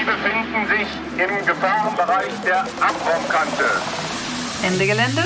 Sie 0.00 0.06
befinden 0.06 0.66
sich 0.66 0.88
im 1.22 1.46
Gefahrenbereich 1.46 2.32
der 2.46 2.60
Abbruchkante. 2.60 3.64
Ende 4.62 4.86
Gelände, 4.86 5.24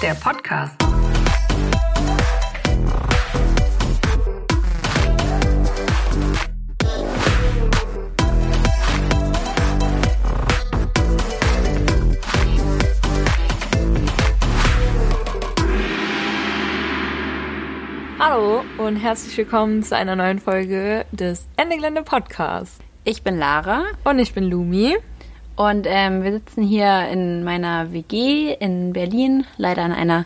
der 0.00 0.14
Podcast. 0.14 0.76
Hallo 18.20 18.62
und 18.78 18.96
herzlich 18.96 19.36
willkommen 19.36 19.82
zu 19.82 19.96
einer 19.96 20.14
neuen 20.14 20.38
Folge 20.38 21.06
des 21.10 21.48
Ende 21.56 21.74
Gelände 21.74 22.04
Podcasts. 22.04 22.81
Ich 23.04 23.22
bin 23.22 23.36
Lara 23.38 23.82
Und 24.04 24.20
ich 24.20 24.32
bin 24.32 24.44
Lumi. 24.44 24.96
und 25.56 25.86
ähm, 25.88 26.22
wir 26.22 26.32
sitzen 26.32 26.62
hier 26.62 27.08
in 27.08 27.42
meiner 27.42 27.92
WG 27.92 28.54
in 28.54 28.92
Berlin, 28.92 29.44
leider 29.56 29.82
an 29.82 29.92
einer 29.92 30.24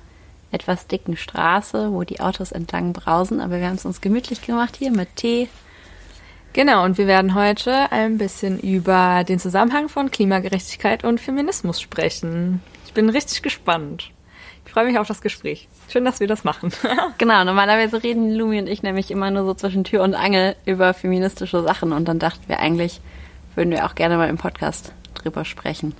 etwas 0.52 0.86
dicken 0.86 1.16
Straße, 1.16 1.92
wo 1.92 2.04
die 2.04 2.20
Autos 2.20 2.52
entlang 2.52 2.92
brausen, 2.92 3.40
aber 3.40 3.58
wir 3.58 3.66
haben 3.66 3.76
es 3.76 3.86
uns 3.86 4.00
gemütlich 4.00 4.42
gemacht 4.42 4.76
hier 4.76 4.90
mit 4.90 5.16
Tee. 5.16 5.48
Genau, 6.52 6.84
und 6.84 6.96
wir 6.98 7.06
werden 7.06 7.34
heute 7.34 7.90
ein 7.92 8.18
bisschen 8.18 8.58
über 8.60 9.24
den 9.24 9.38
Zusammenhang 9.38 9.88
von 9.88 10.10
Klimagerechtigkeit 10.10 11.02
und 11.04 11.20
Feminismus 11.20 11.80
sprechen. 11.80 12.62
Ich 12.86 12.92
bin 12.92 13.08
richtig 13.08 13.42
gespannt. 13.42 14.10
Ich 14.66 14.72
freue 14.72 14.84
mich 14.84 14.98
auf 14.98 15.06
das 15.06 15.20
Gespräch. 15.20 15.68
Schön, 15.88 16.04
dass 16.04 16.20
wir 16.20 16.26
das 16.26 16.44
machen. 16.44 16.72
Genau, 17.18 17.44
normalerweise 17.44 18.02
reden 18.02 18.34
Lumi 18.34 18.58
und 18.58 18.66
ich 18.66 18.82
nämlich 18.82 19.10
immer 19.10 19.30
nur 19.30 19.44
so 19.44 19.54
zwischen 19.54 19.84
Tür 19.84 20.02
und 20.02 20.14
Angel 20.14 20.54
über 20.66 20.92
feministische 20.92 21.62
Sachen 21.62 21.92
und 21.92 22.06
dann 22.06 22.18
dachten 22.18 22.42
wir 22.48 22.60
eigentlich, 22.60 23.00
würden 23.54 23.70
wir 23.70 23.86
auch 23.86 23.94
gerne 23.94 24.18
mal 24.18 24.28
im 24.28 24.36
Podcast 24.36 24.92
drüber 25.14 25.44
sprechen. 25.44 25.94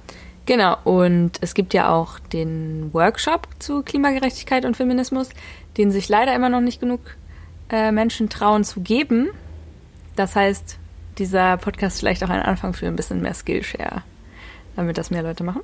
genau, 0.45 0.77
und 0.85 1.33
es 1.41 1.55
gibt 1.55 1.73
ja 1.73 1.91
auch 1.91 2.19
den 2.19 2.93
Workshop 2.93 3.49
zu 3.59 3.83
Klimagerechtigkeit 3.83 4.65
und 4.65 4.77
Feminismus, 4.77 5.31
den 5.79 5.91
sich 5.91 6.09
leider 6.09 6.35
immer 6.35 6.51
noch 6.51 6.61
nicht 6.61 6.81
genug 6.81 7.01
äh, 7.71 7.93
Menschen 7.93 8.29
trauen 8.29 8.65
zu 8.65 8.81
geben. 8.81 9.29
Das 10.17 10.37
heißt, 10.37 10.79
dieser 11.19 11.57
Podcast 11.57 11.97
ist 11.97 12.01
vielleicht 12.01 12.25
auch 12.25 12.31
ein 12.31 12.43
Anfang 12.43 12.75
für 12.75 12.87
ein 12.87 12.97
bisschen 12.97 13.23
mehr 13.23 13.35
Skillshare, 13.35 14.03
damit 14.75 14.99
das 14.99 15.11
mehr 15.11 15.23
Leute 15.23 15.45
machen. 15.45 15.63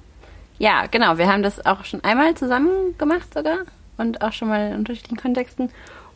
Ja, 0.62 0.86
genau. 0.88 1.18
Wir 1.18 1.27
haben 1.27 1.42
das 1.42 1.66
auch 1.66 1.84
schon 1.84 2.05
einmal 2.05 2.36
zusammen 2.36 2.96
gemacht 2.96 3.34
sogar 3.34 3.58
und 3.98 4.22
auch 4.22 4.32
schon 4.32 4.46
mal 4.46 4.68
in 4.68 4.77
unterschiedlichen 4.77 5.16
Kontexten. 5.16 5.70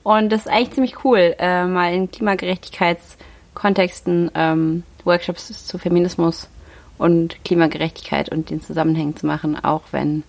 Und 0.04 0.30
das 0.30 0.42
ist 0.42 0.48
eigentlich 0.48 0.70
ziemlich 0.70 1.04
cool, 1.04 1.34
äh, 1.40 1.66
mal 1.66 1.92
in 1.92 2.12
Klimagerechtigkeitskontexten 2.12 4.30
ähm, 4.36 4.84
Workshops 5.02 5.66
zu 5.66 5.78
Feminismus 5.78 6.48
und 6.96 7.44
Klimagerechtigkeit 7.44 8.28
und 8.28 8.50
den 8.50 8.62
Zusammenhängen 8.62 9.16
zu 9.16 9.26
machen, 9.26 9.58
auch 9.64 9.82
wenn 9.90 10.22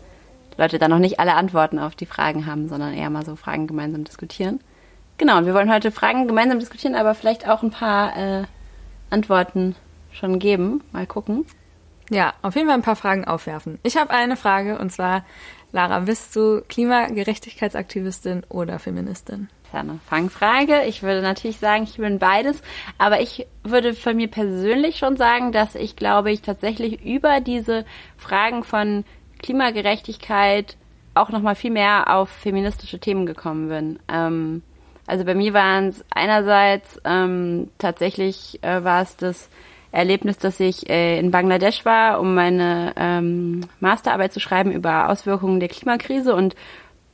Leute 0.57 0.79
da 0.79 0.87
noch 0.87 0.97
nicht 0.97 1.19
alle 1.19 1.35
Antworten 1.35 1.77
auf 1.77 1.93
die 1.93 2.07
Fragen 2.07 2.47
haben, 2.47 2.69
sondern 2.69 2.95
eher 2.95 3.11
mal 3.11 3.23
so 3.23 3.35
Fragen 3.35 3.67
gemeinsam 3.67 4.03
diskutieren. 4.03 4.61
Genau, 5.19 5.37
und 5.37 5.45
wir 5.45 5.53
wollen 5.53 5.71
heute 5.71 5.91
Fragen 5.91 6.25
gemeinsam 6.25 6.57
diskutieren, 6.57 6.95
aber 6.95 7.13
vielleicht 7.13 7.47
auch 7.47 7.61
ein 7.61 7.69
paar 7.69 8.17
äh, 8.17 8.45
Antworten 9.11 9.75
schon 10.11 10.39
geben. 10.39 10.81
Mal 10.91 11.05
gucken. 11.05 11.45
Ja, 12.09 12.33
auf 12.41 12.55
jeden 12.55 12.67
Fall 12.67 12.77
ein 12.77 12.83
paar 12.83 12.95
Fragen 12.95 13.25
aufwerfen. 13.25 13.79
Ich 13.83 13.97
habe 13.97 14.11
eine 14.11 14.37
Frage 14.37 14.79
und 14.79 14.91
zwar, 14.91 15.25
Lara, 15.71 15.99
bist 15.99 16.35
du 16.35 16.61
Klimagerechtigkeitsaktivistin 16.67 18.43
oder 18.49 18.79
Feministin? 18.79 19.49
Das 19.63 19.83
ist 19.83 19.89
eine 19.89 19.99
Fangfrage. 20.07 20.83
Ich 20.85 21.03
würde 21.03 21.21
natürlich 21.21 21.57
sagen, 21.57 21.83
ich 21.83 21.97
bin 21.97 22.19
beides. 22.19 22.61
Aber 22.97 23.19
ich 23.19 23.47
würde 23.63 23.93
von 23.93 24.15
mir 24.15 24.29
persönlich 24.29 24.97
schon 24.97 25.17
sagen, 25.17 25.51
dass 25.51 25.75
ich, 25.75 25.97
glaube 25.97 26.31
ich, 26.31 26.41
tatsächlich 26.41 27.03
über 27.03 27.41
diese 27.41 27.83
Fragen 28.17 28.63
von 28.63 29.03
Klimagerechtigkeit 29.39 30.77
auch 31.15 31.29
nochmal 31.29 31.55
viel 31.55 31.71
mehr 31.71 32.15
auf 32.15 32.29
feministische 32.29 32.99
Themen 32.99 33.25
gekommen 33.25 33.67
bin. 33.67 33.99
Ähm, 34.07 34.61
also 35.05 35.25
bei 35.25 35.35
mir 35.35 35.53
waren 35.53 35.89
es 35.89 36.05
einerseits 36.11 36.99
ähm, 37.03 37.69
tatsächlich 37.77 38.59
äh, 38.61 38.83
war 38.83 39.01
es 39.01 39.17
das 39.17 39.49
Erlebnis, 39.91 40.37
dass 40.37 40.59
ich 40.59 40.89
äh, 40.89 41.19
in 41.19 41.31
Bangladesch 41.31 41.85
war, 41.85 42.19
um 42.19 42.35
meine 42.35 42.93
ähm, 42.97 43.61
Masterarbeit 43.79 44.33
zu 44.33 44.39
schreiben 44.39 44.71
über 44.71 45.09
Auswirkungen 45.09 45.59
der 45.59 45.69
Klimakrise 45.69 46.35
und 46.35 46.55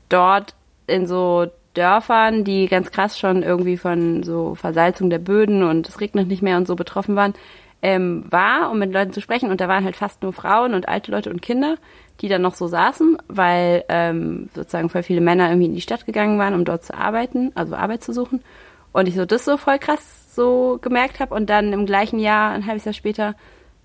dort 0.10 0.56
in 0.88 1.08
so 1.08 1.48
Dörfern, 1.74 2.44
die 2.44 2.68
ganz 2.68 2.92
krass 2.92 3.18
schon 3.18 3.44
irgendwie 3.44 3.78
von 3.78 4.24
so 4.24 4.56
Versalzung 4.56 5.10
der 5.10 5.20
Böden 5.20 5.64
und 5.64 5.88
es 5.88 6.00
regnet 6.00 6.28
nicht 6.28 6.42
mehr 6.42 6.58
und 6.58 6.68
so 6.68 6.76
betroffen 6.76 7.16
waren, 7.16 7.34
ähm, 7.82 8.24
war, 8.30 8.72
um 8.72 8.80
mit 8.80 8.94
Leuten 8.94 9.12
zu 9.12 9.22
sprechen. 9.22 9.50
Und 9.50 9.60
da 9.60 9.68
waren 9.68 9.84
halt 9.84 9.96
fast 9.96 10.22
nur 10.22 10.34
Frauen 10.34 10.74
und 10.74 10.88
alte 10.88 11.12
Leute 11.12 11.30
und 11.30 11.42
Kinder, 11.42 11.78
die 12.22 12.28
dann 12.28 12.42
noch 12.42 12.56
so 12.56 12.68
saßen, 12.68 13.18
weil 13.28 13.84
ähm, 13.90 14.50
sozusagen 14.54 14.90
voll 14.90 15.04
viele 15.04 15.22
Männer 15.22 15.50
irgendwie 15.50 15.66
in 15.66 15.76
die 15.76 15.82
Stadt 15.82 16.06
gegangen 16.06 16.38
waren, 16.38 16.54
um 16.54 16.64
dort 16.64 16.84
zu 16.84 16.94
arbeiten, 16.94 17.52
also 17.56 17.76
Arbeit 17.76 18.04
zu 18.04 18.14
suchen. 18.14 18.42
Und 18.92 19.08
ich 19.08 19.16
so 19.16 19.26
das 19.26 19.46
so 19.46 19.58
voll 19.58 19.80
krass 19.80 20.23
so 20.36 20.80
gemerkt 20.82 21.20
habe 21.20 21.34
und 21.34 21.50
dann 21.50 21.74
im 21.74 21.86
gleichen 21.86 22.20
Jahr, 22.20 22.52
ein 22.52 22.66
halbes 22.66 22.86
Jahr 22.86 22.94
später, 22.94 23.36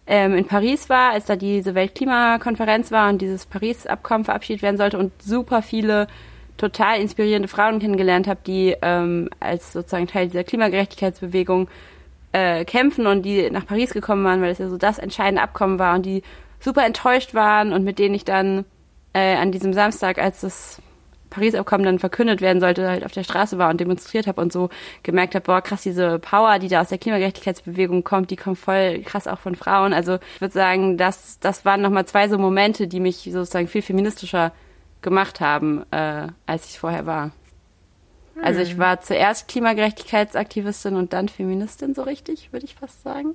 ähm, 0.06 0.34
in 0.34 0.46
Paris 0.46 0.88
war, 0.88 1.12
als 1.12 1.26
da 1.26 1.36
diese 1.36 1.74
Weltklimakonferenz 1.74 2.90
war 2.90 3.10
und 3.10 3.20
dieses 3.20 3.46
Paris-Abkommen 3.46 4.24
verabschiedet 4.24 4.62
werden 4.62 4.78
sollte 4.78 4.98
und 4.98 5.12
super 5.22 5.60
viele 5.60 6.08
total 6.56 7.00
inspirierende 7.00 7.48
Frauen 7.48 7.78
kennengelernt 7.78 8.26
habe, 8.26 8.40
die 8.46 8.74
ähm, 8.82 9.28
als 9.38 9.72
sozusagen 9.72 10.06
Teil 10.06 10.28
dieser 10.28 10.44
Klimagerechtigkeitsbewegung 10.44 11.68
äh, 12.32 12.64
kämpfen 12.64 13.06
und 13.06 13.22
die 13.22 13.50
nach 13.50 13.66
Paris 13.66 13.92
gekommen 13.92 14.24
waren, 14.24 14.40
weil 14.42 14.50
es 14.50 14.58
ja 14.58 14.68
so 14.68 14.76
das 14.76 14.98
entscheidende 14.98 15.42
Abkommen 15.42 15.78
war 15.78 15.94
und 15.94 16.04
die 16.04 16.22
super 16.60 16.84
enttäuscht 16.84 17.34
waren 17.34 17.72
und 17.72 17.84
mit 17.84 17.98
denen 17.98 18.14
ich 18.14 18.24
dann 18.24 18.64
äh, 19.12 19.36
an 19.36 19.52
diesem 19.52 19.72
Samstag, 19.72 20.18
als 20.18 20.40
das 20.40 20.82
Paris-Abkommen 21.30 21.84
dann 21.84 21.98
verkündet 21.98 22.40
werden 22.40 22.60
sollte, 22.60 22.88
halt 22.88 23.04
auf 23.04 23.12
der 23.12 23.24
Straße 23.24 23.58
war 23.58 23.70
und 23.70 23.80
demonstriert 23.80 24.26
habe 24.26 24.40
und 24.40 24.52
so 24.52 24.70
gemerkt 25.02 25.34
habe, 25.34 25.44
boah, 25.44 25.60
krass, 25.60 25.82
diese 25.82 26.18
Power, 26.18 26.58
die 26.58 26.68
da 26.68 26.80
aus 26.80 26.88
der 26.88 26.98
Klimagerechtigkeitsbewegung 26.98 28.04
kommt, 28.04 28.30
die 28.30 28.36
kommt 28.36 28.58
voll 28.58 29.02
krass 29.04 29.26
auch 29.26 29.38
von 29.38 29.54
Frauen. 29.54 29.92
Also 29.92 30.18
ich 30.34 30.40
würde 30.40 30.54
sagen, 30.54 30.96
das, 30.96 31.38
das 31.40 31.64
waren 31.64 31.80
nochmal 31.82 32.06
zwei 32.06 32.28
so 32.28 32.38
Momente, 32.38 32.88
die 32.88 33.00
mich 33.00 33.16
sozusagen 33.18 33.68
viel 33.68 33.82
feministischer 33.82 34.52
gemacht 35.02 35.40
haben, 35.40 35.84
äh, 35.90 36.28
als 36.46 36.66
ich 36.70 36.78
vorher 36.78 37.06
war. 37.06 37.32
Also 38.40 38.60
ich 38.60 38.78
war 38.78 39.00
zuerst 39.00 39.48
Klimagerechtigkeitsaktivistin 39.48 40.94
und 40.94 41.12
dann 41.12 41.28
Feministin, 41.28 41.94
so 41.94 42.02
richtig, 42.02 42.52
würde 42.52 42.66
ich 42.66 42.76
fast 42.76 43.02
sagen. 43.02 43.34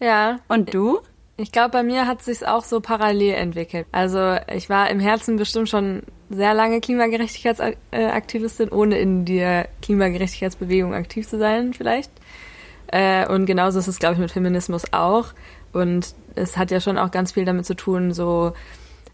Ja, 0.00 0.40
Und 0.48 0.72
du? 0.74 1.00
Ich 1.36 1.52
glaube, 1.52 1.70
bei 1.70 1.82
mir 1.82 2.06
hat 2.06 2.22
sich's 2.22 2.42
auch 2.42 2.64
so 2.64 2.80
parallel 2.80 3.34
entwickelt. 3.34 3.86
Also 3.92 4.36
ich 4.52 4.70
war 4.70 4.88
im 4.90 5.00
Herzen 5.00 5.36
bestimmt 5.36 5.68
schon 5.68 6.02
sehr 6.30 6.54
lange 6.54 6.80
Klimagerechtigkeitsaktivistin, 6.80 8.70
ohne 8.70 8.98
in 8.98 9.24
der 9.24 9.68
Klimagerechtigkeitsbewegung 9.82 10.94
aktiv 10.94 11.28
zu 11.28 11.38
sein, 11.38 11.74
vielleicht. 11.74 12.10
Äh, 12.88 13.28
und 13.28 13.46
genauso 13.46 13.78
ist 13.78 13.88
es, 13.88 13.98
glaube 13.98 14.14
ich, 14.14 14.20
mit 14.20 14.30
Feminismus 14.30 14.92
auch. 14.92 15.28
Und 15.72 16.14
es 16.34 16.56
hat 16.56 16.70
ja 16.70 16.80
schon 16.80 16.96
auch 16.96 17.10
ganz 17.10 17.32
viel 17.32 17.44
damit 17.44 17.66
zu 17.66 17.74
tun, 17.74 18.12
so 18.12 18.54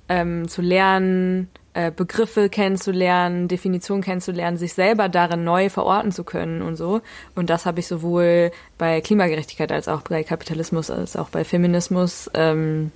ähm, 0.08 0.46
zu 0.48 0.62
lernen, 0.62 1.48
Begriffe 1.96 2.50
kennenzulernen, 2.50 3.48
Definitionen 3.48 4.02
kennenzulernen, 4.02 4.58
sich 4.58 4.74
selber 4.74 5.08
darin 5.08 5.42
neu 5.42 5.70
verorten 5.70 6.12
zu 6.12 6.22
können 6.22 6.60
und 6.60 6.76
so. 6.76 7.00
Und 7.34 7.48
das 7.48 7.64
habe 7.64 7.80
ich 7.80 7.86
sowohl 7.86 8.52
bei 8.76 9.00
Klimagerechtigkeit 9.00 9.72
als 9.72 9.88
auch 9.88 10.02
bei 10.02 10.22
Kapitalismus 10.22 10.90
als 10.90 11.16
auch 11.16 11.30
bei 11.30 11.44
Feminismus 11.44 12.30
ähm, 12.34 12.92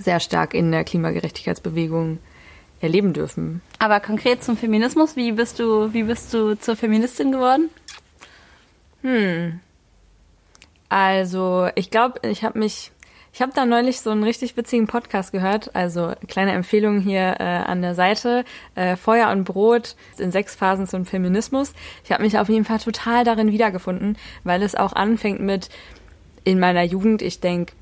sehr 0.00 0.20
stark 0.20 0.54
in 0.54 0.70
der 0.70 0.84
Klimagerechtigkeitsbewegung 0.84 2.18
erleben 2.80 3.12
dürfen. 3.12 3.62
Aber 3.78 4.00
konkret 4.00 4.44
zum 4.44 4.56
Feminismus, 4.56 5.16
wie 5.16 5.32
bist 5.32 5.58
du, 5.58 5.92
wie 5.92 6.04
bist 6.04 6.32
du 6.32 6.54
zur 6.56 6.76
Feministin 6.76 7.32
geworden? 7.32 7.70
Also 10.88 11.68
ich 11.74 11.90
glaube, 11.90 12.20
ich 12.28 12.44
habe 12.44 12.58
mich, 12.58 12.92
ich 13.36 13.42
habe 13.42 13.52
da 13.54 13.66
neulich 13.66 14.00
so 14.00 14.08
einen 14.08 14.24
richtig 14.24 14.56
witzigen 14.56 14.86
Podcast 14.86 15.30
gehört. 15.30 15.76
Also 15.76 16.14
kleine 16.26 16.52
Empfehlung 16.52 17.00
hier 17.00 17.36
äh, 17.38 17.42
an 17.42 17.82
der 17.82 17.94
Seite: 17.94 18.46
äh, 18.76 18.96
Feuer 18.96 19.28
und 19.28 19.44
Brot 19.44 19.94
in 20.16 20.32
sechs 20.32 20.54
Phasen 20.54 20.86
zum 20.86 21.04
Feminismus. 21.04 21.74
Ich 22.02 22.12
habe 22.12 22.22
mich 22.22 22.38
auf 22.38 22.48
jeden 22.48 22.64
Fall 22.64 22.78
total 22.78 23.24
darin 23.24 23.52
wiedergefunden, 23.52 24.16
weil 24.44 24.62
es 24.62 24.74
auch 24.74 24.94
anfängt 24.94 25.40
mit 25.40 25.68
in 26.44 26.58
meiner 26.58 26.82
Jugend. 26.82 27.20
Ich 27.20 27.40
denk 27.40 27.72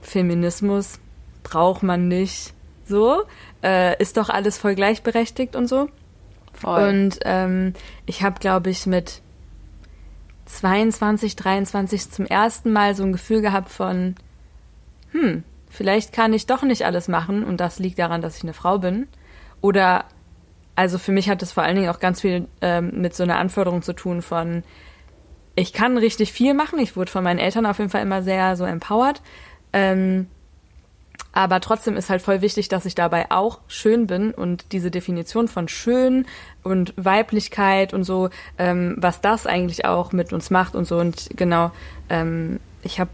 Feminismus 0.00 0.98
braucht 1.42 1.82
man 1.82 2.08
nicht. 2.08 2.54
So 2.86 3.24
äh, 3.62 4.00
ist 4.00 4.16
doch 4.16 4.30
alles 4.30 4.56
voll 4.56 4.74
gleichberechtigt 4.74 5.56
und 5.56 5.66
so. 5.66 5.90
Voll. 6.54 6.88
Und 6.88 7.18
ähm, 7.26 7.74
ich 8.06 8.22
habe, 8.22 8.40
glaube 8.40 8.70
ich, 8.70 8.86
mit 8.86 9.20
22, 10.46 11.36
23 11.36 12.10
zum 12.10 12.24
ersten 12.24 12.72
Mal 12.72 12.94
so 12.94 13.02
ein 13.02 13.12
Gefühl 13.12 13.42
gehabt 13.42 13.68
von, 13.68 14.14
hm, 15.12 15.44
vielleicht 15.70 16.12
kann 16.12 16.32
ich 16.32 16.46
doch 16.46 16.62
nicht 16.62 16.84
alles 16.84 17.08
machen 17.08 17.44
und 17.44 17.58
das 17.58 17.78
liegt 17.78 17.98
daran, 17.98 18.22
dass 18.22 18.36
ich 18.36 18.42
eine 18.42 18.54
Frau 18.54 18.78
bin. 18.78 19.08
Oder, 19.60 20.04
also 20.74 20.98
für 20.98 21.12
mich 21.12 21.28
hat 21.28 21.42
das 21.42 21.52
vor 21.52 21.62
allen 21.62 21.76
Dingen 21.76 21.88
auch 21.88 22.00
ganz 22.00 22.20
viel 22.20 22.48
ähm, 22.60 23.00
mit 23.00 23.14
so 23.14 23.22
einer 23.22 23.38
Anforderung 23.38 23.82
zu 23.82 23.92
tun 23.92 24.22
von, 24.22 24.62
ich 25.54 25.72
kann 25.72 25.98
richtig 25.98 26.32
viel 26.32 26.54
machen. 26.54 26.78
Ich 26.78 26.96
wurde 26.96 27.10
von 27.10 27.24
meinen 27.24 27.38
Eltern 27.38 27.66
auf 27.66 27.78
jeden 27.78 27.90
Fall 27.90 28.02
immer 28.02 28.22
sehr 28.22 28.56
so 28.56 28.64
empowered. 28.64 29.20
Ähm, 29.72 30.26
aber 31.32 31.60
trotzdem 31.60 31.96
ist 31.96 32.10
halt 32.10 32.20
voll 32.20 32.42
wichtig, 32.42 32.68
dass 32.68 32.84
ich 32.84 32.94
dabei 32.94 33.30
auch 33.30 33.60
schön 33.66 34.06
bin 34.06 34.32
und 34.32 34.72
diese 34.72 34.90
Definition 34.90 35.48
von 35.48 35.66
schön 35.66 36.26
und 36.62 36.92
Weiblichkeit 36.96 37.94
und 37.94 38.04
so, 38.04 38.28
ähm, 38.58 38.96
was 38.98 39.22
das 39.22 39.46
eigentlich 39.46 39.86
auch 39.86 40.12
mit 40.12 40.32
uns 40.32 40.50
macht 40.50 40.74
und 40.74 40.86
so. 40.86 40.98
Und 40.98 41.30
genau, 41.34 41.70
ähm, 42.10 42.60
ich 42.82 43.00
habe 43.00 43.10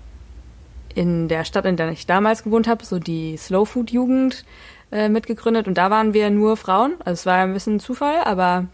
in 0.94 1.28
der 1.28 1.44
Stadt, 1.44 1.66
in 1.66 1.76
der 1.76 1.90
ich 1.90 2.06
damals 2.06 2.44
gewohnt 2.44 2.68
habe, 2.68 2.84
so 2.84 2.98
die 2.98 3.36
Slow 3.36 3.64
Food 3.64 3.90
Jugend 3.90 4.44
äh, 4.90 5.08
mitgegründet 5.08 5.68
und 5.68 5.76
da 5.76 5.90
waren 5.90 6.14
wir 6.14 6.30
nur 6.30 6.56
Frauen. 6.56 6.94
Also 7.00 7.12
es 7.12 7.26
war 7.26 7.36
ein 7.36 7.52
bisschen 7.52 7.80
Zufall, 7.80 8.22
aber 8.24 8.66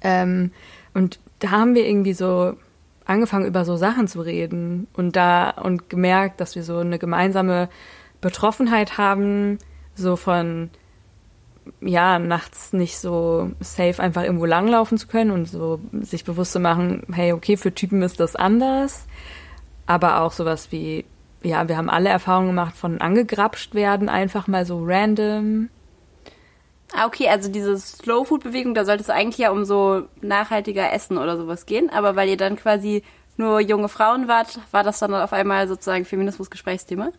ähm, 0.00 0.52
und 0.94 1.18
da 1.38 1.50
haben 1.50 1.74
wir 1.74 1.86
irgendwie 1.86 2.12
so 2.12 2.54
angefangen 3.04 3.46
über 3.46 3.64
so 3.64 3.76
Sachen 3.76 4.06
zu 4.06 4.20
reden 4.20 4.86
und 4.92 5.16
da 5.16 5.50
und 5.50 5.90
gemerkt, 5.90 6.40
dass 6.40 6.54
wir 6.54 6.62
so 6.62 6.78
eine 6.78 6.98
gemeinsame 6.98 7.68
Betroffenheit 8.20 8.96
haben, 8.98 9.58
so 9.94 10.16
von 10.16 10.70
ja, 11.80 12.18
nachts 12.18 12.72
nicht 12.72 12.98
so 12.98 13.50
safe 13.60 14.02
einfach 14.02 14.22
irgendwo 14.22 14.46
langlaufen 14.46 14.98
zu 14.98 15.06
können 15.06 15.30
und 15.30 15.46
so 15.46 15.80
sich 16.00 16.24
bewusst 16.24 16.52
zu 16.52 16.60
machen, 16.60 17.04
hey, 17.12 17.32
okay, 17.32 17.56
für 17.56 17.74
Typen 17.74 18.02
ist 18.02 18.20
das 18.20 18.36
anders. 18.36 19.06
Aber 19.86 20.20
auch 20.20 20.32
sowas 20.32 20.72
wie, 20.72 21.04
ja, 21.42 21.68
wir 21.68 21.76
haben 21.76 21.90
alle 21.90 22.08
Erfahrungen 22.08 22.48
gemacht 22.48 22.76
von 22.76 23.00
angegrapscht 23.00 23.74
werden, 23.74 24.08
einfach 24.08 24.46
mal 24.46 24.64
so 24.64 24.82
random. 24.84 25.68
Ah, 26.94 27.06
okay, 27.06 27.28
also 27.28 27.50
diese 27.50 27.78
Slow-Food-Bewegung, 27.78 28.74
da 28.74 28.84
sollte 28.84 29.02
es 29.02 29.10
eigentlich 29.10 29.38
ja 29.38 29.50
um 29.50 29.64
so 29.64 30.02
nachhaltiger 30.20 30.92
Essen 30.92 31.16
oder 31.16 31.36
sowas 31.38 31.64
gehen. 31.64 31.90
Aber 31.90 32.16
weil 32.16 32.28
ihr 32.28 32.36
dann 32.36 32.56
quasi 32.56 33.02
nur 33.36 33.60
junge 33.60 33.88
Frauen 33.88 34.28
wart, 34.28 34.60
war 34.72 34.82
das 34.82 34.98
dann 34.98 35.14
auf 35.14 35.32
einmal 35.32 35.68
sozusagen 35.68 36.04
Feminismus-Gesprächsthema? 36.04 37.12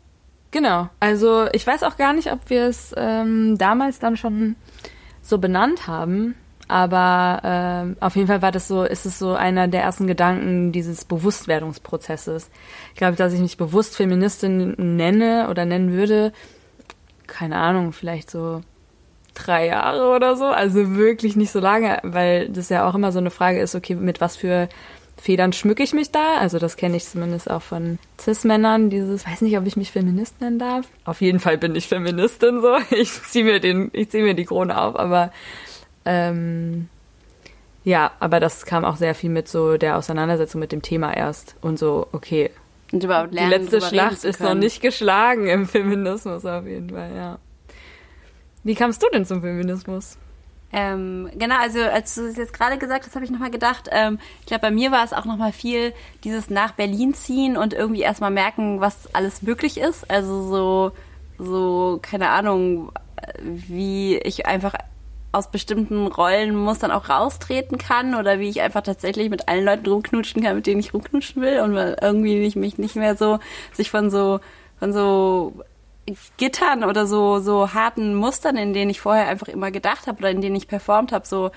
Genau. 0.51 0.89
Also 0.99 1.47
ich 1.51 1.65
weiß 1.65 1.81
auch 1.83 1.97
gar 1.97 2.13
nicht, 2.13 2.31
ob 2.31 2.49
wir 2.49 2.67
es 2.67 2.93
ähm, 2.95 3.57
damals 3.57 3.97
dann 3.97 4.15
schon 4.15 4.55
so 5.23 5.39
benannt 5.39 5.87
haben. 5.87 6.35
Aber 6.67 7.41
ähm, 7.43 7.97
auf 7.99 8.15
jeden 8.15 8.27
Fall 8.27 8.41
war 8.41 8.51
das 8.51 8.67
so, 8.67 8.83
ist 8.83 9.05
es 9.05 9.19
so 9.19 9.33
einer 9.33 9.67
der 9.67 9.81
ersten 9.81 10.07
Gedanken 10.07 10.71
dieses 10.71 11.05
Bewusstwerdungsprozesses. 11.05 12.49
Ich 12.93 12.97
glaube, 12.97 13.17
dass 13.17 13.33
ich 13.33 13.39
mich 13.39 13.57
bewusst 13.57 13.95
Feministin 13.95 14.75
nenne 14.77 15.47
oder 15.49 15.65
nennen 15.65 15.91
würde, 15.91 16.31
keine 17.27 17.57
Ahnung, 17.57 17.91
vielleicht 17.91 18.29
so 18.31 18.61
drei 19.33 19.67
Jahre 19.67 20.15
oder 20.15 20.35
so. 20.35 20.45
Also 20.45 20.95
wirklich 20.95 21.35
nicht 21.35 21.51
so 21.51 21.59
lange, 21.59 21.99
weil 22.03 22.49
das 22.49 22.69
ja 22.69 22.87
auch 22.87 22.95
immer 22.95 23.11
so 23.11 23.19
eine 23.19 23.31
Frage 23.31 23.59
ist, 23.59 23.75
okay, 23.75 23.95
mit 23.95 24.21
was 24.21 24.37
für 24.37 24.69
Federn 25.17 25.53
schmücke 25.53 25.83
ich 25.83 25.93
mich 25.93 26.11
da. 26.11 26.37
Also 26.39 26.59
das 26.59 26.75
kenne 26.75 26.97
ich 26.97 27.05
zumindest 27.05 27.49
auch 27.49 27.61
von 27.61 27.99
Cis-Männern. 28.19 28.89
Dieses, 28.89 29.25
weiß 29.27 29.41
nicht, 29.41 29.57
ob 29.57 29.65
ich 29.65 29.77
mich 29.77 29.91
Feminist 29.91 30.41
nennen 30.41 30.59
darf. 30.59 30.87
Auf 31.05 31.21
jeden 31.21 31.39
Fall 31.39 31.57
bin 31.57 31.75
ich 31.75 31.87
Feministin 31.87 32.61
so. 32.61 32.77
Ich 32.91 33.11
ziehe 33.23 33.45
mir 33.45 33.59
den, 33.59 33.89
ich 33.93 34.09
ziehe 34.09 34.23
mir 34.23 34.33
die 34.33 34.45
Krone 34.45 34.79
auf, 34.79 34.95
aber 34.95 35.31
ähm, 36.05 36.89
ja, 37.83 38.11
aber 38.19 38.39
das 38.39 38.65
kam 38.65 38.85
auch 38.85 38.95
sehr 38.95 39.13
viel 39.13 39.29
mit 39.29 39.47
so 39.47 39.77
der 39.77 39.97
Auseinandersetzung 39.97 40.59
mit 40.59 40.71
dem 40.71 40.81
Thema 40.81 41.15
erst 41.15 41.55
und 41.61 41.77
so, 41.77 42.07
okay. 42.11 42.51
Und 42.91 43.03
überhaupt 43.03 43.33
lernen, 43.33 43.51
die 43.51 43.57
letzte 43.57 43.81
Schlacht 43.81 44.23
ist 44.23 44.39
noch 44.39 44.53
nicht 44.53 44.81
geschlagen 44.81 45.47
im 45.47 45.65
Feminismus 45.67 46.45
auf 46.45 46.65
jeden 46.65 46.91
Fall, 46.91 47.11
ja. 47.15 47.39
Wie 48.63 48.75
kamst 48.75 49.03
du 49.03 49.07
denn 49.11 49.25
zum 49.25 49.41
Feminismus? 49.41 50.17
Ähm, 50.71 51.29
genau, 51.35 51.59
also 51.59 51.81
als 51.81 52.15
du 52.15 52.21
es 52.27 52.37
jetzt 52.37 52.53
gerade 52.53 52.79
gesagt 52.79 53.05
hast, 53.05 53.13
habe 53.13 53.25
ich 53.25 53.31
nochmal 53.31 53.51
gedacht, 53.51 53.89
ähm, 53.91 54.17
ich 54.39 54.47
glaube, 54.47 54.61
bei 54.61 54.71
mir 54.71 54.91
war 54.91 55.03
es 55.03 55.13
auch 55.13 55.25
nochmal 55.25 55.51
viel 55.51 55.93
dieses 56.23 56.49
nach 56.49 56.71
Berlin 56.71 57.13
ziehen 57.13 57.57
und 57.57 57.73
irgendwie 57.73 58.01
erstmal 58.01 58.31
merken, 58.31 58.81
was 58.81 59.13
alles 59.13 59.43
möglich 59.43 59.79
ist. 59.79 60.09
Also 60.09 60.41
so, 60.49 60.91
so, 61.37 61.99
keine 62.01 62.29
Ahnung, 62.29 62.91
wie 63.43 64.17
ich 64.17 64.47
einfach 64.47 64.73
aus 65.33 65.51
bestimmten 65.51 66.07
Rollenmustern 66.07 66.91
auch 66.91 67.09
raustreten 67.09 67.77
kann 67.77 68.15
oder 68.15 68.39
wie 68.39 68.49
ich 68.49 68.61
einfach 68.61 68.81
tatsächlich 68.81 69.29
mit 69.29 69.49
allen 69.49 69.65
Leuten 69.65 69.87
rumknutschen 69.87 70.43
kann, 70.43 70.55
mit 70.55 70.67
denen 70.67 70.79
ich 70.79 70.93
rumknutschen 70.93 71.41
will 71.41 71.59
und 71.59 71.75
irgendwie 71.75 72.39
nicht, 72.39 72.55
mich 72.55 72.77
nicht 72.77 72.95
mehr 72.95 73.17
so 73.17 73.39
sich 73.73 73.91
von 73.91 74.09
so 74.09 74.39
von 74.79 74.93
so 74.93 75.53
Gittern 76.37 76.83
oder 76.83 77.07
so, 77.07 77.39
so 77.39 77.73
harten 77.73 78.13
Mustern, 78.15 78.57
in 78.57 78.73
denen 78.73 78.91
ich 78.91 79.01
vorher 79.01 79.27
einfach 79.27 79.47
immer 79.47 79.71
gedacht 79.71 80.07
habe 80.07 80.19
oder 80.19 80.29
in 80.29 80.41
denen 80.41 80.55
ich 80.55 80.67
performt 80.67 81.11
habe, 81.11 81.25
so 81.25 81.51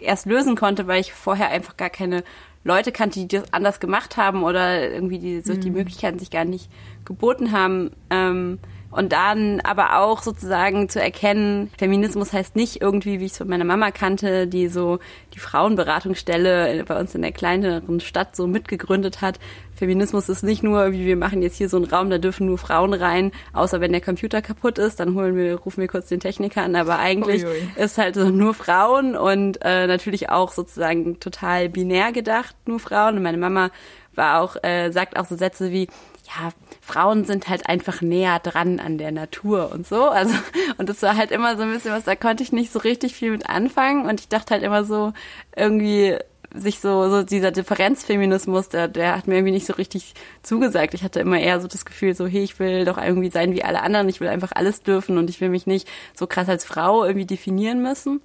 erst 0.00 0.26
lösen 0.26 0.56
konnte, 0.56 0.86
weil 0.86 1.00
ich 1.00 1.12
vorher 1.12 1.50
einfach 1.50 1.76
gar 1.76 1.90
keine 1.90 2.24
Leute 2.64 2.92
kannte, 2.92 3.20
die 3.20 3.28
das 3.28 3.52
anders 3.52 3.80
gemacht 3.80 4.16
haben 4.16 4.42
oder 4.42 4.90
irgendwie 4.90 5.18
die, 5.18 5.40
so 5.40 5.54
die 5.54 5.70
mhm. 5.70 5.76
Möglichkeiten 5.76 6.18
sich 6.18 6.30
gar 6.30 6.44
nicht 6.44 6.70
geboten 7.04 7.52
haben. 7.52 7.90
Ähm, 8.10 8.58
und 8.92 9.12
dann 9.12 9.60
aber 9.60 9.98
auch 9.98 10.22
sozusagen 10.22 10.88
zu 10.90 11.00
erkennen, 11.00 11.70
Feminismus 11.78 12.32
heißt 12.32 12.54
nicht 12.56 12.82
irgendwie, 12.82 13.20
wie 13.20 13.24
ich 13.24 13.32
es 13.32 13.38
von 13.38 13.48
meiner 13.48 13.64
Mama 13.64 13.90
kannte, 13.90 14.46
die 14.46 14.68
so 14.68 14.98
die 15.34 15.38
Frauenberatungsstelle 15.38 16.84
bei 16.84 17.00
uns 17.00 17.14
in 17.14 17.22
der 17.22 17.32
kleineren 17.32 18.00
Stadt 18.00 18.36
so 18.36 18.46
mitgegründet 18.46 19.22
hat. 19.22 19.38
Feminismus 19.74 20.28
ist 20.28 20.44
nicht 20.44 20.62
nur, 20.62 20.92
wie 20.92 21.06
wir 21.06 21.16
machen 21.16 21.40
jetzt 21.40 21.56
hier 21.56 21.70
so 21.70 21.78
einen 21.78 21.86
Raum, 21.86 22.10
da 22.10 22.18
dürfen 22.18 22.46
nur 22.46 22.58
Frauen 22.58 22.92
rein, 22.92 23.32
außer 23.54 23.80
wenn 23.80 23.92
der 23.92 24.02
Computer 24.02 24.42
kaputt 24.42 24.78
ist, 24.78 25.00
dann 25.00 25.14
holen 25.14 25.36
wir, 25.36 25.56
rufen 25.56 25.80
wir 25.80 25.88
kurz 25.88 26.08
den 26.08 26.20
Techniker 26.20 26.62
an. 26.62 26.76
Aber 26.76 26.98
eigentlich 26.98 27.44
Uiui. 27.44 27.70
ist 27.76 27.96
halt 27.96 28.14
so 28.14 28.28
nur 28.28 28.52
Frauen 28.52 29.16
und 29.16 29.58
äh, 29.62 29.86
natürlich 29.86 30.28
auch 30.28 30.52
sozusagen 30.52 31.18
total 31.18 31.70
binär 31.70 32.12
gedacht, 32.12 32.54
nur 32.66 32.78
Frauen. 32.78 33.16
Und 33.16 33.22
meine 33.22 33.38
Mama 33.38 33.70
war 34.14 34.42
auch, 34.42 34.56
äh, 34.62 34.90
sagt 34.90 35.16
auch 35.16 35.24
so 35.24 35.34
Sätze 35.34 35.72
wie, 35.72 35.88
ja, 36.26 36.52
Frauen 36.84 37.24
sind 37.24 37.48
halt 37.48 37.68
einfach 37.68 38.02
näher 38.02 38.40
dran 38.40 38.80
an 38.80 38.98
der 38.98 39.12
Natur 39.12 39.70
und 39.72 39.86
so. 39.86 40.08
Also, 40.08 40.34
und 40.78 40.88
das 40.88 41.00
war 41.02 41.16
halt 41.16 41.30
immer 41.30 41.56
so 41.56 41.62
ein 41.62 41.72
bisschen 41.72 41.92
was, 41.92 42.02
da 42.04 42.16
konnte 42.16 42.42
ich 42.42 42.52
nicht 42.52 42.72
so 42.72 42.80
richtig 42.80 43.14
viel 43.14 43.30
mit 43.30 43.48
anfangen. 43.48 44.06
Und 44.06 44.18
ich 44.20 44.28
dachte 44.28 44.54
halt 44.54 44.64
immer 44.64 44.84
so, 44.84 45.12
irgendwie 45.56 46.18
sich 46.54 46.80
so, 46.80 47.08
so 47.08 47.22
dieser 47.22 47.52
Differenzfeminismus, 47.52 48.68
der, 48.68 48.88
der 48.88 49.16
hat 49.16 49.28
mir 49.28 49.36
irgendwie 49.36 49.52
nicht 49.52 49.66
so 49.66 49.74
richtig 49.74 50.14
zugesagt. 50.42 50.92
Ich 50.94 51.04
hatte 51.04 51.20
immer 51.20 51.38
eher 51.38 51.60
so 51.60 51.68
das 51.68 51.84
Gefühl, 51.84 52.14
so, 52.14 52.26
hey, 52.26 52.42
ich 52.42 52.58
will 52.58 52.84
doch 52.84 52.98
irgendwie 52.98 53.30
sein 53.30 53.54
wie 53.54 53.64
alle 53.64 53.82
anderen, 53.82 54.08
ich 54.08 54.20
will 54.20 54.28
einfach 54.28 54.50
alles 54.52 54.82
dürfen 54.82 55.18
und 55.18 55.30
ich 55.30 55.40
will 55.40 55.48
mich 55.48 55.66
nicht 55.66 55.88
so 56.14 56.26
krass 56.26 56.48
als 56.48 56.64
Frau 56.64 57.04
irgendwie 57.04 57.26
definieren 57.26 57.80
müssen. 57.80 58.20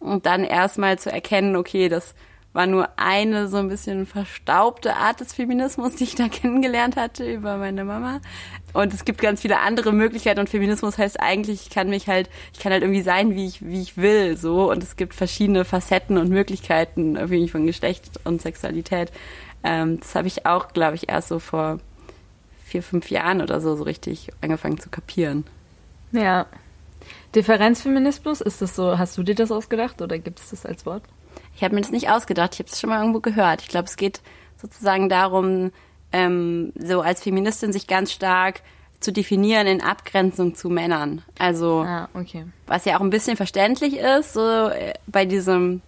Und 0.00 0.26
dann 0.26 0.44
erstmal 0.44 0.98
zu 0.98 1.10
erkennen, 1.10 1.56
okay, 1.56 1.88
das 1.88 2.14
war 2.52 2.66
nur 2.66 2.88
eine 2.96 3.48
so 3.48 3.56
ein 3.56 3.68
bisschen 3.68 4.06
verstaubte 4.06 4.96
Art 4.96 5.20
des 5.20 5.32
Feminismus, 5.32 5.96
die 5.96 6.04
ich 6.04 6.14
da 6.14 6.28
kennengelernt 6.30 6.96
hatte 6.96 7.30
über 7.30 7.56
meine 7.56 7.84
Mama. 7.84 8.20
Und 8.72 8.92
es 8.94 9.04
gibt 9.04 9.20
ganz 9.20 9.42
viele 9.42 9.60
andere 9.60 9.92
Möglichkeiten 9.92 10.40
und 10.40 10.48
Feminismus 10.48 10.98
heißt 10.98 11.20
eigentlich, 11.20 11.62
ich 11.62 11.70
kann 11.70 11.88
mich 11.88 12.08
halt, 12.08 12.30
ich 12.52 12.60
kann 12.60 12.72
halt 12.72 12.82
irgendwie 12.82 13.02
sein, 13.02 13.34
wie 13.34 13.46
ich, 13.46 13.64
wie 13.64 13.80
ich 13.80 13.96
will, 13.96 14.36
so. 14.36 14.70
Und 14.70 14.82
es 14.82 14.96
gibt 14.96 15.14
verschiedene 15.14 15.64
Facetten 15.64 16.18
und 16.18 16.30
Möglichkeiten 16.30 17.16
irgendwie 17.16 17.48
von 17.48 17.66
Geschlecht 17.66 18.20
und 18.24 18.40
Sexualität. 18.40 19.12
Ähm, 19.64 20.00
das 20.00 20.14
habe 20.14 20.28
ich 20.28 20.46
auch, 20.46 20.72
glaube 20.72 20.96
ich, 20.96 21.08
erst 21.08 21.28
so 21.28 21.38
vor 21.38 21.78
vier, 22.64 22.82
fünf 22.82 23.10
Jahren 23.10 23.42
oder 23.42 23.60
so 23.60 23.76
so 23.76 23.84
richtig 23.84 24.30
angefangen 24.40 24.78
zu 24.78 24.88
kapieren. 24.88 25.44
Ja. 26.12 26.46
Differenzfeminismus, 27.34 28.40
ist 28.40 28.62
das 28.62 28.76
so, 28.76 28.98
hast 28.98 29.16
du 29.16 29.22
dir 29.22 29.34
das 29.34 29.50
ausgedacht 29.50 30.00
oder 30.02 30.18
gibt 30.18 30.38
es 30.38 30.50
das 30.50 30.66
als 30.66 30.86
Wort? 30.86 31.02
Ich 31.54 31.62
habe 31.62 31.74
mir 31.74 31.80
das 31.80 31.90
nicht 31.90 32.08
ausgedacht, 32.10 32.54
ich 32.54 32.60
habe 32.60 32.70
es 32.70 32.80
schon 32.80 32.90
mal 32.90 33.00
irgendwo 33.00 33.20
gehört. 33.20 33.62
Ich 33.62 33.68
glaube, 33.68 33.86
es 33.86 33.96
geht 33.96 34.20
sozusagen 34.60 35.08
darum, 35.08 35.72
ähm, 36.12 36.72
so 36.78 37.00
als 37.00 37.22
Feministin 37.22 37.72
sich 37.72 37.86
ganz 37.86 38.12
stark 38.12 38.62
zu 39.00 39.12
definieren 39.12 39.66
in 39.66 39.82
Abgrenzung 39.82 40.54
zu 40.54 40.70
Männern. 40.70 41.22
Also 41.38 41.84
ah, 41.86 42.08
okay. 42.14 42.46
was 42.66 42.84
ja 42.84 42.96
auch 42.96 43.00
ein 43.00 43.10
bisschen 43.10 43.36
verständlich 43.36 43.96
ist, 43.96 44.32
so 44.32 44.68
äh, 44.68 44.94
bei 45.06 45.24
diesem, 45.24 45.82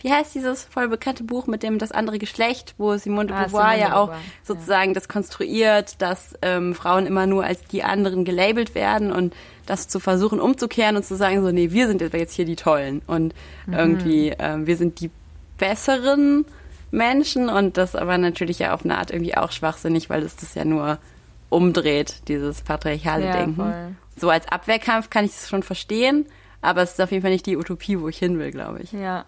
wie 0.00 0.10
heißt 0.10 0.34
dieses 0.34 0.64
voll 0.64 0.88
bekannte 0.88 1.24
Buch 1.24 1.46
mit 1.46 1.62
dem 1.62 1.78
das 1.78 1.92
andere 1.92 2.18
Geschlecht, 2.18 2.74
wo 2.78 2.96
Simone 2.96 3.26
de 3.26 3.36
ah, 3.36 3.42
Beauvoir 3.42 3.72
Simone 3.72 3.80
ja 3.80 3.96
auch 3.96 4.08
Beauvoir. 4.08 4.24
sozusagen 4.42 4.90
ja. 4.90 4.94
das 4.94 5.08
konstruiert, 5.08 6.00
dass 6.00 6.36
ähm, 6.40 6.74
Frauen 6.74 7.06
immer 7.06 7.26
nur 7.26 7.44
als 7.44 7.62
die 7.66 7.82
anderen 7.84 8.24
gelabelt 8.24 8.74
werden 8.74 9.12
und 9.12 9.34
das 9.66 9.88
zu 9.88 10.00
versuchen 10.00 10.40
umzukehren 10.40 10.96
und 10.96 11.04
zu 11.04 11.16
sagen, 11.16 11.42
so, 11.42 11.50
nee, 11.50 11.70
wir 11.70 11.88
sind 11.88 12.00
jetzt 12.00 12.34
hier 12.34 12.44
die 12.44 12.56
Tollen 12.56 13.02
und 13.06 13.34
mhm. 13.66 13.74
irgendwie, 13.74 14.34
ähm, 14.38 14.66
wir 14.66 14.76
sind 14.76 15.00
die 15.00 15.10
besseren 15.58 16.44
Menschen 16.90 17.48
und 17.48 17.76
das 17.76 17.96
aber 17.96 18.18
natürlich 18.18 18.60
ja 18.60 18.74
auf 18.74 18.84
eine 18.84 18.98
Art 18.98 19.10
irgendwie 19.10 19.36
auch 19.36 19.52
schwachsinnig, 19.52 20.10
weil 20.10 20.22
es 20.22 20.36
das 20.36 20.54
ja 20.54 20.64
nur 20.64 20.98
umdreht, 21.48 22.28
dieses 22.28 22.62
patriarchale 22.62 23.26
ja, 23.26 23.32
Denken. 23.32 23.56
Voll. 23.56 23.96
So 24.16 24.30
als 24.30 24.48
Abwehrkampf 24.48 25.10
kann 25.10 25.24
ich 25.24 25.32
es 25.32 25.48
schon 25.48 25.62
verstehen, 25.62 26.26
aber 26.62 26.82
es 26.82 26.92
ist 26.92 27.00
auf 27.00 27.10
jeden 27.10 27.22
Fall 27.22 27.32
nicht 27.32 27.46
die 27.46 27.56
Utopie, 27.56 28.00
wo 28.00 28.08
ich 28.08 28.18
hin 28.18 28.38
will, 28.38 28.50
glaube 28.50 28.80
ich. 28.80 28.92
Ja. 28.92 29.24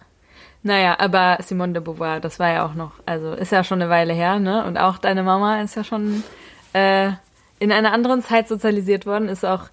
Naja, 0.62 0.96
aber 0.98 1.38
Simone 1.42 1.74
de 1.74 1.82
Beauvoir, 1.82 2.20
das 2.20 2.38
war 2.38 2.50
ja 2.50 2.66
auch 2.66 2.74
noch, 2.74 2.92
also 3.04 3.32
ist 3.32 3.52
ja 3.52 3.62
schon 3.62 3.80
eine 3.80 3.90
Weile 3.90 4.12
her, 4.12 4.38
ne? 4.38 4.64
Und 4.64 4.78
auch 4.78 4.98
deine 4.98 5.22
Mama 5.22 5.60
ist 5.62 5.76
ja 5.76 5.84
schon 5.84 6.24
äh, 6.72 7.12
in 7.58 7.70
einer 7.72 7.92
anderen 7.92 8.22
Zeit 8.22 8.48
sozialisiert 8.48 9.06
worden, 9.06 9.28
ist 9.28 9.44
auch 9.44 9.68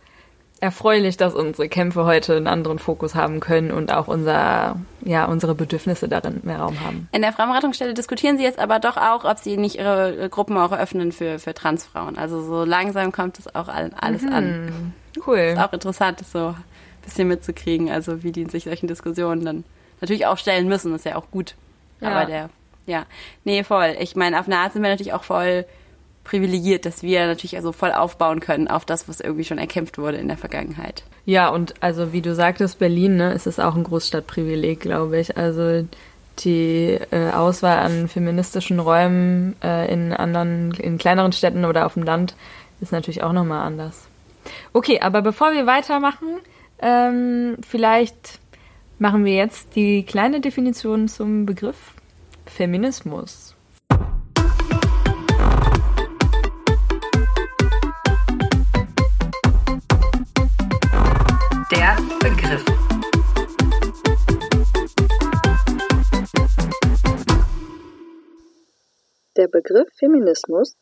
erfreulich, 0.63 1.17
dass 1.17 1.35
unsere 1.35 1.67
Kämpfe 1.67 2.05
heute 2.05 2.37
einen 2.37 2.47
anderen 2.47 2.79
Fokus 2.79 3.15
haben 3.15 3.41
können 3.41 3.69
und 3.69 3.91
auch 3.91 4.07
unser, 4.07 4.77
ja, 5.01 5.25
unsere 5.25 5.55
Bedürfnisse 5.55 6.07
darin 6.07 6.39
mehr 6.43 6.59
Raum 6.59 6.79
haben. 6.79 7.09
In 7.11 7.21
der 7.21 7.33
Frauenberatungsstelle 7.33 7.93
diskutieren 7.93 8.37
Sie 8.37 8.43
jetzt 8.43 8.59
aber 8.59 8.79
doch 8.79 8.95
auch, 8.95 9.25
ob 9.25 9.39
Sie 9.39 9.57
nicht 9.57 9.77
Ihre 9.77 10.29
Gruppen 10.29 10.55
auch 10.57 10.71
eröffnen 10.71 11.11
für, 11.11 11.37
für 11.37 11.53
Transfrauen. 11.53 12.17
Also 12.17 12.41
so 12.41 12.63
langsam 12.63 13.11
kommt 13.11 13.39
es 13.39 13.53
auch 13.53 13.67
alles 13.67 14.21
mhm. 14.21 14.33
an. 14.33 14.93
Cool. 15.27 15.37
Ist 15.37 15.59
auch 15.59 15.73
interessant, 15.73 16.21
das 16.21 16.31
so 16.31 16.47
ein 16.47 16.63
bisschen 17.03 17.27
mitzukriegen, 17.27 17.89
also 17.91 18.23
wie 18.23 18.31
die 18.31 18.45
sich 18.45 18.63
solchen 18.63 18.87
Diskussionen 18.87 19.43
dann 19.43 19.63
natürlich 19.99 20.25
auch 20.27 20.37
stellen 20.37 20.69
müssen, 20.69 20.95
ist 20.95 21.03
ja 21.03 21.17
auch 21.17 21.29
gut. 21.29 21.55
Ja. 21.99 22.11
Aber 22.11 22.25
der, 22.25 22.49
ja, 22.85 23.05
nee, 23.43 23.65
voll. 23.65 23.97
Ich 23.99 24.15
meine, 24.15 24.39
auf 24.39 24.49
Art 24.49 24.71
sind 24.71 24.81
wir 24.81 24.89
natürlich 24.89 25.11
auch 25.11 25.25
voll 25.25 25.65
privilegiert, 26.23 26.85
dass 26.85 27.03
wir 27.03 27.25
natürlich 27.27 27.55
also 27.55 27.71
voll 27.71 27.91
aufbauen 27.91 28.39
können 28.39 28.67
auf 28.67 28.85
das, 28.85 29.09
was 29.09 29.19
irgendwie 29.19 29.43
schon 29.43 29.57
erkämpft 29.57 29.97
wurde 29.97 30.17
in 30.17 30.27
der 30.27 30.37
Vergangenheit. 30.37 31.03
Ja, 31.25 31.49
und 31.49 31.73
also 31.81 32.13
wie 32.13 32.21
du 32.21 32.33
sagtest, 32.33 32.79
Berlin, 32.79 33.17
ne, 33.17 33.33
ist 33.33 33.47
es 33.47 33.59
auch 33.59 33.75
ein 33.75 33.83
Großstadtprivileg, 33.83 34.79
glaube 34.79 35.19
ich. 35.19 35.37
Also 35.37 35.85
die 36.39 36.97
äh, 37.11 37.31
Auswahl 37.31 37.79
an 37.79 38.07
feministischen 38.07 38.79
Räumen 38.79 39.55
äh, 39.63 39.91
in 39.91 40.13
anderen, 40.13 40.71
in 40.71 40.97
kleineren 40.97 41.31
Städten 41.31 41.65
oder 41.65 41.85
auf 41.85 41.93
dem 41.93 42.03
Land 42.03 42.35
ist 42.81 42.91
natürlich 42.91 43.23
auch 43.23 43.33
nochmal 43.33 43.65
anders. 43.65 44.07
Okay, 44.73 44.99
aber 44.99 45.21
bevor 45.21 45.53
wir 45.53 45.65
weitermachen, 45.67 46.39
ähm, 46.81 47.57
vielleicht 47.67 48.39
machen 48.99 49.25
wir 49.25 49.35
jetzt 49.35 49.75
die 49.75 50.03
kleine 50.03 50.41
Definition 50.41 51.07
zum 51.07 51.45
Begriff 51.45 51.93
Feminismus. 52.45 53.55
Der 61.83 61.97
Begriff. 62.21 62.63
Der 69.35 69.49
Begriff 69.49 69.89
Feminismus 69.99 70.77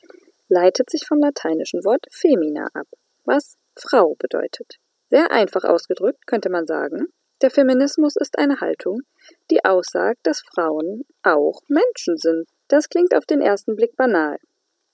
leitet 0.47 0.91
sich 0.91 1.07
vom 1.07 1.17
lateinischen 1.17 1.83
Wort 1.85 2.05
femina 2.11 2.67
ab, 2.75 2.85
was 3.25 3.57
Frau 3.75 4.13
bedeutet. 4.19 4.75
Sehr 5.09 5.31
einfach 5.31 5.63
ausgedrückt 5.63 6.27
könnte 6.27 6.51
man 6.51 6.67
sagen, 6.67 7.07
der 7.41 7.49
Feminismus 7.49 8.15
ist 8.15 8.37
eine 8.37 8.61
Haltung, 8.61 8.99
die 9.49 9.65
aussagt, 9.65 10.19
dass 10.21 10.43
Frauen 10.53 11.05
auch 11.23 11.61
Menschen 11.67 12.17
sind. 12.17 12.47
Das 12.67 12.89
klingt 12.89 13.15
auf 13.15 13.25
den 13.25 13.41
ersten 13.41 13.75
Blick 13.75 13.95
banal. 13.95 14.37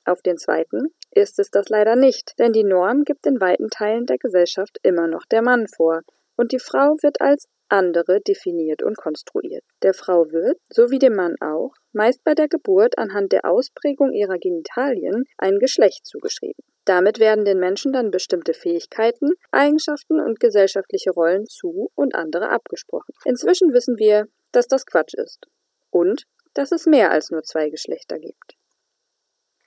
Auf 0.07 0.21
den 0.21 0.37
zweiten 0.37 0.87
ist 1.11 1.37
es 1.37 1.51
das 1.51 1.67
leider 1.67 1.97
nicht, 1.97 2.33
denn 2.39 2.53
die 2.53 2.63
Norm 2.63 3.03
gibt 3.03 3.27
in 3.27 3.41
weiten 3.41 3.69
Teilen 3.69 4.05
der 4.05 4.17
Gesellschaft 4.17 4.77
immer 4.81 5.05
noch 5.05 5.25
der 5.25 5.41
Mann 5.41 5.67
vor, 5.67 6.01
und 6.37 6.53
die 6.53 6.59
Frau 6.59 6.95
wird 7.01 7.19
als 7.19 7.49
andere 7.67 8.21
definiert 8.21 8.83
und 8.83 8.95
konstruiert. 8.95 9.65
Der 9.83 9.93
Frau 9.93 10.31
wird, 10.31 10.59
so 10.69 10.91
wie 10.91 10.99
dem 10.99 11.13
Mann 11.13 11.35
auch, 11.41 11.73
meist 11.91 12.23
bei 12.23 12.35
der 12.35 12.47
Geburt 12.47 12.97
anhand 12.97 13.33
der 13.33 13.43
Ausprägung 13.43 14.13
ihrer 14.13 14.37
Genitalien 14.37 15.25
ein 15.37 15.59
Geschlecht 15.59 16.05
zugeschrieben. 16.05 16.63
Damit 16.85 17.19
werden 17.19 17.43
den 17.43 17.59
Menschen 17.59 17.91
dann 17.91 18.09
bestimmte 18.09 18.53
Fähigkeiten, 18.53 19.31
Eigenschaften 19.51 20.21
und 20.21 20.39
gesellschaftliche 20.39 21.11
Rollen 21.11 21.47
zu 21.47 21.91
und 21.95 22.15
andere 22.15 22.49
abgesprochen. 22.49 23.13
Inzwischen 23.25 23.73
wissen 23.73 23.97
wir, 23.97 24.27
dass 24.53 24.67
das 24.67 24.85
Quatsch 24.85 25.15
ist 25.15 25.47
und 25.89 26.23
dass 26.53 26.71
es 26.71 26.85
mehr 26.85 27.11
als 27.11 27.29
nur 27.29 27.43
zwei 27.43 27.69
Geschlechter 27.69 28.19
gibt. 28.19 28.56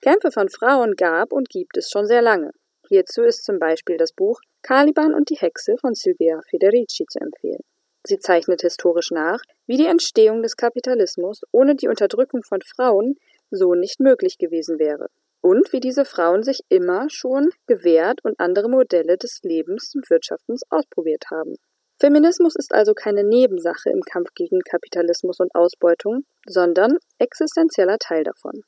Kämpfe 0.02 0.30
von 0.30 0.49
Frauen 0.49 0.95
gab 0.97 1.33
und 1.33 1.49
gibt 1.50 1.76
es 1.76 1.90
schon 1.90 2.07
sehr 2.07 2.23
lange. 2.23 2.52
Hierzu 2.88 3.23
ist 3.23 3.45
zum 3.45 3.59
Beispiel 3.59 3.97
das 3.97 4.12
Buch 4.12 4.40
Caliban 4.62 5.14
und 5.14 5.30
die 5.30 5.37
Hexe 5.37 5.76
von 5.78 5.95
Silvia 5.95 6.40
Federici 6.49 7.04
zu 7.07 7.21
empfehlen. 7.21 7.61
Sie 8.07 8.19
zeichnet 8.19 8.62
historisch 8.62 9.11
nach, 9.11 9.40
wie 9.66 9.76
die 9.76 9.87
Entstehung 9.87 10.42
des 10.42 10.57
Kapitalismus 10.57 11.42
ohne 11.52 11.75
die 11.76 11.88
Unterdrückung 11.88 12.42
von 12.42 12.61
Frauen 12.62 13.16
so 13.50 13.75
nicht 13.75 14.00
möglich 14.00 14.38
gewesen 14.38 14.78
wäre 14.78 15.09
und 15.42 15.73
wie 15.73 15.80
diese 15.80 16.04
Frauen 16.04 16.42
sich 16.42 16.61
immer 16.69 17.09
schon 17.11 17.50
gewehrt 17.66 18.25
und 18.25 18.40
andere 18.40 18.69
Modelle 18.69 19.19
des 19.19 19.40
Lebens 19.42 19.92
und 19.95 20.09
Wirtschaftens 20.09 20.62
ausprobiert 20.71 21.25
haben. 21.30 21.57
Feminismus 21.99 22.57
ist 22.57 22.73
also 22.73 22.95
keine 22.95 23.25
Nebensache 23.25 23.90
im 23.90 24.00
Kampf 24.00 24.30
gegen 24.35 24.61
Kapitalismus 24.61 25.38
und 25.40 25.54
Ausbeutung, 25.54 26.25
sondern 26.47 26.97
existenzieller 27.19 27.99
Teil 27.99 28.25
davon. 28.25 28.62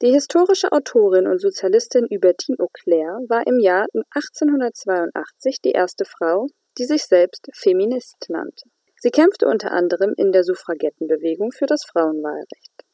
Die 0.00 0.12
historische 0.12 0.70
Autorin 0.70 1.26
und 1.26 1.40
Sozialistin 1.40 2.06
Hubertine 2.08 2.56
Auclair 2.60 3.18
war 3.28 3.44
im 3.48 3.58
Jahr 3.58 3.86
1882 4.14 5.60
die 5.60 5.72
erste 5.72 6.04
Frau, 6.04 6.46
die 6.78 6.84
sich 6.84 7.04
selbst 7.04 7.48
Feminist 7.52 8.26
nannte. 8.28 8.68
Sie 9.00 9.10
kämpfte 9.10 9.46
unter 9.46 9.72
anderem 9.72 10.14
in 10.16 10.30
der 10.30 10.44
Suffragettenbewegung 10.44 11.50
für 11.50 11.66
das 11.66 11.84
Frauenwahlrecht. 11.84 12.84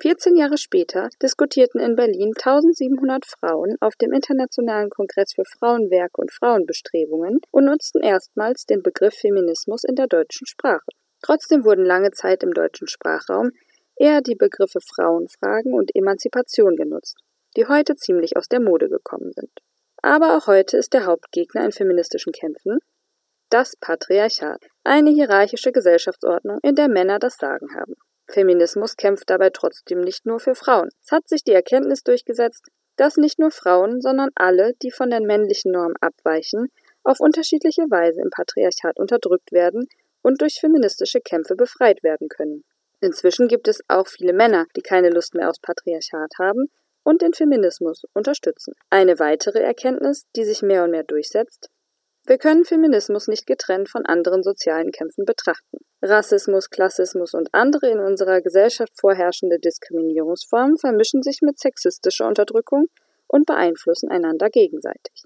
14 0.00 0.36
Jahre 0.36 0.56
später 0.56 1.10
diskutierten 1.20 1.78
in 1.78 1.94
Berlin 1.94 2.32
1700 2.34 3.26
Frauen 3.26 3.76
auf 3.80 3.94
dem 3.96 4.12
Internationalen 4.12 4.88
Kongress 4.88 5.34
für 5.34 5.44
Frauenwerke 5.44 6.22
und 6.22 6.32
Frauenbestrebungen 6.32 7.40
und 7.50 7.64
nutzten 7.66 8.00
erstmals 8.00 8.64
den 8.64 8.82
Begriff 8.82 9.14
Feminismus 9.14 9.84
in 9.84 9.96
der 9.96 10.06
deutschen 10.06 10.46
Sprache. 10.46 10.86
Trotzdem 11.20 11.64
wurden 11.64 11.84
lange 11.84 12.12
Zeit 12.12 12.42
im 12.44 12.54
deutschen 12.54 12.86
Sprachraum 12.86 13.50
eher 13.98 14.20
die 14.20 14.34
Begriffe 14.34 14.80
Frauenfragen 14.80 15.74
und 15.74 15.94
Emanzipation 15.94 16.76
genutzt, 16.76 17.16
die 17.56 17.66
heute 17.66 17.96
ziemlich 17.96 18.36
aus 18.36 18.48
der 18.48 18.60
Mode 18.60 18.88
gekommen 18.88 19.32
sind. 19.32 19.50
Aber 20.02 20.36
auch 20.36 20.46
heute 20.46 20.76
ist 20.76 20.92
der 20.92 21.06
Hauptgegner 21.06 21.64
in 21.64 21.72
feministischen 21.72 22.32
Kämpfen 22.32 22.78
das 23.50 23.76
Patriarchat, 23.76 24.62
eine 24.84 25.10
hierarchische 25.10 25.72
Gesellschaftsordnung, 25.72 26.58
in 26.62 26.74
der 26.74 26.88
Männer 26.88 27.18
das 27.18 27.36
Sagen 27.36 27.74
haben. 27.74 27.94
Feminismus 28.26 28.96
kämpft 28.96 29.30
dabei 29.30 29.48
trotzdem 29.50 30.00
nicht 30.00 30.26
nur 30.26 30.38
für 30.38 30.54
Frauen. 30.54 30.90
Es 31.02 31.12
hat 31.12 31.26
sich 31.28 31.44
die 31.44 31.52
Erkenntnis 31.52 32.02
durchgesetzt, 32.02 32.66
dass 32.96 33.16
nicht 33.16 33.38
nur 33.38 33.50
Frauen, 33.50 34.02
sondern 34.02 34.28
alle, 34.34 34.74
die 34.82 34.90
von 34.90 35.08
den 35.08 35.24
männlichen 35.24 35.72
Normen 35.72 35.96
abweichen, 36.00 36.68
auf 37.04 37.20
unterschiedliche 37.20 37.84
Weise 37.90 38.20
im 38.20 38.28
Patriarchat 38.28 38.98
unterdrückt 38.98 39.50
werden 39.52 39.88
und 40.20 40.42
durch 40.42 40.60
feministische 40.60 41.20
Kämpfe 41.20 41.56
befreit 41.56 42.02
werden 42.02 42.28
können. 42.28 42.64
Inzwischen 43.00 43.48
gibt 43.48 43.68
es 43.68 43.80
auch 43.88 44.08
viele 44.08 44.32
Männer, 44.32 44.66
die 44.76 44.82
keine 44.82 45.10
Lust 45.10 45.34
mehr 45.34 45.48
aufs 45.48 45.60
Patriarchat 45.60 46.32
haben 46.38 46.66
und 47.04 47.22
den 47.22 47.32
Feminismus 47.32 48.02
unterstützen. 48.12 48.74
Eine 48.90 49.18
weitere 49.18 49.60
Erkenntnis, 49.60 50.24
die 50.36 50.44
sich 50.44 50.62
mehr 50.62 50.84
und 50.84 50.90
mehr 50.90 51.04
durchsetzt, 51.04 51.70
wir 52.28 52.36
können 52.36 52.66
Feminismus 52.66 53.26
nicht 53.26 53.46
getrennt 53.46 53.88
von 53.88 54.04
anderen 54.04 54.42
sozialen 54.42 54.90
Kämpfen 54.90 55.24
betrachten. 55.24 55.78
Rassismus, 56.02 56.68
Klassismus 56.68 57.32
und 57.32 57.48
andere 57.52 57.88
in 57.88 58.00
unserer 58.00 58.42
Gesellschaft 58.42 58.92
vorherrschende 59.00 59.58
Diskriminierungsformen 59.58 60.76
vermischen 60.76 61.22
sich 61.22 61.38
mit 61.40 61.58
sexistischer 61.58 62.28
Unterdrückung 62.28 62.88
und 63.28 63.46
beeinflussen 63.46 64.10
einander 64.10 64.50
gegenseitig. 64.50 65.24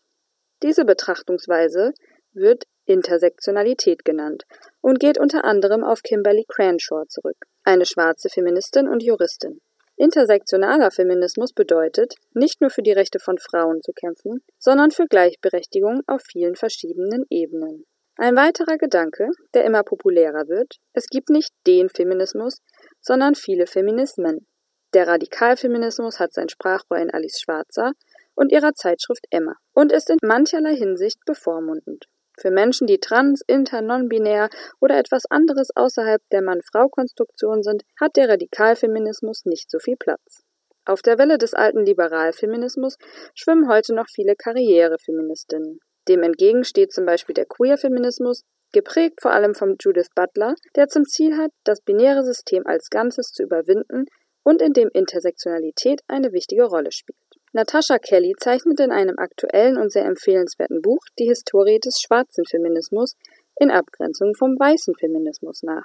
Diese 0.63 0.85
Betrachtungsweise 0.85 1.93
wird 2.35 2.67
Intersektionalität 2.85 4.05
genannt 4.05 4.45
und 4.81 5.01
geht 5.01 5.19
unter 5.19 5.45
anderem 5.45 5.83
auf 5.83 6.03
Kimberly 6.03 6.45
Cranshaw 6.47 7.05
zurück, 7.09 7.47
eine 7.65 7.87
schwarze 7.87 8.29
Feministin 8.29 8.89
und 8.89 9.03
Juristin. 9.03 9.61
Intersektionaler 9.97 10.91
Feminismus 10.91 11.53
bedeutet, 11.53 12.15
nicht 12.35 12.61
nur 12.61 12.71
für 12.71 12.83
die 12.83 12.93
Rechte 12.93 13.19
von 13.19 13.39
Frauen 13.39 13.83
zu 13.83 13.93
kämpfen, 13.93 14.43
sondern 14.59 14.91
für 14.91 15.07
Gleichberechtigung 15.07 16.03
auf 16.07 16.23
vielen 16.23 16.57
verschiedenen 16.57 17.25
Ebenen. 17.31 17.85
Ein 18.17 18.37
weiterer 18.37 18.79
Gedanke, 18.79 19.31
der 19.55 19.65
immer 19.65 19.83
populärer 19.85 20.49
wird, 20.49 20.77
es 20.93 21.07
gibt 21.07 21.31
nicht 21.31 21.51
den 21.67 21.89
Feminismus, 21.89 22.59
sondern 23.01 23.35
viele 23.35 23.67
Feminismen. 23.67 24.47
Der 24.93 25.07
Radikalfeminismus 25.07 26.21
hat 26.21 26.35
sein 26.35 26.49
Sprachrohr 26.49 26.99
in 26.99 27.11
Alice 27.11 27.41
Schwarzer 27.41 27.93
und 28.35 28.53
ihrer 28.53 28.75
Zeitschrift 28.75 29.25
Emma 29.31 29.55
und 29.73 29.93
ist 29.93 30.11
in 30.11 30.19
mancherlei 30.23 30.77
Hinsicht 30.77 31.19
bevormundend. 31.25 32.07
Für 32.39 32.51
Menschen, 32.51 32.87
die 32.87 32.99
trans, 32.99 33.43
inter, 33.47 33.83
non-binär 33.83 34.49
oder 34.81 34.99
etwas 34.99 35.27
anderes 35.31 35.69
außerhalb 35.75 36.23
der 36.31 36.43
Mann-Frau-Konstruktion 36.43 37.63
sind, 37.63 37.83
hat 38.01 38.17
der 38.17 38.29
Radikalfeminismus 38.29 39.45
nicht 39.45 39.71
so 39.71 39.79
viel 39.79 39.97
Platz. 39.97 40.43
Auf 40.85 41.03
der 41.03 41.19
Welle 41.19 41.39
des 41.39 41.55
alten 41.55 41.85
Liberalfeminismus 41.85 42.97
schwimmen 43.35 43.69
heute 43.69 43.95
noch 43.95 44.09
viele 44.09 44.35
Karrierefeministinnen. 44.35 45.79
Dem 46.09 46.23
entgegen 46.23 46.65
steht 46.65 46.93
zum 46.93 47.07
Beispiel 47.07 47.35
der 47.35 47.47
Queer-Feminismus, 47.47 48.43
geprägt 48.73 49.21
vor 49.21 49.33
allem 49.33 49.55
von 49.55 49.77
Judith 49.79 50.09
Butler, 50.15 50.55
der 50.75 50.89
zum 50.89 51.05
Ziel 51.05 51.37
hat, 51.37 51.53
das 51.63 51.83
binäre 51.83 52.25
System 52.25 52.67
als 52.67 52.91
Ganzes 52.91 53.29
zu 53.29 53.45
überwinden 53.45 54.07
und 54.43 54.61
in 54.61 54.73
dem 54.73 54.89
Intersektionalität 54.93 56.01
eine 56.09 56.33
wichtige 56.33 56.65
Rolle 56.65 56.91
spielt. 56.91 57.22
Natasha 57.55 57.99
Kelly 57.99 58.35
zeichnet 58.39 58.81
in 58.81 58.91
einem 58.91 59.19
aktuellen 59.19 59.77
und 59.77 59.93
sehr 59.93 60.07
empfehlenswerten 60.07 60.81
Buch 60.81 61.01
die 61.19 61.27
Historie 61.27 61.79
des 61.79 62.01
schwarzen 62.01 62.47
Feminismus 62.47 63.15
in 63.61 63.71
Abgrenzung 63.71 64.35
vom 64.35 64.59
weißen 64.59 64.95
Feminismus 64.99 65.63
nach. 65.63 65.85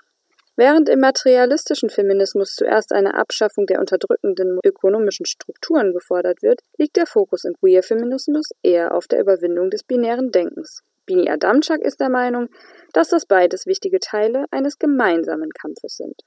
Während 0.55 0.88
im 0.88 1.01
materialistischen 1.01 1.89
Feminismus 1.89 2.55
zuerst 2.55 2.93
eine 2.93 3.15
Abschaffung 3.15 3.67
der 3.67 3.79
unterdrückenden 3.79 4.59
ökonomischen 4.65 5.25
Strukturen 5.25 5.93
gefordert 5.93 6.41
wird, 6.41 6.62
liegt 6.77 6.95
der 6.95 7.05
Fokus 7.05 7.43
im 7.43 7.53
Queer-Feminismus 7.59 8.51
eher 8.63 8.95
auf 8.95 9.07
der 9.07 9.19
Überwindung 9.19 9.69
des 9.69 9.83
binären 9.83 10.31
Denkens. 10.31 10.83
Bini 11.05 11.29
Adamczak 11.29 11.81
ist 11.81 12.00
der 12.00 12.09
Meinung, 12.09 12.47
dass 12.93 13.09
das 13.09 13.25
beides 13.25 13.65
wichtige 13.65 14.00
Teile 14.00 14.45
eines 14.51 14.79
gemeinsamen 14.79 15.51
Kampfes 15.51 15.97
sind. 15.97 16.21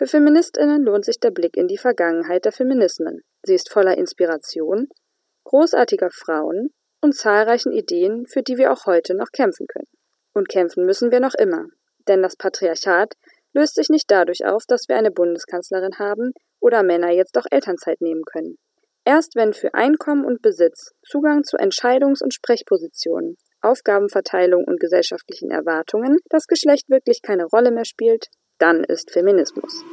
Für 0.00 0.06
Feministinnen 0.06 0.82
lohnt 0.82 1.04
sich 1.04 1.20
der 1.20 1.30
Blick 1.30 1.58
in 1.58 1.68
die 1.68 1.76
Vergangenheit 1.76 2.46
der 2.46 2.52
Feminismen. 2.52 3.20
Sie 3.42 3.54
ist 3.54 3.70
voller 3.70 3.98
Inspiration, 3.98 4.88
großartiger 5.44 6.08
Frauen 6.10 6.70
und 7.02 7.14
zahlreichen 7.14 7.70
Ideen, 7.70 8.24
für 8.26 8.40
die 8.40 8.56
wir 8.56 8.72
auch 8.72 8.86
heute 8.86 9.14
noch 9.14 9.30
kämpfen 9.30 9.66
können. 9.66 9.90
Und 10.32 10.48
kämpfen 10.48 10.86
müssen 10.86 11.10
wir 11.10 11.20
noch 11.20 11.34
immer, 11.34 11.66
denn 12.08 12.22
das 12.22 12.36
Patriarchat 12.36 13.12
löst 13.52 13.74
sich 13.74 13.90
nicht 13.90 14.10
dadurch 14.10 14.46
auf, 14.46 14.62
dass 14.66 14.88
wir 14.88 14.96
eine 14.96 15.10
Bundeskanzlerin 15.10 15.98
haben 15.98 16.32
oder 16.60 16.82
Männer 16.82 17.10
jetzt 17.10 17.36
auch 17.36 17.44
Elternzeit 17.50 18.00
nehmen 18.00 18.22
können. 18.24 18.56
Erst 19.04 19.36
wenn 19.36 19.52
für 19.52 19.74
Einkommen 19.74 20.24
und 20.24 20.40
Besitz, 20.40 20.92
Zugang 21.06 21.44
zu 21.44 21.58
Entscheidungs- 21.58 22.22
und 22.22 22.32
Sprechpositionen, 22.32 23.36
Aufgabenverteilung 23.60 24.64
und 24.64 24.80
gesellschaftlichen 24.80 25.50
Erwartungen 25.50 26.16
das 26.30 26.46
Geschlecht 26.46 26.88
wirklich 26.88 27.20
keine 27.20 27.44
Rolle 27.44 27.70
mehr 27.70 27.84
spielt, 27.84 28.28
dann 28.60 28.84
ist 28.84 29.10
Feminismus. 29.10 29.84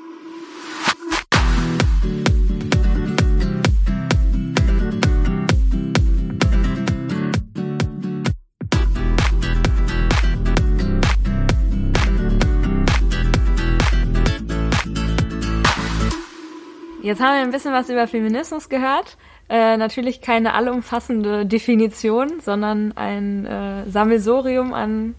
Jetzt 17.02 17.22
haben 17.22 17.36
wir 17.36 17.42
ein 17.42 17.52
bisschen 17.52 17.72
was 17.72 17.90
über 17.90 18.06
Feminismus 18.06 18.68
gehört. 18.68 19.16
Äh, 19.48 19.78
natürlich 19.78 20.20
keine 20.20 20.54
allumfassende 20.54 21.46
Definition, 21.46 22.42
sondern 22.42 22.92
ein 22.98 23.46
äh, 23.46 23.90
Sammelsorium 23.90 24.74
an 24.74 25.16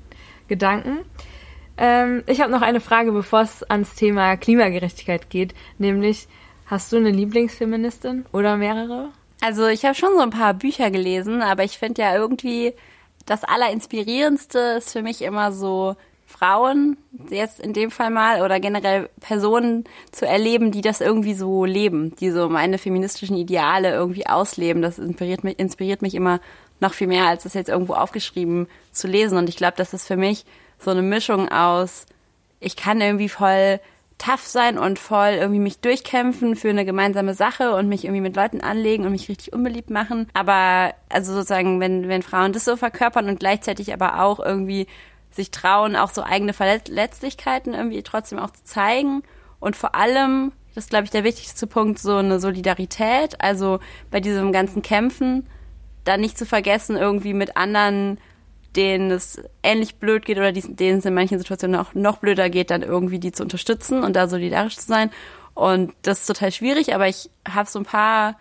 Gedanken. 0.48 0.98
Ähm, 1.78 2.24
ich 2.26 2.40
habe 2.40 2.50
noch 2.50 2.62
eine 2.62 2.80
Frage, 2.80 3.12
bevor 3.12 3.42
es 3.42 3.62
ans 3.62 3.94
Thema 3.94 4.36
Klimagerechtigkeit 4.36 5.30
geht, 5.30 5.54
nämlich 5.78 6.26
hast 6.66 6.92
du 6.92 6.96
eine 6.96 7.10
Lieblingsfeministin 7.10 8.26
oder 8.32 8.56
mehrere? 8.56 9.10
Also 9.40 9.68
ich 9.68 9.84
habe 9.84 9.94
schon 9.94 10.14
so 10.14 10.20
ein 10.20 10.30
paar 10.30 10.54
Bücher 10.54 10.90
gelesen, 10.90 11.40
aber 11.40 11.62
ich 11.62 11.78
finde 11.78 12.02
ja 12.02 12.14
irgendwie 12.16 12.74
das 13.26 13.44
Allerinspirierendste 13.44 14.58
ist 14.78 14.92
für 14.92 15.02
mich 15.02 15.22
immer 15.22 15.52
so 15.52 15.96
Frauen, 16.26 16.98
jetzt 17.30 17.60
in 17.60 17.72
dem 17.72 17.90
Fall 17.90 18.10
mal, 18.10 18.42
oder 18.42 18.60
generell 18.60 19.08
Personen 19.20 19.84
zu 20.12 20.26
erleben, 20.26 20.72
die 20.72 20.82
das 20.82 21.00
irgendwie 21.00 21.34
so 21.34 21.64
leben, 21.64 22.14
die 22.16 22.30
so 22.30 22.48
meine 22.48 22.76
feministischen 22.76 23.36
Ideale 23.36 23.92
irgendwie 23.92 24.26
ausleben. 24.26 24.82
Das 24.82 24.98
inspiriert 24.98 25.42
mich, 25.44 25.58
inspiriert 25.58 26.02
mich 26.02 26.14
immer 26.14 26.40
noch 26.80 26.92
viel 26.92 27.06
mehr, 27.06 27.26
als 27.26 27.44
das 27.44 27.54
jetzt 27.54 27.70
irgendwo 27.70 27.94
aufgeschrieben 27.94 28.66
zu 28.92 29.08
lesen. 29.08 29.38
Und 29.38 29.48
ich 29.48 29.56
glaube, 29.56 29.74
das 29.76 29.94
ist 29.94 30.06
für 30.06 30.16
mich 30.16 30.44
so 30.78 30.90
eine 30.90 31.02
Mischung 31.02 31.48
aus, 31.48 32.06
ich 32.60 32.76
kann 32.76 33.00
irgendwie 33.00 33.28
voll 33.28 33.80
tough 34.18 34.46
sein 34.46 34.78
und 34.78 34.98
voll 34.98 35.36
irgendwie 35.38 35.60
mich 35.60 35.78
durchkämpfen 35.80 36.56
für 36.56 36.70
eine 36.70 36.84
gemeinsame 36.84 37.34
Sache 37.34 37.74
und 37.74 37.88
mich 37.88 38.04
irgendwie 38.04 38.20
mit 38.20 38.36
Leuten 38.36 38.60
anlegen 38.60 39.04
und 39.04 39.12
mich 39.12 39.28
richtig 39.28 39.52
unbeliebt 39.52 39.90
machen. 39.90 40.28
Aber 40.34 40.92
also 41.08 41.32
sozusagen, 41.32 41.80
wenn, 41.80 42.08
wenn 42.08 42.22
Frauen 42.22 42.52
das 42.52 42.64
so 42.64 42.76
verkörpern 42.76 43.28
und 43.28 43.38
gleichzeitig 43.38 43.92
aber 43.92 44.22
auch 44.22 44.40
irgendwie 44.40 44.88
sich 45.30 45.50
trauen, 45.50 45.94
auch 45.94 46.10
so 46.10 46.22
eigene 46.22 46.52
Verletzlichkeiten 46.52 47.74
irgendwie 47.74 48.02
trotzdem 48.02 48.38
auch 48.38 48.50
zu 48.50 48.64
zeigen. 48.64 49.22
Und 49.60 49.76
vor 49.76 49.94
allem, 49.94 50.52
das 50.74 50.84
ist, 50.84 50.90
glaube 50.90 51.04
ich, 51.04 51.10
der 51.10 51.24
wichtigste 51.24 51.66
Punkt, 51.66 52.00
so 52.00 52.16
eine 52.16 52.40
Solidarität. 52.40 53.40
Also 53.40 53.78
bei 54.10 54.18
diesem 54.20 54.52
ganzen 54.52 54.82
Kämpfen, 54.82 55.46
da 56.04 56.16
nicht 56.16 56.36
zu 56.36 56.46
vergessen, 56.46 56.96
irgendwie 56.96 57.34
mit 57.34 57.56
anderen, 57.56 58.18
denen 58.78 59.10
es 59.10 59.42
ähnlich 59.62 59.96
blöd 59.96 60.24
geht 60.24 60.38
oder 60.38 60.52
denen 60.52 60.98
es 60.98 61.04
in 61.04 61.12
manchen 61.12 61.38
Situationen 61.38 61.78
auch 61.78 61.94
noch 61.94 62.18
blöder 62.18 62.48
geht, 62.48 62.70
dann 62.70 62.82
irgendwie 62.82 63.18
die 63.18 63.32
zu 63.32 63.42
unterstützen 63.42 64.04
und 64.04 64.14
da 64.14 64.28
solidarisch 64.28 64.76
zu 64.78 64.86
sein. 64.86 65.10
Und 65.54 65.92
das 66.02 66.20
ist 66.20 66.26
total 66.26 66.52
schwierig, 66.52 66.94
aber 66.94 67.08
ich 67.08 67.28
habe 67.46 67.68
so 67.68 67.80
ein 67.80 67.84
paar 67.84 68.38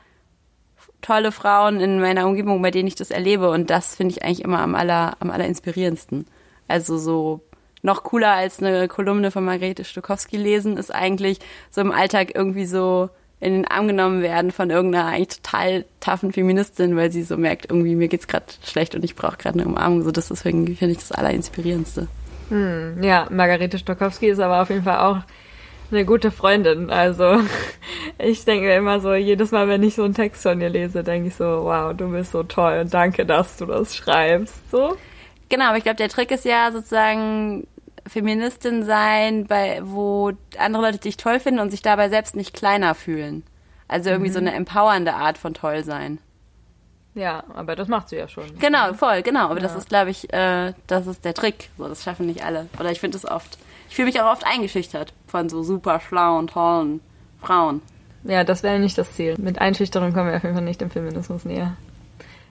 tolle 1.02 1.32
Frauen 1.32 1.80
in 1.80 2.00
meiner 2.00 2.28
Umgebung, 2.28 2.62
bei 2.62 2.70
denen 2.70 2.88
ich 2.88 2.96
das 2.96 3.10
erlebe. 3.10 3.50
Und 3.50 3.72
das 3.72 3.96
finde 3.96 4.14
ich 4.14 4.24
eigentlich 4.24 4.44
immer 4.44 4.60
am 4.60 4.76
aller, 4.76 5.18
am 5.20 5.32
aller 5.32 5.46
inspirierendsten. 5.46 6.28
Also 6.68 6.98
so 6.98 7.42
noch 7.82 8.04
cooler 8.04 8.34
als 8.34 8.62
eine 8.62 8.88
Kolumne 8.88 9.32
von 9.32 9.44
Margrethe 9.44 9.84
Stokowski 9.84 10.38
lesen, 10.38 10.78
ist 10.78 10.94
eigentlich 10.94 11.40
so 11.72 11.82
im 11.82 11.92
Alltag 11.92 12.36
irgendwie 12.36 12.66
so 12.66 13.10
in 13.40 13.54
den 13.54 13.68
Arm 13.68 13.88
genommen 13.88 14.22
werden 14.22 14.52
von 14.52 14.70
irgendeiner 14.70 15.06
eigentlich 15.06 15.42
total 15.42 15.86
taffen 16.00 16.34
Feministin, 16.34 16.96
weil 16.96 17.12
sie 17.12 17.24
so 17.24 17.38
merkt, 17.38 17.70
irgendwie 17.70 17.96
mir 17.96 18.08
geht's 18.08 18.28
gerade 18.28 18.46
schlecht 18.66 18.96
und 18.96 19.04
ich 19.04 19.16
brauche 19.16 19.38
gerade 19.38 19.60
eine 19.60 19.68
Umarmung. 19.68 20.04
So 20.04 20.12
das 20.12 20.30
deswegen 20.30 20.66
finde 20.76 20.94
ich 20.94 20.98
das 20.98 21.12
Allerinspirierendste. 21.12 22.08
Hm, 22.50 23.04
ja, 23.04 23.28
Margarete 23.30 23.78
Stokowski 23.78 24.28
ist 24.28 24.40
aber 24.40 24.62
auf 24.62 24.70
jeden 24.70 24.84
Fall 24.84 25.00
auch 25.00 25.22
eine 25.92 26.06
gute 26.06 26.32
Freundin. 26.32 26.90
Also 26.90 27.42
ich 28.18 28.44
denke 28.46 28.74
immer 28.74 29.00
so, 29.00 29.14
jedes 29.14 29.52
Mal, 29.52 29.68
wenn 29.68 29.84
ich 29.84 29.96
so 29.96 30.04
einen 30.04 30.16
Text 30.16 30.42
von 30.42 30.60
ihr 30.60 30.70
lese, 30.70 31.04
denke 31.04 31.28
ich 31.28 31.36
so, 31.36 31.46
wow, 31.46 31.94
du 31.96 32.10
bist 32.10 32.32
so 32.32 32.44
toll 32.44 32.80
und 32.82 32.94
danke, 32.94 33.26
dass 33.26 33.58
du 33.58 33.66
das 33.68 33.96
schreibst. 33.96 34.72
So. 34.72 34.98
Genau, 35.50 35.66
aber 35.66 35.78
ich 35.78 35.84
glaube, 35.84 35.98
der 35.98 36.10
Trick 36.10 36.32
ist 36.32 36.46
ja 36.46 36.72
sozusagen 36.72 37.68
Feministin 38.08 38.84
sein, 38.84 39.46
bei, 39.48 39.82
wo 39.84 40.32
andere 40.58 40.84
Leute 40.84 41.00
dich 41.00 41.18
toll 41.18 41.40
finden 41.40 41.60
und 41.60 41.72
sich 41.72 41.82
dabei 41.82 42.10
selbst 42.10 42.36
nicht 42.36 42.54
kleiner 42.54 42.96
fühlen. 42.96 43.44
Also 43.88 44.10
irgendwie 44.10 44.30
mhm. 44.30 44.34
so 44.34 44.40
eine 44.40 44.54
empowernde 44.54 45.14
Art 45.14 45.38
von 45.38 45.54
toll 45.54 45.84
sein. 45.84 46.20
Ja, 47.16 47.44
aber 47.54 47.76
das 47.76 47.88
macht 47.88 48.10
sie 48.10 48.18
ja 48.18 48.28
schon. 48.28 48.60
Genau, 48.60 48.94
voll, 48.94 49.24
genau. 49.24 49.46
Aber 49.46 49.56
ja. 49.56 49.62
das 49.62 49.76
ist, 49.76 49.90
glaube 49.90 50.12
ich, 50.12 50.32
äh, 50.32 50.74
das 50.86 51.08
ist 51.08 51.26
der 51.26 51.34
Trick. 51.34 51.70
So, 51.78 51.88
das 51.88 52.04
schaffen 52.04 52.28
nicht 52.28 52.46
alle. 52.46 52.68
Oder 52.80 52.92
ich 52.92 53.00
finde 53.00 53.18
es 53.18 53.26
oft. 53.26 53.58
Ich 53.90 53.96
fühle 53.96 54.08
mich 54.08 54.22
auch 54.22 54.32
oft 54.32 54.46
eingeschüchtert 54.46 55.14
von 55.26 55.50
so 55.50 55.64
super 55.64 56.00
schlauen, 56.00 56.48
tollen 56.48 57.02
Frauen. 57.42 57.82
Ja, 58.24 58.44
das 58.44 58.62
wäre 58.62 58.78
nicht 58.78 58.98
das 58.98 59.14
Ziel. 59.14 59.36
Mit 59.40 59.60
Einschüchterung 59.60 60.14
kommen 60.14 60.30
wir 60.30 60.38
auf 60.38 60.44
jeden 60.44 60.56
Fall 60.56 60.64
nicht 60.64 60.82
dem 60.82 60.92
Feminismus 60.92 61.46
näher. 61.46 61.76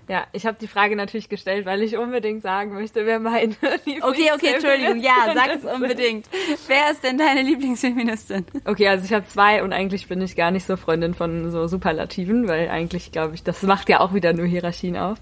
Ja, 0.08 0.24
ich 0.32 0.46
habe 0.46 0.56
die 0.60 0.68
Frage 0.68 0.94
natürlich 0.94 1.28
gestellt, 1.28 1.66
weil 1.66 1.82
ich 1.82 1.96
unbedingt 1.96 2.42
sagen 2.42 2.74
möchte, 2.74 3.06
wer 3.06 3.18
meine 3.18 3.46
Lieblingsfeministin 3.84 4.02
Okay, 4.02 4.30
okay, 4.32 4.54
Entschuldigung, 4.54 5.00
ja, 5.00 5.34
sag 5.34 5.56
es 5.56 5.64
unbedingt. 5.64 6.28
Wer 6.68 6.92
ist 6.92 7.02
denn 7.02 7.18
deine 7.18 7.42
Lieblingsfeministin? 7.42 8.46
Okay, 8.64 8.86
also 8.88 9.04
ich 9.04 9.12
habe 9.12 9.26
zwei 9.26 9.64
und 9.64 9.72
eigentlich 9.72 10.06
bin 10.06 10.20
ich 10.20 10.36
gar 10.36 10.52
nicht 10.52 10.64
so 10.64 10.76
Freundin 10.76 11.14
von 11.14 11.50
so 11.50 11.66
Superlativen, 11.66 12.46
weil 12.46 12.68
eigentlich 12.68 13.10
glaube 13.10 13.34
ich, 13.34 13.42
das 13.42 13.62
macht 13.62 13.88
ja 13.88 13.98
auch 13.98 14.14
wieder 14.14 14.32
nur 14.32 14.46
Hierarchien 14.46 14.96
auf. 14.96 15.18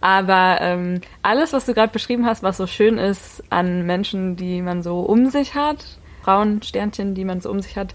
Aber 0.00 0.58
ähm, 0.60 1.00
alles, 1.22 1.52
was 1.52 1.64
du 1.64 1.74
gerade 1.74 1.92
beschrieben 1.92 2.26
hast, 2.26 2.42
was 2.42 2.56
so 2.56 2.66
schön 2.66 2.98
ist 2.98 3.44
an 3.50 3.86
Menschen, 3.86 4.36
die 4.36 4.60
man 4.60 4.82
so 4.82 5.00
um 5.00 5.30
sich 5.30 5.54
hat, 5.54 5.98
Frauen, 6.22 6.62
Sternchen, 6.62 7.14
die 7.14 7.24
man 7.24 7.40
so 7.40 7.50
um 7.50 7.60
sich 7.60 7.76
hat, 7.76 7.94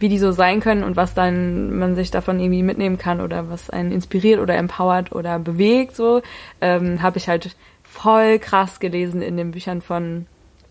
wie 0.00 0.08
die 0.08 0.18
so 0.18 0.32
sein 0.32 0.60
können 0.60 0.82
und 0.82 0.96
was 0.96 1.14
dann 1.14 1.78
man 1.78 1.94
sich 1.94 2.10
davon 2.10 2.40
irgendwie 2.40 2.62
mitnehmen 2.62 2.98
kann 2.98 3.20
oder 3.20 3.50
was 3.50 3.70
einen 3.70 3.92
inspiriert 3.92 4.40
oder 4.40 4.56
empowert 4.56 5.12
oder 5.12 5.38
bewegt, 5.38 5.94
so, 5.94 6.22
ähm, 6.60 7.02
habe 7.02 7.18
ich 7.18 7.28
halt 7.28 7.54
voll 7.84 8.38
krass 8.38 8.80
gelesen 8.80 9.20
in 9.20 9.36
den 9.36 9.50
Büchern 9.50 9.82
von 9.82 10.26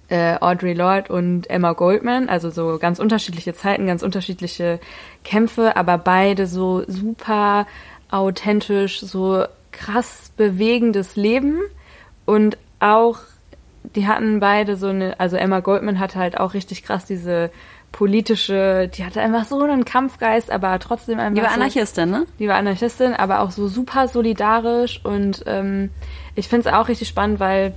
äh, 0.10 0.36
Audre 0.40 0.74
Lorde 0.74 1.14
und 1.14 1.50
Emma 1.50 1.74
Goldman, 1.74 2.28
also 2.28 2.50
so 2.50 2.80
ganz 2.80 2.98
unterschiedliche 3.00 3.54
Zeiten, 3.54 3.86
ganz 3.86 4.02
unterschiedliche 4.02 4.80
Kämpfe, 5.24 5.76
aber 5.76 6.00
beide 6.00 6.48
so 6.48 6.84
super 6.88 7.68
authentisch, 8.10 9.02
so 9.02 9.46
krass 9.72 10.32
bewegendes 10.36 11.16
Leben. 11.16 11.60
Und 12.26 12.58
auch 12.80 13.20
die 13.96 14.08
hatten 14.08 14.40
beide 14.40 14.76
so 14.76 14.88
eine, 14.88 15.20
also 15.20 15.38
Emma 15.38 15.60
Goldman 15.60 16.00
hatte 16.00 16.20
halt 16.20 16.40
auch 16.40 16.54
richtig 16.54 16.84
krass 16.84 17.06
diese 17.06 17.52
politische, 17.92 18.90
die 18.94 19.04
hatte 19.04 19.22
einfach 19.22 19.46
so 19.46 19.62
einen 19.62 19.86
Kampfgeist, 19.86 20.52
aber 20.52 20.80
trotzdem 20.80 21.20
einfach. 21.20 21.36
Die 21.36 21.42
war 21.42 21.50
so, 21.50 21.56
Anarchistin, 21.56 22.10
ne? 22.10 22.26
Die 22.40 22.48
war 22.48 22.56
Anarchistin, 22.56 23.14
aber 23.14 23.42
auch 23.42 23.52
so 23.52 23.68
super 23.68 24.08
solidarisch 24.08 25.04
und 25.04 25.44
ähm, 25.48 25.90
ich 26.36 26.48
finde 26.48 26.70
es 26.70 26.74
auch 26.74 26.88
richtig 26.88 27.08
spannend, 27.08 27.40
weil 27.40 27.74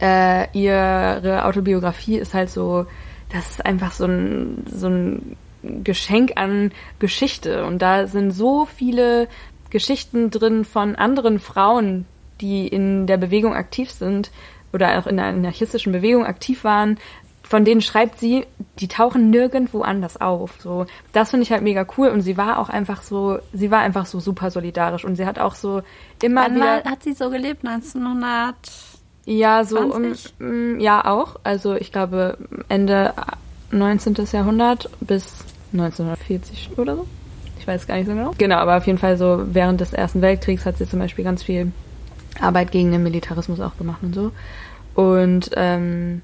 äh, 0.00 0.46
ihre 0.58 1.44
Autobiografie 1.44 2.16
ist 2.16 2.34
halt 2.34 2.50
so, 2.50 2.86
das 3.32 3.50
ist 3.50 3.66
einfach 3.66 3.92
so 3.92 4.06
ein, 4.06 4.64
so 4.66 4.88
ein 4.88 5.36
Geschenk 5.62 6.32
an 6.36 6.72
Geschichte 6.98 7.64
und 7.64 7.80
da 7.80 8.06
sind 8.06 8.32
so 8.32 8.66
viele 8.66 9.28
Geschichten 9.70 10.30
drin 10.30 10.64
von 10.64 10.94
anderen 10.96 11.38
Frauen, 11.38 12.06
die 12.40 12.66
in 12.66 13.06
der 13.06 13.16
Bewegung 13.16 13.54
aktiv 13.54 13.90
sind 13.90 14.30
oder 14.72 14.98
auch 14.98 15.06
in 15.06 15.16
der 15.16 15.26
anarchistischen 15.26 15.92
Bewegung 15.92 16.26
aktiv 16.26 16.64
waren, 16.64 16.98
von 17.44 17.64
denen 17.64 17.82
schreibt 17.82 18.18
sie, 18.18 18.46
die 18.80 18.88
tauchen 18.88 19.30
nirgendwo 19.30 19.82
anders 19.82 20.20
auf. 20.20 20.54
So, 20.58 20.86
das 21.12 21.30
finde 21.30 21.44
ich 21.44 21.52
halt 21.52 21.62
mega 21.62 21.86
cool 21.96 22.08
und 22.08 22.22
sie 22.22 22.36
war 22.36 22.58
auch 22.58 22.70
einfach 22.70 23.02
so, 23.02 23.38
sie 23.52 23.70
war 23.70 23.80
einfach 23.80 24.06
so 24.06 24.18
super 24.18 24.50
solidarisch 24.50 25.04
und 25.04 25.16
sie 25.16 25.26
hat 25.26 25.38
auch 25.38 25.54
so 25.54 25.82
immer 26.22 26.42
Wann 26.42 26.56
wieder. 26.56 26.84
hat 26.84 27.02
sie 27.02 27.12
so 27.12 27.30
gelebt? 27.30 27.66
1900? 27.66 28.54
Ja, 29.26 29.64
so 29.64 29.78
um, 29.78 30.14
mm, 30.38 30.80
ja 30.80 31.04
auch. 31.04 31.36
Also 31.44 31.74
ich 31.74 31.92
glaube 31.92 32.38
Ende 32.68 33.14
19. 33.70 34.14
Jahrhundert 34.32 34.90
bis 35.00 35.44
1940 35.72 36.70
oder 36.78 36.96
so. 36.96 37.06
Ich 37.58 37.66
weiß 37.66 37.86
gar 37.86 37.96
nicht 37.96 38.06
so 38.06 38.12
genau. 38.12 38.32
Genau, 38.36 38.56
aber 38.56 38.76
auf 38.76 38.86
jeden 38.86 38.98
Fall 38.98 39.16
so 39.16 39.44
während 39.46 39.80
des 39.80 39.92
Ersten 39.92 40.22
Weltkriegs 40.22 40.66
hat 40.66 40.78
sie 40.78 40.88
zum 40.88 40.98
Beispiel 40.98 41.24
ganz 41.24 41.42
viel 41.42 41.72
Arbeit 42.40 42.72
gegen 42.72 42.90
den 42.90 43.02
Militarismus 43.02 43.60
auch 43.60 43.76
gemacht 43.76 44.02
und 44.02 44.14
so. 44.14 44.32
Und 44.94 45.50
ähm, 45.56 46.22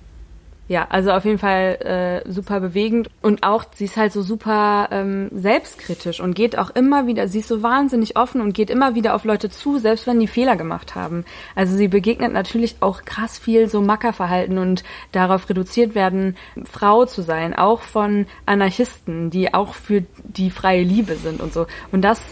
ja, 0.71 0.87
also 0.89 1.11
auf 1.11 1.25
jeden 1.25 1.41
Fall 1.41 2.23
äh, 2.25 2.31
super 2.31 2.61
bewegend 2.61 3.11
und 3.23 3.43
auch 3.43 3.65
sie 3.75 3.87
ist 3.87 3.97
halt 3.97 4.13
so 4.13 4.23
super 4.23 4.87
ähm, 4.93 5.29
selbstkritisch 5.33 6.21
und 6.21 6.35
geht 6.35 6.57
auch 6.57 6.71
immer 6.71 7.09
wieder, 7.09 7.27
sie 7.27 7.41
ist 7.41 7.49
so 7.49 7.65
wahnsinnig 7.65 8.17
offen 8.17 8.41
und 8.41 8.53
geht 8.53 8.71
immer 8.71 8.95
wieder 8.95 9.17
auf 9.17 9.25
Leute 9.25 9.51
zu, 9.51 9.79
selbst 9.79 10.07
wenn 10.07 10.21
die 10.21 10.29
Fehler 10.29 10.55
gemacht 10.55 10.95
haben. 10.95 11.25
Also 11.57 11.77
sie 11.77 11.89
begegnet 11.89 12.33
natürlich 12.33 12.77
auch 12.79 13.05
krass 13.05 13.37
viel 13.37 13.69
so 13.69 13.81
Mackerverhalten 13.81 14.59
und 14.59 14.85
darauf 15.11 15.51
reduziert 15.51 15.97
werden, 15.97 16.37
Frau 16.63 17.05
zu 17.05 17.23
sein, 17.23 17.53
auch 17.53 17.81
von 17.81 18.27
Anarchisten, 18.47 19.31
die 19.31 19.53
auch 19.53 19.75
für 19.75 20.05
die 20.23 20.53
freie 20.53 20.85
Liebe 20.85 21.17
sind 21.17 21.41
und 21.41 21.53
so. 21.53 21.67
Und 21.91 22.03
das 22.03 22.23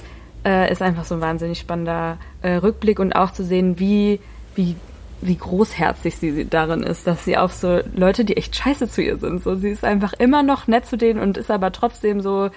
äh, 0.44 0.70
ist 0.70 0.81
einfach 0.81 1.07
so 1.07 1.16
ein 1.16 1.20
wahnsinnig 1.20 1.59
spannender 1.59 2.18
äh, 2.42 2.53
Rückblick 2.53 3.01
und 3.01 3.16
auch 3.16 3.33
zu 3.33 3.42
sehen, 3.42 3.81
wie 3.81 4.20
wie 4.55 4.77
wie 5.20 5.37
großherzig 5.37 6.16
sie 6.16 6.44
darin 6.44 6.83
ist, 6.83 7.07
dass 7.07 7.24
sie 7.24 7.37
auf 7.37 7.52
so 7.52 7.81
Leute, 7.94 8.24
die 8.24 8.37
echt 8.37 8.54
scheiße 8.54 8.88
zu 8.88 9.02
ihr 9.02 9.18
sind, 9.18 9.42
so 9.42 9.57
sie 9.57 9.70
ist 9.70 9.85
einfach 9.85 10.12
immer 10.14 10.42
noch 10.42 10.66
nett 10.66 10.87
zu 10.87 10.96
denen 10.96 11.20
und 11.20 11.37
ist 11.37 11.50
aber 11.50 11.72
trotzdem 11.72 12.20
so, 12.20 12.50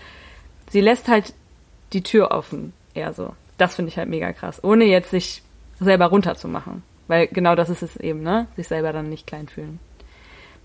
sie 0.70 0.82
lässt 0.82 1.08
halt 1.08 1.34
die 1.94 2.04
Tür 2.04 2.32
offen, 2.32 2.74
eher 2.94 3.14
so. 3.14 3.34
Das 3.58 3.76
finde 3.76 3.90
ich 3.90 3.98
halt 3.98 4.10
mega 4.10 4.32
krass, 4.34 4.64
ohne 4.64 4.86
jetzt 4.86 5.12
sich 5.12 5.42
selber 5.80 6.08
runterzumachen, 6.08 6.84
weil 7.08 7.28
genau 7.28 7.56
das 7.56 7.70
ist 7.70 7.82
es 7.82 7.98
eben, 7.98 8.22
ne, 8.22 8.48
sich 8.56 8.68
selber 8.68 8.94
dann 8.94 9.10
nicht 9.10 9.28
klein 9.28 9.48
fühlen. 9.48 9.80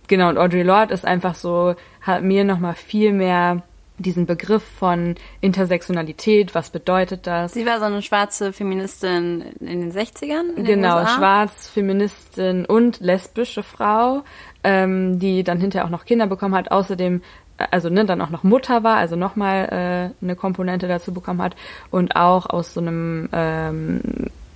Genau 0.08 0.28
und 0.28 0.38
Audre 0.38 0.62
Lorde 0.62 0.94
ist 0.94 1.04
einfach 1.04 1.34
so, 1.34 1.74
hat 2.00 2.22
mir 2.22 2.44
noch 2.44 2.58
mal 2.58 2.74
viel 2.74 3.12
mehr 3.12 3.62
diesen 3.98 4.26
Begriff 4.26 4.62
von 4.62 5.14
Intersektionalität, 5.40 6.54
was 6.54 6.70
bedeutet 6.70 7.26
das? 7.26 7.54
Sie 7.54 7.66
war 7.66 7.78
so 7.78 7.86
eine 7.86 8.02
schwarze 8.02 8.52
Feministin 8.52 9.42
in 9.60 9.80
den 9.80 9.92
60ern? 9.92 10.54
In 10.56 10.64
genau, 10.64 10.98
den 10.98 11.08
schwarz, 11.08 11.68
Feministin 11.68 12.66
und 12.66 13.00
lesbische 13.00 13.62
Frau, 13.62 14.22
ähm, 14.64 15.18
die 15.18 15.44
dann 15.44 15.60
hinterher 15.60 15.86
auch 15.86 15.90
noch 15.90 16.04
Kinder 16.04 16.26
bekommen 16.26 16.54
hat, 16.54 16.70
außerdem 16.70 17.22
also 17.70 17.88
ne, 17.88 18.04
dann 18.04 18.20
auch 18.20 18.30
noch 18.30 18.42
Mutter 18.42 18.84
war, 18.84 18.96
also 18.96 19.16
nochmal 19.16 20.12
äh, 20.20 20.24
eine 20.24 20.36
Komponente 20.36 20.88
dazu 20.88 21.14
bekommen 21.14 21.40
hat 21.40 21.56
und 21.90 22.14
auch 22.16 22.46
aus 22.50 22.74
so 22.74 22.80
einem 22.80 23.28
ähm, 23.32 24.00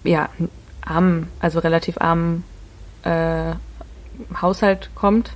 ja 0.04 0.28
armen, 0.82 1.28
also 1.40 1.60
relativ 1.60 1.98
armen 1.98 2.44
äh, 3.04 3.54
Haushalt 4.40 4.90
kommt 4.94 5.32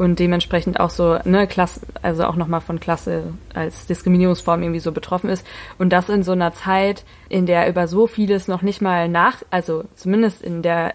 und 0.00 0.18
dementsprechend 0.18 0.80
auch 0.80 0.88
so, 0.88 1.18
ne, 1.24 1.46
Klasse, 1.46 1.82
also 2.00 2.24
auch 2.24 2.36
nochmal 2.36 2.62
von 2.62 2.80
Klasse 2.80 3.34
als 3.52 3.84
Diskriminierungsform 3.84 4.62
irgendwie 4.62 4.80
so 4.80 4.92
betroffen 4.92 5.28
ist. 5.28 5.46
Und 5.76 5.90
das 5.90 6.08
in 6.08 6.22
so 6.22 6.32
einer 6.32 6.54
Zeit, 6.54 7.04
in 7.28 7.44
der 7.44 7.68
über 7.68 7.86
so 7.86 8.06
vieles 8.06 8.48
noch 8.48 8.62
nicht 8.62 8.80
mal 8.80 9.10
nach, 9.10 9.42
also 9.50 9.84
zumindest 9.96 10.40
in 10.40 10.62
der 10.62 10.94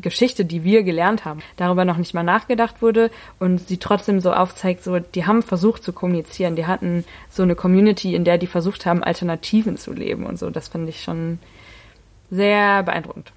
Geschichte, 0.00 0.44
die 0.44 0.64
wir 0.64 0.82
gelernt 0.82 1.24
haben, 1.24 1.38
darüber 1.54 1.84
noch 1.84 1.98
nicht 1.98 2.14
mal 2.14 2.24
nachgedacht 2.24 2.82
wurde 2.82 3.12
und 3.38 3.60
sie 3.60 3.76
trotzdem 3.76 4.18
so 4.18 4.32
aufzeigt, 4.32 4.82
so, 4.82 4.98
die 4.98 5.24
haben 5.24 5.44
versucht 5.44 5.84
zu 5.84 5.92
kommunizieren, 5.92 6.56
die 6.56 6.66
hatten 6.66 7.04
so 7.30 7.44
eine 7.44 7.54
Community, 7.54 8.16
in 8.16 8.24
der 8.24 8.38
die 8.38 8.48
versucht 8.48 8.86
haben, 8.86 9.04
Alternativen 9.04 9.76
zu 9.76 9.92
leben 9.92 10.26
und 10.26 10.36
so. 10.36 10.50
Das 10.50 10.66
finde 10.66 10.88
ich 10.88 11.04
schon 11.04 11.38
sehr 12.28 12.82
beeindruckend 12.82 13.32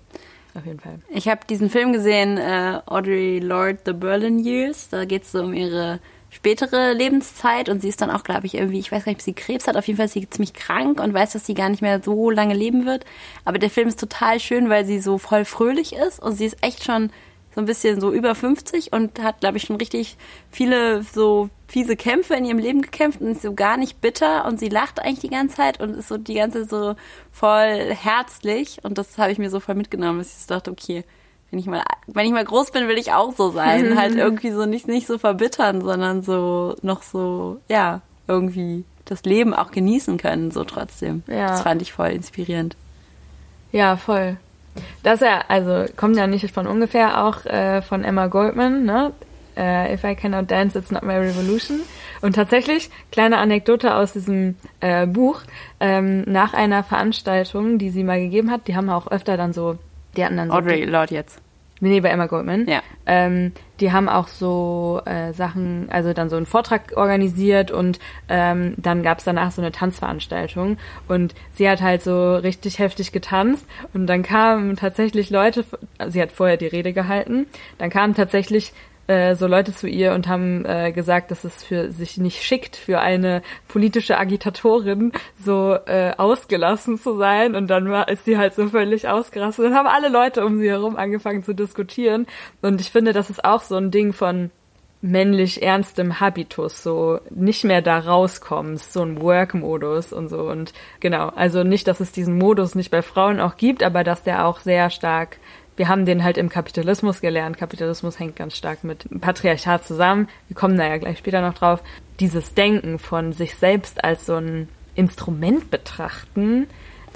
auf 0.55 0.65
jeden 0.65 0.79
Fall. 0.79 0.99
Ich 1.09 1.27
habe 1.27 1.41
diesen 1.49 1.69
Film 1.69 1.93
gesehen, 1.93 2.37
äh, 2.37 2.79
Audrey 2.85 3.39
Lorde, 3.39 3.79
The 3.85 3.93
Berlin 3.93 4.39
Years. 4.39 4.89
Da 4.89 5.05
geht 5.05 5.23
es 5.23 5.31
so 5.31 5.43
um 5.43 5.53
ihre 5.53 5.99
spätere 6.35 6.93
Lebenszeit 6.93 7.69
und 7.69 7.81
sie 7.81 7.87
ist 7.87 8.01
dann 8.01 8.11
auch, 8.11 8.23
glaube 8.23 8.45
ich, 8.45 8.55
irgendwie, 8.55 8.79
ich 8.79 8.91
weiß 8.91 9.05
gar 9.05 9.11
nicht, 9.11 9.19
ob 9.19 9.23
sie 9.23 9.33
Krebs 9.33 9.67
hat, 9.67 9.77
auf 9.77 9.87
jeden 9.87 9.95
Fall 9.97 10.07
ist 10.07 10.13
sie 10.13 10.29
ziemlich 10.29 10.53
krank 10.53 10.99
und 10.99 11.13
weiß, 11.13 11.31
dass 11.31 11.45
sie 11.45 11.53
gar 11.53 11.69
nicht 11.69 11.81
mehr 11.81 12.01
so 12.03 12.29
lange 12.29 12.53
leben 12.53 12.85
wird. 12.85 13.05
Aber 13.45 13.57
der 13.57 13.69
Film 13.69 13.87
ist 13.87 13.99
total 13.99 14.39
schön, 14.41 14.69
weil 14.69 14.85
sie 14.85 14.99
so 14.99 15.17
voll 15.17 15.45
fröhlich 15.45 15.93
ist 15.93 16.21
und 16.21 16.33
sie 16.33 16.45
ist 16.45 16.57
echt 16.61 16.83
schon 16.83 17.09
so 17.53 17.61
ein 17.61 17.65
bisschen 17.65 18.01
so 18.01 18.11
über 18.11 18.35
50 18.35 18.91
und 18.91 19.23
hat, 19.23 19.39
glaube 19.39 19.57
ich, 19.57 19.63
schon 19.63 19.77
richtig 19.77 20.17
viele 20.51 21.03
so 21.03 21.49
fiese 21.67 21.95
Kämpfe 21.95 22.35
in 22.35 22.45
ihrem 22.45 22.59
Leben 22.59 22.81
gekämpft 22.81 23.21
und 23.21 23.27
ist 23.27 23.41
so 23.41 23.53
gar 23.53 23.77
nicht 23.77 24.01
bitter 24.01 24.45
und 24.45 24.59
sie 24.59 24.69
lacht 24.69 24.99
eigentlich 24.99 25.19
die 25.19 25.29
ganze 25.29 25.55
Zeit 25.55 25.79
und 25.81 25.95
ist 25.95 26.07
so 26.07 26.17
die 26.17 26.35
ganze 26.35 26.61
Zeit 26.61 26.69
so 26.69 26.95
voll 27.31 27.93
herzlich 27.93 28.79
und 28.83 28.97
das 28.97 29.17
habe 29.17 29.31
ich 29.31 29.37
mir 29.37 29.49
so 29.49 29.59
voll 29.59 29.75
mitgenommen, 29.75 30.19
dass 30.19 30.29
ich 30.29 30.45
so 30.45 30.53
dachte, 30.53 30.71
okay, 30.71 31.03
wenn 31.51 31.59
ich 31.59 31.67
mal, 31.67 31.83
wenn 32.07 32.25
ich 32.25 32.33
mal 32.33 32.43
groß 32.43 32.71
bin, 32.71 32.87
will 32.87 32.97
ich 32.97 33.13
auch 33.13 33.33
so 33.35 33.49
sein. 33.51 33.97
halt 33.97 34.15
irgendwie 34.15 34.51
so 34.51 34.65
nicht, 34.65 34.87
nicht 34.87 35.07
so 35.07 35.17
verbittern, 35.17 35.81
sondern 35.81 36.21
so 36.21 36.75
noch 36.81 37.01
so, 37.01 37.61
ja, 37.69 38.01
irgendwie 38.27 38.83
das 39.05 39.23
Leben 39.23 39.53
auch 39.53 39.71
genießen 39.71 40.17
können, 40.17 40.51
so 40.51 40.63
trotzdem. 40.63 41.23
Ja. 41.27 41.47
Das 41.47 41.61
fand 41.61 41.81
ich 41.81 41.93
voll 41.93 42.09
inspirierend. 42.09 42.75
Ja, 43.71 43.97
voll. 43.97 44.37
Das 45.03 45.21
ja, 45.21 45.43
also 45.47 45.85
kommt 45.95 46.17
ja 46.17 46.27
nicht 46.27 46.51
von 46.51 46.67
ungefähr 46.67 47.23
auch 47.23 47.45
äh, 47.45 47.81
von 47.81 48.03
Emma 48.03 48.27
Goldman, 48.27 48.83
ne? 48.83 49.13
Äh, 49.55 49.93
If 49.93 50.03
I 50.03 50.15
cannot 50.15 50.49
dance, 50.49 50.77
it's 50.77 50.91
not 50.91 51.03
my 51.03 51.15
revolution. 51.15 51.81
Und 52.21 52.35
tatsächlich, 52.35 52.89
kleine 53.11 53.37
Anekdote 53.37 53.95
aus 53.95 54.13
diesem 54.13 54.55
äh, 54.79 55.05
Buch, 55.05 55.41
ähm, 55.79 56.21
nach 56.21 56.53
einer 56.53 56.83
Veranstaltung, 56.83 57.77
die 57.77 57.89
sie 57.89 58.03
mal 58.03 58.19
gegeben 58.19 58.51
hat, 58.51 58.67
die 58.67 58.75
haben 58.75 58.89
auch 58.89 59.07
öfter 59.07 59.37
dann 59.37 59.53
so, 59.53 59.77
die 60.15 60.25
hatten 60.25 60.37
dann 60.37 60.49
so. 60.49 60.55
Audrey 60.55 60.85
Lorde 60.85 61.13
jetzt. 61.13 61.41
Nee, 61.81 61.99
bei 61.99 62.09
Emma 62.09 62.25
Goldman. 62.25 62.67
Ja. 62.67 62.81
Ähm, 63.05 63.51
die 63.81 63.91
haben 63.91 64.07
auch 64.07 64.29
so 64.29 65.01
äh, 65.05 65.33
Sachen, 65.33 65.87
also 65.89 66.13
dann 66.13 66.29
so 66.29 66.37
einen 66.37 66.45
Vortrag 66.45 66.93
organisiert 66.95 67.69
und 67.69 67.99
ähm, 68.29 68.75
dann 68.77 69.03
gab's 69.03 69.25
danach 69.25 69.51
so 69.51 69.61
eine 69.61 69.73
Tanzveranstaltung 69.73 70.77
und 71.09 71.35
sie 71.53 71.69
hat 71.69 71.81
halt 71.81 72.01
so 72.01 72.37
richtig 72.37 72.79
heftig 72.79 73.11
getanzt 73.11 73.67
und 73.93 74.07
dann 74.07 74.23
kamen 74.23 74.77
tatsächlich 74.77 75.29
Leute, 75.29 75.65
sie 76.07 76.21
hat 76.21 76.31
vorher 76.31 76.55
die 76.55 76.67
Rede 76.67 76.93
gehalten, 76.93 77.45
dann 77.77 77.89
kamen 77.89 78.15
tatsächlich 78.15 78.71
äh, 79.07 79.35
so 79.35 79.47
Leute 79.47 79.73
zu 79.73 79.87
ihr 79.87 80.13
und 80.13 80.27
haben 80.27 80.65
äh, 80.65 80.91
gesagt, 80.91 81.31
dass 81.31 81.43
es 81.43 81.63
für 81.63 81.91
sich 81.91 82.17
nicht 82.17 82.41
schickt, 82.41 82.75
für 82.75 82.99
eine 82.99 83.41
politische 83.67 84.17
Agitatorin 84.17 85.11
so 85.39 85.77
äh, 85.85 86.13
ausgelassen 86.17 86.97
zu 86.97 87.17
sein. 87.17 87.55
Und 87.55 87.67
dann 87.67 87.89
war 87.89 88.07
ist 88.07 88.25
sie 88.25 88.37
halt 88.37 88.55
so 88.55 88.67
völlig 88.69 89.07
ausgerastet. 89.07 89.65
Und 89.65 89.75
haben 89.75 89.87
alle 89.87 90.09
Leute 90.09 90.45
um 90.45 90.59
sie 90.59 90.69
herum 90.69 90.95
angefangen 90.95 91.43
zu 91.43 91.53
diskutieren. 91.53 92.25
Und 92.61 92.81
ich 92.81 92.91
finde, 92.91 93.13
das 93.13 93.29
ist 93.29 93.45
auch 93.45 93.61
so 93.61 93.75
ein 93.75 93.91
Ding 93.91 94.13
von 94.13 94.51
männlich 95.01 95.61
ernstem 95.61 96.19
Habitus, 96.19 96.81
so 96.81 97.19
nicht 97.29 97.63
mehr 97.63 97.81
da 97.81 97.99
rauskommst, 97.99 98.91
so 98.91 99.03
ein 99.03 99.21
Work-Modus 99.21 100.11
und 100.13 100.29
so. 100.29 100.49
Und 100.49 100.73
genau, 100.99 101.29
also 101.29 101.63
nicht, 101.63 101.87
dass 101.87 101.99
es 101.99 102.11
diesen 102.11 102.37
Modus 102.37 102.75
nicht 102.75 102.89
bei 102.89 103.01
Frauen 103.01 103.39
auch 103.39 103.55
gibt, 103.55 103.83
aber 103.83 104.03
dass 104.03 104.23
der 104.23 104.47
auch 104.47 104.59
sehr 104.59 104.89
stark 104.89 105.37
wir 105.77 105.87
haben 105.87 106.05
den 106.05 106.23
halt 106.23 106.37
im 106.37 106.49
Kapitalismus 106.49 107.21
gelernt. 107.21 107.57
Kapitalismus 107.57 108.19
hängt 108.19 108.35
ganz 108.35 108.55
stark 108.55 108.83
mit 108.83 109.07
Patriarchat 109.21 109.85
zusammen. 109.85 110.27
Wir 110.47 110.55
kommen 110.55 110.77
da 110.77 110.87
ja 110.87 110.97
gleich 110.97 111.17
später 111.17 111.41
noch 111.41 111.53
drauf. 111.53 111.81
Dieses 112.19 112.53
Denken 112.53 112.99
von 112.99 113.33
sich 113.33 113.55
selbst 113.55 114.03
als 114.03 114.25
so 114.25 114.35
ein 114.35 114.69
Instrument 114.95 115.69
betrachten, 115.69 116.67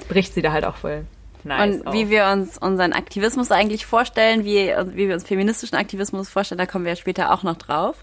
bricht 0.08 0.34
sie 0.34 0.42
da 0.42 0.52
halt 0.52 0.64
auch 0.64 0.76
voll. 0.76 1.06
Nice 1.42 1.76
und 1.76 1.86
auf. 1.86 1.94
wie 1.94 2.10
wir 2.10 2.26
uns 2.26 2.58
unseren 2.58 2.92
Aktivismus 2.92 3.50
eigentlich 3.50 3.86
vorstellen, 3.86 4.44
wie, 4.44 4.72
wie 4.92 5.08
wir 5.08 5.14
uns 5.14 5.24
feministischen 5.24 5.78
Aktivismus 5.78 6.28
vorstellen, 6.28 6.58
da 6.58 6.66
kommen 6.66 6.84
wir 6.84 6.96
später 6.96 7.32
auch 7.32 7.42
noch 7.42 7.56
drauf. 7.56 7.96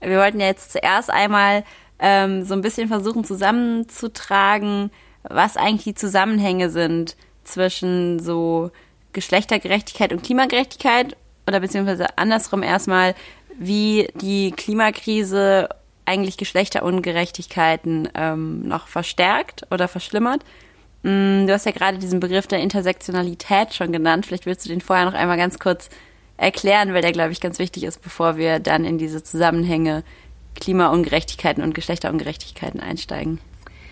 Wir 0.00 0.18
wollten 0.18 0.40
ja 0.40 0.46
jetzt 0.46 0.72
zuerst 0.72 1.10
einmal 1.10 1.64
ähm, 1.98 2.44
so 2.44 2.54
ein 2.54 2.62
bisschen 2.62 2.88
versuchen 2.88 3.24
zusammenzutragen, 3.24 4.90
was 5.22 5.58
eigentlich 5.58 5.84
die 5.84 5.94
Zusammenhänge 5.94 6.70
sind 6.70 7.16
zwischen 7.44 8.18
so 8.18 8.70
Geschlechtergerechtigkeit 9.12 10.12
und 10.12 10.22
Klimagerechtigkeit 10.22 11.16
oder 11.46 11.60
beziehungsweise 11.60 12.18
andersrum 12.18 12.62
erstmal, 12.62 13.14
wie 13.58 14.08
die 14.14 14.52
Klimakrise 14.52 15.68
eigentlich 16.04 16.36
Geschlechterungerechtigkeiten 16.36 18.08
ähm, 18.14 18.66
noch 18.66 18.88
verstärkt 18.88 19.66
oder 19.70 19.86
verschlimmert. 19.88 20.44
Mm, 21.02 21.46
Du 21.46 21.52
hast 21.52 21.66
ja 21.66 21.72
gerade 21.72 21.98
diesen 21.98 22.20
Begriff 22.20 22.46
der 22.46 22.60
Intersektionalität 22.60 23.74
schon 23.74 23.92
genannt. 23.92 24.26
Vielleicht 24.26 24.46
willst 24.46 24.64
du 24.64 24.68
den 24.68 24.80
vorher 24.80 25.06
noch 25.06 25.14
einmal 25.14 25.36
ganz 25.36 25.58
kurz 25.58 25.88
erklären, 26.36 26.94
weil 26.94 27.02
der, 27.02 27.12
glaube 27.12 27.32
ich, 27.32 27.40
ganz 27.40 27.58
wichtig 27.58 27.84
ist, 27.84 28.02
bevor 28.02 28.36
wir 28.36 28.60
dann 28.60 28.84
in 28.84 28.98
diese 28.98 29.22
Zusammenhänge 29.22 30.02
Klimaungerechtigkeiten 30.58 31.62
und 31.62 31.74
Geschlechterungerechtigkeiten 31.74 32.80
einsteigen. 32.80 33.40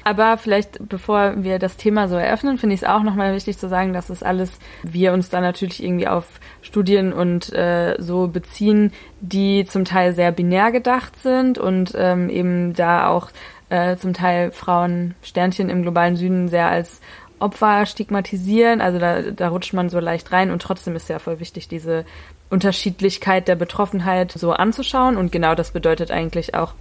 Aber 0.08 0.38
vielleicht, 0.38 0.88
bevor 0.88 1.44
wir 1.44 1.58
das 1.58 1.76
Thema 1.76 2.08
so 2.08 2.16
eröffnen, 2.16 2.56
finde 2.56 2.74
ich 2.74 2.80
es 2.80 2.88
auch 2.88 3.02
nochmal 3.02 3.34
wichtig 3.34 3.58
zu 3.58 3.68
sagen, 3.68 3.92
dass 3.92 4.06
das 4.06 4.22
alles, 4.22 4.50
wir 4.82 5.12
uns 5.12 5.28
da 5.28 5.42
natürlich 5.42 5.84
irgendwie 5.84 6.08
auf 6.08 6.24
Studien 6.62 7.12
und 7.12 7.52
äh, 7.52 7.94
so 7.98 8.26
beziehen, 8.26 8.94
die 9.20 9.66
zum 9.66 9.84
Teil 9.84 10.14
sehr 10.14 10.32
binär 10.32 10.72
gedacht 10.72 11.14
sind 11.20 11.58
und 11.58 11.92
ähm, 11.94 12.30
eben 12.30 12.72
da 12.72 13.08
auch 13.08 13.28
äh, 13.68 13.96
zum 13.98 14.14
Teil 14.14 14.50
Frauen 14.50 15.14
Sternchen 15.20 15.68
im 15.68 15.82
globalen 15.82 16.16
Süden 16.16 16.48
sehr 16.48 16.68
als 16.70 17.02
Opfer 17.38 17.84
stigmatisieren. 17.84 18.80
Also 18.80 18.98
da, 18.98 19.20
da 19.20 19.48
rutscht 19.48 19.74
man 19.74 19.90
so 19.90 20.00
leicht 20.00 20.32
rein 20.32 20.50
und 20.50 20.62
trotzdem 20.62 20.96
ist 20.96 21.10
ja 21.10 21.18
voll 21.18 21.38
wichtig, 21.38 21.68
diese 21.68 22.06
Unterschiedlichkeit 22.48 23.46
der 23.46 23.56
Betroffenheit 23.56 24.32
so 24.32 24.52
anzuschauen. 24.52 25.18
Und 25.18 25.32
genau 25.32 25.54
das 25.54 25.72
bedeutet 25.72 26.10
eigentlich 26.10 26.54
auch 26.54 26.72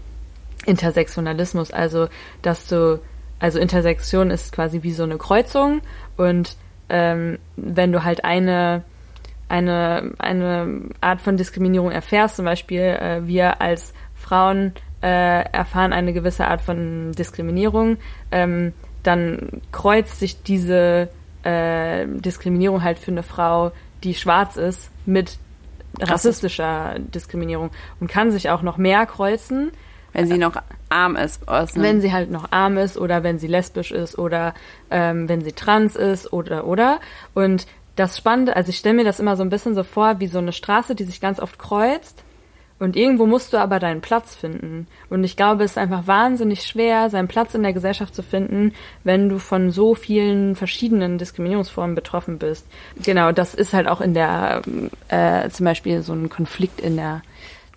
Intersektionalismus. 0.65 1.71
Also, 1.71 2.07
dass 2.41 2.67
du, 2.67 3.01
also 3.39 3.59
Intersektion 3.59 4.31
ist 4.31 4.51
quasi 4.51 4.83
wie 4.83 4.93
so 4.93 5.03
eine 5.03 5.17
Kreuzung 5.17 5.81
und 6.15 6.55
ähm, 6.89 7.37
wenn 7.55 7.91
du 7.91 8.03
halt 8.03 8.23
eine 8.23 8.83
eine, 9.49 10.13
eine 10.17 10.89
Art 10.99 11.21
von 11.21 11.37
Diskriminierung 11.37 11.91
erfährst, 11.91 12.35
zum 12.35 12.45
Beispiel 12.45 12.81
äh, 12.81 13.25
wir 13.25 13.61
als 13.61 13.93
Frauen 14.13 14.73
äh, 15.01 15.43
erfahren 15.51 15.93
eine 15.93 16.13
gewisse 16.13 16.47
Art 16.47 16.61
von 16.61 17.13
Diskriminierung, 17.13 17.97
ähm, 18.31 18.73
dann 19.03 19.61
kreuzt 19.71 20.19
sich 20.19 20.43
diese 20.43 21.09
äh, 21.43 22.05
Diskriminierung 22.07 22.83
halt 22.83 22.99
für 22.99 23.11
eine 23.11 23.23
Frau, 23.23 23.71
die 24.03 24.15
schwarz 24.15 24.57
ist, 24.57 24.91
mit 25.05 25.37
rassistischer 25.99 26.95
Diskriminierung 26.99 27.71
und 27.99 28.09
kann 28.09 28.31
sich 28.31 28.49
auch 28.49 28.61
noch 28.61 28.77
mehr 28.77 29.05
kreuzen. 29.05 29.71
Wenn 30.17 30.27
sie 30.27 30.37
noch 30.37 30.55
arm 30.89 31.15
ist. 31.15 31.41
Wenn 31.75 32.01
sie 32.01 32.11
halt 32.11 32.31
noch 32.31 32.51
arm 32.51 32.77
ist 32.77 32.97
oder 32.97 33.23
wenn 33.23 33.39
sie 33.39 33.47
lesbisch 33.47 33.91
ist 33.91 34.17
oder 34.17 34.53
ähm, 34.89 35.29
wenn 35.29 35.41
sie 35.43 35.51
trans 35.51 35.95
ist 35.95 36.33
oder 36.33 36.65
oder. 36.65 36.99
Und 37.33 37.67
das 37.95 38.17
Spannende, 38.17 38.55
also 38.55 38.69
ich 38.69 38.77
stelle 38.77 38.95
mir 38.95 39.03
das 39.03 39.19
immer 39.19 39.35
so 39.35 39.43
ein 39.43 39.49
bisschen 39.49 39.75
so 39.75 39.83
vor 39.83 40.19
wie 40.19 40.27
so 40.27 40.37
eine 40.39 40.53
Straße, 40.53 40.95
die 40.95 41.03
sich 41.03 41.21
ganz 41.21 41.39
oft 41.39 41.57
kreuzt 41.57 42.23
und 42.79 42.95
irgendwo 42.95 43.25
musst 43.25 43.53
du 43.53 43.57
aber 43.57 43.79
deinen 43.79 44.01
Platz 44.01 44.35
finden. 44.35 44.87
Und 45.09 45.23
ich 45.23 45.35
glaube, 45.35 45.63
es 45.63 45.71
ist 45.71 45.77
einfach 45.77 46.05
wahnsinnig 46.05 46.63
schwer, 46.63 47.09
seinen 47.09 47.27
Platz 47.27 47.55
in 47.55 47.63
der 47.63 47.73
Gesellschaft 47.73 48.13
zu 48.13 48.21
finden, 48.21 48.73
wenn 49.03 49.29
du 49.29 49.39
von 49.39 49.71
so 49.71 49.95
vielen 49.95 50.55
verschiedenen 50.55 51.17
Diskriminierungsformen 51.17 51.95
betroffen 51.95 52.37
bist. 52.37 52.67
Genau, 53.03 53.31
das 53.31 53.55
ist 53.55 53.73
halt 53.73 53.87
auch 53.87 53.99
in 53.99 54.13
der, 54.13 54.61
äh, 55.07 55.49
zum 55.49 55.65
Beispiel 55.65 56.03
so 56.03 56.13
ein 56.13 56.29
Konflikt 56.29 56.79
in 56.79 56.97
der 56.97 57.21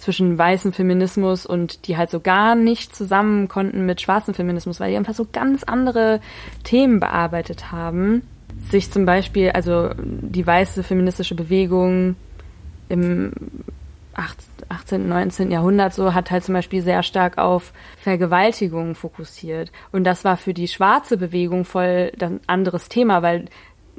zwischen 0.00 0.36
weißem 0.38 0.72
Feminismus 0.72 1.46
und 1.46 1.86
die 1.86 1.96
halt 1.96 2.10
so 2.10 2.20
gar 2.20 2.54
nicht 2.54 2.96
zusammen 2.96 3.48
konnten 3.48 3.84
mit 3.84 4.00
schwarzem 4.00 4.34
Feminismus, 4.34 4.80
weil 4.80 4.90
die 4.90 4.96
einfach 4.96 5.14
so 5.14 5.26
ganz 5.30 5.62
andere 5.62 6.20
Themen 6.64 7.00
bearbeitet 7.00 7.70
haben. 7.70 8.22
Sich 8.70 8.90
zum 8.90 9.04
Beispiel, 9.04 9.50
also 9.50 9.90
die 9.98 10.46
weiße 10.46 10.82
feministische 10.82 11.34
Bewegung 11.34 12.16
im 12.88 13.32
18., 14.68 15.08
19. 15.08 15.50
Jahrhundert 15.50 15.94
so 15.94 16.14
hat 16.14 16.30
halt 16.30 16.44
zum 16.44 16.54
Beispiel 16.54 16.82
sehr 16.82 17.02
stark 17.02 17.38
auf 17.38 17.72
Vergewaltigungen 17.98 18.94
fokussiert. 18.94 19.70
Und 19.92 20.04
das 20.04 20.24
war 20.24 20.36
für 20.36 20.54
die 20.54 20.68
schwarze 20.68 21.16
Bewegung 21.16 21.64
voll 21.64 22.12
ein 22.20 22.40
anderes 22.46 22.88
Thema, 22.88 23.22
weil 23.22 23.46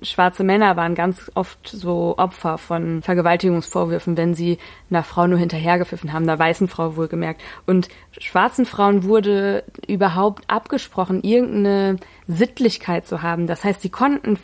schwarze 0.02 0.44
Männer 0.44 0.76
waren 0.76 0.96
ganz 0.96 1.32
oft 1.36 1.68
so 1.68 2.16
Opfer 2.18 2.58
von 2.58 3.02
Vergewaltigungsvorwürfen, 3.02 4.18
wenn 4.18 4.34
sie 4.34 4.58
einer 4.90 5.04
Frau 5.04 5.28
nur 5.28 5.38
hinterhergepfiffen 5.38 6.14
haben, 6.14 6.24
einer 6.24 6.40
weißen 6.40 6.68
Frau 6.68 6.96
wohlgemerkt. 6.96 7.42
Und 7.66 7.90
schwarzen 8.20 8.66
Frauen 8.66 9.04
wurde 9.04 9.64
überhaupt 9.88 10.44
abgesprochen, 10.48 11.24
irgendeine 11.24 11.98
Sittlichkeit 12.28 13.06
zu 13.06 13.22
haben. 13.22 13.48
Das 13.48 13.64
heißt, 13.64 13.82
sie 13.82 13.90
konnten 13.90 14.40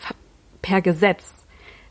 per 0.61 0.81
Gesetz 0.81 1.33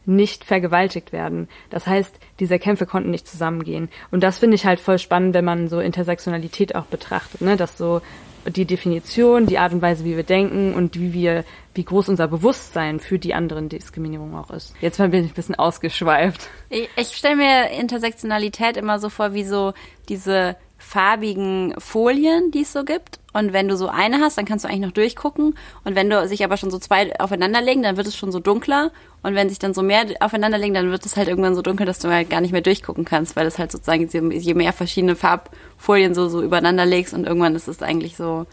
nicht 0.06 0.44
vergewaltigt 0.44 1.12
werden. 1.12 1.48
Das 1.68 1.86
heißt, 1.86 2.14
diese 2.38 2.58
Kämpfe 2.60 2.86
konnten 2.86 3.10
nicht 3.10 3.26
zusammengehen. 3.26 3.88
Und 4.12 4.22
das 4.22 4.38
finde 4.38 4.54
ich 4.54 4.64
halt 4.64 4.78
voll 4.78 4.98
spannend, 4.98 5.34
wenn 5.34 5.44
man 5.44 5.68
so 5.68 5.80
Intersektionalität 5.80 6.76
auch 6.76 6.84
betrachtet, 6.84 7.40
ne? 7.40 7.56
dass 7.56 7.76
so 7.76 8.00
die 8.48 8.64
Definition, 8.64 9.46
die 9.46 9.58
Art 9.58 9.72
und 9.72 9.82
Weise, 9.82 10.04
wie 10.04 10.16
wir 10.16 10.22
denken 10.22 10.74
und 10.74 10.98
wie 10.98 11.12
wir, 11.12 11.44
wie 11.74 11.84
groß 11.84 12.08
unser 12.08 12.28
Bewusstsein 12.28 13.00
für 13.00 13.18
die 13.18 13.34
anderen 13.34 13.68
Diskriminierungen 13.68 14.34
auch 14.34 14.50
ist. 14.50 14.74
Jetzt 14.80 14.98
bin 14.98 15.12
ich 15.12 15.30
ein 15.30 15.34
bisschen 15.34 15.54
ausgeschweift. 15.54 16.48
Ich, 16.70 16.88
ich 16.96 17.08
stelle 17.08 17.36
mir 17.36 17.70
Intersektionalität 17.70 18.76
immer 18.76 18.98
so 18.98 19.08
vor, 19.08 19.34
wie 19.34 19.44
so 19.44 19.72
diese 20.08 20.56
farbigen 20.86 21.74
Folien, 21.78 22.52
die 22.52 22.62
es 22.62 22.72
so 22.72 22.84
gibt. 22.84 23.18
Und 23.32 23.52
wenn 23.52 23.66
du 23.66 23.76
so 23.76 23.88
eine 23.88 24.20
hast, 24.20 24.38
dann 24.38 24.44
kannst 24.44 24.64
du 24.64 24.68
eigentlich 24.68 24.82
noch 24.82 24.92
durchgucken. 24.92 25.58
Und 25.82 25.96
wenn 25.96 26.08
du 26.08 26.28
sich 26.28 26.44
aber 26.44 26.56
schon 26.56 26.70
so 26.70 26.78
zwei 26.78 27.18
aufeinander 27.18 27.60
legen, 27.60 27.82
dann 27.82 27.96
wird 27.96 28.06
es 28.06 28.16
schon 28.16 28.30
so 28.30 28.38
dunkler. 28.38 28.92
Und 29.24 29.34
wenn 29.34 29.48
sich 29.48 29.58
dann 29.58 29.74
so 29.74 29.82
mehr 29.82 30.06
aufeinander 30.20 30.58
legen, 30.58 30.74
dann 30.74 30.92
wird 30.92 31.04
es 31.04 31.16
halt 31.16 31.26
irgendwann 31.26 31.56
so 31.56 31.60
dunkel, 31.60 31.86
dass 31.86 31.98
du 31.98 32.08
halt 32.08 32.30
gar 32.30 32.40
nicht 32.40 32.52
mehr 32.52 32.60
durchgucken 32.60 33.04
kannst, 33.04 33.34
weil 33.34 33.48
es 33.48 33.58
halt 33.58 33.72
sozusagen 33.72 34.08
je 34.30 34.54
mehr 34.54 34.72
verschiedene 34.72 35.16
Farbfolien 35.16 36.14
so, 36.14 36.28
so 36.28 36.40
übereinander 36.40 36.86
legst 36.86 37.12
und 37.12 37.26
irgendwann 37.26 37.56
ist 37.56 37.66
es 37.66 37.82
eigentlich 37.82 38.16
so, 38.16 38.46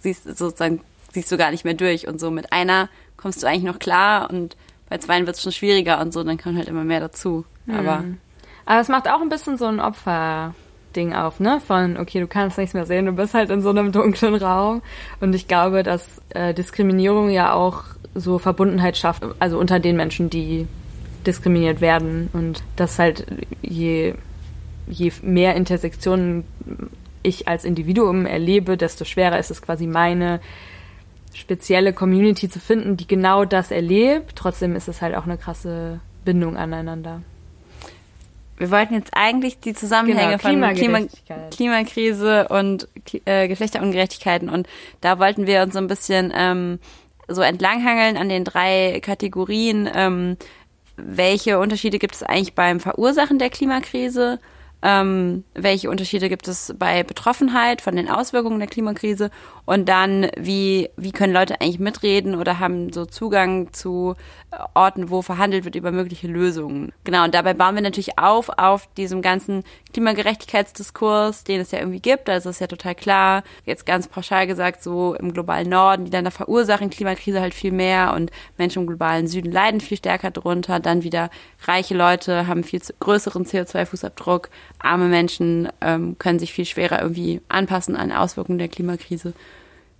siehst 0.00 0.24
sozusagen, 0.24 0.80
siehst 1.12 1.30
du 1.30 1.36
gar 1.36 1.50
nicht 1.50 1.66
mehr 1.66 1.74
durch. 1.74 2.08
Und 2.08 2.18
so 2.18 2.30
mit 2.30 2.50
einer 2.50 2.88
kommst 3.18 3.42
du 3.42 3.46
eigentlich 3.46 3.64
noch 3.64 3.78
klar 3.78 4.30
und 4.30 4.56
bei 4.88 4.96
zweien 4.96 5.26
wird 5.26 5.36
es 5.36 5.42
schon 5.42 5.52
schwieriger 5.52 6.00
und 6.00 6.14
so, 6.14 6.24
dann 6.24 6.38
kommt 6.38 6.56
halt 6.56 6.68
immer 6.68 6.84
mehr 6.84 7.00
dazu. 7.00 7.44
Aber. 7.70 7.98
Mhm. 7.98 8.18
Aber 8.64 8.80
es 8.80 8.88
macht 8.88 9.08
auch 9.08 9.20
ein 9.20 9.28
bisschen 9.28 9.58
so 9.58 9.66
ein 9.66 9.80
Opfer. 9.80 10.54
Ding 10.98 11.14
auf, 11.14 11.38
ne? 11.38 11.60
Von, 11.64 11.96
okay, 11.96 12.18
du 12.18 12.26
kannst 12.26 12.58
nichts 12.58 12.74
mehr 12.74 12.84
sehen, 12.84 13.06
du 13.06 13.12
bist 13.12 13.32
halt 13.32 13.50
in 13.50 13.62
so 13.62 13.70
einem 13.70 13.92
dunklen 13.92 14.34
Raum. 14.34 14.82
Und 15.20 15.32
ich 15.34 15.46
glaube, 15.46 15.84
dass 15.84 16.20
äh, 16.30 16.52
Diskriminierung 16.52 17.30
ja 17.30 17.52
auch 17.52 17.84
so 18.14 18.38
Verbundenheit 18.38 18.96
schafft, 18.96 19.22
also 19.38 19.58
unter 19.58 19.78
den 19.78 19.96
Menschen, 19.96 20.28
die 20.28 20.66
diskriminiert 21.24 21.80
werden. 21.80 22.28
Und 22.32 22.64
dass 22.74 22.98
halt 22.98 23.26
je, 23.62 24.14
je 24.88 25.12
mehr 25.22 25.54
Intersektionen 25.54 26.44
ich 27.22 27.46
als 27.46 27.64
Individuum 27.64 28.26
erlebe, 28.26 28.76
desto 28.76 29.04
schwerer 29.04 29.38
ist 29.38 29.52
es 29.52 29.62
quasi 29.62 29.86
meine 29.86 30.40
spezielle 31.32 31.92
Community 31.92 32.48
zu 32.48 32.58
finden, 32.58 32.96
die 32.96 33.06
genau 33.06 33.44
das 33.44 33.70
erlebt. 33.70 34.32
Trotzdem 34.34 34.74
ist 34.74 34.88
es 34.88 35.00
halt 35.00 35.14
auch 35.14 35.24
eine 35.24 35.38
krasse 35.38 36.00
Bindung 36.24 36.56
aneinander 36.56 37.22
wir 38.58 38.70
wollten 38.70 38.94
jetzt 38.94 39.12
eigentlich 39.14 39.60
die 39.60 39.74
Zusammenhänge 39.74 40.36
genau, 40.36 40.60
von 40.60 40.74
Klima 40.74 41.06
Klimakrise 41.50 42.48
und 42.48 42.88
äh, 43.24 43.48
Geschlechterungerechtigkeiten 43.48 44.48
und 44.48 44.68
da 45.00 45.18
wollten 45.18 45.46
wir 45.46 45.62
uns 45.62 45.74
so 45.74 45.78
ein 45.78 45.86
bisschen 45.86 46.32
ähm, 46.34 46.78
so 47.28 47.42
entlanghangeln 47.42 48.16
an 48.16 48.28
den 48.28 48.44
drei 48.44 49.00
Kategorien. 49.02 49.88
Ähm, 49.94 50.36
welche 50.96 51.58
Unterschiede 51.60 51.98
gibt 51.98 52.16
es 52.16 52.22
eigentlich 52.22 52.54
beim 52.54 52.80
Verursachen 52.80 53.38
der 53.38 53.50
Klimakrise? 53.50 54.40
ähm, 54.82 55.44
welche 55.54 55.90
Unterschiede 55.90 56.28
gibt 56.28 56.46
es 56.46 56.74
bei 56.78 57.02
Betroffenheit 57.02 57.80
von 57.80 57.96
den 57.96 58.08
Auswirkungen 58.08 58.60
der 58.60 58.68
Klimakrise 58.68 59.30
und 59.68 59.86
dann, 59.86 60.30
wie, 60.34 60.88
wie 60.96 61.12
können 61.12 61.34
Leute 61.34 61.60
eigentlich 61.60 61.78
mitreden 61.78 62.34
oder 62.34 62.58
haben 62.58 62.90
so 62.90 63.04
Zugang 63.04 63.70
zu 63.74 64.14
Orten, 64.72 65.10
wo 65.10 65.20
verhandelt 65.20 65.66
wird 65.66 65.74
über 65.74 65.92
mögliche 65.92 66.26
Lösungen. 66.26 66.90
Genau, 67.04 67.24
und 67.24 67.34
dabei 67.34 67.52
bauen 67.52 67.74
wir 67.74 67.82
natürlich 67.82 68.18
auf 68.18 68.48
auf 68.48 68.88
diesem 68.96 69.20
ganzen 69.20 69.64
Klimagerechtigkeitsdiskurs, 69.92 71.44
den 71.44 71.60
es 71.60 71.70
ja 71.70 71.80
irgendwie 71.80 72.00
gibt. 72.00 72.30
Also 72.30 72.48
ist 72.48 72.62
ja 72.62 72.66
total 72.66 72.94
klar, 72.94 73.42
jetzt 73.66 73.84
ganz 73.84 74.08
pauschal 74.08 74.46
gesagt, 74.46 74.82
so 74.82 75.14
im 75.14 75.34
globalen 75.34 75.68
Norden, 75.68 76.06
die 76.06 76.10
dann 76.10 76.24
da 76.24 76.30
verursachen 76.30 76.88
Klimakrise 76.88 77.42
halt 77.42 77.52
viel 77.52 77.72
mehr 77.72 78.14
und 78.14 78.30
Menschen 78.56 78.84
im 78.84 78.88
globalen 78.88 79.28
Süden 79.28 79.52
leiden 79.52 79.82
viel 79.82 79.98
stärker 79.98 80.30
drunter. 80.30 80.80
Dann 80.80 81.02
wieder 81.02 81.28
reiche 81.66 81.94
Leute 81.94 82.46
haben 82.46 82.64
viel 82.64 82.80
größeren 83.00 83.44
CO2-Fußabdruck 83.44 84.48
arme 84.78 85.08
Menschen 85.08 85.68
ähm, 85.82 86.16
können 86.18 86.38
sich 86.38 86.54
viel 86.54 86.64
schwerer 86.64 87.02
irgendwie 87.02 87.42
anpassen 87.48 87.96
an 87.96 88.12
Auswirkungen 88.12 88.58
der 88.58 88.68
Klimakrise. 88.68 89.34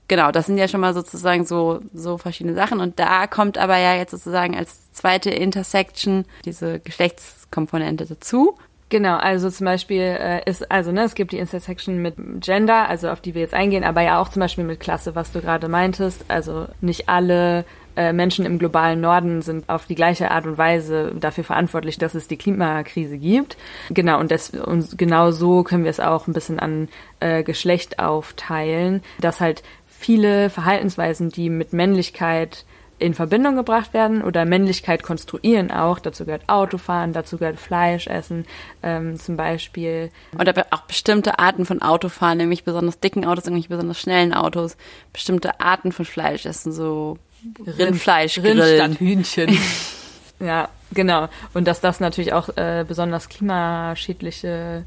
Genau, 0.09 0.33
das 0.33 0.47
sind 0.47 0.57
ja 0.57 0.69
schon 0.69 0.81
mal 0.81 0.95
sozusagen 0.95 1.45
so, 1.45 1.81
so 1.93 2.17
verschiedene 2.17 2.55
Sachen. 2.55 2.81
Und 2.81 2.99
da 2.99 3.27
kommt 3.27 3.59
aber 3.59 3.77
ja 3.77 3.95
jetzt 3.95 4.11
sozusagen 4.11 4.57
als 4.57 4.91
zweite 4.93 5.31
Intersection 5.31 6.25
diese 6.45 6.81
Geschlechtskomponente 6.81 8.07
dazu. 8.07 8.57
Genau, 8.91 9.17
also 9.17 9.51
zum 9.51 9.67
Beispiel 9.67 10.01
äh, 10.01 10.41
ist, 10.49 10.71
also 10.71 10.93
ne, 10.93 11.03
es 11.03 11.15
gibt 11.15 11.33
die 11.33 11.39
Intersection 11.39 12.01
mit 12.01 12.15
Gender, 12.41 12.89
also 12.89 13.11
auf 13.11 13.21
die 13.21 13.35
wir 13.35 13.43
jetzt 13.43 13.53
eingehen, 13.53 13.85
aber 13.85 14.01
ja 14.01 14.19
auch 14.19 14.31
zum 14.31 14.41
Beispiel 14.41 14.65
mit 14.65 14.81
Klasse, 14.81 15.15
was 15.15 15.31
du 15.31 15.43
gerade 15.43 15.69
meintest. 15.69 16.25
Also 16.29 16.69
nicht 16.81 17.07
alle 17.07 17.67
äh, 17.97 18.15
Menschen 18.15 18.47
im 18.47 18.59
globalen 18.59 19.03
Norden 19.03 19.43
sind 19.43 19.69
auf 19.69 19.85
die 19.85 19.95
gleiche 19.95 20.31
Art 20.31 20.47
und 20.47 20.57
Weise 20.57 21.13
dafür 21.21 21.45
verantwortlich, 21.45 21.99
dass 21.99 22.15
es 22.15 22.29
die 22.29 22.39
Klimakrise 22.39 23.19
gibt. 23.19 23.59
Genau, 23.91 24.21
und, 24.21 24.31
das, 24.31 24.51
und 24.51 24.97
genau 24.97 25.33
so 25.33 25.65
können 25.65 25.85
wir 25.85 25.91
es 25.91 26.01
auch 26.01 26.27
ein 26.27 26.33
bisschen 26.33 26.59
an 26.59 26.89
äh, 27.21 27.43
Geschlecht 27.43 27.99
aufteilen, 27.99 29.03
dass 29.21 29.41
halt 29.41 29.63
viele 29.99 30.49
Verhaltensweisen, 30.49 31.31
die 31.31 31.51
mit 31.51 31.73
Männlichkeit 31.73 32.65
in 33.01 33.15
Verbindung 33.15 33.55
gebracht 33.55 33.95
werden 33.95 34.23
oder 34.23 34.45
Männlichkeit 34.45 35.03
konstruieren 35.03 35.71
auch. 35.71 35.99
Dazu 35.99 36.25
gehört 36.25 36.49
Autofahren, 36.49 37.13
dazu 37.13 37.39
gehört 37.39 37.59
Fleisch 37.59 38.07
essen, 38.07 38.45
ähm, 38.83 39.19
zum 39.19 39.37
Beispiel. 39.37 40.11
Und 40.37 40.49
aber 40.49 40.67
auch 40.71 40.83
bestimmte 40.83 41.39
Arten 41.39 41.65
von 41.65 41.81
Autofahren, 41.81 42.39
nämlich 42.39 42.65
besonders 42.65 42.99
dicken 42.99 43.25
Autos, 43.25 43.45
nämlich 43.45 43.69
besonders 43.69 44.01
schnellen 44.01 44.35
Autos, 44.35 44.77
bestimmte 45.13 45.61
Arten 45.61 45.93
von 45.93 46.05
Fleisch 46.05 46.45
essen, 46.45 46.73
so 46.73 47.19
Rindfleisch 47.65 48.39
Rind 48.39 48.63
statt 48.65 48.99
Hühnchen. 48.99 49.57
ja, 50.41 50.69
genau. 50.93 51.29
Und 51.55 51.69
dass 51.69 51.81
das 51.81 52.01
natürlich 52.01 52.33
auch 52.33 52.49
äh, 52.57 52.85
besonders 52.87 53.29
klimaschädliche 53.29 54.85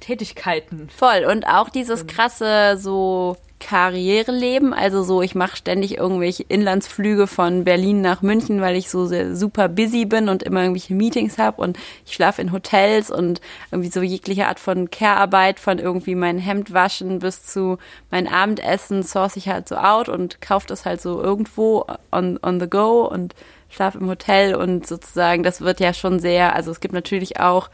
Tätigkeiten. 0.00 0.88
Voll. 0.90 1.26
Und 1.30 1.46
auch 1.46 1.68
dieses 1.68 2.06
krasse 2.08 2.76
so 2.76 3.36
Karriereleben, 3.58 4.74
also 4.74 5.02
so, 5.02 5.22
ich 5.22 5.34
mache 5.34 5.56
ständig 5.56 5.96
irgendwelche 5.96 6.42
Inlandsflüge 6.42 7.26
von 7.26 7.64
Berlin 7.64 8.02
nach 8.02 8.20
München, 8.20 8.60
weil 8.60 8.76
ich 8.76 8.90
so 8.90 9.06
sehr, 9.06 9.34
super 9.34 9.68
busy 9.68 10.04
bin 10.04 10.28
und 10.28 10.42
immer 10.42 10.62
irgendwelche 10.62 10.94
Meetings 10.94 11.38
habe 11.38 11.62
und 11.62 11.78
ich 12.04 12.12
schlafe 12.12 12.42
in 12.42 12.52
Hotels 12.52 13.10
und 13.10 13.40
irgendwie 13.70 13.90
so 13.90 14.02
jegliche 14.02 14.46
Art 14.46 14.60
von 14.60 14.90
Care-Arbeit, 14.90 15.58
von 15.58 15.78
irgendwie 15.78 16.14
mein 16.14 16.38
Hemd 16.38 16.72
waschen 16.74 17.18
bis 17.18 17.44
zu 17.44 17.78
mein 18.10 18.28
Abendessen, 18.28 19.02
source 19.02 19.36
ich 19.36 19.48
halt 19.48 19.68
so 19.68 19.76
out 19.76 20.08
und 20.10 20.40
kaufe 20.42 20.66
das 20.66 20.84
halt 20.84 21.00
so 21.00 21.22
irgendwo 21.22 21.86
on, 22.12 22.38
on 22.42 22.60
the 22.60 22.68
go 22.68 23.06
und 23.06 23.34
schlafe 23.70 23.98
im 23.98 24.08
Hotel 24.08 24.54
und 24.54 24.86
sozusagen, 24.86 25.42
das 25.42 25.62
wird 25.62 25.80
ja 25.80 25.94
schon 25.94 26.20
sehr, 26.20 26.54
also 26.54 26.70
es 26.70 26.80
gibt 26.80 26.94
natürlich 26.94 27.40
auch 27.40 27.70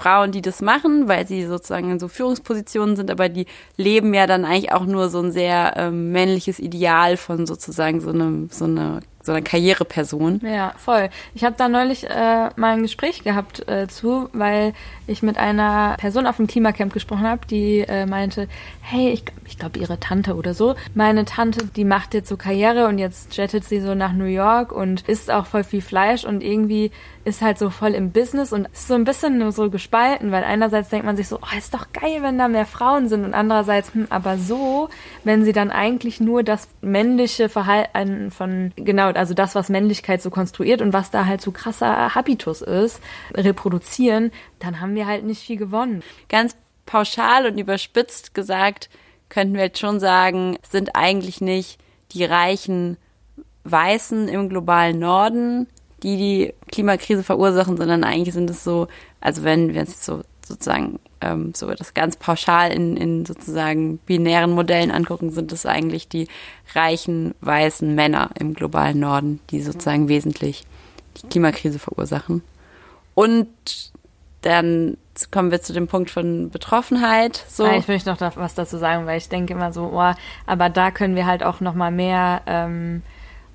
Frauen, 0.00 0.32
die 0.32 0.40
das 0.40 0.62
machen, 0.62 1.08
weil 1.08 1.26
sie 1.26 1.44
sozusagen 1.44 1.90
in 1.90 2.00
so 2.00 2.08
Führungspositionen 2.08 2.96
sind, 2.96 3.10
aber 3.10 3.28
die 3.28 3.46
leben 3.76 4.14
ja 4.14 4.26
dann 4.26 4.44
eigentlich 4.44 4.72
auch 4.72 4.86
nur 4.86 5.10
so 5.10 5.20
ein 5.20 5.30
sehr 5.30 5.74
ähm, 5.76 6.10
männliches 6.12 6.58
Ideal 6.58 7.16
von 7.16 7.46
sozusagen 7.46 8.00
so 8.00 8.10
einem 8.10 8.48
so 8.50 8.64
einer 8.64 9.00
so 9.22 9.32
einer 9.32 9.42
Karriereperson. 9.42 10.40
Ja, 10.42 10.72
voll. 10.76 11.10
Ich 11.34 11.44
habe 11.44 11.54
da 11.58 11.68
neulich 11.68 12.08
äh, 12.08 12.48
mal 12.56 12.72
ein 12.72 12.82
Gespräch 12.82 13.22
gehabt 13.22 13.68
äh, 13.68 13.86
zu, 13.86 14.30
weil 14.32 14.72
ich 15.06 15.22
mit 15.22 15.36
einer 15.36 15.96
Person 15.98 16.26
auf 16.26 16.36
dem 16.36 16.46
Klimacamp 16.46 16.92
gesprochen 16.92 17.24
habe, 17.24 17.46
die 17.46 17.80
äh, 17.80 18.06
meinte, 18.06 18.48
hey, 18.80 19.10
ich, 19.10 19.24
ich 19.46 19.58
glaube 19.58 19.78
ihre 19.78 20.00
Tante 20.00 20.34
oder 20.36 20.54
so, 20.54 20.74
meine 20.94 21.26
Tante, 21.26 21.66
die 21.66 21.84
macht 21.84 22.14
jetzt 22.14 22.30
so 22.30 22.38
Karriere 22.38 22.86
und 22.86 22.98
jetzt 22.98 23.36
jettet 23.36 23.64
sie 23.64 23.80
so 23.80 23.94
nach 23.94 24.12
New 24.12 24.24
York 24.24 24.72
und 24.72 25.06
isst 25.06 25.30
auch 25.30 25.44
voll 25.44 25.64
viel 25.64 25.82
Fleisch 25.82 26.24
und 26.24 26.42
irgendwie 26.42 26.90
ist 27.24 27.42
halt 27.42 27.58
so 27.58 27.68
voll 27.70 27.94
im 27.94 28.12
Business 28.12 28.52
und 28.52 28.66
ist 28.72 28.88
so 28.88 28.94
ein 28.94 29.04
bisschen 29.04 29.52
so 29.52 29.68
gespalten, 29.70 30.32
weil 30.32 30.42
einerseits 30.42 30.88
denkt 30.88 31.04
man 31.04 31.16
sich 31.16 31.28
so, 31.28 31.36
oh, 31.36 31.58
ist 31.58 31.74
doch 31.74 31.92
geil, 31.92 32.22
wenn 32.22 32.38
da 32.38 32.48
mehr 32.48 32.66
Frauen 32.66 33.08
sind 33.08 33.24
und 33.24 33.34
andererseits, 33.34 33.92
hm, 33.92 34.06
aber 34.08 34.38
so, 34.38 34.88
wenn 35.22 35.44
sie 35.44 35.52
dann 35.52 35.70
eigentlich 35.70 36.20
nur 36.20 36.42
das 36.42 36.68
männliche 36.80 37.48
Verhalten 37.48 38.30
von, 38.30 38.72
genau, 38.76 39.08
also 39.10 39.34
das, 39.34 39.54
was 39.54 39.68
Männlichkeit 39.68 40.22
so 40.22 40.30
konstruiert 40.30 40.80
und 40.80 40.92
was 40.92 41.10
da 41.10 41.26
halt 41.26 41.42
so 41.42 41.52
krasser 41.52 42.14
Habitus 42.14 42.62
ist, 42.62 43.00
reproduzieren, 43.34 44.32
dann 44.58 44.80
haben 44.80 44.94
wir 44.94 45.06
halt 45.06 45.24
nicht 45.24 45.42
viel 45.42 45.56
gewonnen. 45.56 46.02
Ganz 46.28 46.56
pauschal 46.86 47.46
und 47.46 47.58
überspitzt 47.58 48.34
gesagt, 48.34 48.88
könnten 49.28 49.54
wir 49.54 49.64
jetzt 49.64 49.78
schon 49.78 50.00
sagen, 50.00 50.58
sind 50.68 50.96
eigentlich 50.96 51.40
nicht 51.40 51.78
die 52.12 52.24
reichen 52.24 52.96
Weißen 53.64 54.28
im 54.28 54.48
globalen 54.48 54.98
Norden, 54.98 55.68
die 56.02 56.16
die 56.16 56.54
Klimakrise 56.70 57.22
verursachen, 57.22 57.76
sondern 57.76 58.04
eigentlich 58.04 58.34
sind 58.34 58.50
es 58.50 58.64
so, 58.64 58.88
also 59.20 59.44
wenn 59.44 59.74
wir 59.74 59.82
es 59.82 60.04
so 60.04 60.22
sozusagen 60.46 60.98
ähm, 61.20 61.52
so 61.54 61.72
das 61.72 61.94
ganz 61.94 62.16
pauschal 62.16 62.72
in, 62.72 62.96
in 62.96 63.24
sozusagen 63.24 63.98
binären 63.98 64.50
Modellen 64.50 64.90
angucken, 64.90 65.30
sind 65.30 65.52
es 65.52 65.64
eigentlich 65.66 66.08
die 66.08 66.28
reichen 66.74 67.34
weißen 67.40 67.94
Männer 67.94 68.30
im 68.38 68.54
globalen 68.54 69.00
Norden, 69.00 69.40
die 69.50 69.62
sozusagen 69.62 70.08
wesentlich 70.08 70.64
die 71.16 71.28
Klimakrise 71.28 71.78
verursachen. 71.78 72.42
Und 73.14 73.48
dann 74.42 74.96
kommen 75.30 75.50
wir 75.50 75.60
zu 75.60 75.72
dem 75.72 75.86
Punkt 75.86 76.10
von 76.10 76.50
Betroffenheit. 76.50 77.44
So. 77.48 77.66
Ja, 77.66 77.76
ich 77.76 77.88
möchte 77.88 78.10
noch 78.10 78.20
was 78.36 78.54
dazu 78.54 78.78
sagen, 78.78 79.06
weil 79.06 79.18
ich 79.18 79.28
denke 79.28 79.52
immer 79.52 79.72
so, 79.72 79.90
oh, 79.92 80.14
aber 80.46 80.68
da 80.70 80.90
können 80.90 81.16
wir 81.16 81.26
halt 81.26 81.42
auch 81.42 81.60
noch 81.60 81.74
mal 81.74 81.90
mehr 81.90 82.42
ähm, 82.46 83.02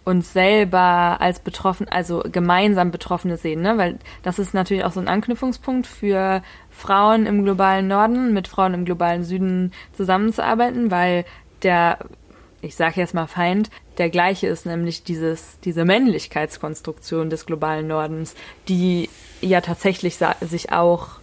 uns 0.05 0.31
selber 0.33 1.17
als 1.19 1.39
betroffen, 1.39 1.89
also 1.89 2.23
gemeinsam 2.31 2.91
Betroffene 2.91 3.37
sehen, 3.37 3.61
ne? 3.61 3.77
Weil 3.77 3.97
das 4.23 4.39
ist 4.39 4.53
natürlich 4.53 4.85
auch 4.85 4.91
so 4.91 4.99
ein 4.99 5.07
Anknüpfungspunkt 5.07 5.87
für 5.87 6.43
Frauen 6.69 7.25
im 7.25 7.43
globalen 7.43 7.87
Norden 7.87 8.31
mit 8.31 8.47
Frauen 8.47 8.75
im 8.75 8.85
globalen 8.85 9.23
Süden 9.23 9.73
zusammenzuarbeiten, 9.93 10.91
weil 10.91 11.25
der, 11.63 11.97
ich 12.61 12.75
sage 12.75 13.01
jetzt 13.01 13.15
mal 13.15 13.25
Feind, 13.25 13.71
der 13.97 14.11
gleiche 14.11 14.47
ist 14.47 14.67
nämlich 14.67 15.03
dieses, 15.03 15.59
diese 15.61 15.85
Männlichkeitskonstruktion 15.85 17.31
des 17.31 17.47
globalen 17.47 17.87
Nordens, 17.87 18.35
die 18.67 19.09
ja 19.41 19.61
tatsächlich 19.61 20.19
sich 20.41 20.71
auch 20.71 21.19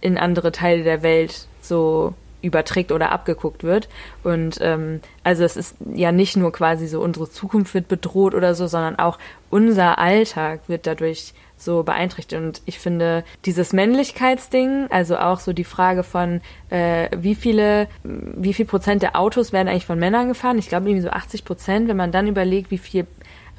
in 0.00 0.18
andere 0.18 0.50
Teile 0.50 0.82
der 0.82 1.02
Welt 1.02 1.46
so 1.60 2.14
überträgt 2.42 2.92
oder 2.92 3.12
abgeguckt 3.12 3.64
wird. 3.64 3.88
Und 4.22 4.58
ähm, 4.60 5.00
also 5.24 5.44
es 5.44 5.56
ist 5.56 5.76
ja 5.94 6.12
nicht 6.12 6.36
nur 6.36 6.52
quasi 6.52 6.86
so, 6.86 7.00
unsere 7.00 7.30
Zukunft 7.30 7.74
wird 7.74 7.88
bedroht 7.88 8.34
oder 8.34 8.54
so, 8.54 8.66
sondern 8.66 8.98
auch 8.98 9.18
unser 9.50 9.98
Alltag 9.98 10.60
wird 10.68 10.86
dadurch 10.86 11.34
so 11.56 11.82
beeinträchtigt. 11.82 12.40
Und 12.40 12.62
ich 12.66 12.78
finde 12.78 13.24
dieses 13.44 13.72
Männlichkeitsding, 13.72 14.86
also 14.90 15.18
auch 15.18 15.40
so 15.40 15.52
die 15.52 15.64
Frage 15.64 16.04
von, 16.04 16.40
äh, 16.70 17.08
wie 17.16 17.34
viele, 17.34 17.88
wie 18.04 18.54
viel 18.54 18.66
Prozent 18.66 19.02
der 19.02 19.16
Autos 19.16 19.52
werden 19.52 19.68
eigentlich 19.68 19.86
von 19.86 19.98
Männern 19.98 20.28
gefahren? 20.28 20.58
Ich 20.58 20.68
glaube 20.68 20.88
irgendwie 20.88 21.02
so 21.02 21.10
80 21.10 21.44
Prozent, 21.44 21.88
wenn 21.88 21.96
man 21.96 22.12
dann 22.12 22.28
überlegt, 22.28 22.70
wie 22.70 22.78
viel 22.78 23.06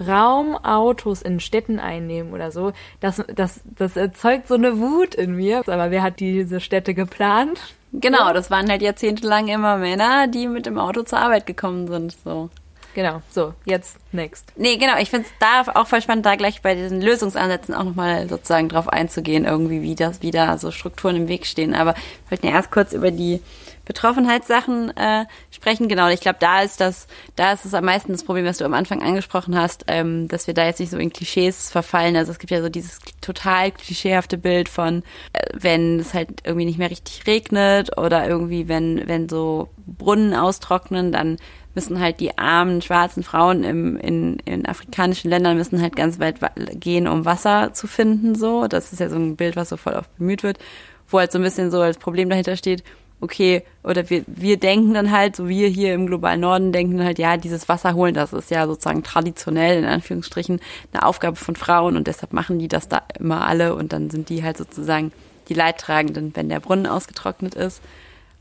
Raum 0.06 0.56
Autos 0.56 1.22
in 1.22 1.42
Städten 1.42 1.78
einnehmen 1.80 2.32
oder 2.34 2.52
so, 2.52 2.72
das, 3.02 3.22
das, 3.36 3.62
das 3.66 3.98
erzeugt 3.98 4.48
so 4.48 4.56
eine 4.56 4.80
Wut 4.80 5.14
in 5.16 5.36
mir. 5.36 5.60
Aber 5.68 5.92
wer 5.92 6.04
hat 6.04 6.22
diese 6.22 6.62
Städte 6.62 6.94
geplant? 6.94 7.76
Genau, 7.92 8.34
das 8.34 8.52
waren 8.52 8.70
halt 8.70 8.82
jahrzehntelang 8.82 9.48
immer 9.48 9.78
Männer, 9.78 10.28
die 10.28 10.48
mit 10.48 10.66
dem 10.66 10.78
Auto 10.78 11.04
zur 11.04 11.20
Arbeit 11.20 11.46
gekommen 11.46 11.88
sind. 11.88 12.16
So. 12.24 12.50
Genau, 12.96 13.22
so, 13.30 13.54
jetzt 13.66 13.98
next. 14.12 14.52
Nee, 14.56 14.78
genau, 14.78 14.98
ich 15.00 15.10
finde 15.10 15.28
es 15.28 15.34
da 15.40 15.72
auch 15.74 15.88
voll 15.88 16.02
spannend, 16.02 16.26
da 16.26 16.36
gleich 16.36 16.62
bei 16.62 16.76
diesen 16.76 17.02
Lösungsansätzen 17.02 17.74
auch 17.74 17.84
nochmal 17.84 18.28
sozusagen 18.28 18.68
drauf 18.68 18.90
einzugehen, 18.90 19.46
irgendwie, 19.46 19.82
wie 19.82 19.96
das, 19.96 20.22
wie 20.22 20.32
da 20.32 20.58
so 20.58 20.72
Strukturen 20.72 21.16
im 21.16 21.28
Weg 21.28 21.46
stehen. 21.46 21.76
Aber 21.76 21.94
ich 22.26 22.32
wollte 22.32 22.48
ja 22.48 22.54
erst 22.54 22.72
kurz 22.72 22.94
über 22.94 23.12
die 23.12 23.42
Betroffenheitssachen 23.90 24.96
äh, 24.96 25.26
sprechen. 25.50 25.88
Genau, 25.88 26.10
ich 26.10 26.22
glaube, 26.22 26.38
da 26.40 26.62
ist 26.62 26.80
das, 26.80 27.08
da 27.36 27.54
ist 27.54 27.66
es 27.66 27.74
am 27.74 27.86
meisten 27.86 28.12
das 28.12 28.24
Problem, 28.24 28.46
was 28.46 28.60
du 28.60 28.66
am 28.66 28.76
Anfang 28.76 29.02
angesprochen 29.02 29.58
hast, 29.58 29.86
ähm, 29.88 30.28
dass 30.28 30.46
wir 30.46 30.54
da 30.54 30.64
jetzt 30.68 30.80
nicht 30.80 30.92
so 30.92 31.00
in 31.00 31.12
Klischees 31.12 31.72
verfallen. 31.72 32.16
Also 32.16 32.32
es 32.32 32.38
gibt 32.38 32.52
ja 32.52 32.62
so 32.62 32.70
dieses 32.70 33.00
total 33.20 33.72
klischeehafte 33.72 34.38
Bild 34.38 34.70
von, 34.70 35.02
äh, 35.34 35.40
wenn 35.54 36.00
es 36.00 36.14
halt 36.14 36.30
irgendwie 36.44 36.68
nicht 36.68 36.78
mehr 36.78 36.92
richtig 36.92 37.26
regnet 37.26 37.98
oder 37.98 38.28
irgendwie, 38.28 38.68
wenn, 38.68 39.08
wenn 39.08 39.28
so 39.28 39.70
Brunnen 39.88 40.36
austrocknen, 40.36 41.12
dann 41.12 41.38
müssen 41.74 42.00
halt 42.00 42.20
die 42.20 42.38
armen 42.38 42.84
schwarzen 42.84 43.24
Frauen 43.24 43.64
im, 43.64 43.98
in, 43.98 44.38
in 44.46 44.68
afrikanischen 44.68 45.32
Ländern 45.32 45.58
müssen 45.58 45.82
halt 45.82 45.96
ganz 45.96 46.20
weit 46.20 46.36
gehen, 46.80 47.08
um 47.08 47.26
Wasser 47.26 47.74
zu 47.74 47.88
finden. 47.88 48.36
So, 48.36 48.68
das 48.68 48.94
ist 48.94 49.00
ja 49.00 49.10
so 49.10 49.16
ein 49.16 49.36
Bild, 49.36 49.56
was 49.56 49.70
so 49.70 49.78
voll 49.78 49.94
oft 49.94 50.16
bemüht 50.20 50.44
wird, 50.44 50.60
wo 51.08 51.18
halt 51.18 51.32
so 51.32 51.40
ein 51.40 51.44
bisschen 51.44 51.72
so 51.72 51.82
als 51.82 51.98
Problem 51.98 52.30
dahinter 52.30 52.56
steht 52.56 52.84
okay, 53.22 53.64
oder 53.84 54.10
wir, 54.10 54.24
wir 54.28 54.58
denken 54.58 54.94
dann 54.94 55.12
halt, 55.12 55.36
so 55.36 55.48
wir 55.50 55.68
hier 55.68 55.94
im 55.94 56.08
globalen 56.08 56.40
Norden 56.40 56.72
denken 56.72 57.04
halt, 57.04 57.20
ja, 57.20 57.38
dieses 57.38 57.68
Wasser 57.68 57.94
holen, 57.94 58.14
das 58.14 58.34
ist 58.34 58.52
ja 58.52 58.66
sozusagen 58.66 59.04
traditionell, 59.04 59.78
in 59.78 59.86
Anführungsstrichen, 59.86 60.60
eine 60.94 61.06
Aufgabe 61.06 61.36
von 61.36 61.56
Frauen 61.56 61.98
und 61.98 62.08
deshalb 62.08 62.34
machen 62.34 62.60
die 62.60 62.68
das 62.68 62.88
da 62.88 63.04
immer 63.20 63.46
alle 63.46 63.76
und 63.76 63.92
dann 63.94 64.10
sind 64.10 64.30
die 64.30 64.44
halt 64.44 64.58
sozusagen 64.58 65.12
die 65.50 65.54
Leidtragenden, 65.54 66.36
wenn 66.36 66.50
der 66.50 66.60
Brunnen 66.60 66.88
ausgetrocknet 66.88 67.56
ist. 67.56 67.82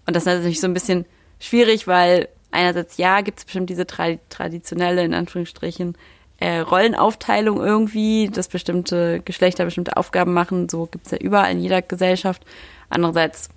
Und 0.07 0.15
das 0.15 0.25
ist 0.25 0.35
natürlich 0.35 0.61
so 0.61 0.67
ein 0.67 0.75
bisschen 0.75 1.07
schwierig, 1.41 1.87
weil 1.87 2.29
einerseits 2.51 2.99
ja, 2.99 3.21
gibt 3.21 3.39
es 3.39 3.45
bestimmt 3.45 3.71
diese 3.71 3.87
tra 3.87 4.17
traditionelle, 4.29 5.05
in 5.05 5.15
Anführungsstrichen, 5.15 5.97
äh, 6.41 6.61
Rollenaufteilung 6.61 7.61
irgendwie, 7.61 8.29
dass 8.29 8.49
bestimmte 8.49 9.21
Geschlechter 9.25 9.65
bestimmte 9.65 9.97
Aufgaben 9.97 10.33
machen, 10.33 10.69
so 10.69 10.87
gibt's 10.87 11.11
ja 11.11 11.19
überall 11.19 11.51
in 11.51 11.61
jeder 11.61 11.83
Gesellschaft. 11.83 12.45
Andererseits 12.91 13.51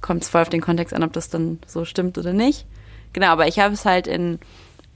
kommt 0.00 0.22
es 0.22 0.28
voll 0.28 0.42
auf 0.42 0.48
den 0.48 0.60
Kontext 0.60 0.94
an, 0.94 1.02
ob 1.02 1.12
das 1.12 1.28
dann 1.28 1.58
so 1.66 1.84
stimmt 1.84 2.18
oder 2.18 2.32
nicht. 2.32 2.66
Genau, 3.12 3.28
aber 3.28 3.48
ich 3.48 3.58
habe 3.58 3.74
es 3.74 3.84
halt 3.84 4.06
in, 4.06 4.38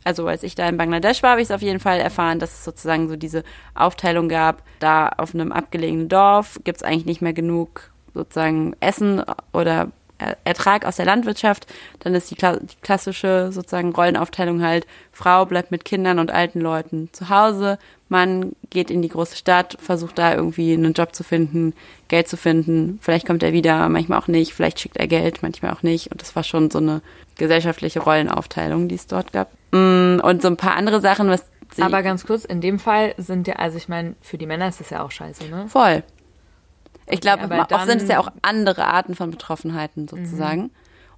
also 0.05 0.27
als 0.27 0.43
ich 0.43 0.55
da 0.55 0.69
in 0.69 0.77
Bangladesch 0.77 1.23
war, 1.23 1.31
habe 1.31 1.41
ich 1.41 1.49
es 1.49 1.55
auf 1.55 1.63
jeden 1.63 1.81
Fall 1.81 2.01
erfahren, 2.01 2.39
dass 2.39 2.53
es 2.53 2.65
sozusagen 2.65 3.09
so 3.09 3.17
diese 3.17 3.45
Aufteilung 3.75 4.29
gab, 4.29 4.63
da 4.79 5.09
auf 5.09 5.35
einem 5.35 5.53
abgelegenen 5.53 6.09
Dorf 6.09 6.61
gibt 6.65 6.79
es 6.79 6.83
eigentlich 6.83 7.07
nicht 7.07 7.23
mehr 7.23 7.33
genug 7.33 7.91
sozusagen 8.15 8.75
Essen 8.81 9.23
oder 9.53 9.91
Ertrag 10.45 10.85
aus 10.85 10.97
der 10.97 11.07
Landwirtschaft, 11.07 11.67
dann 12.01 12.15
ist 12.15 12.31
die, 12.31 12.37
klassische 12.83 13.53
sozusagen 13.53 13.95
Rollenaufteilung 13.95 14.63
halt, 14.63 14.87
Frau 15.13 15.47
bleibt 15.47 15.71
mit 15.71 15.85
Kindern 15.85 16.19
und 16.19 16.31
alten 16.31 16.61
Leuten 16.61 17.09
zu 17.13 17.31
Hause, 17.31 17.79
Mann 18.11 18.53
geht 18.71 18.91
in 18.91 19.03
die 19.03 19.09
große 19.09 19.37
Stadt, 19.37 19.77
versucht 19.81 20.19
da 20.19 20.35
irgendwie 20.35 20.73
einen 20.73 20.93
Job 20.93 21.15
zu 21.15 21.23
finden, 21.23 21.75
Geld 22.09 22.29
zu 22.29 22.37
finden. 22.37 22.99
Vielleicht 23.01 23.27
kommt 23.27 23.43
er 23.43 23.53
wieder, 23.53 23.89
manchmal 23.89 24.19
auch 24.19 24.29
nicht. 24.29 24.53
Vielleicht 24.53 24.81
schickt 24.81 24.97
er 24.97 25.07
Geld, 25.07 25.43
manchmal 25.43 25.73
auch 25.73 25.83
nicht. 25.83 26.11
Und 26.11 26.21
das 26.21 26.35
war 26.35 26.43
schon 26.43 26.71
so 26.71 26.79
eine 26.79 27.03
gesellschaftliche 27.39 28.01
Rollenaufteilung, 28.01 28.89
die 28.89 28.97
es 28.97 29.07
dort 29.07 29.33
gab. 29.33 29.51
Mm, 29.73 30.19
und 30.23 30.43
so 30.43 30.49
ein 30.49 30.57
paar 30.57 30.75
andere 30.75 31.01
Sachen, 31.01 31.29
was. 31.29 31.45
Aber 31.81 32.03
ganz 32.03 32.27
kurz, 32.27 32.45
in 32.45 32.61
dem 32.61 32.81
Fall 32.81 33.15
sind 33.17 33.47
ja, 33.47 33.55
also 33.55 33.77
ich 33.77 33.89
meine, 33.89 34.17
für 34.21 34.37
die 34.37 34.47
Männer 34.47 34.69
ist 34.69 34.81
das 34.81 34.91
ja 34.91 35.05
auch 35.05 35.13
scheiße, 35.13 35.45
ne? 35.49 35.69
Voll. 35.69 36.03
Ich 37.07 37.19
okay, 37.19 37.21
glaube, 37.21 37.67
oft 37.73 37.87
sind 37.87 38.03
es 38.03 38.09
ja 38.09 38.19
auch 38.19 38.29
andere 38.43 38.87
Arten 38.87 39.15
von 39.15 39.31
Betroffenheiten 39.31 40.09
sozusagen. 40.09 40.63
Mhm. 40.63 40.71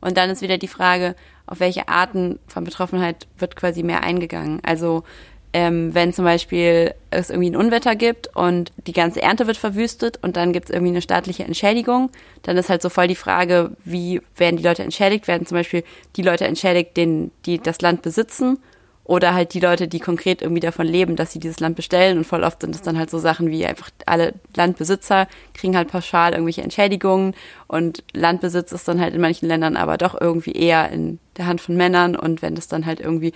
Und 0.02 0.16
dann 0.16 0.30
ist 0.30 0.42
wieder 0.42 0.58
die 0.58 0.68
Frage, 0.68 1.14
auf 1.46 1.60
welche 1.60 1.88
Arten 1.88 2.38
von 2.48 2.64
Betroffenheit 2.64 3.26
wird 3.38 3.56
quasi 3.56 3.82
mehr 3.82 4.02
eingegangen. 4.02 4.60
Also 4.64 5.04
ähm, 5.52 5.94
wenn 5.94 6.12
zum 6.12 6.24
Beispiel 6.24 6.94
es 7.10 7.28
irgendwie 7.28 7.50
ein 7.50 7.56
Unwetter 7.56 7.94
gibt 7.94 8.34
und 8.34 8.72
die 8.86 8.92
ganze 8.92 9.20
Ernte 9.20 9.46
wird 9.46 9.58
verwüstet 9.58 10.18
und 10.22 10.36
dann 10.36 10.52
gibt 10.52 10.66
es 10.66 10.70
irgendwie 10.70 10.92
eine 10.92 11.02
staatliche 11.02 11.44
Entschädigung, 11.44 12.10
dann 12.42 12.56
ist 12.56 12.70
halt 12.70 12.80
so 12.80 12.88
voll 12.88 13.06
die 13.06 13.14
Frage, 13.14 13.72
wie 13.84 14.22
werden 14.36 14.56
die 14.56 14.62
Leute 14.62 14.82
entschädigt? 14.82 15.28
Werden 15.28 15.46
zum 15.46 15.58
Beispiel 15.58 15.84
die 16.16 16.22
Leute 16.22 16.46
entschädigt, 16.46 16.96
denen, 16.96 17.32
die 17.44 17.58
das 17.58 17.80
Land 17.82 18.02
besitzen? 18.02 18.58
Oder 19.04 19.34
halt 19.34 19.52
die 19.52 19.60
Leute, 19.60 19.88
die 19.88 19.98
konkret 19.98 20.42
irgendwie 20.42 20.60
davon 20.60 20.86
leben, 20.86 21.16
dass 21.16 21.32
sie 21.32 21.40
dieses 21.40 21.58
Land 21.58 21.74
bestellen? 21.74 22.18
Und 22.18 22.24
voll 22.24 22.44
oft 22.44 22.60
sind 22.60 22.74
es 22.74 22.82
dann 22.82 22.96
halt 22.96 23.10
so 23.10 23.18
Sachen 23.18 23.50
wie 23.50 23.66
einfach 23.66 23.90
alle 24.06 24.34
Landbesitzer 24.54 25.26
kriegen 25.54 25.76
halt 25.76 25.88
pauschal 25.88 26.32
irgendwelche 26.32 26.62
Entschädigungen 26.62 27.34
und 27.66 28.04
Landbesitz 28.14 28.70
ist 28.70 28.86
dann 28.86 29.00
halt 29.00 29.12
in 29.12 29.20
manchen 29.20 29.48
Ländern 29.48 29.76
aber 29.76 29.98
doch 29.98 30.18
irgendwie 30.18 30.52
eher 30.52 30.88
in 30.90 31.18
der 31.36 31.46
Hand 31.46 31.60
von 31.60 31.76
Männern. 31.76 32.14
Und 32.14 32.42
wenn 32.42 32.54
das 32.54 32.68
dann 32.68 32.86
halt 32.86 33.00
irgendwie 33.00 33.32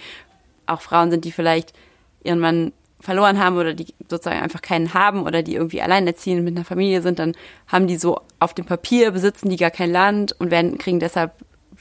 auch 0.66 0.80
Frauen 0.80 1.10
sind, 1.10 1.24
die 1.24 1.32
vielleicht 1.32 1.72
ihren 2.26 2.40
Mann 2.40 2.72
verloren 3.00 3.38
haben 3.38 3.56
oder 3.56 3.74
die 3.74 3.86
sozusagen 4.08 4.42
einfach 4.42 4.62
keinen 4.62 4.94
haben 4.94 5.22
oder 5.22 5.42
die 5.42 5.54
irgendwie 5.54 5.82
alleinerziehend 5.82 6.42
mit 6.42 6.56
einer 6.56 6.64
Familie 6.64 7.02
sind, 7.02 7.18
dann 7.18 7.34
haben 7.68 7.86
die 7.86 7.96
so 7.96 8.20
auf 8.40 8.54
dem 8.54 8.64
Papier 8.64 9.10
besitzen 9.12 9.48
die 9.48 9.56
gar 9.56 9.70
kein 9.70 9.92
Land 9.92 10.34
und 10.38 10.50
werden 10.50 10.78
kriegen 10.78 11.00
deshalb 11.00 11.32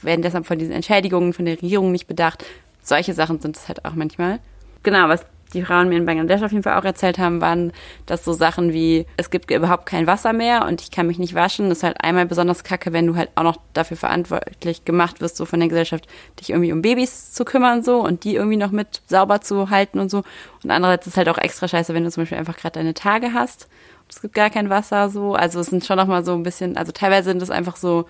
werden 0.02 0.22
deshalb 0.22 0.46
von 0.46 0.58
diesen 0.58 0.74
Entschädigungen 0.74 1.32
von 1.32 1.46
der 1.46 1.60
Regierung 1.60 1.90
nicht 1.90 2.06
bedacht. 2.06 2.44
Solche 2.82 3.14
Sachen 3.14 3.40
sind 3.40 3.56
es 3.56 3.66
halt 3.66 3.84
auch 3.84 3.94
manchmal. 3.94 4.40
Genau, 4.82 5.08
was 5.08 5.24
die 5.56 5.64
Frauen 5.64 5.88
mir 5.88 5.96
in 5.96 6.06
Bangladesch 6.06 6.42
auf 6.42 6.52
jeden 6.52 6.62
Fall 6.62 6.78
auch 6.78 6.84
erzählt 6.84 7.18
haben, 7.18 7.40
waren, 7.40 7.72
dass 8.06 8.24
so 8.24 8.32
Sachen 8.32 8.72
wie, 8.72 9.06
es 9.16 9.30
gibt 9.30 9.50
überhaupt 9.50 9.86
kein 9.86 10.06
Wasser 10.06 10.32
mehr 10.32 10.64
und 10.66 10.80
ich 10.80 10.90
kann 10.90 11.06
mich 11.06 11.18
nicht 11.18 11.34
waschen. 11.34 11.68
Das 11.68 11.78
ist 11.78 11.84
halt 11.84 12.02
einmal 12.02 12.26
besonders 12.26 12.62
kacke, 12.62 12.92
wenn 12.92 13.06
du 13.06 13.16
halt 13.16 13.30
auch 13.34 13.42
noch 13.42 13.58
dafür 13.72 13.96
verantwortlich 13.96 14.84
gemacht 14.84 15.20
wirst, 15.20 15.36
so 15.36 15.44
von 15.44 15.60
der 15.60 15.68
Gesellschaft, 15.68 16.06
dich 16.38 16.50
irgendwie 16.50 16.72
um 16.72 16.82
Babys 16.82 17.32
zu 17.32 17.44
kümmern 17.44 17.82
so 17.82 18.00
und 18.00 18.24
die 18.24 18.36
irgendwie 18.36 18.56
noch 18.56 18.70
mit 18.70 19.02
sauber 19.06 19.40
zu 19.40 19.70
halten 19.70 19.98
und 19.98 20.10
so. 20.10 20.22
Und 20.62 20.70
andererseits 20.70 21.06
ist 21.06 21.14
es 21.14 21.16
halt 21.16 21.28
auch 21.28 21.38
extra 21.38 21.66
scheiße, 21.66 21.94
wenn 21.94 22.04
du 22.04 22.10
zum 22.10 22.22
Beispiel 22.22 22.38
einfach 22.38 22.56
gerade 22.56 22.78
deine 22.78 22.94
Tage 22.94 23.32
hast 23.32 23.68
es 24.08 24.20
gibt 24.20 24.34
gar 24.34 24.50
kein 24.50 24.70
Wasser 24.70 25.10
so. 25.10 25.34
Also 25.34 25.60
es 25.60 25.66
sind 25.66 25.84
schon 25.84 25.96
noch 25.96 26.06
mal 26.06 26.24
so 26.24 26.34
ein 26.34 26.42
bisschen, 26.42 26.76
also 26.76 26.92
teilweise 26.92 27.30
sind 27.30 27.42
es 27.42 27.50
einfach 27.50 27.76
so 27.76 28.06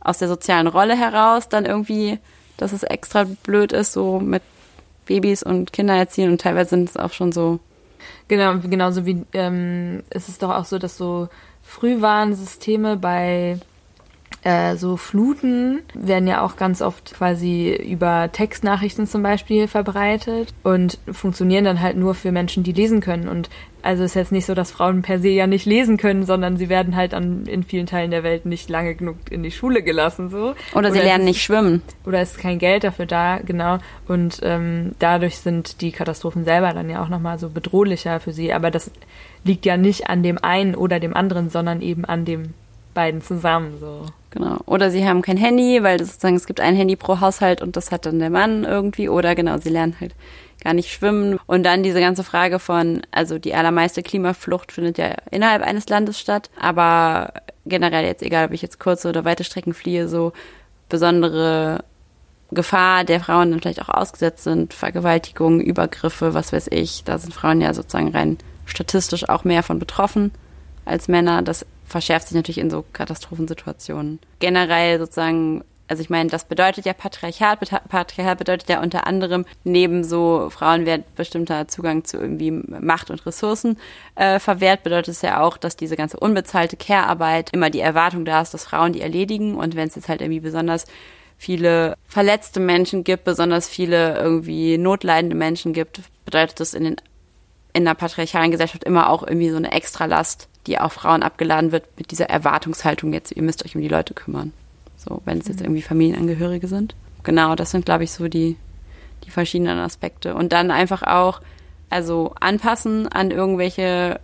aus 0.00 0.18
der 0.18 0.28
sozialen 0.28 0.66
Rolle 0.66 0.96
heraus 0.96 1.48
dann 1.48 1.66
irgendwie, 1.66 2.18
dass 2.56 2.72
es 2.72 2.82
extra 2.82 3.24
blöd 3.24 3.72
ist, 3.72 3.92
so 3.92 4.20
mit 4.20 4.42
Babys 5.10 5.42
und 5.42 5.72
Kinder 5.72 5.96
erziehen 5.96 6.30
und 6.30 6.40
teilweise 6.40 6.70
sind 6.70 6.88
es 6.88 6.96
auch 6.96 7.12
schon 7.12 7.32
so. 7.32 7.58
Genau, 8.28 8.56
genauso 8.58 9.04
wie 9.04 9.24
ähm, 9.32 10.04
ist 10.10 10.28
es 10.28 10.38
doch 10.38 10.50
auch 10.50 10.64
so, 10.64 10.78
dass 10.78 10.96
so 10.96 11.28
Frühwarnsysteme 11.62 12.96
bei 12.96 13.58
äh, 14.44 14.76
so 14.76 14.96
Fluten 14.96 15.82
werden 15.94 16.28
ja 16.28 16.42
auch 16.42 16.56
ganz 16.56 16.80
oft 16.80 17.12
quasi 17.14 17.74
über 17.74 18.30
Textnachrichten 18.30 19.08
zum 19.08 19.24
Beispiel 19.24 19.66
verbreitet 19.66 20.54
und 20.62 20.98
funktionieren 21.10 21.64
dann 21.64 21.80
halt 21.80 21.96
nur 21.96 22.14
für 22.14 22.30
Menschen, 22.30 22.62
die 22.62 22.72
lesen 22.72 23.00
können. 23.00 23.28
Und 23.28 23.50
also 23.82 24.04
ist 24.04 24.14
jetzt 24.14 24.32
nicht 24.32 24.46
so, 24.46 24.54
dass 24.54 24.70
Frauen 24.70 25.02
per 25.02 25.18
se 25.18 25.28
ja 25.28 25.46
nicht 25.46 25.66
lesen 25.66 25.96
können, 25.96 26.24
sondern 26.24 26.56
sie 26.56 26.68
werden 26.68 26.96
halt 26.96 27.14
an, 27.14 27.46
in 27.46 27.62
vielen 27.62 27.86
Teilen 27.86 28.10
der 28.10 28.22
Welt 28.22 28.46
nicht 28.46 28.68
lange 28.68 28.94
genug 28.94 29.16
in 29.30 29.42
die 29.42 29.50
Schule 29.50 29.82
gelassen. 29.82 30.30
so. 30.30 30.54
Oder 30.74 30.92
sie 30.92 30.98
Oder 30.98 31.04
lernen 31.04 31.24
es 31.24 31.28
nicht 31.36 31.42
schwimmen. 31.42 31.82
oder 32.06 32.22
ist 32.22 32.38
kein 32.38 32.58
Geld 32.58 32.84
dafür 32.84 33.06
da, 33.06 33.38
genau. 33.44 33.78
Und 34.08 34.40
ähm, 34.42 34.92
dadurch 34.98 35.38
sind 35.38 35.80
die 35.80 35.92
Katastrophen 35.92 36.44
selber 36.44 36.72
dann 36.72 36.90
ja 36.90 37.02
auch 37.02 37.08
nochmal 37.08 37.38
so 37.38 37.48
bedrohlicher 37.48 38.20
für 38.20 38.32
sie. 38.32 38.52
Aber 38.52 38.70
das 38.70 38.90
liegt 39.44 39.66
ja 39.66 39.76
nicht 39.76 40.08
an 40.08 40.22
dem 40.22 40.38
einen 40.38 40.74
oder 40.74 41.00
dem 41.00 41.14
anderen, 41.14 41.50
sondern 41.50 41.80
eben 41.82 42.04
an 42.04 42.24
dem 42.24 42.54
beiden 42.94 43.22
zusammen. 43.22 43.78
So. 43.80 44.06
Genau. 44.30 44.58
Oder 44.66 44.90
sie 44.90 45.06
haben 45.06 45.22
kein 45.22 45.36
Handy, 45.36 45.82
weil 45.82 45.98
sozusagen 45.98 46.36
es 46.36 46.46
gibt 46.46 46.60
ein 46.60 46.76
Handy 46.76 46.96
pro 46.96 47.20
Haushalt 47.20 47.62
und 47.62 47.76
das 47.76 47.90
hat 47.90 48.06
dann 48.06 48.18
der 48.18 48.30
Mann 48.30 48.64
irgendwie. 48.64 49.08
Oder 49.08 49.34
genau, 49.34 49.58
sie 49.58 49.70
lernen 49.70 49.96
halt 50.00 50.14
gar 50.60 50.74
nicht 50.74 50.92
schwimmen. 50.92 51.38
Und 51.46 51.64
dann 51.64 51.82
diese 51.82 52.00
ganze 52.00 52.24
Frage 52.24 52.58
von, 52.58 53.02
also 53.10 53.38
die 53.38 53.54
allermeiste 53.54 54.02
Klimaflucht 54.02 54.72
findet 54.72 54.98
ja 54.98 55.14
innerhalb 55.30 55.62
eines 55.62 55.88
Landes 55.88 56.18
statt. 56.18 56.50
Aber 56.58 57.32
generell 57.66 58.04
jetzt, 58.04 58.22
egal 58.22 58.46
ob 58.46 58.52
ich 58.52 58.62
jetzt 58.62 58.80
kurze 58.80 59.08
oder 59.08 59.24
weite 59.24 59.44
Strecken 59.44 59.74
fliehe, 59.74 60.08
so 60.08 60.32
besondere 60.88 61.84
Gefahr 62.52 63.04
der 63.04 63.20
Frauen 63.20 63.50
dann 63.50 63.60
vielleicht 63.60 63.80
auch 63.82 63.88
ausgesetzt 63.88 64.44
sind, 64.44 64.74
Vergewaltigungen, 64.74 65.60
Übergriffe, 65.60 66.34
was 66.34 66.52
weiß 66.52 66.68
ich. 66.70 67.04
Da 67.04 67.18
sind 67.18 67.32
Frauen 67.32 67.60
ja 67.60 67.72
sozusagen 67.74 68.08
rein 68.08 68.38
statistisch 68.66 69.28
auch 69.28 69.44
mehr 69.44 69.62
von 69.62 69.78
betroffen 69.78 70.32
als 70.84 71.08
Männer. 71.08 71.42
Das 71.42 71.64
verschärft 71.84 72.28
sich 72.28 72.34
natürlich 72.34 72.58
in 72.58 72.70
so 72.70 72.84
Katastrophensituationen. 72.92 74.18
Generell 74.38 74.98
sozusagen, 74.98 75.64
also 75.90 76.02
ich 76.02 76.08
meine, 76.08 76.30
das 76.30 76.44
bedeutet 76.44 76.86
ja 76.86 76.92
Patriarchat. 76.92 77.58
Patriarchat 77.88 78.38
bedeutet 78.38 78.68
ja 78.68 78.80
unter 78.80 79.08
anderem, 79.08 79.44
neben 79.64 80.04
so 80.04 80.48
Frauen 80.48 80.86
wird 80.86 81.16
bestimmter 81.16 81.66
Zugang 81.66 82.04
zu 82.04 82.16
irgendwie 82.16 82.52
Macht 82.52 83.10
und 83.10 83.26
Ressourcen 83.26 83.76
äh, 84.14 84.38
verwehrt, 84.38 84.84
bedeutet 84.84 85.14
es 85.16 85.22
ja 85.22 85.40
auch, 85.40 85.56
dass 85.56 85.76
diese 85.76 85.96
ganze 85.96 86.20
unbezahlte 86.20 86.76
Care-Arbeit 86.76 87.50
immer 87.52 87.70
die 87.70 87.80
Erwartung 87.80 88.24
da 88.24 88.40
ist, 88.40 88.54
dass 88.54 88.64
Frauen 88.64 88.92
die 88.92 89.00
erledigen. 89.00 89.56
Und 89.56 89.74
wenn 89.74 89.88
es 89.88 89.96
jetzt 89.96 90.08
halt 90.08 90.20
irgendwie 90.20 90.38
besonders 90.38 90.84
viele 91.36 91.96
verletzte 92.06 92.60
Menschen 92.60 93.02
gibt, 93.02 93.24
besonders 93.24 93.68
viele 93.68 94.16
irgendwie 94.16 94.78
notleidende 94.78 95.34
Menschen 95.34 95.72
gibt, 95.72 96.02
bedeutet 96.24 96.60
das 96.60 96.72
in 96.72 96.84
den 96.84 96.96
in 97.72 97.86
einer 97.86 97.94
patriarchalen 97.94 98.50
Gesellschaft 98.50 98.82
immer 98.82 99.10
auch 99.10 99.22
irgendwie 99.22 99.50
so 99.50 99.56
eine 99.56 99.70
Extralast, 99.70 100.48
die 100.66 100.78
auf 100.78 100.92
Frauen 100.92 101.22
abgeladen 101.22 101.70
wird 101.70 101.84
mit 101.96 102.10
dieser 102.10 102.28
Erwartungshaltung 102.28 103.12
jetzt, 103.12 103.32
ihr 103.32 103.42
müsst 103.42 103.64
euch 103.64 103.76
um 103.76 103.80
die 103.80 103.88
Leute 103.88 104.12
kümmern. 104.12 104.52
So, 105.00 105.22
wenn 105.24 105.38
es 105.38 105.48
jetzt 105.48 105.62
irgendwie 105.62 105.82
Familienangehörige 105.82 106.66
sind. 106.66 106.94
Genau, 107.22 107.54
das 107.54 107.70
sind, 107.70 107.86
glaube 107.86 108.04
ich, 108.04 108.12
so 108.12 108.28
die, 108.28 108.56
die 109.24 109.30
verschiedenen 109.30 109.78
Aspekte. 109.78 110.34
Und 110.34 110.52
dann 110.52 110.70
einfach 110.70 111.02
auch, 111.02 111.40
also 111.88 112.34
anpassen 112.38 113.08
an 113.08 113.30
irgendwelche 113.30 114.20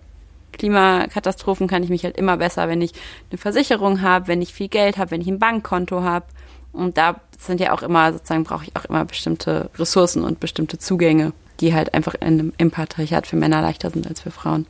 Klimakatastrophen 0.52 1.66
kann 1.66 1.82
ich 1.82 1.88
mich 1.88 2.04
halt 2.04 2.16
immer 2.16 2.36
besser, 2.36 2.68
wenn 2.68 2.82
ich 2.82 2.92
eine 3.30 3.38
Versicherung 3.38 4.02
habe, 4.02 4.28
wenn 4.28 4.42
ich 4.42 4.52
viel 4.52 4.68
Geld 4.68 4.98
habe, 4.98 5.12
wenn 5.12 5.20
ich 5.20 5.28
ein 5.28 5.38
Bankkonto 5.38 6.02
habe. 6.02 6.26
Und 6.72 6.98
da 6.98 7.20
sind 7.38 7.60
ja 7.60 7.72
auch 7.72 7.82
immer, 7.82 8.12
sozusagen 8.12 8.44
brauche 8.44 8.64
ich 8.64 8.76
auch 8.76 8.84
immer 8.84 9.04
bestimmte 9.06 9.70
Ressourcen 9.78 10.24
und 10.24 10.40
bestimmte 10.40 10.78
Zugänge, 10.78 11.32
die 11.60 11.74
halt 11.74 11.94
einfach 11.94 12.14
in, 12.14 12.52
im 12.58 12.70
Patriarchat 12.70 13.26
für 13.26 13.36
Männer 13.36 13.62
leichter 13.62 13.90
sind 13.90 14.06
als 14.06 14.20
für 14.20 14.30
Frauen. 14.30 14.66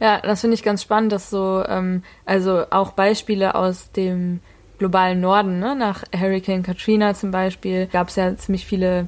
Ja, 0.00 0.20
das 0.20 0.42
finde 0.42 0.54
ich 0.54 0.62
ganz 0.62 0.82
spannend, 0.82 1.12
dass 1.12 1.30
so, 1.30 1.62
ähm, 1.66 2.02
also 2.24 2.64
auch 2.70 2.92
Beispiele 2.92 3.54
aus 3.54 3.90
dem 3.92 4.40
globalen 4.80 5.20
Norden, 5.20 5.60
ne? 5.60 5.76
nach 5.76 6.04
Hurricane 6.18 6.62
Katrina 6.62 7.14
zum 7.14 7.30
Beispiel, 7.30 7.86
gab 7.86 8.08
es 8.08 8.16
ja 8.16 8.34
ziemlich 8.36 8.66
viele 8.66 9.06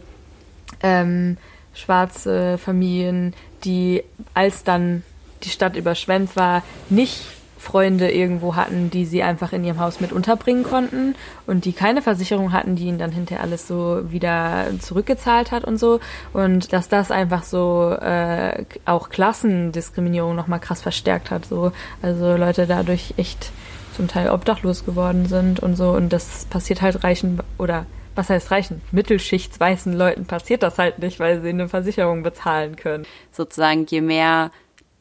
ähm, 0.82 1.38
schwarze 1.74 2.58
Familien, 2.58 3.34
die, 3.64 4.04
als 4.34 4.64
dann 4.64 5.02
die 5.42 5.48
Stadt 5.48 5.74
überschwemmt 5.74 6.36
war, 6.36 6.62
nicht 6.90 7.24
Freunde 7.58 8.10
irgendwo 8.10 8.54
hatten, 8.54 8.90
die 8.90 9.06
sie 9.06 9.22
einfach 9.22 9.52
in 9.52 9.64
ihrem 9.64 9.78
Haus 9.78 10.00
mit 10.00 10.12
unterbringen 10.12 10.64
konnten 10.64 11.14
und 11.46 11.64
die 11.64 11.72
keine 11.72 12.02
Versicherung 12.02 12.52
hatten, 12.52 12.76
die 12.76 12.86
ihnen 12.86 12.98
dann 12.98 13.12
hinterher 13.12 13.42
alles 13.42 13.66
so 13.66 14.02
wieder 14.10 14.66
zurückgezahlt 14.80 15.52
hat 15.52 15.64
und 15.64 15.78
so. 15.78 16.00
Und 16.32 16.72
dass 16.72 16.88
das 16.88 17.10
einfach 17.10 17.44
so 17.44 17.96
äh, 17.98 18.64
auch 18.84 19.08
Klassendiskriminierung 19.10 20.34
nochmal 20.34 20.60
krass 20.60 20.82
verstärkt 20.82 21.30
hat. 21.30 21.46
So. 21.46 21.72
Also 22.02 22.36
Leute 22.36 22.66
dadurch 22.66 23.14
echt 23.16 23.52
zum 23.92 24.08
Teil 24.08 24.30
obdachlos 24.30 24.84
geworden 24.84 25.26
sind 25.26 25.60
und 25.60 25.76
so. 25.76 25.90
Und 25.90 26.12
das 26.12 26.46
passiert 26.46 26.82
halt 26.82 27.04
reichen 27.04 27.40
oder 27.58 27.86
was 28.14 28.28
heißt 28.28 28.50
reichen? 28.50 28.82
Mittelschichtsweißen 28.90 29.92
Leuten 29.92 30.26
passiert 30.26 30.62
das 30.62 30.78
halt 30.78 30.98
nicht, 30.98 31.18
weil 31.18 31.40
sie 31.40 31.48
eine 31.48 31.68
Versicherung 31.68 32.22
bezahlen 32.22 32.76
können. 32.76 33.06
Sozusagen, 33.30 33.86
je 33.86 34.02
mehr 34.02 34.50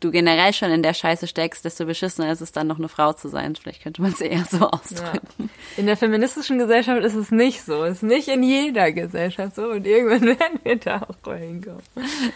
du 0.02 0.12
generell 0.12 0.52
schon 0.54 0.72
in 0.72 0.84
der 0.84 0.94
Scheiße 0.94 1.28
steckst, 1.28 1.64
desto 1.64 1.86
beschissener 1.86 2.32
ist 2.32 2.42
es 2.42 2.52
dann 2.52 2.68
noch 2.68 2.78
eine 2.78 2.90
Frau 2.90 3.14
zu 3.14 3.30
sein. 3.30 3.56
Vielleicht 3.56 3.84
könnte 3.84 4.02
man 4.02 4.12
es 4.12 4.20
eher 4.22 4.44
so 4.46 4.70
ausdrücken. 4.70 5.50
In 5.78 5.86
der 5.86 5.96
feministischen 5.96 6.58
Gesellschaft 6.58 7.04
ist 7.04 7.16
es 7.16 7.32
nicht 7.32 7.64
so. 7.64 7.84
Es 7.84 7.98
ist 7.98 8.04
nicht 8.04 8.28
in 8.28 8.44
jeder 8.44 8.92
Gesellschaft 8.92 9.56
so. 9.56 9.70
Und 9.70 9.88
irgendwann 9.88 10.22
werden 10.40 10.60
wir 10.64 10.76
da 10.76 11.02
auch 11.04 11.26
mal 11.26 11.38
hinkommen. 11.38 11.82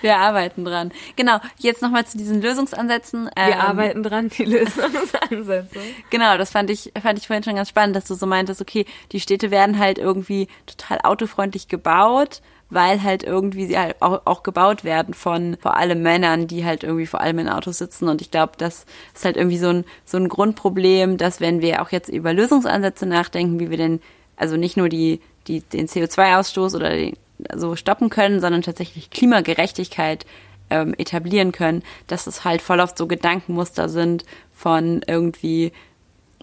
Wir 0.01 0.18
arbeiten 0.18 0.63
dran. 0.63 0.91
Genau, 1.16 1.39
jetzt 1.57 1.82
nochmal 1.82 2.05
zu 2.05 2.18
diesen 2.18 2.41
Lösungsansätzen. 2.41 3.26
Wir 3.36 3.43
Ähm, 3.53 3.53
arbeiten 3.59 4.03
dran, 4.03 4.30
die 4.30 4.45
Lösungsansätze. 4.45 5.80
Genau, 6.09 6.38
das 6.38 6.51
fand 6.51 6.70
ich, 6.70 6.91
fand 7.01 7.20
ich 7.20 7.28
vorhin 7.28 7.43
schon 7.43 7.55
ganz 7.55 7.70
spannend, 7.70 7.95
dass 7.95 8.05
du 8.05 8.13
so 8.16 8.26
meintest, 8.26 8.61
okay, 8.61 8.86
die 9.11 9.20
Städte 9.20 9.51
werden 9.51 9.80
halt 9.80 9.97
irgendwie 9.97 10.47
total 10.66 10.99
autofreundlich 11.03 11.68
gebaut, 11.68 12.41
weil 12.70 13.03
halt 13.03 13.24
irgendwie 13.24 13.68
sie 13.68 13.78
halt 13.78 14.01
auch, 14.01 14.22
auch 14.26 14.43
gebaut 14.43 14.84
werden 14.84 15.13
von 15.13 15.57
vor 15.61 15.78
allem 15.78 16.01
Männern, 16.01 16.47
die 16.47 16.66
halt 16.66 16.84
irgendwie 16.84 17.05
vor 17.05 17.22
allem 17.22 17.39
in 17.39 17.49
Autos 17.49 17.78
sitzen. 17.78 18.07
Und 18.07 18.22
ich 18.22 18.32
glaube, 18.32 18.53
das 18.57 18.86
ist 19.13 19.26
halt 19.26 19.38
irgendwie 19.38 19.57
so 19.57 19.70
ein, 19.70 19.86
so 20.03 20.18
ein 20.18 20.30
Grundproblem, 20.30 21.18
dass 21.18 21.39
wenn 21.39 21.61
wir 21.61 21.82
auch 21.82 21.91
jetzt 21.91 22.09
über 22.09 22.34
Lösungsansätze 22.34 23.05
nachdenken, 23.05 23.59
wie 23.59 23.70
wir 23.70 23.78
denn, 23.78 24.01
also 24.36 24.57
nicht 24.57 24.78
nur 24.78 24.89
die, 24.89 25.22
die, 25.47 25.61
den 25.61 25.88
CO2-Ausstoß 25.88 26.76
oder 26.76 26.89
den, 26.89 27.16
so 27.53 27.76
stoppen 27.76 28.09
können, 28.09 28.39
sondern 28.39 28.61
tatsächlich 28.61 29.09
Klimagerechtigkeit 29.09 30.26
ähm, 30.70 30.93
etablieren 30.97 31.51
können, 31.51 31.84
dass 32.07 32.28
es 32.28 32.45
halt 32.45 32.61
voll 32.61 32.80
oft 32.80 32.97
so 32.97 33.07
Gedankenmuster 33.07 33.89
sind 33.89 34.26
von 34.53 35.01
irgendwie, 35.05 35.72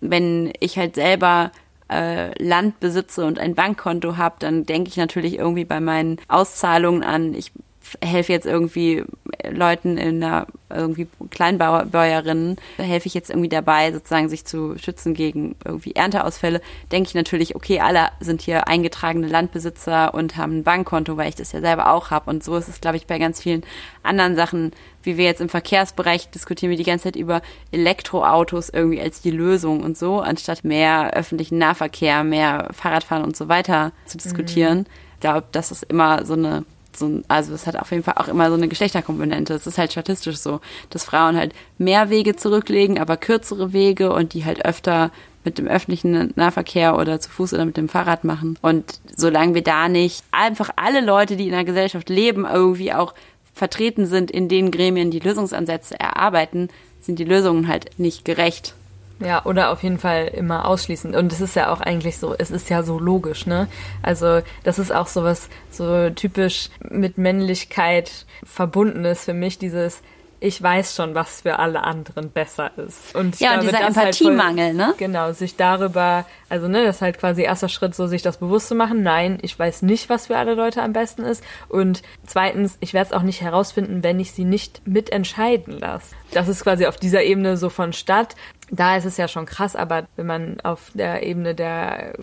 wenn 0.01 0.53
ich 0.61 0.77
halt 0.77 0.95
selber 0.95 1.51
äh, 1.93 2.43
Land 2.43 2.81
besitze 2.81 3.25
und 3.25 3.39
ein 3.39 3.55
Bankkonto 3.55 4.17
habe, 4.17 4.37
dann 4.39 4.65
denke 4.65 4.89
ich 4.89 4.97
natürlich 4.97 5.39
irgendwie 5.39 5.65
bei 5.65 5.81
meinen 5.81 6.19
Auszahlungen 6.29 7.03
an, 7.03 7.35
ich 7.35 7.53
helfe 8.01 8.33
jetzt 8.33 8.47
irgendwie 8.47 9.05
Leuten 9.51 9.97
in 9.97 10.23
einer 10.23 10.47
irgendwie 10.71 11.07
Kleinbäuerinnen, 11.31 12.57
helfe 12.79 13.07
ich 13.07 13.15
jetzt 13.15 13.31
irgendwie 13.31 13.49
dabei, 13.49 13.93
sozusagen 13.93 14.29
sich 14.29 14.45
zu 14.45 14.79
schützen 14.79 15.15
gegen 15.15 15.55
irgendwie 15.65 15.95
Ernteausfälle, 15.95 16.61
denke 16.91 17.09
ich 17.09 17.15
natürlich, 17.15 17.55
okay, 17.55 17.81
alle 17.81 18.09
sind 18.21 18.43
hier 18.43 18.69
eingetragene 18.69 19.27
Landbesitzer 19.27 20.15
und 20.15 20.37
haben 20.37 20.59
ein 20.59 20.65
Bankkonto, 20.65 21.17
weil 21.17 21.29
ich 21.29 21.35
das 21.35 21.53
ja 21.53 21.61
selber 21.61 21.93
auch 21.93 22.11
habe. 22.11 22.31
Und 22.31 22.43
so 22.43 22.57
ist 22.57 22.69
es, 22.69 22.81
glaube 22.81 22.97
ich, 22.97 23.07
bei 23.07 23.19
ganz 23.19 23.41
vielen 23.41 23.63
anderen 24.03 24.37
Sachen, 24.37 24.73
wie 25.03 25.17
wir 25.17 25.25
jetzt 25.25 25.41
im 25.41 25.49
Verkehrsbereich 25.49 26.31
diskutieren 26.31 26.71
wir 26.71 26.79
die 26.79 26.85
ganze 26.85 27.05
Zeit 27.05 27.17
über 27.17 27.43
Elektroautos 27.71 28.69
irgendwie 28.71 29.01
als 29.01 29.21
die 29.21 29.31
Lösung 29.31 29.83
und 29.83 29.99
so, 29.99 30.21
anstatt 30.21 30.65
mehr 30.65 31.13
öffentlichen 31.15 31.59
Nahverkehr, 31.59 32.25
mehr 32.25 32.69
Fahrradfahren 32.73 33.25
und 33.25 33.37
so 33.37 33.49
weiter 33.49 33.93
zu 34.07 34.17
diskutieren. 34.17 34.79
Mhm. 34.79 34.87
Ich 35.15 35.21
glaube, 35.21 35.45
das 35.53 35.71
ist 35.71 35.85
immer 35.85 36.25
so 36.25 36.33
eine 36.35 36.65
so, 36.97 37.23
also 37.29 37.55
es 37.55 37.67
hat 37.67 37.77
auf 37.77 37.91
jeden 37.91 38.03
Fall 38.03 38.15
auch 38.17 38.29
immer 38.29 38.49
so 38.49 38.55
eine 38.55 38.69
Geschlechterkomponente. 38.69 39.55
Es 39.55 39.67
ist 39.67 39.79
halt 39.79 39.93
statistisch 39.93 40.37
so, 40.37 40.61
dass 40.91 41.05
Frauen 41.05 41.37
halt 41.37 41.55
mehr 41.79 42.11
Wege 42.11 42.37
zurücklegen, 42.37 42.99
aber 42.99 43.17
kürzere 43.17 43.73
Wege 43.73 44.13
und 44.13 44.35
die 44.35 44.45
halt 44.45 44.65
öfter 44.65 45.11
mit 45.45 45.59
dem 45.59 45.67
öffentlichen 45.67 46.33
Nahverkehr 46.37 46.97
oder 46.97 47.19
zu 47.21 47.31
Fuß 47.31 47.55
oder 47.55 47.65
mit 47.65 47.77
dem 47.77 47.89
Fahrrad 47.89 48.25
machen. 48.25 48.59
Und 48.63 49.01
solange 49.17 49.55
wir 49.55 49.63
da 49.63 49.89
nicht 49.89 50.23
einfach 50.31 50.71
alle 50.77 51.01
Leute, 51.01 51.37
die 51.37 51.47
in 51.47 51.53
der 51.53 51.65
Gesellschaft 51.65 52.09
leben, 52.09 52.47
irgendwie 52.47 52.93
auch 52.93 53.15
vertreten 53.55 54.07
sind 54.07 54.31
in 54.31 54.49
den 54.49 54.71
Gremien, 54.71 55.11
die 55.11 55.19
Lösungsansätze 55.19 55.99
erarbeiten, 55.99 56.69
sind 57.01 57.19
die 57.19 57.25
Lösungen 57.25 57.69
halt 57.69 57.99
nicht 57.99 58.25
gerecht. 58.25 58.75
Ja, 59.21 59.45
oder 59.45 59.71
auf 59.71 59.83
jeden 59.83 59.99
Fall 59.99 60.29
immer 60.29 60.67
ausschließend. 60.67 61.15
Und 61.15 61.33
es 61.33 61.41
ist 61.41 61.55
ja 61.55 61.73
auch 61.73 61.81
eigentlich 61.81 62.19
so, 62.19 62.35
es 62.37 62.51
ist 62.51 62.71
ja 62.71 62.83
so 62.83 62.99
logisch, 62.99 63.47
ne? 63.47 63.69
Also, 64.03 64.41
das 64.65 64.79
ist 64.79 64.93
auch 64.93 65.07
so 65.07 65.23
was 65.23 65.49
so 65.71 66.11
typisch 66.11 66.71
mit 66.91 67.19
Männlichkeit 67.19 68.27
verbundenes 68.45 69.25
für 69.25 69.35
mich, 69.35 69.59
dieses, 69.59 70.03
ich 70.43 70.61
weiß 70.61 70.97
schon, 70.97 71.15
was 71.15 71.43
für 71.43 71.61
alle 71.61 71.85
anderen 71.85 72.31
besser 72.31 72.73
ist. 72.77 73.15
Und 73.15 73.39
ja, 73.39 73.53
glaube, 73.53 73.61
und 73.61 73.73
dieser 73.73 73.87
Empathiemangel, 73.87 74.65
halt 74.67 74.75
ne? 74.77 74.95
Genau, 74.99 75.33
sich 75.33 75.55
darüber, 75.55 76.27
also 76.49 76.67
ne, 76.67 76.85
das 76.85 76.97
ist 76.97 77.03
halt 77.03 77.19
quasi 77.19 77.43
erster 77.43 77.69
Schritt, 77.69 77.95
so 77.95 78.09
sich 78.09 78.23
das 78.23 78.39
bewusst 78.39 78.67
zu 78.67 78.75
machen. 78.75 79.05
Nein, 79.05 79.39
ich 79.43 79.57
weiß 79.57 79.83
nicht, 79.83 80.09
was 80.09 80.27
für 80.27 80.37
alle 80.37 80.55
Leute 80.55 80.83
am 80.83 80.93
besten 80.93 81.23
ist. 81.23 81.45
Und 81.69 82.03
zweitens, 82.27 82.77
ich 82.81 82.93
werde 82.93 83.07
es 83.07 83.13
auch 83.13 83.23
nicht 83.23 83.41
herausfinden, 83.41 84.03
wenn 84.03 84.19
ich 84.19 84.33
sie 84.33 84.45
nicht 84.45 84.87
mitentscheiden 84.87 85.79
lasse. 85.79 86.17
Das 86.33 86.49
ist 86.49 86.65
quasi 86.65 86.87
auf 86.87 86.97
dieser 86.97 87.23
Ebene 87.23 87.57
so 87.57 87.69
von 87.69 87.93
Stadt. 87.93 88.35
Da 88.71 88.97
ist 88.97 89.05
es 89.05 89.17
ja 89.17 89.29
schon 89.29 89.47
krass, 89.47 89.77
aber 89.77 90.09
wenn 90.17 90.27
man 90.27 90.61
auf 90.63 90.91
der 90.95 91.23
Ebene 91.23 91.55
der 91.55 92.15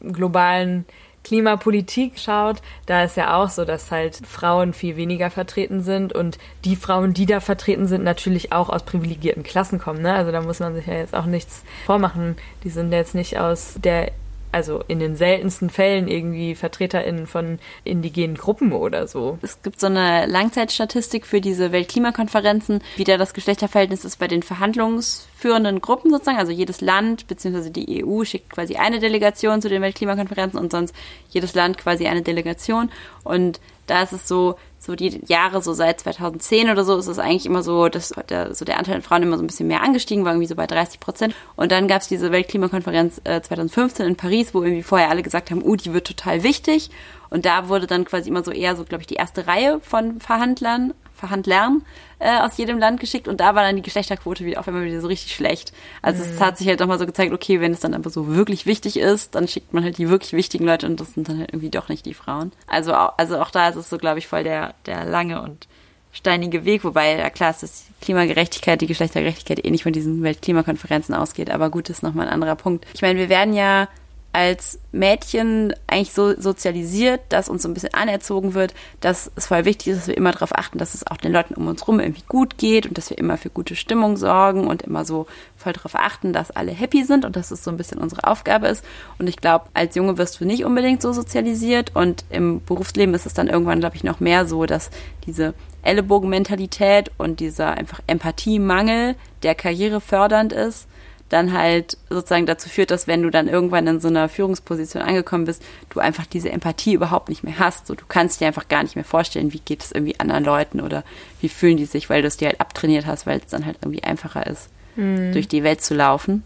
globalen 0.00 0.84
Klimapolitik 1.26 2.20
schaut, 2.20 2.58
da 2.86 3.02
ist 3.02 3.16
ja 3.16 3.36
auch 3.36 3.48
so, 3.48 3.64
dass 3.64 3.90
halt 3.90 4.14
Frauen 4.24 4.72
viel 4.72 4.94
weniger 4.94 5.28
vertreten 5.28 5.82
sind 5.82 6.12
und 6.12 6.38
die 6.64 6.76
Frauen, 6.76 7.14
die 7.14 7.26
da 7.26 7.40
vertreten 7.40 7.88
sind, 7.88 8.04
natürlich 8.04 8.52
auch 8.52 8.68
aus 8.68 8.84
privilegierten 8.84 9.42
Klassen 9.42 9.80
kommen. 9.80 10.02
Ne? 10.02 10.12
Also 10.12 10.30
da 10.30 10.40
muss 10.40 10.60
man 10.60 10.76
sich 10.76 10.86
ja 10.86 10.94
jetzt 10.94 11.16
auch 11.16 11.26
nichts 11.26 11.64
vormachen. 11.84 12.36
Die 12.62 12.70
sind 12.70 12.92
jetzt 12.92 13.16
nicht 13.16 13.40
aus 13.40 13.74
der 13.82 14.12
also 14.56 14.82
in 14.88 15.00
den 15.00 15.16
seltensten 15.16 15.68
Fällen 15.68 16.08
irgendwie 16.08 16.54
VertreterInnen 16.54 17.26
von 17.26 17.58
indigenen 17.84 18.38
Gruppen 18.38 18.72
oder 18.72 19.06
so. 19.06 19.38
Es 19.42 19.60
gibt 19.62 19.78
so 19.78 19.86
eine 19.86 20.24
Langzeitstatistik 20.24 21.26
für 21.26 21.42
diese 21.42 21.72
Weltklimakonferenzen, 21.72 22.82
wie 22.96 23.04
da 23.04 23.18
das 23.18 23.34
Geschlechterverhältnis 23.34 24.06
ist 24.06 24.18
bei 24.18 24.28
den 24.28 24.42
verhandlungsführenden 24.42 25.82
Gruppen 25.82 26.10
sozusagen. 26.10 26.38
Also 26.38 26.52
jedes 26.52 26.80
Land 26.80 27.26
bzw. 27.26 27.68
die 27.68 28.02
EU 28.02 28.24
schickt 28.24 28.48
quasi 28.48 28.76
eine 28.76 28.98
Delegation 28.98 29.60
zu 29.60 29.68
den 29.68 29.82
Weltklimakonferenzen 29.82 30.58
und 30.58 30.72
sonst 30.72 30.94
jedes 31.28 31.54
Land 31.54 31.76
quasi 31.76 32.06
eine 32.06 32.22
Delegation. 32.22 32.90
Und 33.24 33.60
da 33.86 34.04
ist 34.04 34.12
es 34.12 34.26
so, 34.26 34.56
so 34.86 34.94
die 34.94 35.20
Jahre 35.26 35.60
so 35.60 35.72
seit 35.72 36.00
2010 36.00 36.70
oder 36.70 36.84
so 36.84 36.96
ist 36.96 37.08
es 37.08 37.18
eigentlich 37.18 37.44
immer 37.44 37.62
so, 37.62 37.88
dass 37.88 38.14
der, 38.28 38.54
so 38.54 38.64
der 38.64 38.78
Anteil 38.78 38.94
an 38.94 39.02
Frauen 39.02 39.24
immer 39.24 39.36
so 39.36 39.42
ein 39.42 39.48
bisschen 39.48 39.66
mehr 39.66 39.82
angestiegen 39.82 40.24
war, 40.24 40.32
irgendwie 40.32 40.46
so 40.46 40.54
bei 40.54 40.66
30 40.66 41.00
Prozent. 41.00 41.34
Und 41.56 41.72
dann 41.72 41.88
gab 41.88 42.02
es 42.02 42.08
diese 42.08 42.30
Weltklimakonferenz 42.30 43.20
äh, 43.24 43.42
2015 43.42 44.06
in 44.06 44.16
Paris, 44.16 44.54
wo 44.54 44.62
irgendwie 44.62 44.84
vorher 44.84 45.10
alle 45.10 45.22
gesagt 45.22 45.50
haben, 45.50 45.62
uh, 45.62 45.74
die 45.76 45.92
wird 45.92 46.06
total 46.06 46.44
wichtig. 46.44 46.90
Und 47.28 47.44
da 47.44 47.68
wurde 47.68 47.88
dann 47.88 48.04
quasi 48.04 48.30
immer 48.30 48.44
so 48.44 48.52
eher 48.52 48.76
so, 48.76 48.84
glaube 48.84 49.02
ich, 49.02 49.08
die 49.08 49.14
erste 49.14 49.48
Reihe 49.48 49.80
von 49.82 50.20
Verhandlern 50.20 50.94
Verhandlern 51.16 51.82
äh, 52.18 52.40
aus 52.40 52.56
jedem 52.56 52.78
Land 52.78 53.00
geschickt 53.00 53.28
und 53.28 53.40
da 53.40 53.54
war 53.54 53.62
dann 53.62 53.76
die 53.76 53.82
Geschlechterquote 53.82 54.44
wieder 54.44 54.60
auf 54.60 54.68
einmal 54.68 54.84
wieder 54.84 55.00
so 55.00 55.08
richtig 55.08 55.34
schlecht. 55.34 55.72
Also 56.02 56.22
mhm. 56.22 56.30
es 56.30 56.40
hat 56.40 56.58
sich 56.58 56.68
halt 56.68 56.80
nochmal 56.80 56.98
so 56.98 57.06
gezeigt, 57.06 57.32
okay, 57.32 57.60
wenn 57.60 57.72
es 57.72 57.80
dann 57.80 57.94
aber 57.94 58.10
so 58.10 58.34
wirklich 58.34 58.66
wichtig 58.66 58.98
ist, 58.98 59.34
dann 59.34 59.48
schickt 59.48 59.72
man 59.72 59.82
halt 59.82 59.98
die 59.98 60.08
wirklich 60.08 60.32
wichtigen 60.32 60.64
Leute 60.64 60.86
und 60.86 61.00
das 61.00 61.14
sind 61.14 61.28
dann 61.28 61.38
halt 61.38 61.50
irgendwie 61.50 61.70
doch 61.70 61.88
nicht 61.88 62.06
die 62.06 62.14
Frauen. 62.14 62.52
Also, 62.66 62.92
also 62.92 63.38
auch 63.38 63.50
da 63.50 63.68
ist 63.68 63.76
es 63.76 63.90
so, 63.90 63.98
glaube 63.98 64.18
ich, 64.18 64.28
voll 64.28 64.44
der, 64.44 64.74
der 64.86 65.04
lange 65.04 65.42
und 65.42 65.66
steinige 66.12 66.64
Weg, 66.64 66.84
wobei 66.84 67.18
ja 67.18 67.28
klar 67.30 67.50
ist, 67.50 67.62
dass 67.62 67.84
Klimagerechtigkeit, 68.00 68.80
die 68.80 68.86
Geschlechtergerechtigkeit 68.86 69.64
eh 69.64 69.70
nicht 69.70 69.82
von 69.82 69.92
diesen 69.92 70.22
Weltklimakonferenzen 70.22 71.14
ausgeht, 71.14 71.50
aber 71.50 71.68
gut, 71.68 71.90
ist 71.90 72.02
nochmal 72.02 72.26
ein 72.26 72.32
anderer 72.32 72.56
Punkt. 72.56 72.86
Ich 72.94 73.02
meine, 73.02 73.18
wir 73.18 73.28
werden 73.28 73.52
ja 73.54 73.88
als 74.36 74.78
Mädchen 74.92 75.72
eigentlich 75.86 76.12
so 76.12 76.38
sozialisiert, 76.38 77.22
dass 77.30 77.48
uns 77.48 77.62
so 77.62 77.70
ein 77.70 77.74
bisschen 77.74 77.94
anerzogen 77.94 78.52
wird, 78.52 78.74
dass 79.00 79.30
es 79.34 79.46
voll 79.46 79.64
wichtig 79.64 79.88
ist, 79.88 80.00
dass 80.00 80.08
wir 80.08 80.16
immer 80.16 80.30
darauf 80.30 80.54
achten, 80.54 80.76
dass 80.76 80.92
es 80.92 81.06
auch 81.06 81.16
den 81.16 81.32
Leuten 81.32 81.54
um 81.54 81.66
uns 81.68 81.80
herum 81.80 82.00
irgendwie 82.00 82.24
gut 82.28 82.58
geht 82.58 82.84
und 82.86 82.98
dass 82.98 83.08
wir 83.08 83.16
immer 83.16 83.38
für 83.38 83.48
gute 83.48 83.74
Stimmung 83.74 84.18
sorgen 84.18 84.66
und 84.66 84.82
immer 84.82 85.06
so 85.06 85.26
voll 85.56 85.72
darauf 85.72 85.94
achten, 85.94 86.34
dass 86.34 86.50
alle 86.50 86.72
happy 86.72 87.02
sind 87.04 87.24
und 87.24 87.34
dass 87.34 87.50
es 87.50 87.64
so 87.64 87.70
ein 87.70 87.78
bisschen 87.78 87.96
unsere 87.96 88.24
Aufgabe 88.24 88.68
ist. 88.68 88.84
Und 89.18 89.26
ich 89.26 89.38
glaube, 89.38 89.68
als 89.72 89.94
Junge 89.94 90.18
wirst 90.18 90.38
du 90.38 90.44
nicht 90.44 90.66
unbedingt 90.66 91.00
so 91.00 91.14
sozialisiert 91.14 91.96
und 91.96 92.26
im 92.28 92.62
Berufsleben 92.62 93.14
ist 93.14 93.24
es 93.24 93.32
dann 93.32 93.48
irgendwann, 93.48 93.80
glaube 93.80 93.96
ich, 93.96 94.04
noch 94.04 94.20
mehr 94.20 94.44
so, 94.44 94.66
dass 94.66 94.90
diese 95.24 95.54
Ellenbogenmentalität 95.80 97.10
und 97.16 97.40
dieser 97.40 97.70
einfach 97.70 98.00
Empathiemangel, 98.06 99.16
der 99.42 99.54
karrierefördernd 99.54 100.52
ist, 100.52 100.88
dann 101.28 101.52
halt 101.52 101.98
sozusagen 102.08 102.46
dazu 102.46 102.68
führt, 102.68 102.90
dass 102.90 103.06
wenn 103.06 103.22
du 103.22 103.30
dann 103.30 103.48
irgendwann 103.48 103.86
in 103.86 104.00
so 104.00 104.08
einer 104.08 104.28
Führungsposition 104.28 105.02
angekommen 105.02 105.44
bist, 105.44 105.62
du 105.90 106.00
einfach 106.00 106.26
diese 106.26 106.50
Empathie 106.50 106.94
überhaupt 106.94 107.28
nicht 107.28 107.42
mehr 107.42 107.58
hast. 107.58 107.86
So, 107.86 107.94
du 107.94 108.04
kannst 108.06 108.40
dir 108.40 108.46
einfach 108.46 108.68
gar 108.68 108.82
nicht 108.82 108.94
mehr 108.94 109.04
vorstellen, 109.04 109.52
wie 109.52 109.60
geht 109.60 109.82
es 109.82 109.92
irgendwie 109.92 110.20
anderen 110.20 110.44
Leuten 110.44 110.80
oder 110.80 111.02
wie 111.40 111.48
fühlen 111.48 111.76
die 111.76 111.84
sich, 111.84 112.08
weil 112.08 112.22
du 112.22 112.28
es 112.28 112.36
dir 112.36 112.48
halt 112.48 112.60
abtrainiert 112.60 113.06
hast, 113.06 113.26
weil 113.26 113.38
es 113.38 113.50
dann 113.50 113.66
halt 113.66 113.78
irgendwie 113.82 114.04
einfacher 114.04 114.46
ist, 114.46 114.68
mhm. 114.94 115.32
durch 115.32 115.48
die 115.48 115.64
Welt 115.64 115.82
zu 115.82 115.94
laufen. 115.94 116.44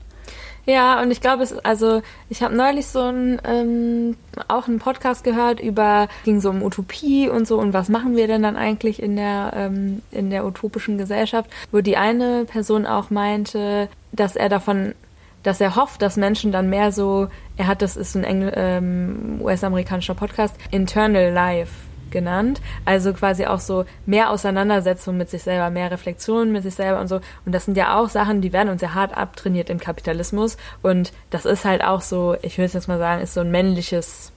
Ja, 0.71 1.03
und 1.03 1.11
ich 1.11 1.21
glaube, 1.21 1.43
es, 1.43 1.53
also 1.65 2.01
ich 2.29 2.45
habe 2.45 2.55
neulich 2.55 2.87
so 2.87 3.01
ein, 3.01 3.41
ähm, 3.45 4.17
auch 4.47 4.69
einen 4.69 4.79
Podcast 4.79 5.25
gehört 5.25 5.59
über, 5.59 6.07
ging 6.25 6.41
so 6.41 6.49
um 6.49 6.63
Utopie 6.63 7.29
und 7.29 7.49
so 7.49 7.59
und 7.59 7.73
was 7.73 7.89
machen 7.89 8.15
wir 8.15 8.29
denn 8.29 8.45
dann 8.45 8.57
eigentlich 8.57 9.03
in 9.03 9.17
der, 9.17 9.53
ähm, 9.57 10.01
in 10.13 10.31
der 10.31 10.47
utopischen 10.47 10.97
Gesellschaft, 10.97 11.51
wo 11.73 11.81
die 11.81 11.97
eine 11.97 12.45
Person 12.45 12.87
auch 12.87 13.11
meinte, 13.11 13.89
dass 14.13 14.37
er 14.37 14.49
davon, 14.49 14.95
dass 15.43 15.61
er 15.61 15.75
hofft, 15.75 16.03
dass 16.03 16.17
Menschen 16.17 16.53
dann 16.53 16.71
mehr 16.71 16.93
so, 16.93 17.27
er 17.57 17.67
hat, 17.67 17.83
das 17.83 17.97
ist 17.97 18.15
ein 18.15 18.49
ähm, 18.55 19.41
US-amerikanischer 19.43 20.15
Podcast, 20.15 20.55
Internal 20.71 21.33
Life 21.33 21.90
genannt. 22.11 22.61
Also 22.85 23.13
quasi 23.13 23.47
auch 23.47 23.61
so 23.61 23.85
mehr 24.07 24.31
Auseinandersetzung 24.31 25.17
mit 25.17 25.31
sich 25.31 25.43
selber, 25.43 25.71
mehr 25.71 25.91
Reflexion 25.91 26.53
mit 26.53 26.63
sich 26.63 26.75
selber 26.75 27.01
und 27.01 27.09
so. 27.09 27.21
Und 27.47 27.53
das 27.53 27.65
sind 27.65 27.77
ja 27.77 27.99
auch 27.99 28.09
Sachen, 28.09 28.41
die 28.41 28.53
werden 28.53 28.69
uns 28.69 28.83
ja 28.83 28.95
hart 28.95 29.17
abtrainiert 29.17 29.71
im 29.71 29.81
Kapitalismus. 29.81 30.57
Und 30.83 31.13
das 31.31 31.45
ist 31.45 31.65
halt 31.65 31.83
auch 31.83 32.01
so, 32.01 32.37
ich 32.43 32.59
würde 32.59 32.73
jetzt 32.73 32.89
mal 32.89 32.99
sagen, 32.99 33.23
ist 33.23 33.35
so 33.35 33.41
ein 33.41 33.51
männliches 33.51 34.33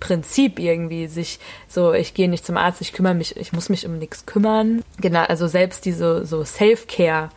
Prinzip 0.00 0.58
irgendwie, 0.58 1.08
sich 1.08 1.40
so, 1.66 1.92
ich 1.92 2.14
gehe 2.14 2.28
nicht 2.28 2.46
zum 2.46 2.56
Arzt, 2.56 2.80
ich 2.80 2.92
kümmere 2.92 3.14
mich, 3.14 3.36
ich 3.36 3.52
muss 3.52 3.68
mich 3.68 3.86
um 3.86 3.98
nichts 3.98 4.26
kümmern. 4.26 4.82
Genau, 5.00 5.24
also 5.24 5.48
selbst 5.48 5.84
diese 5.84 6.24
so 6.24 6.44
Self-Care, 6.44 7.30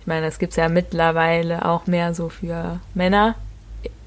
ich 0.00 0.06
meine, 0.06 0.26
das 0.26 0.38
gibt's 0.38 0.56
ja 0.56 0.68
mittlerweile 0.68 1.64
auch 1.64 1.86
mehr 1.86 2.14
so 2.14 2.28
für 2.28 2.80
Männer 2.94 3.36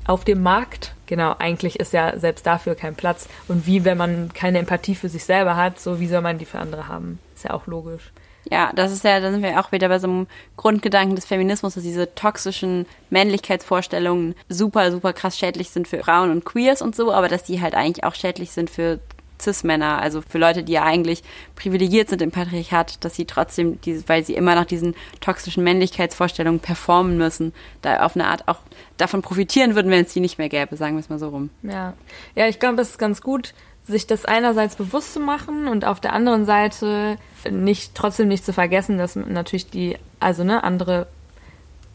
auf 0.05 0.23
dem 0.23 0.41
Markt 0.41 0.93
genau, 1.11 1.35
eigentlich 1.39 1.77
ist 1.77 1.91
ja 1.91 2.17
selbst 2.17 2.45
dafür 2.45 2.73
kein 2.73 2.95
Platz. 2.95 3.27
Und 3.49 3.67
wie, 3.67 3.83
wenn 3.83 3.97
man 3.97 4.31
keine 4.33 4.59
Empathie 4.59 4.95
für 4.95 5.09
sich 5.09 5.25
selber 5.25 5.57
hat, 5.57 5.77
so 5.77 5.99
wie 5.99 6.07
soll 6.07 6.21
man 6.21 6.37
die 6.37 6.45
für 6.45 6.57
andere 6.57 6.87
haben? 6.87 7.19
Ist 7.35 7.43
ja 7.43 7.51
auch 7.51 7.67
logisch. 7.67 8.13
Ja, 8.49 8.71
das 8.73 8.93
ist 8.93 9.03
ja, 9.03 9.19
da 9.19 9.29
sind 9.29 9.43
wir 9.43 9.59
auch 9.59 9.73
wieder 9.73 9.89
bei 9.89 9.99
so 9.99 10.07
einem 10.07 10.27
Grundgedanken 10.55 11.17
des 11.17 11.25
Feminismus, 11.25 11.75
dass 11.75 11.83
diese 11.83 12.15
toxischen 12.15 12.85
Männlichkeitsvorstellungen 13.09 14.35
super, 14.47 14.89
super 14.91 15.11
krass 15.11 15.37
schädlich 15.37 15.69
sind 15.69 15.87
für 15.87 16.01
Frauen 16.01 16.31
und 16.31 16.45
Queers 16.45 16.81
und 16.81 16.95
so, 16.95 17.11
aber 17.11 17.27
dass 17.27 17.43
die 17.43 17.61
halt 17.61 17.75
eigentlich 17.75 18.05
auch 18.05 18.15
schädlich 18.15 18.51
sind 18.51 18.69
für 18.69 18.99
Cis-Männer, 19.41 20.01
also 20.01 20.21
für 20.21 20.37
Leute, 20.37 20.63
die 20.63 20.73
ja 20.73 20.83
eigentlich 20.83 21.23
privilegiert 21.55 22.09
sind 22.09 22.21
im 22.21 22.31
Patriarchat, 22.31 23.03
dass 23.03 23.15
sie 23.15 23.25
trotzdem, 23.25 23.79
weil 24.07 24.23
sie 24.23 24.35
immer 24.35 24.55
nach 24.55 24.65
diesen 24.65 24.95
toxischen 25.19 25.63
Männlichkeitsvorstellungen 25.63 26.59
performen 26.59 27.17
müssen, 27.17 27.53
da 27.81 28.05
auf 28.05 28.15
eine 28.15 28.27
Art 28.27 28.47
auch 28.47 28.59
davon 28.97 29.21
profitieren 29.21 29.75
würden, 29.75 29.91
wenn 29.91 30.05
es 30.05 30.13
die 30.13 30.19
nicht 30.19 30.37
mehr 30.37 30.49
gäbe, 30.49 30.77
sagen 30.77 30.95
wir 30.95 30.99
es 30.99 31.09
mal 31.09 31.19
so 31.19 31.29
rum. 31.29 31.49
Ja, 31.63 31.93
ja 32.35 32.47
ich 32.47 32.59
glaube, 32.59 32.81
es 32.81 32.91
ist 32.91 32.97
ganz 32.97 33.21
gut, 33.21 33.53
sich 33.87 34.07
das 34.07 34.25
einerseits 34.25 34.75
bewusst 34.75 35.13
zu 35.13 35.19
machen 35.19 35.67
und 35.67 35.85
auf 35.85 35.99
der 35.99 36.13
anderen 36.13 36.45
Seite 36.45 37.17
nicht 37.49 37.95
trotzdem 37.95 38.27
nicht 38.27 38.45
zu 38.45 38.53
vergessen, 38.53 38.97
dass 38.97 39.15
natürlich 39.15 39.69
die, 39.69 39.97
also 40.19 40.43
ne, 40.43 40.63
andere 40.63 41.07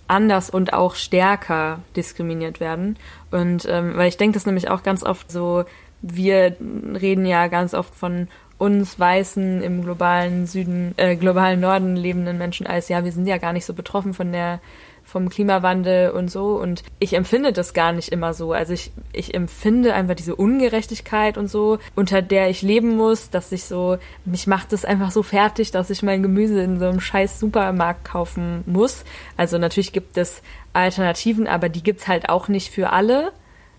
anders 0.09 0.51
und 0.51 0.73
auch 0.73 0.95
stärker 0.95 1.81
diskriminiert 1.97 2.61
werden. 2.61 2.97
Und 3.31 3.67
ähm, 3.69 3.97
weil 3.97 4.09
ich 4.09 4.17
denke 4.17 4.35
das 4.35 4.47
nämlich 4.47 4.71
auch 4.71 4.83
ganz 4.83 5.03
oft 5.03 5.31
so, 5.31 5.65
wir 6.03 6.57
reden 6.61 7.27
ja 7.27 7.49
ganz 7.49 7.75
oft 7.75 7.95
von 7.95 8.29
uns 8.59 8.99
weißen 8.99 9.63
im 9.63 9.83
globalen 9.83 10.47
Süden, 10.47 10.95
äh, 10.97 11.17
globalen 11.17 11.61
Norden 11.61 11.95
lebenden 11.95 12.39
Menschen 12.39 12.67
als 12.67 12.89
ja, 12.89 13.05
wir 13.05 13.13
sind 13.13 13.27
ja 13.27 13.39
gar 13.39 13.53
nicht 13.53 13.67
so 13.67 13.75
betroffen 13.75 14.15
von 14.15 14.33
der 14.33 14.61
vom 15.07 15.29
Klimawandel 15.29 16.11
und 16.11 16.31
so. 16.31 16.57
Und 16.57 16.83
ich 16.99 17.15
empfinde 17.15 17.53
das 17.53 17.73
gar 17.73 17.93
nicht 17.93 18.09
immer 18.09 18.35
so. 18.35 18.53
Also 18.53 18.73
ich, 18.73 18.91
ich 19.13 19.35
empfinde 19.35 19.95
einfach 19.95 20.17
diese 20.17 20.35
Ungerechtigkeit 20.35 21.39
und 21.39 21.47
so, 21.49 21.79
unter 21.95 22.23
der 22.23 22.51
ich 22.51 22.61
leben 22.63 22.97
muss, 22.97 23.31
dass 23.31 23.53
ich 23.53 23.65
so, 23.65 23.99
mich 24.25 24.49
macht 24.49 24.73
das 24.73 24.85
einfach 24.85 25.13
so 25.13 25.23
fertig, 25.23 25.71
dass 25.71 25.91
ich 25.91 26.03
mein 26.03 26.23
Gemüse 26.23 26.61
in 26.61 26.81
so 26.81 26.87
einem 26.87 27.01
scheiß 27.01 27.39
Supermarkt 27.39 28.05
kaufen 28.05 28.65
muss. 28.67 29.05
Also 29.37 29.59
natürlich 29.59 29.93
gibt 29.93 30.19
es 30.19 30.43
Alternativen, 30.73 31.47
aber 31.47 31.69
die 31.69 31.85
gibt's 31.85 32.09
halt 32.09 32.29
auch 32.29 32.49
nicht 32.49 32.73
für 32.73 32.91
alle. 32.91 33.33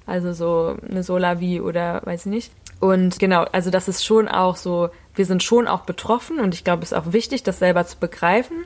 Also 0.08 0.34
so 0.34 0.78
eine 0.90 1.04
Solavi 1.04 1.62
oder 1.62 2.02
weiß 2.06 2.26
ich 2.26 2.32
nicht. 2.32 2.52
Und 2.80 3.20
genau, 3.20 3.44
also 3.52 3.70
das 3.70 3.88
ist 3.88 4.06
schon 4.06 4.28
auch 4.28 4.56
so, 4.56 4.90
wir 5.16 5.26
sind 5.26 5.44
schon 5.44 5.68
auch 5.68 5.82
betroffen 5.82 6.40
und 6.40 6.54
ich 6.54 6.64
glaube, 6.64 6.84
es 6.84 6.92
ist 6.92 6.98
auch 6.98 7.12
wichtig, 7.12 7.44
das 7.44 7.60
selber 7.60 7.86
zu 7.86 7.98
begreifen, 7.98 8.58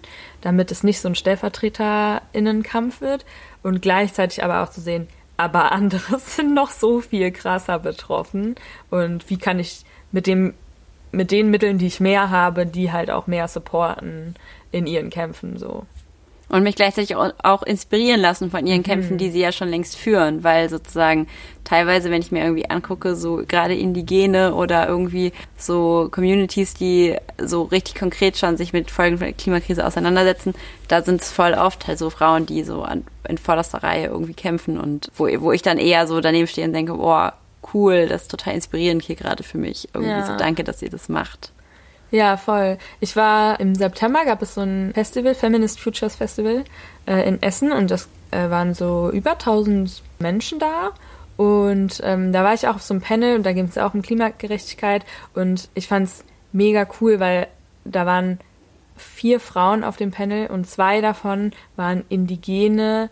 damit 0.42 0.72
es 0.72 0.84
nicht 0.84 1.00
so 1.00 1.08
ein 1.08 1.16
Stellvertreterinnenkampf 1.16 3.02
wird 3.02 3.26
und 3.64 3.82
gleichzeitig 3.82 4.44
aber 4.44 4.64
auch 4.64 4.70
zu 4.70 4.82
sehen, 4.82 5.08
aber 5.38 5.72
andere 5.72 6.20
sind 6.26 6.54
noch 6.54 6.72
so 6.72 7.02
viel 7.02 7.32
krasser 7.32 7.80
betroffen 7.80 8.56
und 8.90 9.30
wie 9.30 9.38
kann 9.38 9.60
ich 9.60 9.84
mit 10.12 10.28
dem 10.28 10.54
mit 11.14 11.32
den 11.32 11.50
Mitteln, 11.50 11.78
die 11.78 11.88
ich 11.88 12.00
mehr 12.00 12.30
habe, 12.30 12.66
die 12.66 12.94
halt 12.94 13.12
auch 13.12 13.28
mehr 13.28 13.50
supporten 13.50 14.36
in 14.72 14.88
ihren 14.88 15.10
Kämpfen 15.10 15.58
so 15.58 15.86
und 16.52 16.64
mich 16.64 16.76
gleichzeitig 16.76 17.16
auch 17.16 17.64
inspirieren 17.64 18.20
lassen 18.20 18.52
von 18.52 18.68
ihren 18.68 18.84
Kämpfen, 18.84 19.14
mhm. 19.14 19.18
die 19.18 19.32
sie 19.32 19.40
ja 19.40 19.54
schon 19.54 19.70
längst 19.70 19.96
führen, 19.96 20.44
weil 20.44 20.70
sozusagen 20.70 21.28
teilweise, 21.64 22.12
wenn 22.12 22.22
ich 22.22 22.32
mir 22.32 22.44
irgendwie 22.44 22.70
angucke, 22.70 23.16
so 23.16 23.42
gerade 23.48 23.74
Indigene 23.74 24.54
oder 24.54 24.88
irgendwie 24.88 25.32
so 25.56 26.10
Communities, 26.12 26.74
die 26.74 27.16
so 27.38 27.64
richtig 27.64 27.96
konkret 27.96 28.38
schon 28.38 28.58
sich 28.58 28.74
mit 28.74 28.92
Folgen 28.92 29.18
der 29.18 29.32
Klimakrise 29.32 29.86
auseinandersetzen, 29.86 30.54
da 30.90 31.02
sind 31.02 31.22
es 31.22 31.32
voll 31.32 31.54
oft 31.54 31.88
halt 31.88 31.98
so 31.98 32.10
Frauen, 32.10 32.46
die 32.46 32.64
so 32.64 32.84
an, 32.84 33.06
in 33.30 33.38
vorderster 33.38 33.82
Reihe 33.82 34.08
irgendwie 34.08 34.34
kämpfen 34.34 34.78
und 34.78 35.10
wo, 35.16 35.30
wo 35.40 35.54
ich 35.54 35.62
dann 35.62 35.78
eher 35.78 36.06
so 36.06 36.20
daneben 36.20 36.48
stehe 36.48 36.68
und 36.68 36.74
denke, 36.74 36.96
boah, 36.96 37.34
cool, 37.74 38.08
das 38.08 38.24
ist 38.24 38.32
total 38.32 38.56
inspirierend 38.56 39.04
hier 39.04 39.16
gerade 39.16 39.44
für 39.44 39.58
mich. 39.58 39.88
Irgendwie 39.94 40.12
ja. 40.12 40.26
so 40.26 40.36
danke, 40.36 40.66
dass 40.66 40.82
ihr 40.82 40.90
das 40.90 41.08
macht. 41.08 41.54
Ja, 42.12 42.36
voll. 42.36 42.78
Ich 43.00 43.16
war 43.16 43.60
im 43.62 43.74
September, 43.74 44.26
gab 44.26 44.42
es 44.42 44.56
so 44.56 44.62
ein 44.62 44.92
Festival, 44.94 45.34
Feminist 45.34 45.80
Futures 45.80 46.16
Festival 46.16 46.66
äh, 47.08 47.28
in 47.28 47.42
Essen 47.42 47.72
und 47.72 47.90
das 47.90 48.10
äh, 48.32 48.50
waren 48.50 48.74
so 48.74 49.10
über 49.12 49.32
1000 49.32 50.04
Menschen 50.20 50.60
da. 50.60 50.92
Und 51.38 52.02
ähm, 52.04 52.34
da 52.34 52.44
war 52.44 52.54
ich 52.54 52.68
auch 52.68 52.76
auf 52.76 52.82
so 52.84 52.94
einem 52.94 53.02
Panel 53.02 53.38
und 53.38 53.46
da 53.46 53.54
ging 53.54 53.66
es 53.66 53.78
auch 53.78 53.94
um 53.94 54.02
Klimagerechtigkeit 54.02 55.06
und 55.34 55.70
ich 55.74 55.88
fand 55.88 56.08
es 56.08 56.26
mega 56.52 56.86
cool, 57.00 57.20
weil 57.22 57.48
da 57.86 58.06
waren 58.06 58.40
vier 58.98 59.40
Frauen 59.40 59.84
auf 59.84 59.96
dem 59.96 60.12
Panel 60.12 60.48
und 60.48 60.68
zwei 60.68 61.00
davon 61.00 61.52
waren 61.78 62.04
indigene 62.10 63.10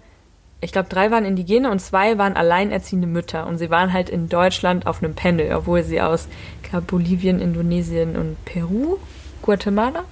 ich 0.62 0.74
glaube, 0.74 0.90
drei 0.90 1.10
waren 1.10 1.26
Indigene 1.26 1.72
und 1.72 1.80
zwei 1.80 2.18
waren 2.18 2.36
alleinerziehende 2.36 3.08
Mütter. 3.08 3.48
Und 3.48 3.58
sie 3.58 3.70
waren 3.70 3.94
halt 3.94 4.10
in 4.10 4.28
Deutschland 4.28 4.88
auf 4.88 5.02
einem 5.02 5.16
Panel, 5.16 5.56
obwohl 5.56 5.84
sie 5.84 6.02
aus 6.02 6.28
glaub, 6.70 6.88
Bolivien, 6.88 7.40
Indonesien 7.40 8.16
und 8.16 8.44
Peru, 8.46 8.98
Guatemala 9.42 10.06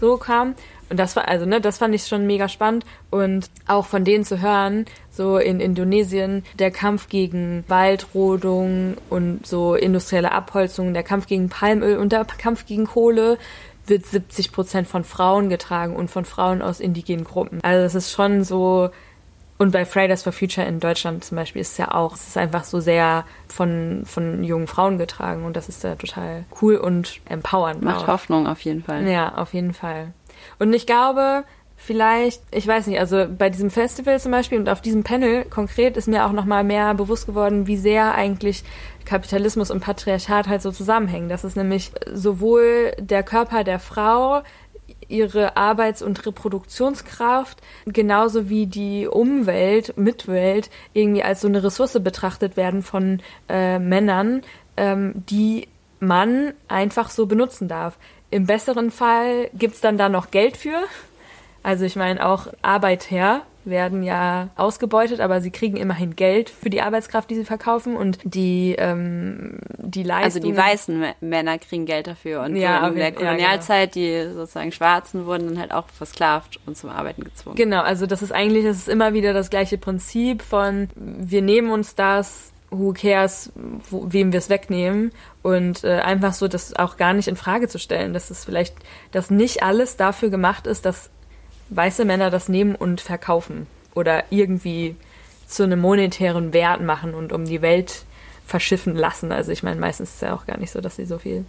so 0.00 0.16
kamen. 0.16 0.54
Und 0.90 0.98
das 0.98 1.16
war, 1.16 1.28
also, 1.28 1.46
ne, 1.46 1.60
das 1.60 1.78
fand 1.78 1.94
ich 1.94 2.06
schon 2.06 2.26
mega 2.26 2.48
spannend. 2.48 2.84
Und 3.10 3.50
auch 3.66 3.86
von 3.86 4.04
denen 4.04 4.24
zu 4.24 4.42
hören, 4.42 4.84
so 5.10 5.38
in 5.38 5.60
Indonesien, 5.60 6.44
der 6.58 6.70
Kampf 6.70 7.08
gegen 7.08 7.64
Waldrodung 7.68 8.96
und 9.08 9.46
so 9.46 9.74
industrielle 9.74 10.32
Abholzung, 10.32 10.92
der 10.92 11.02
Kampf 11.02 11.26
gegen 11.26 11.48
Palmöl 11.48 11.96
und 11.96 12.12
der 12.12 12.24
Kampf 12.24 12.66
gegen 12.66 12.84
Kohle 12.86 13.38
wird 13.86 14.06
70 14.06 14.52
Prozent 14.52 14.88
von 14.88 15.04
Frauen 15.04 15.48
getragen 15.48 15.96
und 15.96 16.10
von 16.10 16.24
Frauen 16.24 16.62
aus 16.62 16.80
indigenen 16.80 17.24
Gruppen. 17.24 17.60
Also 17.62 17.84
es 17.84 17.94
ist 17.94 18.12
schon 18.12 18.44
so, 18.44 18.90
und 19.56 19.70
bei 19.70 19.84
Fridays 19.84 20.22
for 20.22 20.32
Future 20.32 20.66
in 20.66 20.80
Deutschland 20.80 21.24
zum 21.24 21.36
Beispiel 21.36 21.62
ist 21.62 21.72
es 21.72 21.78
ja 21.78 21.92
auch, 21.92 22.14
es 22.14 22.28
ist 22.28 22.36
einfach 22.36 22.64
so 22.64 22.80
sehr 22.80 23.24
von, 23.48 24.02
von 24.04 24.42
jungen 24.42 24.66
Frauen 24.66 24.98
getragen 24.98 25.44
und 25.44 25.56
das 25.56 25.68
ist 25.68 25.84
ja 25.84 25.94
total 25.94 26.44
cool 26.60 26.76
und 26.76 27.20
empowernd. 27.28 27.82
Macht 27.82 28.04
auch. 28.04 28.08
Hoffnung 28.08 28.46
auf 28.46 28.60
jeden 28.60 28.82
Fall. 28.82 29.06
Ja, 29.06 29.34
auf 29.36 29.54
jeden 29.54 29.72
Fall. 29.72 30.12
Und 30.58 30.72
ich 30.72 30.86
glaube, 30.86 31.44
vielleicht, 31.76 32.42
ich 32.50 32.66
weiß 32.66 32.86
nicht, 32.88 32.98
also 32.98 33.26
bei 33.28 33.50
diesem 33.50 33.70
Festival 33.70 34.18
zum 34.18 34.32
Beispiel 34.32 34.58
und 34.58 34.68
auf 34.68 34.80
diesem 34.80 35.04
Panel 35.04 35.44
konkret 35.44 35.96
ist 35.96 36.08
mir 36.08 36.26
auch 36.26 36.32
nochmal 36.32 36.64
mehr 36.64 36.94
bewusst 36.94 37.26
geworden, 37.26 37.66
wie 37.66 37.76
sehr 37.76 38.14
eigentlich 38.14 38.64
Kapitalismus 39.04 39.70
und 39.70 39.80
Patriarchat 39.80 40.48
halt 40.48 40.62
so 40.62 40.72
zusammenhängen. 40.72 41.28
Das 41.28 41.44
ist 41.44 41.56
nämlich 41.56 41.92
sowohl 42.12 42.92
der 42.98 43.22
Körper 43.22 43.62
der 43.62 43.78
Frau, 43.78 44.42
ihre 45.14 45.56
Arbeits- 45.56 46.02
und 46.02 46.26
Reproduktionskraft 46.26 47.62
genauso 47.86 48.48
wie 48.48 48.66
die 48.66 49.06
Umwelt, 49.06 49.96
Mitwelt 49.96 50.70
irgendwie 50.92 51.22
als 51.22 51.40
so 51.40 51.48
eine 51.48 51.62
Ressource 51.62 51.98
betrachtet 52.02 52.56
werden 52.56 52.82
von 52.82 53.20
äh, 53.48 53.78
Männern, 53.78 54.42
ähm, 54.76 55.12
die 55.14 55.68
man 56.00 56.52
einfach 56.68 57.10
so 57.10 57.26
benutzen 57.26 57.68
darf. 57.68 57.96
Im 58.30 58.46
besseren 58.46 58.90
Fall 58.90 59.48
gibt's 59.54 59.80
dann 59.80 59.96
da 59.96 60.08
noch 60.08 60.30
Geld 60.30 60.56
für. 60.56 60.82
Also 61.62 61.84
ich 61.84 61.96
meine 61.96 62.26
auch 62.26 62.48
Arbeiter 62.62 63.42
werden 63.66 64.02
ja 64.02 64.48
ausgebeutet, 64.56 65.20
aber 65.20 65.40
sie 65.40 65.50
kriegen 65.50 65.76
immerhin 65.76 66.16
Geld 66.16 66.50
für 66.50 66.70
die 66.70 66.80
Arbeitskraft, 66.80 67.30
die 67.30 67.34
sie 67.34 67.44
verkaufen 67.44 67.96
und 67.96 68.18
die 68.24 68.74
ähm, 68.78 69.58
die 69.78 70.02
Leistung. 70.02 70.24
Also 70.24 70.40
die 70.40 70.56
weißen 70.56 71.04
Männer 71.20 71.58
kriegen 71.58 71.86
Geld 71.86 72.06
dafür 72.06 72.42
und 72.42 72.56
ja, 72.56 72.86
in 72.88 72.96
der 72.96 73.12
Kolonialzeit 73.12 73.96
ja, 73.96 74.02
genau. 74.02 74.28
die 74.28 74.34
sozusagen 74.34 74.72
Schwarzen 74.72 75.26
wurden 75.26 75.48
dann 75.48 75.58
halt 75.58 75.72
auch 75.72 75.88
versklavt 75.88 76.60
und 76.66 76.76
zum 76.76 76.90
Arbeiten 76.90 77.24
gezwungen. 77.24 77.56
Genau, 77.56 77.82
also 77.82 78.06
das 78.06 78.22
ist 78.22 78.32
eigentlich 78.32 78.64
das 78.64 78.76
ist 78.76 78.88
immer 78.88 79.14
wieder 79.14 79.32
das 79.32 79.50
gleiche 79.50 79.78
Prinzip 79.78 80.42
von 80.42 80.88
wir 80.96 81.42
nehmen 81.42 81.70
uns 81.70 81.94
das 81.94 82.52
who 82.78 82.92
cares, 82.92 83.52
wo, 83.90 84.12
wem 84.12 84.32
wir 84.32 84.38
es 84.38 84.50
wegnehmen 84.50 85.12
und 85.42 85.84
äh, 85.84 86.00
einfach 86.00 86.32
so 86.32 86.48
das 86.48 86.74
auch 86.74 86.96
gar 86.96 87.14
nicht 87.14 87.28
in 87.28 87.36
Frage 87.36 87.68
zu 87.68 87.78
stellen, 87.78 88.12
dass 88.12 88.30
es 88.30 88.44
vielleicht, 88.44 88.74
dass 89.12 89.30
nicht 89.30 89.62
alles 89.62 89.96
dafür 89.96 90.30
gemacht 90.30 90.66
ist, 90.66 90.84
dass 90.84 91.10
weiße 91.70 92.04
Männer 92.04 92.30
das 92.30 92.48
nehmen 92.48 92.74
und 92.74 93.00
verkaufen 93.00 93.66
oder 93.94 94.24
irgendwie 94.30 94.96
zu 95.46 95.62
einem 95.62 95.80
monetären 95.80 96.52
Wert 96.52 96.82
machen 96.82 97.14
und 97.14 97.32
um 97.32 97.44
die 97.44 97.62
Welt 97.62 98.04
verschiffen 98.46 98.96
lassen. 98.96 99.32
Also 99.32 99.52
ich 99.52 99.62
meine, 99.62 99.80
meistens 99.80 100.10
ist 100.10 100.14
es 100.16 100.20
ja 100.22 100.34
auch 100.34 100.46
gar 100.46 100.58
nicht 100.58 100.70
so, 100.70 100.80
dass 100.80 100.96
sie 100.96 101.06
so 101.06 101.18
viel 101.18 101.44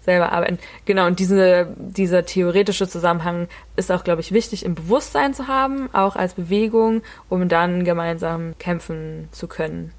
selber 0.00 0.32
arbeiten. 0.32 0.58
Genau, 0.84 1.06
und 1.06 1.18
diese, 1.18 1.74
dieser 1.76 2.24
theoretische 2.24 2.88
Zusammenhang 2.88 3.48
ist 3.76 3.92
auch, 3.92 4.04
glaube 4.04 4.20
ich, 4.20 4.32
wichtig 4.32 4.64
im 4.64 4.74
Bewusstsein 4.74 5.34
zu 5.34 5.48
haben, 5.48 5.92
auch 5.92 6.16
als 6.16 6.34
Bewegung, 6.34 7.02
um 7.28 7.48
dann 7.48 7.84
gemeinsam 7.84 8.56
kämpfen 8.58 9.28
zu 9.32 9.48
können. 9.48 9.92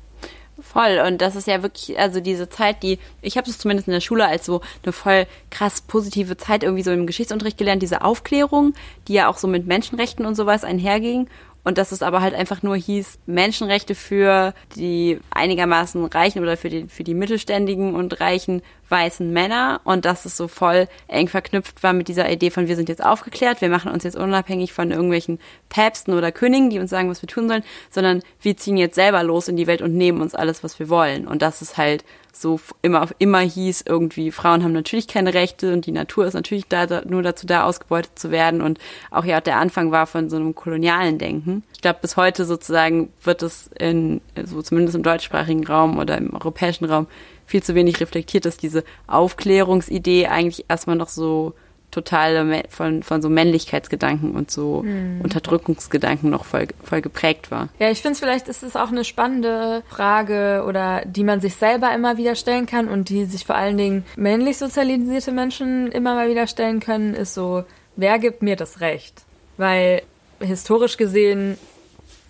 Voll. 0.62 1.02
Und 1.06 1.22
das 1.22 1.36
ist 1.36 1.48
ja 1.48 1.62
wirklich, 1.62 1.98
also 2.00 2.20
diese 2.20 2.50
Zeit, 2.50 2.84
die, 2.84 3.00
ich 3.22 3.38
habe 3.38 3.50
es 3.50 3.58
zumindest 3.58 3.88
in 3.88 3.94
der 3.94 4.02
Schule 4.02 4.28
als 4.28 4.46
so 4.46 4.62
eine 4.84 4.94
voll 4.94 5.26
krass 5.50 5.82
positive 5.82 6.38
Zeit 6.38 6.64
irgendwie 6.64 6.84
so 6.84 6.92
im 6.92 7.08
Geschichtsunterricht 7.08 7.58
gelernt, 7.58 7.82
diese 7.82 8.04
Aufklärung, 8.04 8.74
die 9.08 9.14
ja 9.14 9.28
auch 9.28 9.38
so 9.38 9.48
mit 9.48 9.68
Menschenrechten 9.68 10.26
und 10.26 10.36
sowas 10.36 10.64
einherging. 10.64 11.28
Und 11.64 11.78
dass 11.78 11.92
es 11.92 12.02
aber 12.02 12.22
halt 12.22 12.34
einfach 12.34 12.64
nur 12.64 12.76
hieß, 12.78 13.20
Menschenrechte 13.26 13.94
für 13.94 14.54
die 14.76 15.20
einigermaßen 15.30 16.04
reichen 16.06 16.42
oder 16.42 16.56
für 16.58 16.70
die, 16.70 16.88
für 16.88 17.04
die 17.04 17.14
mittelständigen 17.14 17.96
und 17.96 18.20
reichen 18.22 18.62
weißen 18.90 19.32
Männer 19.32 19.82
und 19.84 20.06
dass 20.06 20.26
es 20.26 20.36
so 20.36 20.48
voll 20.48 20.88
eng 21.08 21.28
verknüpft 21.28 21.84
war 21.84 21.94
mit 21.94 22.08
dieser 22.08 22.30
Idee 22.30 22.50
von 22.50 22.68
wir 22.68 22.76
sind 22.76 22.90
jetzt 22.90 23.04
aufgeklärt, 23.04 23.62
wir 23.62 23.70
machen 23.70 23.92
uns 23.92 24.04
jetzt 24.04 24.18
unabhängig 24.18 24.74
von 24.74 24.92
irgendwelchen 24.92 25.40
Päpsten 25.70 26.14
oder 26.14 26.32
Königen, 26.32 26.70
die 26.70 26.80
uns 26.80 26.90
sagen, 26.90 27.10
was 27.10 27.22
wir 27.22 27.30
tun 27.30 27.48
sollen, 27.48 27.64
sondern 27.90 28.22
wir 28.42 28.58
ziehen 28.58 28.78
jetzt 28.78 28.96
selber 28.96 29.24
los 29.24 29.48
in 29.48 29.58
die 29.58 29.68
Welt 29.68 29.82
und 29.82 29.96
nehmen 29.96 30.22
uns 30.22 30.36
alles, 30.36 30.64
was 30.64 30.80
wir 30.80 30.90
wollen. 30.90 31.28
Und 31.28 31.42
das 31.42 31.62
ist 31.62 31.78
halt 31.78 32.04
so 32.32 32.60
immer, 32.82 33.08
immer 33.18 33.40
hieß 33.40 33.84
irgendwie, 33.88 34.32
Frauen 34.32 34.64
haben 34.64 34.72
natürlich 34.72 35.08
keine 35.08 35.34
Rechte 35.34 35.74
und 35.74 35.86
die 35.86 35.92
Natur 35.92 36.26
ist 36.26 36.34
natürlich 36.34 36.68
da, 36.68 37.02
nur 37.06 37.24
dazu 37.24 37.46
da, 37.46 37.64
ausgebeutet 37.64 38.18
zu 38.18 38.32
werden 38.32 38.62
und 38.62 38.80
auch 39.12 39.26
ja 39.26 39.42
der 39.42 39.58
Anfang 39.58 39.92
war 39.92 40.08
von 40.08 40.30
so 40.30 40.38
einem 40.38 40.56
kolonialen 40.56 41.18
Denken. 41.18 41.64
Ich 41.74 41.82
glaube, 41.82 42.00
bis 42.02 42.18
heute 42.18 42.46
sozusagen 42.46 43.12
wird 43.24 43.44
es 43.44 43.70
in, 43.78 44.22
so 44.44 44.62
zumindest 44.62 44.96
im 44.96 45.04
deutschsprachigen 45.04 45.66
Raum 45.66 45.98
oder 45.98 46.18
im 46.18 46.34
europäischen 46.34 46.86
Raum 46.86 47.08
viel 47.50 47.64
zu 47.64 47.74
wenig 47.76 48.00
reflektiert, 48.00 48.46
dass 48.46 48.58
diese 48.58 48.84
Aufklärungsidee 49.08 50.28
eigentlich 50.28 50.66
erstmal 50.70 50.96
noch 50.96 51.10
so 51.10 51.54
total 51.92 52.64
von, 52.70 53.02
von 53.02 53.22
so 53.24 53.30
Männlichkeitsgedanken 53.30 54.36
und 54.36 54.52
so 54.52 54.84
hm. 54.84 55.22
Unterdrückungsgedanken 55.24 56.30
noch 56.30 56.46
voll, 56.46 56.68
voll 56.84 57.02
geprägt 57.02 57.50
war. 57.50 57.70
Ja, 57.80 57.90
ich 57.90 58.04
finde 58.04 58.14
es 58.14 58.20
vielleicht 58.20 58.48
ist 58.48 58.62
es 58.62 58.76
auch 58.76 58.90
eine 58.90 59.04
spannende 59.04 59.82
Frage 59.90 60.64
oder 60.68 61.02
die 61.06 61.24
man 61.24 61.42
sich 61.42 61.56
selber 61.56 61.92
immer 61.94 62.18
wieder 62.18 62.36
stellen 62.36 62.68
kann 62.68 62.88
und 62.88 63.10
die 63.10 63.26
sich 63.26 63.44
vor 63.44 63.56
allen 63.56 63.78
Dingen 63.78 64.06
männlich 64.16 64.60
sozialisierte 64.60 65.32
Menschen 65.32 65.92
immer 65.92 66.14
mal 66.14 66.30
wieder 66.30 66.46
stellen 66.46 66.80
können, 66.80 67.16
ist 67.16 67.34
so, 67.34 67.64
wer 67.96 68.20
gibt 68.20 68.44
mir 68.44 68.56
das 68.56 68.82
Recht? 68.82 69.24
Weil 69.58 70.04
historisch 70.40 70.98
gesehen 70.98 71.58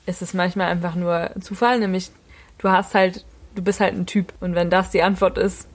ist 0.05 0.22
es 0.22 0.34
manchmal 0.34 0.72
einfach 0.72 0.95
nur 0.95 1.32
Zufall, 1.41 1.80
nämlich 1.80 2.11
du 2.59 2.70
hast 2.70 2.95
halt, 2.95 3.26
du 3.60 3.66
bist 3.66 3.82
halt 3.82 3.93
ein 3.93 4.05
Typ 4.05 4.32
und 4.39 4.55
wenn 4.55 4.70
das 4.70 4.89
die 4.89 5.03
Antwort 5.03 5.38
ist, 5.38 5.68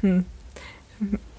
hm, 0.00 0.26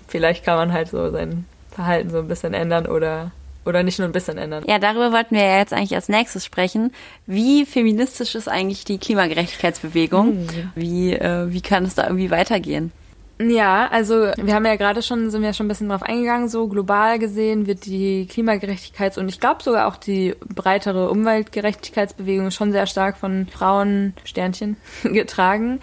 vielleicht 0.07 0.45
kann 0.45 0.55
man 0.55 0.71
halt 0.71 0.88
so 0.88 1.11
sein 1.11 1.45
Verhalten 1.71 2.09
so 2.09 2.19
ein 2.19 2.27
bisschen 2.29 2.53
ändern 2.53 2.86
oder 2.86 3.31
oder 3.65 3.84
nicht 3.84 3.99
nur 3.99 4.07
ein 4.07 4.11
bisschen 4.11 4.38
ändern. 4.38 4.63
Ja, 4.67 4.77
darüber 4.77 5.11
wollten 5.13 5.36
wir 5.36 5.43
ja 5.43 5.57
jetzt 5.57 5.73
eigentlich 5.73 5.95
als 5.95 6.09
nächstes 6.09 6.43
sprechen. 6.43 6.93
Wie 7.27 7.65
feministisch 7.65 8.36
ist 8.36 8.49
eigentlich 8.49 8.84
die 8.84 8.97
Klimagerechtigkeitsbewegung? 8.97 10.36
Mhm. 10.36 10.71
Wie, 10.75 11.13
äh, 11.13 11.45
wie 11.49 11.61
kann 11.61 11.86
es 11.86 11.95
da 11.95 12.03
irgendwie 12.03 12.29
weitergehen? 12.29 12.91
Ja, 13.39 13.88
also 13.88 14.31
wir 14.38 14.53
haben 14.53 14.65
ja 14.65 14.75
gerade 14.75 15.01
schon, 15.01 15.31
sind 15.31 15.41
wir 15.41 15.53
schon 15.53 15.65
ein 15.65 15.69
bisschen 15.69 15.89
drauf 15.89 16.03
eingegangen, 16.03 16.49
so 16.49 16.67
global 16.67 17.17
gesehen 17.17 17.65
wird 17.65 17.86
die 17.86 18.27
Klimagerechtigkeits- 18.29 19.17
und 19.17 19.27
ich 19.27 19.39
glaube 19.39 19.63
sogar 19.63 19.88
auch 19.88 19.97
die 19.97 20.36
breitere 20.53 21.09
Umweltgerechtigkeitsbewegung 21.09 22.51
schon 22.51 22.71
sehr 22.71 22.86
stark 22.86 23.17
von 23.17 23.47
Frauen, 23.47 24.13
Sternchen, 24.23 24.77
getragen. 25.03 25.79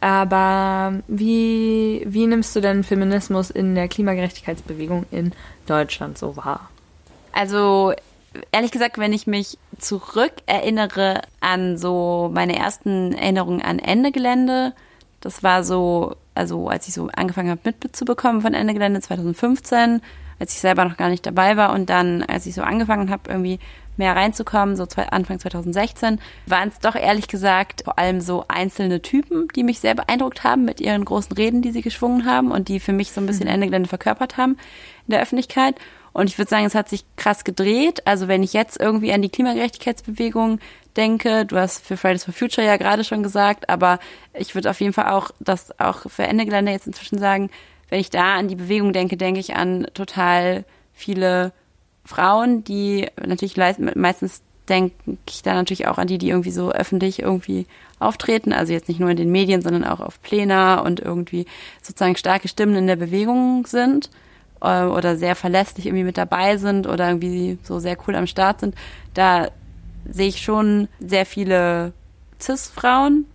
Aber 0.00 1.02
wie, 1.08 2.02
wie 2.06 2.26
nimmst 2.26 2.54
du 2.56 2.60
denn 2.60 2.84
Feminismus 2.84 3.50
in 3.50 3.74
der 3.74 3.88
Klimagerechtigkeitsbewegung 3.88 5.06
in 5.10 5.32
Deutschland 5.66 6.16
so 6.16 6.36
wahr? 6.36 6.70
Also 7.32 7.92
ehrlich 8.52 8.70
gesagt, 8.70 8.98
wenn 8.98 9.12
ich 9.12 9.26
mich 9.26 9.58
zurück 9.78 10.32
erinnere 10.46 11.22
an 11.40 11.76
so 11.76 12.30
meine 12.32 12.56
ersten 12.56 13.12
Erinnerungen 13.12 13.62
an 13.62 13.78
Ende 13.78 14.10
Gelände, 14.10 14.72
das 15.20 15.42
war 15.42 15.64
so, 15.64 16.16
also 16.34 16.68
als 16.68 16.88
ich 16.88 16.94
so 16.94 17.08
angefangen 17.14 17.50
habe 17.50 17.60
mitzubekommen 17.64 18.40
von 18.42 18.54
Ende 18.54 18.72
Gelände 18.72 19.00
2015, 19.00 20.00
als 20.38 20.54
ich 20.54 20.60
selber 20.60 20.84
noch 20.84 20.96
gar 20.96 21.10
nicht 21.10 21.26
dabei 21.26 21.56
war 21.56 21.72
und 21.72 21.90
dann, 21.90 22.22
als 22.22 22.46
ich 22.46 22.54
so 22.54 22.62
angefangen 22.62 23.10
habe, 23.10 23.28
irgendwie 23.28 23.58
mehr 24.00 24.16
reinzukommen, 24.16 24.76
so 24.76 24.86
Anfang 25.10 25.38
2016, 25.38 26.18
waren 26.46 26.68
es 26.68 26.78
doch 26.78 26.94
ehrlich 26.96 27.28
gesagt 27.28 27.82
vor 27.84 27.98
allem 27.98 28.20
so 28.20 28.44
einzelne 28.48 29.02
Typen, 29.02 29.48
die 29.54 29.62
mich 29.62 29.78
sehr 29.78 29.94
beeindruckt 29.94 30.42
haben 30.42 30.64
mit 30.64 30.80
ihren 30.80 31.04
großen 31.04 31.36
Reden, 31.36 31.62
die 31.62 31.70
sie 31.70 31.82
geschwungen 31.82 32.24
haben 32.24 32.50
und 32.50 32.68
die 32.68 32.80
für 32.80 32.92
mich 32.92 33.12
so 33.12 33.20
ein 33.20 33.26
bisschen 33.26 33.46
mhm. 33.46 33.54
Ende 33.54 33.66
Gelände 33.66 33.88
verkörpert 33.88 34.38
haben 34.38 34.56
in 35.06 35.12
der 35.12 35.20
Öffentlichkeit. 35.20 35.76
Und 36.12 36.28
ich 36.28 36.38
würde 36.38 36.48
sagen, 36.48 36.64
es 36.64 36.74
hat 36.74 36.88
sich 36.88 37.04
krass 37.16 37.44
gedreht. 37.44 38.06
Also 38.06 38.28
wenn 38.28 38.42
ich 38.42 38.52
jetzt 38.52 38.80
irgendwie 38.80 39.12
an 39.12 39.22
die 39.22 39.28
Klimagerechtigkeitsbewegung 39.28 40.58
denke, 40.96 41.46
du 41.46 41.56
hast 41.56 41.84
für 41.84 41.96
Fridays 41.96 42.24
for 42.24 42.34
Future 42.34 42.66
ja 42.66 42.76
gerade 42.76 43.04
schon 43.04 43.22
gesagt, 43.22 43.68
aber 43.68 43.98
ich 44.34 44.54
würde 44.54 44.70
auf 44.70 44.80
jeden 44.80 44.92
Fall 44.92 45.12
auch 45.12 45.30
das 45.38 45.78
auch 45.78 46.10
für 46.10 46.24
Ende 46.24 46.44
Gelände 46.44 46.72
jetzt 46.72 46.86
inzwischen 46.86 47.18
sagen, 47.18 47.50
wenn 47.88 48.00
ich 48.00 48.10
da 48.10 48.34
an 48.34 48.48
die 48.48 48.56
Bewegung 48.56 48.92
denke, 48.92 49.16
denke 49.16 49.40
ich 49.40 49.54
an 49.54 49.86
total 49.94 50.64
viele 50.92 51.52
Frauen, 52.04 52.64
die 52.64 53.08
natürlich 53.24 53.56
meistens 53.56 54.42
denke 54.68 54.94
ich 55.28 55.42
da 55.42 55.54
natürlich 55.54 55.88
auch 55.88 55.98
an 55.98 56.06
die, 56.06 56.18
die 56.18 56.28
irgendwie 56.28 56.52
so 56.52 56.70
öffentlich 56.70 57.20
irgendwie 57.20 57.66
auftreten, 57.98 58.52
also 58.52 58.72
jetzt 58.72 58.88
nicht 58.88 59.00
nur 59.00 59.10
in 59.10 59.16
den 59.16 59.32
Medien, 59.32 59.62
sondern 59.62 59.84
auch 59.84 60.00
auf 60.00 60.22
Plena 60.22 60.80
und 60.80 61.00
irgendwie 61.00 61.46
sozusagen 61.82 62.16
starke 62.16 62.48
Stimmen 62.48 62.76
in 62.76 62.86
der 62.86 62.96
Bewegung 62.96 63.66
sind 63.66 64.10
äh, 64.60 64.84
oder 64.84 65.16
sehr 65.16 65.36
verlässlich 65.36 65.86
irgendwie 65.86 66.04
mit 66.04 66.18
dabei 66.18 66.56
sind 66.56 66.86
oder 66.86 67.08
irgendwie 67.08 67.58
so 67.62 67.78
sehr 67.78 67.96
cool 68.06 68.14
am 68.14 68.26
Start 68.26 68.60
sind, 68.60 68.74
da 69.14 69.48
sehe 70.08 70.28
ich 70.28 70.42
schon 70.42 70.88
sehr 70.98 71.26
viele 71.26 71.92
Cis-Frauen, 72.40 73.26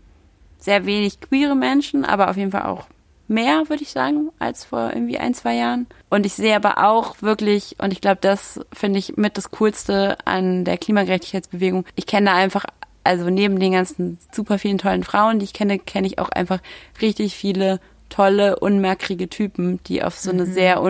sehr 0.60 0.86
wenig 0.86 1.20
queere 1.22 1.56
Menschen, 1.56 2.06
aber 2.06 2.30
auf 2.30 2.38
jeden 2.38 2.52
Fall 2.52 2.64
auch 2.64 2.88
mehr, 3.28 3.70
würde 3.70 3.84
ich 3.84 3.90
sagen, 3.90 4.32
als 4.40 4.66
vor 4.66 4.92
irgendwie 4.94 5.18
ein, 5.18 5.34
zwei 5.34 5.56
Jahren. 5.56 5.88
Und 6.10 6.26
ich 6.26 6.34
sehe 6.34 6.56
aber 6.56 6.84
auch 6.84 7.22
wirklich, 7.22 7.76
und 7.80 7.92
ich 7.92 8.02
glaube, 8.02 8.20
das 8.22 8.60
finde 8.72 9.00
ich 9.00 9.18
mit 9.18 9.38
das 9.38 9.52
Coolste 9.52 10.18
an 10.26 10.64
der 10.64 10.78
Klimagerechtigkeitsbewegung. 10.78 11.86
Ich 11.96 12.06
kenne 12.06 12.28
da 12.28 12.36
einfach, 12.36 12.66
also 13.04 13.30
neben 13.30 13.60
den 13.60 13.74
ganzen 13.74 14.18
super 14.32 14.60
vielen 14.60 14.78
tollen 14.78 15.04
Frauen, 15.04 15.40
die 15.40 15.46
ich 15.46 15.54
kenne, 15.54 15.80
kenne 15.80 16.08
ich 16.08 16.20
auch 16.20 16.30
einfach 16.30 16.60
richtig 17.02 17.36
viele 17.36 17.80
tolle, 18.10 18.60
unmerkrige 18.60 19.30
Typen, 19.30 19.80
die 19.88 20.04
auf 20.04 20.18
so 20.18 20.32
eine 20.32 20.46
mhm. 20.46 20.54
sehr 20.54 20.82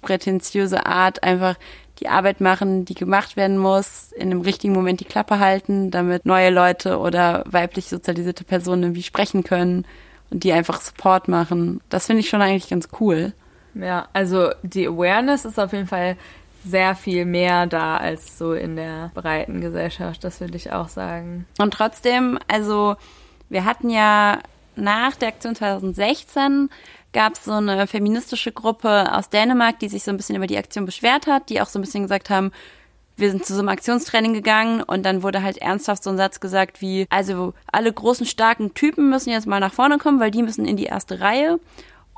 unprätentiöse 0.00 0.86
Art 0.86 1.22
einfach 1.22 1.56
die 2.00 2.08
Arbeit 2.08 2.40
machen, 2.40 2.84
die 2.84 2.94
gemacht 2.94 3.36
werden 3.36 3.58
muss, 3.58 4.12
in 4.12 4.30
dem 4.30 4.40
richtigen 4.40 4.72
Moment 4.72 5.00
die 5.00 5.04
Klappe 5.04 5.38
halten, 5.38 5.90
damit 5.90 6.24
neue 6.24 6.50
Leute 6.50 6.98
oder 6.98 7.44
weiblich 7.46 7.86
sozialisierte 7.88 8.44
Personen 8.44 8.84
irgendwie 8.84 9.02
sprechen 9.02 9.44
können 9.44 9.84
und 10.30 10.44
die 10.44 10.52
einfach 10.52 10.80
Support 10.80 11.28
machen. 11.28 11.80
Das 11.90 12.06
finde 12.06 12.20
ich 12.20 12.28
schon 12.28 12.40
eigentlich 12.40 12.70
ganz 12.70 12.88
cool. 13.00 13.32
Ja, 13.74 14.08
also 14.12 14.50
die 14.62 14.88
Awareness 14.88 15.44
ist 15.44 15.60
auf 15.60 15.72
jeden 15.72 15.86
Fall 15.86 16.16
sehr 16.64 16.94
viel 16.94 17.24
mehr 17.24 17.66
da 17.66 17.96
als 17.96 18.38
so 18.38 18.52
in 18.54 18.76
der 18.76 19.10
breiten 19.14 19.60
Gesellschaft, 19.60 20.24
das 20.24 20.40
würde 20.40 20.56
ich 20.56 20.72
auch 20.72 20.88
sagen. 20.88 21.46
Und 21.58 21.72
trotzdem, 21.72 22.38
also 22.48 22.96
wir 23.48 23.64
hatten 23.64 23.90
ja 23.90 24.38
nach 24.76 25.14
der 25.16 25.28
Aktion 25.28 25.54
2016 25.54 26.70
gab 27.12 27.34
es 27.34 27.44
so 27.44 27.52
eine 27.52 27.86
feministische 27.86 28.52
Gruppe 28.52 29.12
aus 29.14 29.30
Dänemark, 29.30 29.78
die 29.78 29.88
sich 29.88 30.04
so 30.04 30.10
ein 30.10 30.16
bisschen 30.16 30.36
über 30.36 30.46
die 30.46 30.58
Aktion 30.58 30.86
beschwert 30.86 31.26
hat, 31.26 31.48
die 31.48 31.60
auch 31.60 31.66
so 31.66 31.78
ein 31.78 31.82
bisschen 31.82 32.02
gesagt 32.02 32.30
haben, 32.30 32.52
wir 33.16 33.30
sind 33.30 33.44
zu 33.44 33.52
so 33.52 33.58
einem 33.58 33.68
Aktionstraining 33.68 34.32
gegangen 34.32 34.82
und 34.82 35.04
dann 35.04 35.22
wurde 35.22 35.42
halt 35.42 35.58
ernsthaft 35.58 36.02
so 36.02 36.10
ein 36.10 36.16
Satz 36.16 36.40
gesagt 36.40 36.80
wie, 36.80 37.06
also 37.10 37.52
alle 37.70 37.92
großen, 37.92 38.26
starken 38.26 38.74
Typen 38.74 39.10
müssen 39.10 39.30
jetzt 39.30 39.46
mal 39.46 39.60
nach 39.60 39.74
vorne 39.74 39.98
kommen, 39.98 40.20
weil 40.20 40.30
die 40.30 40.42
müssen 40.42 40.64
in 40.64 40.76
die 40.76 40.84
erste 40.84 41.20
Reihe. 41.20 41.60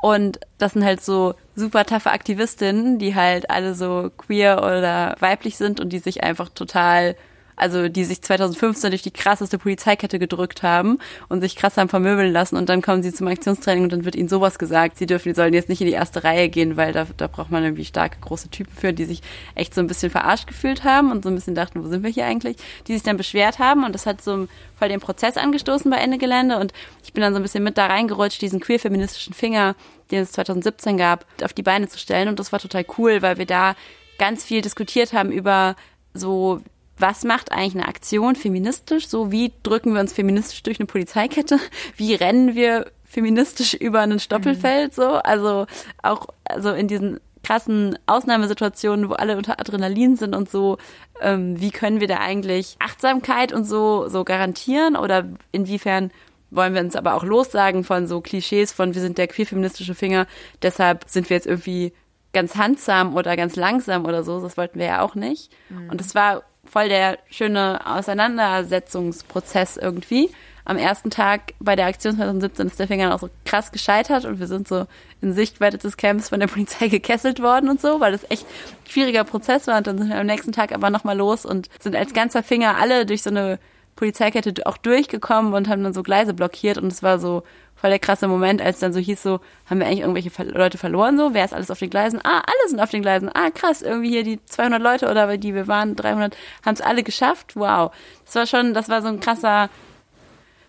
Und 0.01 0.41
das 0.59 0.73
sind 0.73 0.85
halt 0.85 1.01
so 1.01 1.35
super 1.55 1.85
taffe 1.85 2.11
Aktivistinnen, 2.11 2.99
die 2.99 3.15
halt 3.15 3.51
alle 3.51 3.75
so 3.75 4.11
queer 4.17 4.59
oder 4.59 5.17
weiblich 5.21 5.57
sind 5.57 5.81
und 5.81 5.91
die 5.91 6.01
sich 6.01 6.23
einfach 6.25 6.49
total 6.49 7.17
also 7.57 7.89
die 7.89 8.05
sich 8.05 8.23
2015 8.23 8.91
durch 8.91 9.03
die 9.03 9.11
krasseste 9.11 9.59
Polizeikette 9.59 10.19
gedrückt 10.19 10.63
haben 10.63 10.99
und 11.29 11.41
sich 11.41 11.57
krass 11.57 11.77
haben 11.77 11.89
vermöbeln 11.89 12.33
lassen 12.33 12.57
und 12.57 12.69
dann 12.69 12.83
kommen 12.83 13.03
sie 13.03 13.13
zum 13.13 13.29
Aktionstraining 13.29 13.85
und 13.85 13.93
dann 13.93 14.05
wird 14.05 14.15
ihnen 14.15 14.29
sowas 14.29 14.59
gesagt, 14.59 14.99
sie 14.99 15.07
dürfen, 15.07 15.29
die 15.29 15.35
sollen 15.35 15.55
jetzt 15.55 15.69
nicht 15.69 15.81
in 15.81 15.87
die 15.87 15.93
erste 15.93 16.25
Reihe 16.25 16.49
gehen, 16.49 16.77
weil 16.77 16.93
da, 16.93 17.07
da 17.17 17.27
braucht 17.27 17.51
man 17.51 17.63
irgendwie 17.63 17.85
starke 17.85 18.19
große 18.21 18.49
Typen 18.49 18.73
für, 18.75 18.93
die 18.93 19.05
sich 19.05 19.23
echt 19.55 19.75
so 19.75 19.81
ein 19.81 19.87
bisschen 19.87 20.11
verarscht 20.11 20.47
gefühlt 20.47 20.85
haben 20.85 21.11
und 21.11 21.23
so 21.25 21.31
ein 21.31 21.35
bisschen 21.35 21.55
dachten, 21.55 21.83
wo 21.83 21.89
sind 21.89 22.03
wir 22.03 22.11
hier 22.11 22.27
eigentlich, 22.27 22.57
die 22.87 22.95
sich 22.95 23.03
dann 23.03 23.17
beschwert 23.17 23.59
haben 23.59 23.85
und 23.85 23.95
das 23.95 24.07
hat 24.07 24.23
so 24.23 24.49
voll 24.79 24.89
den 24.89 25.01
Prozess 25.01 25.37
angestoßen 25.37 25.91
bei 25.91 25.99
Ende 25.99 26.19
Gelände 26.19 26.59
und 26.59 26.73
ich 27.05 27.13
bin 27.13 27.23
dann 27.23 27.33
so 27.33 27.39
ein 27.39 27.43
bisschen 27.43 27.65
mit 27.65 27.79
da 27.79 27.87
reingerutscht, 27.87 28.41
diesen 28.43 28.61
queer-feministischen 28.61 29.35
Finger, 29.35 29.75
den 30.11 30.23
es 30.23 30.33
2017 30.33 30.97
gab, 30.97 31.27
auf 31.43 31.53
die 31.53 31.63
Beine 31.63 31.89
zu 31.89 31.99
stellen 31.99 32.29
und 32.29 32.39
das 32.39 32.53
war 32.53 32.59
total 32.59 32.85
cool, 32.99 33.23
weil 33.23 33.39
wir 33.39 33.47
da 33.47 33.75
ganz 34.19 34.45
viel 34.45 34.63
diskutiert 34.63 35.13
haben 35.13 35.33
über 35.33 35.75
so, 36.15 36.61
was 36.99 37.25
macht 37.25 37.53
eigentlich 37.53 37.75
eine 37.75 37.89
Aktion 37.89 38.37
feministisch? 38.37 39.09
So, 39.09 39.33
wie 39.33 39.53
drücken 39.63 39.95
wir 39.95 40.01
uns 40.01 40.13
feministisch 40.13 40.63
durch 40.63 40.79
eine 40.79 40.87
Polizeikette? 40.87 41.59
Wie 41.97 42.15
rennen 42.15 42.55
wir 42.55 42.91
feministisch 43.05 43.75
über 43.75 44.01
ein 44.01 44.21
Stoppelfeld? 44.21 44.95
So, 44.95 45.15
also 45.17 45.67
auch, 46.03 46.29
also 46.45 46.71
in 46.71 46.89
diesen 46.89 47.19
krassen 47.43 47.99
Ausnahmesituationen, 48.07 49.09
wo 49.09 49.15
alle 49.15 49.37
unter 49.37 49.59
Adrenalin 49.59 50.17
sind 50.17 50.35
und 50.35 50.49
so, 50.49 50.79
ähm, 51.21 51.61
wie 51.61 51.71
können 51.71 52.01
wir 52.01 52.09
da 52.09 52.19
eigentlich 52.19 52.77
Achtsamkeit 52.79 53.53
und 53.53 53.65
so, 53.65 54.09
so 54.09 54.25
garantieren? 54.25 54.97
Oder 54.97 55.29
inwiefern 55.51 56.11
wollen 56.51 56.75
wir 56.75 56.83
uns 56.83 56.97
aber 56.97 57.15
auch 57.15 57.25
lossagen 57.25 57.83
von 57.83 58.07
so 58.07 58.21
Klischees 58.21 58.73
von 58.73 58.95
wir 58.95 59.01
sind 59.01 59.19
der 59.19 59.27
queer-feministische 59.27 59.95
Finger, 59.95 60.27
deshalb 60.61 61.05
sind 61.09 61.31
wir 61.31 61.37
jetzt 61.37 61.47
irgendwie 61.47 61.93
ganz 62.33 62.57
handsam 62.57 63.17
oder 63.17 63.37
ganz 63.37 63.57
langsam 63.57 64.05
oder 64.05 64.23
so, 64.23 64.41
das 64.41 64.57
wollten 64.57 64.79
wir 64.79 64.87
ja 64.87 65.03
auch 65.03 65.15
nicht. 65.15 65.51
Mhm. 65.69 65.91
Und 65.91 66.01
es 66.01 66.15
war 66.15 66.45
voll 66.65 66.89
der 66.89 67.19
schöne 67.31 67.81
Auseinandersetzungsprozess 67.85 69.77
irgendwie. 69.77 70.31
Am 70.65 70.77
ersten 70.77 71.11
Tag 71.11 71.55
bei 71.59 71.75
der 71.75 71.87
Aktion 71.87 72.15
2017 72.17 72.69
ist 72.69 72.79
der 72.79 72.87
Finger 72.87 73.15
auch 73.15 73.19
so 73.19 73.29
krass 73.45 73.73
gescheitert 73.73 74.25
und 74.25 74.39
wir 74.39 74.47
sind 74.47 74.69
so 74.69 74.87
in 75.21 75.33
Sichtweite 75.33 75.77
des 75.77 75.97
Camps 75.97 76.29
von 76.29 76.39
der 76.39 76.47
Polizei 76.49 76.87
gekesselt 76.89 77.43
worden 77.43 77.69
und 77.69 77.81
so, 77.81 77.99
weil 77.99 78.13
das 78.13 78.31
echt 78.31 78.47
ein 78.47 78.91
schwieriger 78.91 79.25
Prozess 79.25 79.67
war. 79.67 79.79
Und 79.79 79.89
dann 79.89 79.99
sind 79.99 80.09
wir 80.09 80.19
am 80.19 80.27
nächsten 80.27 80.53
Tag 80.53 80.73
aber 80.73 80.91
nochmal 80.91 81.17
los 81.17 81.45
und 81.45 81.69
sind 81.81 81.97
als 81.97 82.15
ganzer 82.15 82.45
Finger 82.45 82.77
alle 82.77 83.07
durch 83.07 83.23
so 83.23 83.31
eine 83.31 83.59
Polizeikette 83.97 84.67
auch 84.67 84.77
durchgekommen 84.77 85.55
und 85.55 85.69
haben 85.69 85.85
dann 85.85 85.93
so 85.93 86.03
Gleise 86.03 86.35
blockiert 86.35 86.79
und 86.79 86.93
es 86.93 87.03
war 87.03 87.19
so 87.19 87.43
voll 87.83 87.91
der 87.91 87.99
krasse 87.99 88.29
Moment, 88.29 88.63
als 88.63 88.79
dann 88.79 88.93
so 88.93 89.01
hieß 89.01 89.23
so, 89.23 89.41
haben 89.69 89.81
wir 89.81 89.87
eigentlich 89.87 90.01
irgendwelche 90.01 90.31
Leute 90.45 90.79
verloren 90.79 91.19
so? 91.19 91.35
Wer 91.35 91.45
ist 91.45 91.53
alles 91.53 91.71
auf 91.71 91.81
den 91.81 91.91
Gleisen? 91.91 92.21
Ah, 92.23 92.39
alle 92.39 92.69
sind 92.69 92.81
auf 92.81 92.91
den 92.91 93.03
Gleisen. 93.03 93.29
Ah, 93.29 93.51
krass, 93.51 93.83
irgendwie 93.83 94.11
hier 94.11 94.23
die 94.23 94.39
200 94.45 94.81
Leute 94.81 95.11
oder 95.11 95.37
die 95.37 95.53
wir 95.53 95.67
waren, 95.67 95.97
300, 95.97 96.37
haben 96.65 96.75
es 96.75 96.81
alle 96.81 97.03
geschafft. 97.03 97.57
Wow. 97.57 97.91
Das 98.25 98.37
war 98.37 98.47
schon, 98.47 98.73
das 98.73 98.89
war 98.89 99.03
so 99.03 99.09
ein 99.09 99.19
krasser, 99.19 99.69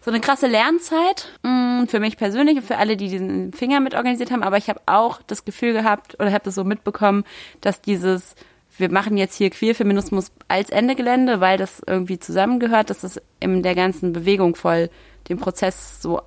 so 0.01 0.09
eine 0.09 0.21
krasse 0.21 0.47
Lernzeit 0.47 1.29
mm, 1.43 1.85
für 1.85 1.99
mich 1.99 2.17
persönlich 2.17 2.57
und 2.57 2.65
für 2.65 2.77
alle, 2.77 2.97
die 2.97 3.09
diesen 3.09 3.53
Finger 3.53 3.79
mit 3.79 3.93
organisiert 3.93 4.31
haben. 4.31 4.41
Aber 4.41 4.57
ich 4.57 4.67
habe 4.67 4.81
auch 4.87 5.21
das 5.27 5.45
Gefühl 5.45 5.73
gehabt 5.73 6.15
oder 6.19 6.31
habe 6.31 6.45
das 6.45 6.55
so 6.55 6.63
mitbekommen, 6.63 7.25
dass 7.61 7.79
dieses 7.79 8.33
wir 8.77 8.91
machen 8.91 9.17
jetzt 9.17 9.35
hier 9.35 9.49
Queerfeminismus 9.49 10.31
als 10.47 10.69
Ende 10.69 10.95
Gelände, 10.95 11.39
weil 11.39 11.57
das 11.57 11.81
irgendwie 11.85 12.19
zusammengehört, 12.19 12.89
dass 12.89 13.01
das 13.01 13.21
in 13.39 13.61
der 13.61 13.75
ganzen 13.75 14.13
Bewegung 14.13 14.55
voll 14.55 14.89
den 15.29 15.37
Prozess 15.37 16.01
so 16.01 16.21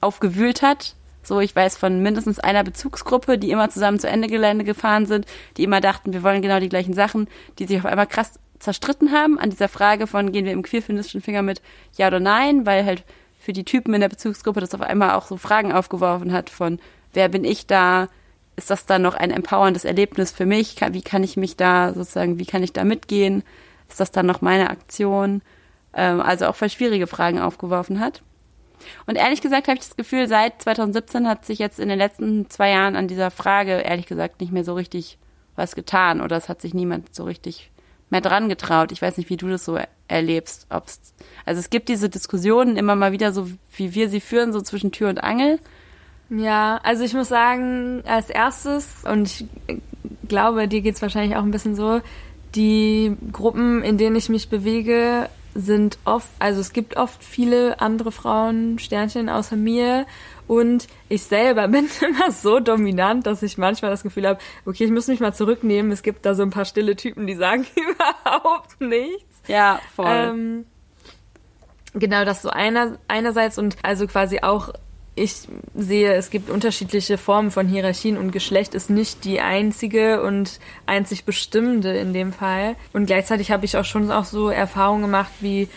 aufgewühlt 0.00 0.62
hat. 0.62 0.94
So, 1.22 1.40
ich 1.40 1.56
weiß 1.56 1.78
von 1.78 2.02
mindestens 2.02 2.38
einer 2.38 2.64
Bezugsgruppe, 2.64 3.38
die 3.38 3.50
immer 3.50 3.70
zusammen 3.70 3.98
zu 3.98 4.08
Ende 4.08 4.28
Gelände 4.28 4.64
gefahren 4.64 5.06
sind, 5.06 5.26
die 5.56 5.64
immer 5.64 5.80
dachten, 5.80 6.12
wir 6.12 6.22
wollen 6.22 6.42
genau 6.42 6.60
die 6.60 6.68
gleichen 6.68 6.92
Sachen, 6.92 7.28
die 7.58 7.64
sich 7.64 7.78
auf 7.78 7.86
einmal 7.86 8.06
krass 8.06 8.38
zerstritten 8.58 9.12
haben 9.12 9.38
an 9.38 9.50
dieser 9.50 9.68
Frage 9.68 10.06
von, 10.06 10.32
gehen 10.32 10.44
wir 10.44 10.52
im 10.52 10.62
queerfeministischen 10.62 11.22
Finger 11.22 11.42
mit 11.42 11.62
Ja 11.96 12.08
oder 12.08 12.20
Nein, 12.20 12.66
weil 12.66 12.84
halt 12.84 13.04
für 13.38 13.52
die 13.52 13.64
Typen 13.64 13.94
in 13.94 14.00
der 14.00 14.08
Bezugsgruppe 14.08 14.60
das 14.60 14.74
auf 14.74 14.80
einmal 14.80 15.12
auch 15.12 15.26
so 15.26 15.36
Fragen 15.36 15.72
aufgeworfen 15.72 16.32
hat 16.32 16.50
von, 16.50 16.78
wer 17.12 17.28
bin 17.28 17.44
ich 17.44 17.66
da, 17.66 18.08
ist 18.56 18.70
das 18.70 18.86
dann 18.86 19.02
noch 19.02 19.14
ein 19.14 19.30
empowerndes 19.30 19.84
Erlebnis 19.84 20.30
für 20.30 20.46
mich? 20.46 20.76
Wie 20.90 21.02
kann 21.02 21.24
ich 21.24 21.36
mich 21.36 21.56
da 21.56 21.92
sozusagen, 21.92 22.38
wie 22.38 22.46
kann 22.46 22.62
ich 22.62 22.72
da 22.72 22.84
mitgehen? 22.84 23.42
Ist 23.88 24.00
das 24.00 24.10
dann 24.10 24.26
noch 24.26 24.40
meine 24.40 24.70
Aktion? 24.70 25.42
Ähm, 25.92 26.20
also 26.20 26.46
auch 26.46 26.56
voll 26.56 26.70
schwierige 26.70 27.06
Fragen 27.06 27.38
aufgeworfen 27.38 28.00
hat. 28.00 28.22
Und 29.06 29.16
ehrlich 29.16 29.40
gesagt 29.40 29.68
habe 29.68 29.78
ich 29.78 29.84
das 29.84 29.96
Gefühl, 29.96 30.28
seit 30.28 30.62
2017 30.62 31.28
hat 31.28 31.44
sich 31.44 31.58
jetzt 31.58 31.80
in 31.80 31.88
den 31.88 31.98
letzten 31.98 32.50
zwei 32.50 32.70
Jahren 32.70 32.96
an 32.96 33.08
dieser 33.08 33.30
Frage 33.30 33.72
ehrlich 33.72 34.06
gesagt 34.06 34.40
nicht 34.40 34.52
mehr 34.52 34.64
so 34.64 34.74
richtig 34.74 35.18
was 35.56 35.74
getan 35.74 36.20
oder 36.20 36.36
es 36.36 36.48
hat 36.48 36.60
sich 36.60 36.74
niemand 36.74 37.14
so 37.14 37.24
richtig 37.24 37.70
mehr 38.10 38.20
dran 38.20 38.48
getraut. 38.48 38.92
Ich 38.92 39.00
weiß 39.00 39.16
nicht, 39.16 39.30
wie 39.30 39.36
du 39.36 39.48
das 39.48 39.64
so 39.64 39.78
erlebst. 40.08 40.66
Ob's, 40.70 41.14
also 41.46 41.58
es 41.58 41.70
gibt 41.70 41.88
diese 41.88 42.08
Diskussionen 42.08 42.76
immer 42.76 42.96
mal 42.96 43.12
wieder 43.12 43.32
so, 43.32 43.48
wie 43.76 43.94
wir 43.94 44.08
sie 44.08 44.20
führen, 44.20 44.52
so 44.52 44.60
zwischen 44.60 44.92
Tür 44.92 45.08
und 45.08 45.22
Angel. 45.22 45.58
Ja, 46.36 46.80
also 46.82 47.04
ich 47.04 47.14
muss 47.14 47.28
sagen, 47.28 48.02
als 48.06 48.30
erstes, 48.30 49.04
und 49.04 49.26
ich 49.26 49.46
glaube, 50.28 50.68
dir 50.68 50.80
geht's 50.80 51.02
wahrscheinlich 51.02 51.36
auch 51.36 51.42
ein 51.42 51.50
bisschen 51.50 51.76
so, 51.76 52.00
die 52.54 53.16
Gruppen, 53.32 53.82
in 53.82 53.98
denen 53.98 54.16
ich 54.16 54.28
mich 54.28 54.48
bewege, 54.48 55.28
sind 55.54 55.98
oft, 56.04 56.28
also 56.38 56.60
es 56.60 56.72
gibt 56.72 56.96
oft 56.96 57.22
viele 57.22 57.80
andere 57.80 58.10
Frauen, 58.10 58.78
Sternchen 58.78 59.28
außer 59.28 59.56
mir. 59.56 60.06
Und 60.46 60.88
ich 61.08 61.22
selber 61.22 61.68
bin 61.68 61.88
immer 62.00 62.30
so 62.32 62.60
dominant, 62.60 63.26
dass 63.26 63.42
ich 63.42 63.56
manchmal 63.56 63.90
das 63.90 64.02
Gefühl 64.02 64.26
habe, 64.26 64.40
okay, 64.66 64.84
ich 64.84 64.90
muss 64.90 65.06
mich 65.06 65.20
mal 65.20 65.32
zurücknehmen. 65.32 65.92
Es 65.92 66.02
gibt 66.02 66.26
da 66.26 66.34
so 66.34 66.42
ein 66.42 66.50
paar 66.50 66.64
stille 66.64 66.96
Typen, 66.96 67.26
die 67.26 67.34
sagen 67.34 67.66
überhaupt 67.76 68.80
nichts. 68.80 69.42
Ja, 69.46 69.80
voll. 69.94 70.06
Ähm, 70.08 70.66
genau, 71.92 72.24
das 72.24 72.42
so 72.42 72.50
einer, 72.50 72.98
einerseits 73.08 73.58
und 73.58 73.76
also 73.82 74.06
quasi 74.06 74.40
auch 74.40 74.72
ich 75.16 75.48
sehe, 75.74 76.14
es 76.14 76.30
gibt 76.30 76.50
unterschiedliche 76.50 77.18
Formen 77.18 77.50
von 77.50 77.68
Hierarchien 77.68 78.16
und 78.16 78.32
Geschlecht 78.32 78.74
ist 78.74 78.90
nicht 78.90 79.24
die 79.24 79.40
einzige 79.40 80.22
und 80.22 80.58
einzig 80.86 81.24
bestimmende 81.24 81.96
in 81.96 82.12
dem 82.12 82.32
Fall. 82.32 82.74
Und 82.92 83.06
gleichzeitig 83.06 83.50
habe 83.52 83.64
ich 83.64 83.76
auch 83.76 83.84
schon 83.84 84.10
auch 84.10 84.24
so 84.24 84.48
Erfahrungen 84.48 85.02
gemacht 85.02 85.30
wie, 85.40 85.68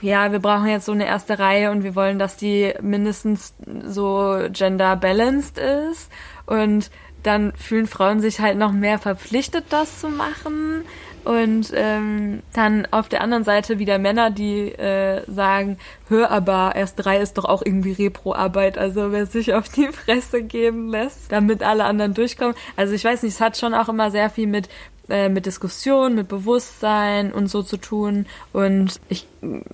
ja, 0.00 0.32
wir 0.32 0.40
brauchen 0.40 0.66
jetzt 0.66 0.86
so 0.86 0.92
eine 0.92 1.06
erste 1.06 1.38
Reihe 1.38 1.70
und 1.70 1.84
wir 1.84 1.94
wollen, 1.94 2.18
dass 2.18 2.36
die 2.36 2.74
mindestens 2.80 3.54
so 3.86 4.38
gender 4.50 4.96
balanced 4.96 5.58
ist. 5.58 6.10
Und 6.46 6.90
dann 7.22 7.52
fühlen 7.56 7.86
Frauen 7.86 8.20
sich 8.20 8.40
halt 8.40 8.58
noch 8.58 8.72
mehr 8.72 8.98
verpflichtet, 8.98 9.66
das 9.70 10.00
zu 10.00 10.08
machen. 10.08 10.84
Und 11.24 11.72
ähm, 11.74 12.42
dann 12.52 12.86
auf 12.90 13.08
der 13.08 13.22
anderen 13.22 13.44
Seite 13.44 13.78
wieder 13.78 13.98
Männer, 13.98 14.30
die 14.30 14.72
äh, 14.72 15.22
sagen, 15.30 15.78
hör 16.08 16.30
aber, 16.30 16.72
erst 16.74 16.96
drei 16.96 17.18
ist 17.18 17.38
doch 17.38 17.44
auch 17.46 17.62
irgendwie 17.64 17.92
Repro-Arbeit, 17.92 18.76
also 18.78 19.10
wer 19.10 19.26
sich 19.26 19.54
auf 19.54 19.68
die 19.68 19.88
Fresse 19.88 20.42
geben 20.42 20.88
lässt, 20.88 21.32
damit 21.32 21.62
alle 21.62 21.84
anderen 21.84 22.14
durchkommen. 22.14 22.54
Also 22.76 22.94
ich 22.94 23.04
weiß 23.04 23.22
nicht, 23.22 23.34
es 23.34 23.40
hat 23.40 23.56
schon 23.56 23.74
auch 23.74 23.88
immer 23.88 24.10
sehr 24.10 24.28
viel 24.30 24.46
mit 24.46 24.68
äh, 25.08 25.28
mit 25.28 25.44
Diskussion, 25.44 26.14
mit 26.14 26.28
Bewusstsein 26.28 27.30
und 27.30 27.48
so 27.48 27.62
zu 27.62 27.76
tun. 27.76 28.24
Und 28.54 29.00
ich 29.10 29.26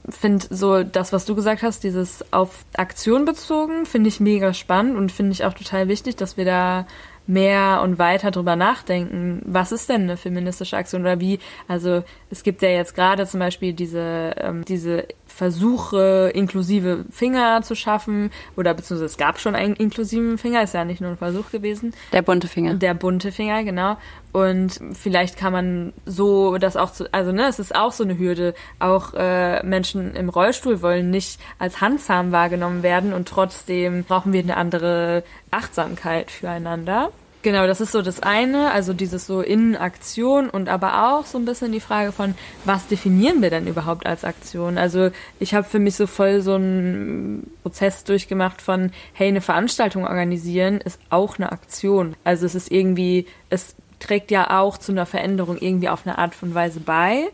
finde 0.08 0.44
so 0.50 0.82
das, 0.82 1.12
was 1.12 1.24
du 1.24 1.36
gesagt 1.36 1.62
hast, 1.62 1.84
dieses 1.84 2.24
auf 2.32 2.64
Aktion 2.76 3.26
bezogen, 3.26 3.86
finde 3.86 4.08
ich 4.08 4.18
mega 4.18 4.52
spannend 4.54 4.96
und 4.96 5.12
finde 5.12 5.30
ich 5.30 5.44
auch 5.44 5.54
total 5.54 5.86
wichtig, 5.86 6.16
dass 6.16 6.36
wir 6.36 6.44
da 6.44 6.84
mehr 7.30 7.80
und 7.82 7.98
weiter 7.98 8.30
drüber 8.30 8.56
nachdenken, 8.56 9.40
was 9.44 9.72
ist 9.72 9.88
denn 9.88 10.02
eine 10.02 10.16
feministische 10.16 10.76
Aktion 10.76 11.02
oder 11.02 11.20
wie, 11.20 11.38
also 11.68 12.02
es 12.28 12.42
gibt 12.42 12.60
ja 12.60 12.68
jetzt 12.68 12.94
gerade 12.94 13.26
zum 13.26 13.40
Beispiel 13.40 13.72
diese, 13.72 14.34
ähm, 14.36 14.64
diese 14.64 15.06
Versuche, 15.34 16.30
inklusive 16.34 17.04
Finger 17.10 17.62
zu 17.62 17.74
schaffen, 17.74 18.30
oder 18.56 18.74
beziehungsweise 18.74 19.06
es 19.06 19.16
gab 19.16 19.38
schon 19.38 19.54
einen 19.54 19.74
inklusiven 19.74 20.38
Finger, 20.38 20.62
ist 20.62 20.74
ja 20.74 20.84
nicht 20.84 21.00
nur 21.00 21.10
ein 21.10 21.16
Versuch 21.16 21.50
gewesen. 21.50 21.94
Der 22.12 22.22
bunte 22.22 22.48
Finger. 22.48 22.74
Der 22.74 22.94
bunte 22.94 23.32
Finger, 23.32 23.64
genau. 23.64 23.96
Und 24.32 24.78
vielleicht 24.92 25.36
kann 25.36 25.52
man 25.52 25.92
so 26.06 26.58
das 26.58 26.76
auch 26.76 26.92
zu, 26.92 27.12
also 27.12 27.32
ne, 27.32 27.48
es 27.48 27.58
ist 27.58 27.74
auch 27.74 27.92
so 27.92 28.04
eine 28.04 28.18
Hürde. 28.18 28.54
Auch 28.78 29.14
äh, 29.14 29.64
Menschen 29.64 30.14
im 30.14 30.28
Rollstuhl 30.28 30.82
wollen 30.82 31.10
nicht 31.10 31.40
als 31.58 31.80
handsam 31.80 32.30
wahrgenommen 32.32 32.82
werden 32.82 33.12
und 33.12 33.28
trotzdem 33.28 34.04
brauchen 34.04 34.32
wir 34.32 34.40
eine 34.40 34.56
andere 34.56 35.24
Achtsamkeit 35.50 36.30
füreinander. 36.30 37.10
Genau, 37.42 37.66
das 37.66 37.80
ist 37.80 37.92
so 37.92 38.02
das 38.02 38.20
eine, 38.20 38.70
also 38.70 38.92
dieses 38.92 39.26
so 39.26 39.40
in 39.40 39.74
Aktion 39.74 40.50
und 40.50 40.68
aber 40.68 41.14
auch 41.14 41.24
so 41.24 41.38
ein 41.38 41.46
bisschen 41.46 41.72
die 41.72 41.80
Frage 41.80 42.12
von, 42.12 42.34
was 42.66 42.86
definieren 42.86 43.40
wir 43.40 43.48
denn 43.48 43.66
überhaupt 43.66 44.04
als 44.04 44.24
Aktion? 44.24 44.76
Also 44.76 45.10
ich 45.38 45.54
habe 45.54 45.66
für 45.66 45.78
mich 45.78 45.96
so 45.96 46.06
voll 46.06 46.42
so 46.42 46.54
einen 46.54 47.50
Prozess 47.62 48.04
durchgemacht 48.04 48.60
von, 48.60 48.92
hey, 49.14 49.28
eine 49.28 49.40
Veranstaltung 49.40 50.04
organisieren 50.04 50.82
ist 50.82 51.00
auch 51.08 51.38
eine 51.38 51.50
Aktion. 51.50 52.14
Also 52.24 52.44
es 52.44 52.54
ist 52.54 52.70
irgendwie, 52.70 53.26
es 53.48 53.74
trägt 54.00 54.30
ja 54.30 54.60
auch 54.60 54.76
zu 54.76 54.92
einer 54.92 55.06
Veränderung 55.06 55.56
irgendwie 55.58 55.88
auf 55.88 56.06
eine 56.06 56.18
Art 56.18 56.34
von 56.34 56.54
Weise 56.54 56.80
bei 56.80 57.28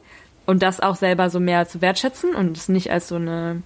und 0.46 0.62
das 0.62 0.78
auch 0.78 0.94
selber 0.94 1.30
so 1.30 1.40
mehr 1.40 1.66
zu 1.66 1.80
wertschätzen 1.80 2.32
und 2.32 2.56
es 2.56 2.68
nicht 2.68 2.92
als 2.92 3.08
so 3.08 3.16
eine 3.16 3.62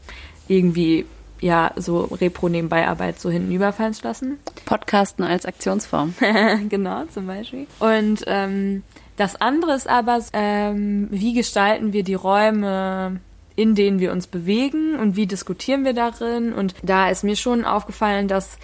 irgendwie 0.49 1.05
ja, 1.41 1.73
so 1.77 2.03
Repro-Nebenbei-Arbeit 2.05 3.19
so 3.19 3.31
hinten 3.31 3.53
überfallen 3.53 3.95
zu 3.95 4.05
lassen. 4.05 4.39
Podcasten 4.67 5.25
als 5.25 5.47
Aktionsform. 5.47 6.15
genau, 6.69 7.05
zum 7.07 7.27
Beispiel. 7.27 7.67
Und 7.79 8.25
ähm, 8.27 8.83
das 9.17 9.41
andere 9.41 9.75
ist 9.75 9.89
aber, 9.89 10.21
ähm, 10.33 11.09
wie 11.11 11.35
gestalten 11.35 11.93
wir 11.93 12.05
die 12.05 12.15
Räume, 12.15 13.21
in 13.57 13.75
denen 13.75 14.01
wir 14.01 14.13
uns 14.13 14.27
bewegen 14.27 14.95
und 14.97 15.17
wie 15.17 15.27
diskutieren 15.27 15.85
wir 15.85 15.93
darin. 15.93 16.53
Und 16.53 16.75
da 16.83 17.11
ist 17.11 17.25
mir 17.25 17.37
schon 17.37 17.65
aufgefallen, 17.65 18.29
dass 18.29 18.59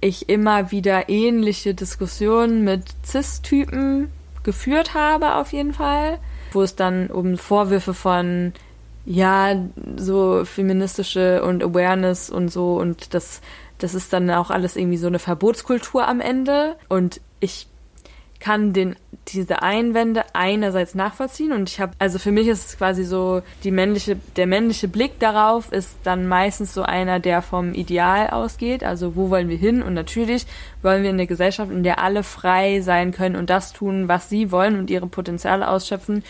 ich 0.00 0.28
immer 0.28 0.70
wieder 0.70 1.08
ähnliche 1.08 1.74
Diskussionen 1.74 2.64
mit 2.64 2.84
CIS-Typen 3.04 4.10
geführt 4.42 4.94
habe, 4.94 5.36
auf 5.36 5.52
jeden 5.52 5.72
Fall, 5.72 6.18
wo 6.52 6.62
es 6.62 6.74
dann 6.74 7.08
um 7.08 7.38
Vorwürfe 7.38 7.94
von 7.94 8.52
ja, 9.04 9.56
so 9.96 10.44
feministische 10.44 11.42
und 11.42 11.62
Awareness 11.62 12.30
und 12.30 12.52
so 12.52 12.76
und 12.76 13.14
das, 13.14 13.40
das 13.78 13.94
ist 13.94 14.12
dann 14.12 14.30
auch 14.30 14.50
alles 14.50 14.76
irgendwie 14.76 14.96
so 14.96 15.08
eine 15.08 15.18
Verbotskultur 15.18 16.06
am 16.06 16.20
Ende 16.20 16.76
und 16.88 17.20
ich 17.40 17.66
kann 18.42 18.72
den, 18.72 18.96
diese 19.28 19.62
Einwände 19.62 20.24
einerseits 20.32 20.96
nachvollziehen 20.96 21.52
und 21.52 21.70
ich 21.70 21.80
habe, 21.80 21.92
also 22.00 22.18
für 22.18 22.32
mich 22.32 22.48
ist 22.48 22.70
es 22.70 22.76
quasi 22.76 23.04
so, 23.04 23.40
die 23.62 23.70
männliche, 23.70 24.16
der 24.36 24.48
männliche 24.48 24.88
Blick 24.88 25.20
darauf 25.20 25.70
ist 25.70 25.96
dann 26.02 26.26
meistens 26.26 26.74
so 26.74 26.82
einer, 26.82 27.20
der 27.20 27.40
vom 27.40 27.72
Ideal 27.72 28.30
ausgeht, 28.30 28.82
also 28.82 29.14
wo 29.14 29.30
wollen 29.30 29.48
wir 29.48 29.56
hin? 29.56 29.80
Und 29.80 29.94
natürlich 29.94 30.46
wollen 30.82 31.04
wir 31.04 31.10
in 31.10 31.18
der 31.18 31.28
Gesellschaft, 31.28 31.70
in 31.70 31.84
der 31.84 32.00
alle 32.00 32.24
frei 32.24 32.80
sein 32.80 33.12
können 33.12 33.36
und 33.36 33.48
das 33.48 33.72
tun, 33.72 34.08
was 34.08 34.28
sie 34.28 34.50
wollen 34.50 34.76
und 34.76 34.90
ihre 34.90 35.06
Potenziale 35.06 35.68
ausschöpfen, 35.68 36.24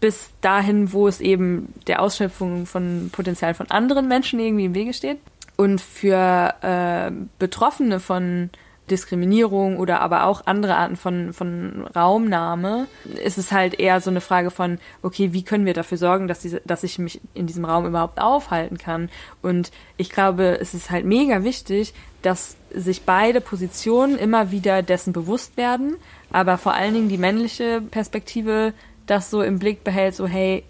bis 0.00 0.30
dahin, 0.40 0.92
wo 0.92 1.08
es 1.08 1.20
eben 1.20 1.72
der 1.86 2.02
Ausschöpfung 2.02 2.66
von 2.66 3.10
Potenzial 3.12 3.54
von 3.54 3.70
anderen 3.70 4.08
Menschen 4.08 4.40
irgendwie 4.40 4.66
im 4.66 4.74
Wege 4.74 4.92
steht. 4.92 5.18
Und 5.56 5.80
für 5.80 6.54
äh, 6.62 7.12
Betroffene 7.38 8.00
von 8.00 8.50
Diskriminierung 8.90 9.78
oder 9.78 10.00
aber 10.00 10.24
auch 10.24 10.46
andere 10.46 10.76
Arten 10.76 10.96
von, 10.96 11.32
von 11.32 11.86
Raumnahme 11.94 12.88
ist 13.22 13.38
es 13.38 13.52
halt 13.52 13.78
eher 13.78 14.00
so 14.00 14.10
eine 14.10 14.20
Frage 14.20 14.50
von, 14.50 14.78
okay, 15.02 15.32
wie 15.32 15.44
können 15.44 15.64
wir 15.64 15.74
dafür 15.74 15.98
sorgen, 15.98 16.28
dass, 16.28 16.40
diese, 16.40 16.60
dass 16.64 16.82
ich 16.82 16.98
mich 16.98 17.20
in 17.34 17.46
diesem 17.46 17.64
Raum 17.64 17.86
überhaupt 17.86 18.20
aufhalten 18.20 18.78
kann? 18.78 19.08
Und 19.42 19.70
ich 19.96 20.10
glaube, 20.10 20.58
es 20.60 20.74
ist 20.74 20.90
halt 20.90 21.04
mega 21.04 21.44
wichtig, 21.44 21.94
dass 22.22 22.56
sich 22.74 23.02
beide 23.02 23.40
Positionen 23.40 24.18
immer 24.18 24.50
wieder 24.50 24.82
dessen 24.82 25.12
bewusst 25.12 25.56
werden, 25.56 25.96
aber 26.32 26.58
vor 26.58 26.74
allen 26.74 26.94
Dingen 26.94 27.08
die 27.08 27.18
männliche 27.18 27.80
Perspektive 27.80 28.72
das 29.10 29.30
so 29.30 29.42
im 29.42 29.58
Blick 29.58 29.84
behält, 29.84 30.14
so 30.14 30.26
hey, 30.26 30.64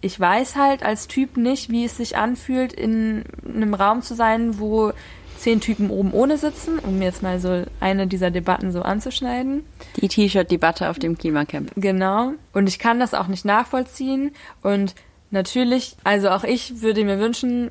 ich 0.00 0.18
weiß 0.18 0.56
halt 0.56 0.82
als 0.82 1.08
Typ 1.08 1.36
nicht, 1.36 1.70
wie 1.70 1.84
es 1.84 1.96
sich 1.96 2.16
anfühlt, 2.16 2.72
in 2.72 3.24
einem 3.44 3.74
Raum 3.74 4.02
zu 4.02 4.14
sein, 4.14 4.58
wo 4.58 4.92
zehn 5.36 5.60
Typen 5.60 5.90
oben 5.90 6.12
ohne 6.12 6.38
sitzen, 6.38 6.78
um 6.78 7.00
jetzt 7.02 7.22
mal 7.22 7.40
so 7.40 7.64
eine 7.80 8.06
dieser 8.06 8.30
Debatten 8.30 8.72
so 8.72 8.82
anzuschneiden. 8.82 9.64
Die 9.96 10.08
T-Shirt-Debatte 10.08 10.88
auf 10.88 10.98
dem 10.98 11.18
Klimacamp. 11.18 11.72
Genau. 11.76 12.32
Und 12.52 12.68
ich 12.68 12.78
kann 12.78 13.00
das 13.00 13.14
auch 13.14 13.26
nicht 13.26 13.44
nachvollziehen. 13.44 14.32
Und 14.62 14.94
natürlich, 15.30 15.96
also 16.04 16.30
auch 16.30 16.44
ich 16.44 16.80
würde 16.80 17.04
mir 17.04 17.18
wünschen, 17.18 17.70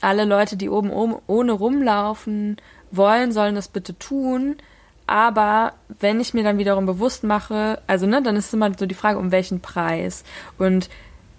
alle 0.00 0.24
Leute, 0.24 0.56
die 0.56 0.68
oben 0.68 0.90
ohne 0.90 1.52
rumlaufen 1.52 2.56
wollen, 2.90 3.32
sollen 3.32 3.54
das 3.54 3.68
bitte 3.68 3.98
tun. 3.98 4.56
Aber 5.06 5.74
wenn 6.00 6.20
ich 6.20 6.34
mir 6.34 6.42
dann 6.42 6.58
wiederum 6.58 6.86
bewusst 6.86 7.22
mache, 7.22 7.80
also 7.86 8.06
ne, 8.06 8.22
dann 8.22 8.36
ist 8.36 8.52
immer 8.52 8.72
so 8.76 8.86
die 8.86 8.94
Frage, 8.94 9.18
um 9.18 9.30
welchen 9.30 9.60
Preis. 9.60 10.24
Und 10.58 10.88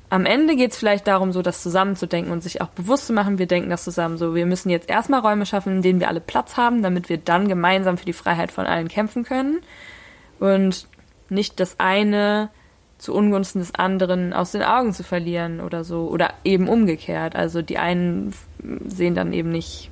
am 0.09 0.25
Ende 0.25 0.55
geht 0.55 0.71
es 0.71 0.77
vielleicht 0.77 1.05
darum, 1.07 1.33
so 1.33 1.41
das 1.41 1.61
zusammenzudenken 1.61 2.31
und 2.31 2.41
sich 2.41 2.61
auch 2.61 2.69
bewusst 2.69 3.07
zu 3.07 3.13
machen, 3.13 3.39
wir 3.39 3.45
denken 3.45 3.69
das 3.69 3.83
zusammen 3.83 4.17
so. 4.17 4.35
Wir 4.35 4.45
müssen 4.45 4.69
jetzt 4.69 4.89
erstmal 4.89 5.19
Räume 5.19 5.45
schaffen, 5.45 5.77
in 5.77 5.81
denen 5.81 5.99
wir 5.99 6.07
alle 6.07 6.21
Platz 6.21 6.55
haben, 6.55 6.81
damit 6.81 7.09
wir 7.09 7.17
dann 7.17 7.49
gemeinsam 7.49 7.97
für 7.97 8.05
die 8.05 8.13
Freiheit 8.13 8.51
von 8.51 8.65
allen 8.65 8.87
kämpfen 8.87 9.23
können. 9.23 9.59
Und 10.39 10.87
nicht 11.29 11.59
das 11.59 11.77
eine 11.77 12.49
zu 12.99 13.13
Ungunsten 13.13 13.59
des 13.59 13.75
anderen 13.75 14.33
aus 14.33 14.53
den 14.53 14.63
Augen 14.63 14.93
zu 14.93 15.03
verlieren 15.03 15.59
oder 15.59 15.83
so. 15.83 16.07
Oder 16.07 16.33
eben 16.45 16.69
umgekehrt. 16.69 17.35
Also 17.35 17.61
die 17.61 17.77
einen 17.77 18.33
sehen 18.85 19.13
dann 19.13 19.33
eben 19.33 19.49
nicht 19.49 19.91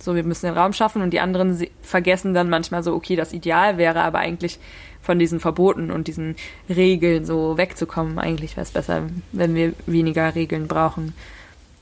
so 0.00 0.14
wir 0.14 0.24
müssen 0.24 0.46
den 0.46 0.56
Raum 0.56 0.72
schaffen 0.72 1.02
und 1.02 1.10
die 1.10 1.20
anderen 1.20 1.54
se- 1.54 1.68
vergessen 1.82 2.34
dann 2.34 2.48
manchmal 2.48 2.82
so, 2.82 2.94
okay, 2.94 3.16
das 3.16 3.32
Ideal 3.32 3.78
wäre 3.78 4.02
aber 4.02 4.18
eigentlich 4.18 4.58
von 5.02 5.18
diesen 5.18 5.40
Verboten 5.40 5.90
und 5.90 6.08
diesen 6.08 6.36
Regeln 6.68 7.24
so 7.24 7.56
wegzukommen. 7.56 8.18
Eigentlich 8.18 8.56
wäre 8.56 8.64
es 8.64 8.70
besser, 8.70 9.04
wenn 9.32 9.54
wir 9.54 9.72
weniger 9.86 10.34
Regeln 10.34 10.68
brauchen. 10.68 11.14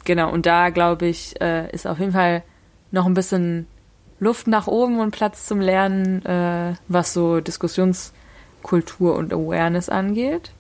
Genau, 0.04 0.30
und 0.30 0.46
da 0.46 0.70
glaube 0.70 1.06
ich, 1.06 1.40
äh, 1.40 1.70
ist 1.70 1.86
auf 1.86 1.98
jeden 1.98 2.12
Fall 2.12 2.42
noch 2.90 3.06
ein 3.06 3.14
bisschen 3.14 3.66
Luft 4.20 4.46
nach 4.46 4.66
oben 4.66 5.00
und 5.00 5.10
Platz 5.10 5.46
zum 5.46 5.60
Lernen, 5.60 6.24
äh, 6.24 6.74
was 6.88 7.12
so 7.12 7.40
Diskussionskultur 7.40 9.14
und 9.16 9.32
Awareness 9.32 9.88
angeht. 9.88 10.50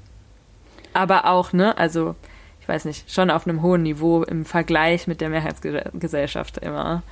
Aber 0.92 1.26
auch, 1.26 1.52
ne, 1.52 1.76
also 1.78 2.14
ich 2.60 2.68
weiß 2.68 2.84
nicht, 2.84 3.10
schon 3.10 3.30
auf 3.30 3.46
einem 3.46 3.62
hohen 3.62 3.82
Niveau 3.82 4.22
im 4.24 4.44
Vergleich 4.44 5.06
mit 5.06 5.20
der 5.20 5.30
Mehrheitsgesellschaft 5.30 6.58
immer. 6.58 7.02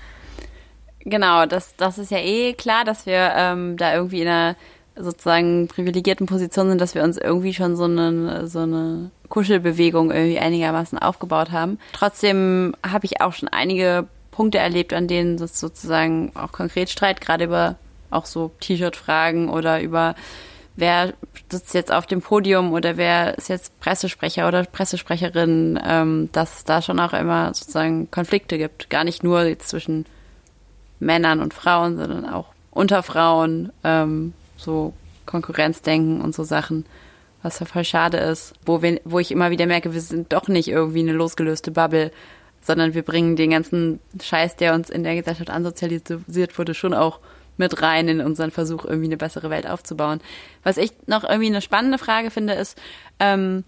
Genau, 1.09 1.47
das, 1.47 1.77
das 1.77 1.99
ist 1.99 2.11
ja 2.11 2.19
eh 2.19 2.53
klar, 2.55 2.85
dass 2.85 3.07
wir 3.07 3.33
ähm, 3.37 3.77
da 3.77 3.95
irgendwie 3.95 4.23
in 4.23 4.29
einer 4.29 4.57
sozusagen 4.97 5.69
privilegierten 5.69 6.27
Position 6.27 6.69
sind, 6.69 6.81
dass 6.81 6.97
wir 6.97 7.05
uns 7.05 7.17
irgendwie 7.17 7.55
schon 7.55 7.77
so 7.77 7.85
eine, 7.85 8.49
so 8.49 8.61
eine 8.61 9.13
Kuschelbewegung 9.29 10.11
irgendwie 10.11 10.41
einigermaßen 10.41 10.99
aufgebaut 10.99 11.53
haben. 11.53 11.79
Trotzdem 11.93 12.75
habe 12.85 13.07
ich 13.07 13.21
auch 13.21 13.33
schon 13.33 13.49
einige 13.49 14.09
Punkte 14.33 14.59
erlebt, 14.59 14.93
an 14.93 15.07
denen 15.07 15.37
es 15.37 15.61
sozusagen 15.61 16.33
auch 16.35 16.51
konkret 16.51 16.91
Streit, 16.91 17.21
gerade 17.21 17.45
über 17.45 17.77
auch 18.11 18.27
so 18.27 18.51
T-Shirt-Fragen 18.59 19.49
oder 19.49 19.81
über 19.81 20.17
wer 20.75 21.15
sitzt 21.53 21.75
jetzt 21.75 21.93
auf 21.93 22.07
dem 22.07 22.21
Podium 22.21 22.73
oder 22.73 22.97
wer 22.97 23.39
ist 23.39 23.49
jetzt 23.49 23.79
Pressesprecher 23.79 24.49
oder 24.49 24.65
Pressesprecherin, 24.65 25.79
ähm, 25.87 26.31
dass 26.33 26.65
da 26.65 26.83
schon 26.83 26.99
auch 26.99 27.13
immer 27.13 27.55
sozusagen 27.55 28.11
Konflikte 28.11 28.59
gibt. 28.59 28.91
Gar 28.91 29.05
nicht 29.05 29.23
nur 29.23 29.45
jetzt 29.45 29.69
zwischen 29.69 30.05
Männern 30.99 31.41
und 31.41 31.55
Frauen, 31.55 31.97
sondern 31.97 32.29
auch 32.29 32.47
unter 32.71 33.03
Frauen, 33.03 33.73
ähm, 33.85 34.33
so 34.57 34.93
Konkurrenzdenken 35.25 36.21
und 36.21 36.35
so 36.35 36.45
Sachen, 36.45 36.85
was 37.43 37.59
ja 37.61 37.67
voll 37.67 37.85
schade 37.85 38.19
ist, 38.19 38.55
wo, 38.65 38.83
wir, 38.83 39.01
wo 39.05 39.19
ich 39.19 39.31
immer 39.31 39.51
wieder 39.51 39.67
merke, 39.67 39.93
wir 39.93 40.01
sind 40.01 40.33
doch 40.33 40.49
nicht 40.49 40.69
irgendwie 40.69 41.01
eine 41.01 41.13
losgelöste 41.13 41.71
Bubble, 41.71 42.11
sondern 42.61 42.95
wir 42.95 43.03
bringen 43.03 43.37
den 43.37 43.51
ganzen 43.51 44.01
Scheiß, 44.21 44.57
der 44.57 44.75
uns 44.75 44.91
in 44.91 45.05
der 45.05 45.15
Gesellschaft 45.15 45.51
ansozialisiert 45.51 46.59
wurde, 46.59 46.75
schon 46.75 46.95
auch 46.95 47.21
mit 47.57 47.81
rein 47.81 48.09
in 48.09 48.21
unseren 48.21 48.51
Versuch, 48.51 48.85
irgendwie 48.85 49.07
eine 49.07 49.17
bessere 49.17 49.51
Welt 49.51 49.67
aufzubauen. 49.67 50.21
Was 50.63 50.77
ich 50.77 50.93
noch 51.07 51.25
irgendwie 51.25 51.47
eine 51.47 51.63
spannende 51.63 51.99
Frage 51.99 52.31
finde, 52.31 52.55
ist, 52.55 52.79
ähm, 53.21 53.65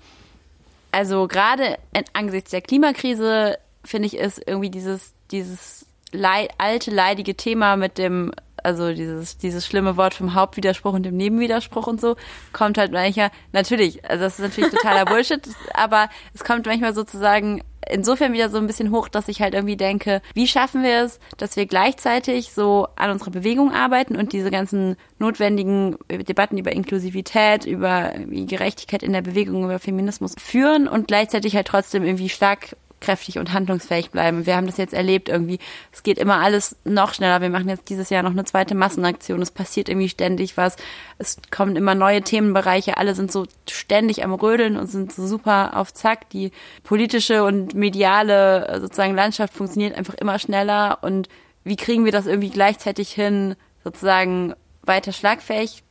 also 0.90 1.28
gerade 1.28 1.78
angesichts 2.12 2.50
der 2.50 2.60
Klimakrise, 2.60 3.58
finde 3.84 4.06
ich, 4.06 4.16
ist 4.16 4.42
irgendwie 4.46 4.70
dieses, 4.70 5.12
dieses 5.30 5.86
lei 6.12 6.48
alte, 6.58 6.90
leidige 6.90 7.36
Thema 7.36 7.76
mit 7.76 7.98
dem, 7.98 8.32
also 8.62 8.92
dieses, 8.92 9.38
dieses 9.38 9.66
schlimme 9.66 9.96
Wort 9.96 10.14
vom 10.14 10.34
Hauptwiderspruch 10.34 10.92
und 10.92 11.04
dem 11.04 11.16
Nebenwiderspruch 11.16 11.86
und 11.86 12.00
so, 12.00 12.16
kommt 12.52 12.78
halt 12.78 12.92
manchmal, 12.92 13.30
natürlich, 13.52 14.04
also 14.04 14.24
das 14.24 14.38
ist 14.38 14.44
natürlich 14.44 14.70
totaler 14.70 15.04
Bullshit, 15.06 15.40
aber 15.74 16.08
es 16.34 16.44
kommt 16.44 16.66
manchmal 16.66 16.94
sozusagen 16.94 17.62
insofern 17.90 18.32
wieder 18.32 18.50
so 18.50 18.58
ein 18.58 18.66
bisschen 18.66 18.90
hoch, 18.90 19.08
dass 19.08 19.28
ich 19.28 19.40
halt 19.40 19.54
irgendwie 19.54 19.76
denke, 19.76 20.20
wie 20.34 20.46
schaffen 20.46 20.82
wir 20.82 21.04
es, 21.04 21.20
dass 21.36 21.56
wir 21.56 21.66
gleichzeitig 21.66 22.52
so 22.52 22.88
an 22.96 23.10
unserer 23.10 23.30
Bewegung 23.30 23.72
arbeiten 23.72 24.16
und 24.16 24.32
diese 24.32 24.50
ganzen 24.50 24.96
notwendigen 25.18 25.96
Debatten 26.10 26.58
über 26.58 26.72
Inklusivität, 26.72 27.64
über 27.64 28.12
Gerechtigkeit 28.28 29.02
in 29.02 29.12
der 29.12 29.22
Bewegung, 29.22 29.64
über 29.64 29.78
Feminismus 29.78 30.34
führen 30.38 30.88
und 30.88 31.08
gleichzeitig 31.08 31.56
halt 31.56 31.66
trotzdem 31.66 32.04
irgendwie 32.04 32.28
stark 32.28 32.76
kräftig 33.00 33.38
und 33.38 33.52
handlungsfähig 33.52 34.10
bleiben. 34.10 34.46
Wir 34.46 34.56
haben 34.56 34.66
das 34.66 34.76
jetzt 34.76 34.94
erlebt 34.94 35.28
irgendwie. 35.28 35.58
Es 35.92 36.02
geht 36.02 36.18
immer 36.18 36.36
alles 36.36 36.76
noch 36.84 37.14
schneller. 37.14 37.40
Wir 37.40 37.50
machen 37.50 37.68
jetzt 37.68 37.88
dieses 37.88 38.10
Jahr 38.10 38.22
noch 38.22 38.30
eine 38.30 38.44
zweite 38.44 38.74
Massenaktion. 38.74 39.40
Es 39.42 39.50
passiert 39.50 39.88
irgendwie 39.88 40.08
ständig 40.08 40.56
was. 40.56 40.76
Es 41.18 41.38
kommen 41.50 41.76
immer 41.76 41.94
neue 41.94 42.22
Themenbereiche. 42.22 42.96
Alle 42.96 43.14
sind 43.14 43.30
so 43.30 43.46
ständig 43.68 44.24
am 44.24 44.34
Rödeln 44.34 44.76
und 44.76 44.86
sind 44.86 45.12
so 45.12 45.26
super 45.26 45.76
auf 45.76 45.92
Zack. 45.92 46.30
Die 46.30 46.52
politische 46.82 47.44
und 47.44 47.74
mediale 47.74 48.66
äh, 48.68 48.80
sozusagen 48.80 49.14
Landschaft 49.14 49.54
funktioniert 49.54 49.96
einfach 49.96 50.14
immer 50.14 50.38
schneller. 50.38 50.98
Und 51.02 51.28
wie 51.64 51.76
kriegen 51.76 52.04
wir 52.04 52.12
das 52.12 52.26
irgendwie 52.26 52.50
gleichzeitig 52.50 53.10
hin, 53.10 53.56
sozusagen 53.84 54.54
weiter 54.82 55.12
schlagfähig, 55.12 55.82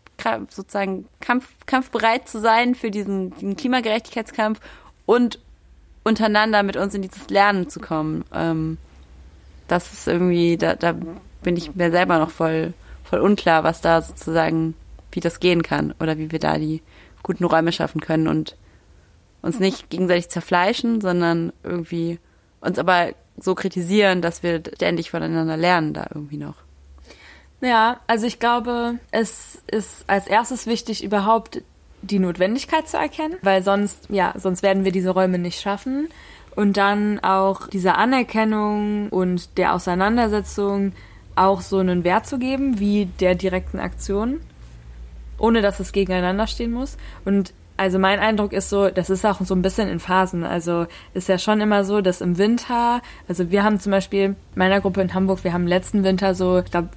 sozusagen 0.50 1.08
kampf, 1.20 1.48
kampfbereit 1.66 2.28
zu 2.28 2.40
sein 2.40 2.76
für 2.76 2.92
diesen, 2.92 3.34
diesen 3.36 3.56
Klimagerechtigkeitskampf 3.56 4.60
und 5.06 5.40
untereinander 6.08 6.64
mit 6.64 6.78
uns 6.78 6.96
in 6.96 7.02
dieses 7.02 7.30
Lernen 7.30 7.70
zu 7.70 7.80
kommen. 7.80 8.24
Ähm, 8.34 8.78
das 9.68 9.92
ist 9.94 10.08
irgendwie, 10.08 10.58
da, 10.58 10.76
da 10.76 10.96
bin 11.44 11.58
ich 11.58 11.76
mir 11.76 11.92
selber 11.92 12.18
noch 12.18 12.32
voll, 12.32 12.74
voll 13.04 13.20
unklar, 13.20 13.64
was 13.64 13.82
da 13.82 14.02
sozusagen, 14.02 14.74
wie 15.12 15.20
das 15.20 15.40
gehen 15.40 15.64
kann 15.64 15.94
oder 16.00 16.18
wie 16.18 16.32
wir 16.32 16.40
da 16.40 16.58
die 16.58 16.82
guten 17.24 17.44
Räume 17.44 17.72
schaffen 17.72 18.02
können 18.02 18.28
und 18.28 18.56
uns 19.42 19.60
nicht 19.60 19.90
gegenseitig 19.90 20.30
zerfleischen, 20.30 21.02
sondern 21.02 21.54
irgendwie 21.64 22.20
uns 22.62 22.80
aber 22.80 23.10
so 23.38 23.54
kritisieren, 23.54 24.22
dass 24.22 24.44
wir 24.44 24.62
ständig 24.76 25.12
voneinander 25.12 25.58
lernen 25.58 25.94
da 25.94 26.08
irgendwie 26.14 26.38
noch. 26.38 26.56
Ja, 27.62 28.00
also 28.08 28.28
ich 28.28 28.40
glaube, 28.40 29.00
es 29.12 29.62
ist 29.68 30.06
als 30.08 30.28
erstes 30.28 30.68
wichtig, 30.68 31.04
überhaupt 31.04 31.62
die 32.08 32.20
Notwendigkeit 32.20 32.88
zu 32.88 32.98
erkennen, 32.98 33.36
weil 33.42 33.64
sonst, 33.64 34.08
ja, 34.10 34.34
sonst 34.38 34.64
werden 34.64 34.84
wir 34.86 34.92
diese 34.92 35.12
Räume 35.12 35.38
nicht 35.38 35.62
schaffen. 35.62 36.10
Und 36.56 36.76
dann 36.78 37.20
auch 37.20 37.68
diese 37.68 37.96
Anerkennung 37.96 39.10
und 39.10 39.58
der 39.60 39.76
Auseinandersetzung 39.76 40.94
auch 41.36 41.62
so 41.62 41.78
einen 41.78 42.04
Wert 42.04 42.26
zu 42.26 42.40
geben, 42.40 42.80
wie 42.80 43.06
der 43.20 43.36
direkten 43.36 43.78
Aktion, 43.78 44.42
ohne 45.38 45.62
dass 45.62 45.80
es 45.80 45.92
gegeneinander 45.92 46.48
stehen 46.48 46.72
muss. 46.72 46.98
Und 47.26 47.54
also 47.78 48.00
mein 48.00 48.20
Eindruck 48.20 48.54
ist 48.54 48.70
so, 48.70 48.90
das 48.90 49.10
ist 49.12 49.24
auch 49.26 49.40
so 49.42 49.54
ein 49.54 49.62
bisschen 49.62 49.88
in 49.88 50.00
Phasen. 50.00 50.44
Also 50.44 50.88
ist 51.14 51.30
ja 51.30 51.38
schon 51.38 51.62
immer 51.62 51.84
so, 51.84 52.02
dass 52.02 52.22
im 52.22 52.38
Winter, 52.38 53.02
also 53.28 53.52
wir 53.52 53.64
haben 53.64 53.80
zum 53.80 53.92
Beispiel 53.92 54.36
meiner 54.56 54.82
Gruppe 54.82 55.02
in 55.02 55.14
Hamburg, 55.14 55.44
wir 55.44 55.54
haben 55.54 55.68
letzten 55.68 56.04
Winter 56.04 56.34
so, 56.34 56.60
ich 56.60 56.72
glaube, 56.72 56.90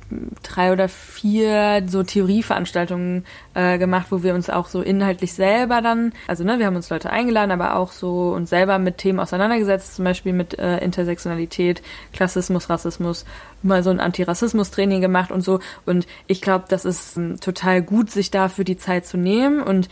drei 0.42 0.72
oder 0.72 0.88
vier 0.88 1.82
so 1.86 2.02
Theorieveranstaltungen 2.02 3.26
äh, 3.54 3.78
gemacht, 3.78 4.06
wo 4.10 4.22
wir 4.22 4.34
uns 4.34 4.48
auch 4.48 4.68
so 4.68 4.80
inhaltlich 4.80 5.34
selber 5.34 5.82
dann, 5.82 6.12
also 6.26 6.44
ne, 6.44 6.58
wir 6.58 6.66
haben 6.66 6.76
uns 6.76 6.88
Leute 6.88 7.10
eingeladen, 7.10 7.50
aber 7.50 7.76
auch 7.76 7.92
so 7.92 8.32
uns 8.32 8.48
selber 8.48 8.78
mit 8.78 8.98
Themen 8.98 9.20
auseinandergesetzt, 9.20 9.96
zum 9.96 10.06
Beispiel 10.06 10.32
mit 10.32 10.58
äh, 10.58 10.78
Intersektionalität, 10.78 11.82
Klassismus, 12.12 12.70
Rassismus, 12.70 13.26
mal 13.62 13.82
so 13.82 13.90
ein 13.90 14.00
Antirassismus-Training 14.00 15.00
gemacht 15.00 15.30
und 15.30 15.42
so. 15.42 15.60
Und 15.84 16.06
ich 16.26 16.40
glaube, 16.40 16.64
das 16.68 16.84
ist 16.84 17.16
ähm, 17.16 17.38
total 17.40 17.82
gut, 17.82 18.10
sich 18.10 18.30
dafür 18.30 18.64
die 18.64 18.76
Zeit 18.76 19.06
zu 19.06 19.18
nehmen 19.18 19.62
und 19.62 19.88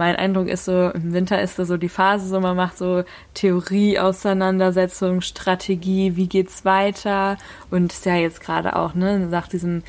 mein 0.00 0.16
Eindruck 0.16 0.48
ist 0.48 0.64
so, 0.64 0.88
im 0.88 1.12
Winter 1.12 1.42
ist 1.42 1.58
da 1.58 1.66
so 1.66 1.76
die 1.76 1.90
Phase, 1.90 2.26
so 2.26 2.40
man 2.40 2.56
macht 2.56 2.78
so 2.78 3.04
Theorie, 3.34 3.98
Auseinandersetzung, 3.98 5.20
Strategie, 5.20 6.16
wie 6.16 6.26
geht's 6.26 6.64
weiter? 6.64 7.36
Und 7.70 7.92
ist 7.92 8.06
ja 8.06 8.16
jetzt 8.16 8.40
gerade 8.40 8.76
auch, 8.76 8.94
ne, 8.94 9.18
nach 9.18 9.46
diesem 9.46 9.82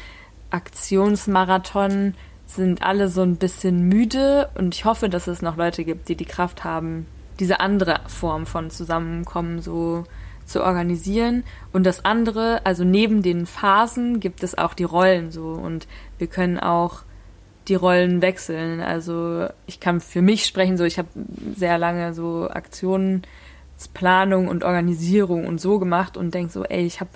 Aktionsmarathon 0.49 2.15
sind 2.45 2.83
alle 2.83 3.07
so 3.07 3.21
ein 3.21 3.37
bisschen 3.37 3.87
müde 3.87 4.49
und 4.55 4.75
ich 4.75 4.83
hoffe, 4.83 5.07
dass 5.07 5.27
es 5.27 5.41
noch 5.41 5.55
Leute 5.55 5.85
gibt, 5.85 6.09
die 6.09 6.17
die 6.17 6.25
Kraft 6.25 6.65
haben, 6.65 7.05
diese 7.39 7.61
andere 7.61 8.01
Form 8.07 8.45
von 8.45 8.69
Zusammenkommen 8.69 9.61
so 9.61 10.03
zu 10.45 10.61
organisieren. 10.61 11.45
Und 11.71 11.85
das 11.85 12.03
andere, 12.03 12.59
also 12.65 12.83
neben 12.83 13.21
den 13.21 13.45
Phasen 13.45 14.19
gibt 14.19 14.43
es 14.43 14.57
auch 14.57 14.73
die 14.73 14.83
Rollen 14.83 15.31
so 15.31 15.51
und 15.53 15.87
wir 16.17 16.27
können 16.27 16.59
auch 16.59 17.03
die 17.67 17.75
Rollen 17.75 18.21
wechseln. 18.21 18.81
Also 18.81 19.47
ich 19.67 19.79
kann 19.79 20.01
für 20.01 20.21
mich 20.21 20.45
sprechen, 20.45 20.77
so 20.77 20.83
ich 20.83 20.97
habe 20.97 21.09
sehr 21.55 21.77
lange 21.77 22.13
so 22.13 22.49
Aktionsplanung 22.49 24.47
und 24.47 24.63
Organisierung 24.63 25.45
und 25.45 25.61
so 25.61 25.79
gemacht 25.79 26.17
und 26.17 26.33
denk 26.33 26.51
so, 26.51 26.63
ey, 26.63 26.85
ich 26.85 26.99
habe 26.99 27.11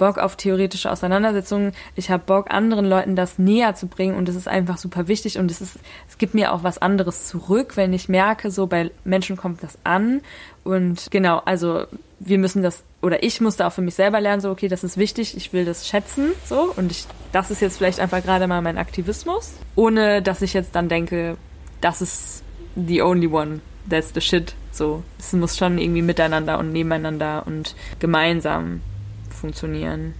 Bock 0.00 0.16
auf 0.16 0.34
theoretische 0.34 0.90
Auseinandersetzungen. 0.90 1.72
Ich 1.94 2.10
habe 2.10 2.22
Bock, 2.24 2.50
anderen 2.50 2.86
Leuten 2.86 3.16
das 3.16 3.38
näher 3.38 3.74
zu 3.74 3.86
bringen 3.86 4.16
und 4.16 4.30
es 4.30 4.34
ist 4.34 4.48
einfach 4.48 4.78
super 4.78 5.08
wichtig 5.08 5.38
und 5.38 5.50
es 5.50 5.60
ist, 5.60 5.78
es 6.08 6.16
gibt 6.16 6.32
mir 6.32 6.52
auch 6.52 6.62
was 6.62 6.78
anderes 6.78 7.28
zurück, 7.28 7.76
wenn 7.76 7.92
ich 7.92 8.08
merke, 8.08 8.50
so 8.50 8.66
bei 8.66 8.90
Menschen 9.04 9.36
kommt 9.36 9.62
das 9.62 9.76
an 9.84 10.22
und 10.64 11.10
genau, 11.10 11.42
also 11.44 11.84
wir 12.20 12.38
müssen 12.38 12.62
das 12.62 12.84
oder 13.00 13.22
ich 13.22 13.40
musste 13.40 13.66
auch 13.66 13.72
für 13.72 13.80
mich 13.80 13.94
selber 13.94 14.20
lernen, 14.20 14.42
so 14.42 14.50
okay, 14.50 14.68
das 14.68 14.84
ist 14.84 14.98
wichtig, 14.98 15.36
ich 15.36 15.52
will 15.52 15.64
das 15.64 15.88
schätzen, 15.88 16.32
so 16.44 16.72
und 16.76 16.92
ich, 16.92 17.06
das 17.32 17.50
ist 17.50 17.60
jetzt 17.60 17.78
vielleicht 17.78 17.98
einfach 17.98 18.22
gerade 18.22 18.46
mal 18.46 18.60
mein 18.60 18.78
Aktivismus, 18.78 19.54
ohne 19.74 20.20
dass 20.20 20.42
ich 20.42 20.52
jetzt 20.52 20.74
dann 20.74 20.88
denke, 20.88 21.38
das 21.80 22.02
ist 22.02 22.44
the 22.76 23.02
only 23.02 23.26
one, 23.26 23.60
that's 23.88 24.12
the 24.14 24.20
shit, 24.20 24.54
so 24.70 25.02
es 25.18 25.32
muss 25.32 25.56
schon 25.56 25.78
irgendwie 25.78 26.02
miteinander 26.02 26.58
und 26.58 26.72
nebeneinander 26.72 27.44
und 27.46 27.74
gemeinsam 27.98 28.82
funktionieren. 29.30 30.14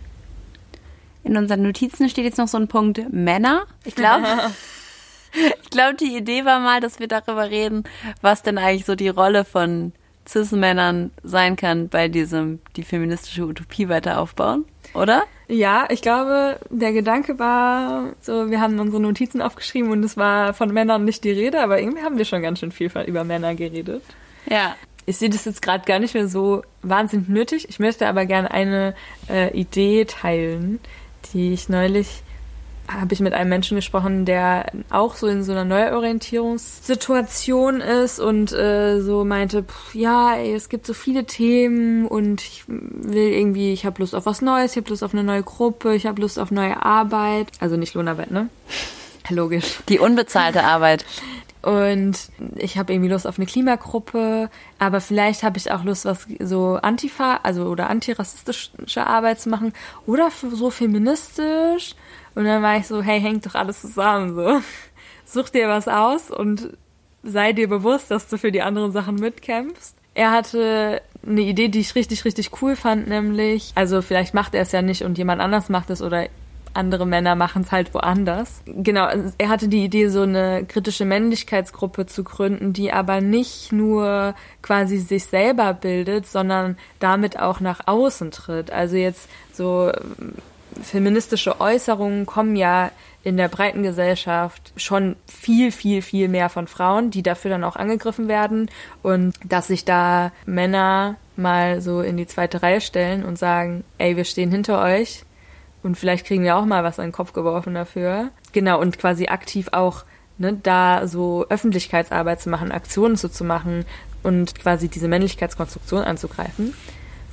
In 1.23 1.37
unseren 1.37 1.63
Notizen 1.63 2.09
steht 2.09 2.25
jetzt 2.25 2.39
noch 2.39 2.49
so 2.49 2.57
ein 2.57 2.67
Punkt 2.67 3.13
Männer. 3.13 3.67
Ich 3.85 3.95
glaube, 3.95 4.25
ich 5.63 5.69
glaube, 5.69 5.97
die 5.97 6.17
Idee 6.17 6.47
war 6.47 6.61
mal, 6.61 6.81
dass 6.81 6.99
wir 6.99 7.09
darüber 7.09 7.51
reden, 7.51 7.85
was 8.23 8.43
denn 8.43 8.57
eigentlich 8.57 8.87
so 8.87 8.95
die 8.95 9.11
Rolle 9.11 9.45
von 9.45 9.93
Cis-Männern 10.29 11.11
sein 11.23 11.57
kann 11.57 11.89
bei 11.89 12.09
diesem 12.09 12.61
die 12.77 12.83
feministische 12.83 13.45
Utopie 13.45 13.89
weiter 13.89 14.21
aufbauen. 14.21 14.65
oder? 14.95 15.25
Ja, 15.49 15.89
ich 15.91 16.01
glaube, 16.01 16.61
der 16.71 16.93
Gedanke 16.93 17.39
war 17.39 18.13
so, 18.21 18.51
wir 18.51 18.61
haben 18.61 18.79
unsere 18.79 19.03
Notizen 19.03 19.43
aufgeschrieben 19.43 19.91
und 19.91 20.05
es 20.05 20.17
war 20.17 20.55
von 20.55 20.73
Männern 20.73 21.05
nicht 21.05 21.25
die 21.25 21.33
Rede, 21.33 21.61
aber 21.61 21.81
irgendwie 21.81 22.03
haben 22.03 22.19
wir 22.19 22.25
schon 22.25 22.43
ganz 22.43 22.61
schön 22.61 22.71
viel 22.71 22.91
über 23.07 23.25
Männer 23.25 23.55
geredet. 23.55 24.03
Ja. 24.49 24.77
Ich 25.07 25.17
sehe 25.17 25.31
das 25.31 25.45
jetzt 25.45 25.63
gerade 25.63 25.85
gar 25.85 25.99
nicht 25.99 26.15
mehr 26.15 26.29
so 26.29 26.63
wahnsinnig 26.83 27.29
nötig. 27.29 27.69
Ich 27.69 27.81
möchte 27.81 28.07
aber 28.07 28.27
gerne 28.27 28.51
eine 28.53 28.95
äh, 29.29 29.51
Idee 29.59 30.05
teilen, 30.05 30.79
die 31.33 31.53
ich 31.53 31.69
neulich 31.69 32.23
habe 32.91 33.15
ich 33.15 33.21
mit 33.21 33.33
einem 33.35 33.51
Menschen 33.51 33.77
gesprochen, 33.77 34.25
der 34.25 34.67
auch 34.91 35.15
so 35.15 35.29
in 35.29 35.45
so 35.45 35.53
einer 35.53 35.65
Neuorientierungssituation 35.65 37.81
ist 37.81 38.19
und 38.19 38.53
äh, 38.53 39.01
so 39.01 39.25
meinte, 39.25 39.63
pff, 39.63 39.95
ja, 39.95 40.35
ey, 40.35 40.53
es 40.55 40.69
gibt 40.69 40.87
so 40.87 40.95
viele 40.95 41.25
Themen 41.25 42.07
und 42.07 42.43
ich 42.43 42.65
will 42.67 43.29
irgendwie, 43.29 43.73
ich 43.73 43.87
habe 43.87 44.03
Lust 44.03 44.13
auf 44.15 44.27
was 44.27 44.43
Neues, 44.43 44.73
ich 44.73 44.79
habe 44.79 44.91
Lust 44.91 45.05
auf 45.05 45.13
eine 45.13 45.23
neue 45.23 45.45
Gruppe, 45.45 45.95
ich 45.95 46.07
habe 46.07 46.21
Lust 46.21 46.37
auf 46.39 46.51
neue 46.51 46.85
Arbeit. 46.85 47.47
Also 47.61 47.77
nicht 47.77 47.95
Lohnarbeit, 47.95 48.33
ne? 48.33 48.49
Logisch. 49.31 49.79
Die 49.89 50.01
unbezahlte 50.01 50.65
Arbeit. 50.65 51.05
Und 51.63 52.17
ich 52.57 52.79
habe 52.79 52.93
irgendwie 52.93 53.11
Lust 53.11 53.27
auf 53.27 53.39
eine 53.39 53.47
Klimagruppe, 53.47 54.49
aber 54.79 55.01
vielleicht 55.03 55.43
habe 55.43 55.59
ich 55.59 55.71
auch 55.71 55.85
Lust, 55.85 56.07
was 56.07 56.27
so 56.41 56.79
Antifa, 56.81 57.41
also 57.43 57.65
oder 57.65 57.91
antirassistische 57.91 59.07
Arbeit 59.07 59.41
zu 59.41 59.51
machen 59.51 59.75
oder 60.07 60.31
so 60.31 60.71
feministisch. 60.71 61.97
Und 62.35 62.45
dann 62.45 62.63
war 62.63 62.77
ich 62.77 62.87
so, 62.87 63.03
hey, 63.03 63.21
hängt 63.21 63.47
doch 63.47 63.55
alles 63.55 63.81
zusammen 63.81 64.35
so. 64.35 64.61
Such 65.25 65.51
dir 65.51 65.69
was 65.69 65.89
aus 65.89 66.31
und 66.31 66.77
sei 67.23 67.53
dir 67.53 67.69
bewusst, 67.69 68.11
dass 68.11 68.29
du 68.29 68.39
für 68.39 68.53
die 68.53 68.63
anderen 68.63 68.93
Sachen 68.93 69.17
mitkämpfst. 69.17 69.97
Er 70.15 70.33
hatte 70.33 71.03
eine 71.27 71.43
Idee, 71.43 71.69
die 71.69 71.81
ich 71.81 71.95
richtig, 71.95 72.25
richtig 72.25 72.51
cool 72.63 72.77
fand, 72.77 73.09
nämlich, 73.09 73.73
also 73.75 74.03
vielleicht 74.03 74.35
macht 74.35 74.55
er 74.55 74.63
es 74.63 74.73
ja 74.73 74.83
nicht 74.83 75.05
und 75.05 75.19
jemand 75.19 75.41
anders 75.41 75.69
macht 75.69 75.91
es 75.91 76.03
oder 76.03 76.27
andere 76.73 77.07
Männer 77.07 77.35
machen 77.35 77.63
es 77.63 77.73
halt 77.73 77.93
woanders. 77.95 78.63
Genau, 78.65 79.09
er 79.39 79.49
hatte 79.49 79.69
die 79.69 79.85
Idee, 79.85 80.09
so 80.09 80.23
eine 80.23 80.65
kritische 80.67 81.05
Männlichkeitsgruppe 81.05 82.07
zu 82.07 82.25
gründen, 82.25 82.73
die 82.73 82.93
aber 82.93 83.21
nicht 83.21 83.73
nur 83.73 84.35
quasi 84.63 84.99
sich 84.99 85.25
selber 85.25 85.75
bildet, 85.75 86.27
sondern 86.27 86.77
damit 87.01 87.39
auch 87.39 87.61
nach 87.61 87.87
außen 87.87 88.31
tritt. 88.31 88.71
Also 88.71 88.97
jetzt 88.97 89.29
so 89.53 89.91
feministische 90.83 91.61
Äußerungen 91.61 92.27
kommen 92.27 92.57
ja 92.57 92.91
in 93.23 93.37
der 93.37 93.49
breiten 93.49 93.83
Gesellschaft 93.83 94.73
schon 94.77 95.17
viel, 95.27 95.73
viel, 95.73 96.03
viel 96.03 96.29
mehr 96.29 96.49
von 96.49 96.67
Frauen, 96.67 97.11
die 97.11 97.23
dafür 97.23 97.51
dann 97.51 97.65
auch 97.65 97.77
angegriffen 97.77 98.29
werden 98.29 98.71
und 99.03 99.35
dass 99.45 99.67
sich 99.67 99.85
da 99.85 100.33
Männer 100.47 101.17
mal 101.37 101.81
so 101.81 102.01
in 102.01 102.17
die 102.17 102.27
zweite 102.27 102.63
Reihe 102.63 102.81
stellen 102.81 103.25
und 103.25 103.39
sagen, 103.39 103.85
ey, 103.99 104.17
wir 104.17 104.25
stehen 104.25 104.51
hinter 104.51 104.83
euch, 104.83 105.25
und 105.83 105.97
vielleicht 105.97 106.27
kriegen 106.27 106.45
wir 106.45 106.57
auch 106.57 106.65
mal 106.65 106.85
was 106.85 106.99
an 106.99 107.07
den 107.07 107.13
Kopf 107.13 107.33
geworfen 107.33 107.75
dafür. 107.75 108.31
Genau, 108.53 108.81
und 108.81 108.99
quasi 108.99 109.27
aktiv 109.27 109.69
auch 109.73 110.05
ne, 110.39 110.59
da 110.63 111.07
so 111.07 111.47
Öffentlichkeitsarbeit 111.49 112.41
zu 112.41 112.51
machen, 112.51 112.73
Aktionen 112.73 113.17
so 113.17 113.29
zu 113.29 113.45
machen 113.45 113.85
und 114.23 114.59
quasi 114.59 114.89
diese 114.89 115.09
Männlichkeitskonstruktion 115.09 116.03
anzugreifen. 116.03 116.75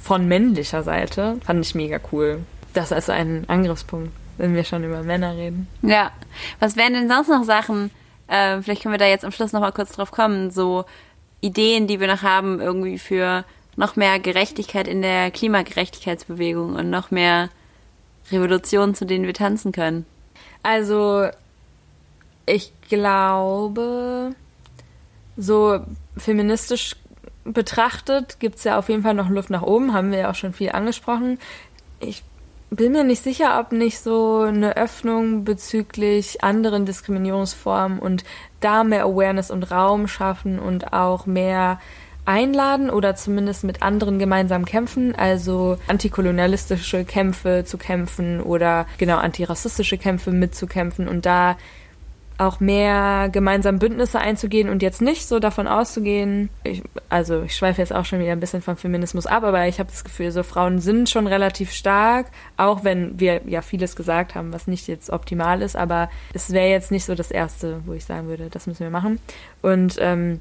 Von 0.01 0.27
männlicher 0.27 0.83
Seite 0.83 1.37
fand 1.45 1.65
ich 1.65 1.75
mega 1.75 1.99
cool. 2.11 2.39
Das 2.77 2.91
ist 2.91 3.09
ein 3.09 3.43
Angriffspunkt, 3.47 4.11
wenn 4.37 4.53
wir 4.53 4.63
schon 4.63 4.83
über 4.83 5.01
Männer 5.01 5.35
reden. 5.35 5.67
Ja. 5.81 6.11
Was 6.59 6.75
wären 6.75 6.93
denn 6.93 7.09
sonst 7.09 7.27
noch 7.27 7.43
Sachen, 7.43 7.89
äh, 8.27 8.61
vielleicht 8.61 8.83
können 8.83 8.93
wir 8.93 8.99
da 8.99 9.07
jetzt 9.07 9.25
am 9.25 9.31
Schluss 9.31 9.51
noch 9.51 9.61
mal 9.61 9.71
kurz 9.71 9.93
drauf 9.93 10.11
kommen, 10.11 10.51
so 10.51 10.85
Ideen, 11.41 11.87
die 11.87 11.99
wir 11.99 12.05
noch 12.05 12.21
haben, 12.21 12.61
irgendwie 12.61 12.99
für 12.99 13.45
noch 13.77 13.95
mehr 13.95 14.19
Gerechtigkeit 14.19 14.87
in 14.87 15.01
der 15.01 15.31
Klimagerechtigkeitsbewegung 15.31 16.75
und 16.75 16.91
noch 16.91 17.09
mehr 17.09 17.49
Revolutionen, 18.31 18.93
zu 18.93 19.07
denen 19.07 19.25
wir 19.25 19.33
tanzen 19.33 19.71
können? 19.71 20.05
Also, 20.61 21.29
ich 22.45 22.71
glaube, 22.89 24.35
so 25.35 25.79
feministisch 26.15 26.95
betrachtet 27.43 28.39
gibt 28.39 28.57
es 28.57 28.65
ja 28.65 28.77
auf 28.77 28.87
jeden 28.87 29.01
Fall 29.01 29.15
noch 29.15 29.29
Luft 29.29 29.49
nach 29.49 29.63
oben, 29.63 29.95
haben 29.95 30.11
wir 30.11 30.19
ja 30.19 30.29
auch 30.29 30.35
schon 30.35 30.53
viel 30.53 30.73
angesprochen. 30.73 31.39
Ich 31.99 32.21
bin 32.69 32.91
mir 32.91 33.03
nicht 33.03 33.23
sicher, 33.23 33.59
ob 33.59 33.71
nicht 33.71 33.99
so 33.99 34.41
eine 34.41 34.75
Öffnung 34.75 35.43
bezüglich 35.43 36.43
anderen 36.43 36.85
Diskriminierungsformen 36.85 37.99
und 37.99 38.23
da 38.59 38.83
mehr 38.83 39.05
Awareness 39.05 39.51
und 39.51 39.71
Raum 39.71 40.07
schaffen 40.07 40.59
und 40.59 40.93
auch 40.93 41.25
mehr 41.25 41.79
einladen 42.25 42.89
oder 42.89 43.15
zumindest 43.15 43.63
mit 43.63 43.81
anderen 43.81 44.19
gemeinsam 44.19 44.65
kämpfen, 44.65 45.15
also 45.15 45.77
antikolonialistische 45.87 47.05
Kämpfe 47.05 47.63
zu 47.65 47.77
kämpfen 47.77 48.41
oder 48.41 48.85
genau 48.97 49.17
antirassistische 49.17 49.97
Kämpfe 49.97 50.31
mitzukämpfen 50.31 51.07
und 51.07 51.25
da 51.25 51.57
auch 52.37 52.59
mehr 52.59 53.29
gemeinsam 53.31 53.79
Bündnisse 53.79 54.19
einzugehen 54.19 54.69
und 54.69 54.83
jetzt 54.83 55.01
nicht 55.01 55.27
so 55.27 55.39
davon 55.39 55.67
auszugehen, 55.67 56.49
ich, 56.63 56.83
also 57.09 57.41
ich 57.43 57.55
schweife 57.55 57.81
jetzt 57.81 57.93
auch 57.93 58.05
schon 58.05 58.19
wieder 58.19 58.31
ein 58.31 58.39
bisschen 58.39 58.61
vom 58.61 58.77
Feminismus 58.77 59.25
ab, 59.25 59.43
aber 59.43 59.67
ich 59.67 59.79
habe 59.79 59.89
das 59.89 60.03
Gefühl, 60.03 60.31
so 60.31 60.43
Frauen 60.43 60.79
sind 60.79 61.09
schon 61.09 61.25
relativ 61.25 61.71
stark, 61.71 62.27
auch 62.55 62.83
wenn 62.83 63.19
wir 63.19 63.41
ja 63.47 63.61
vieles 63.61 63.95
gesagt 63.95 64.35
haben, 64.35 64.53
was 64.53 64.67
nicht 64.67 64.87
jetzt 64.87 65.09
optimal 65.09 65.61
ist, 65.61 65.75
aber 65.75 66.09
es 66.33 66.51
wäre 66.51 66.69
jetzt 66.69 66.91
nicht 66.91 67.05
so 67.05 67.15
das 67.15 67.31
Erste, 67.31 67.81
wo 67.85 67.93
ich 67.93 68.05
sagen 68.05 68.27
würde, 68.27 68.49
das 68.51 68.67
müssen 68.67 68.81
wir 68.81 68.91
machen. 68.91 69.19
Und 69.63 69.97
ähm, 69.99 70.39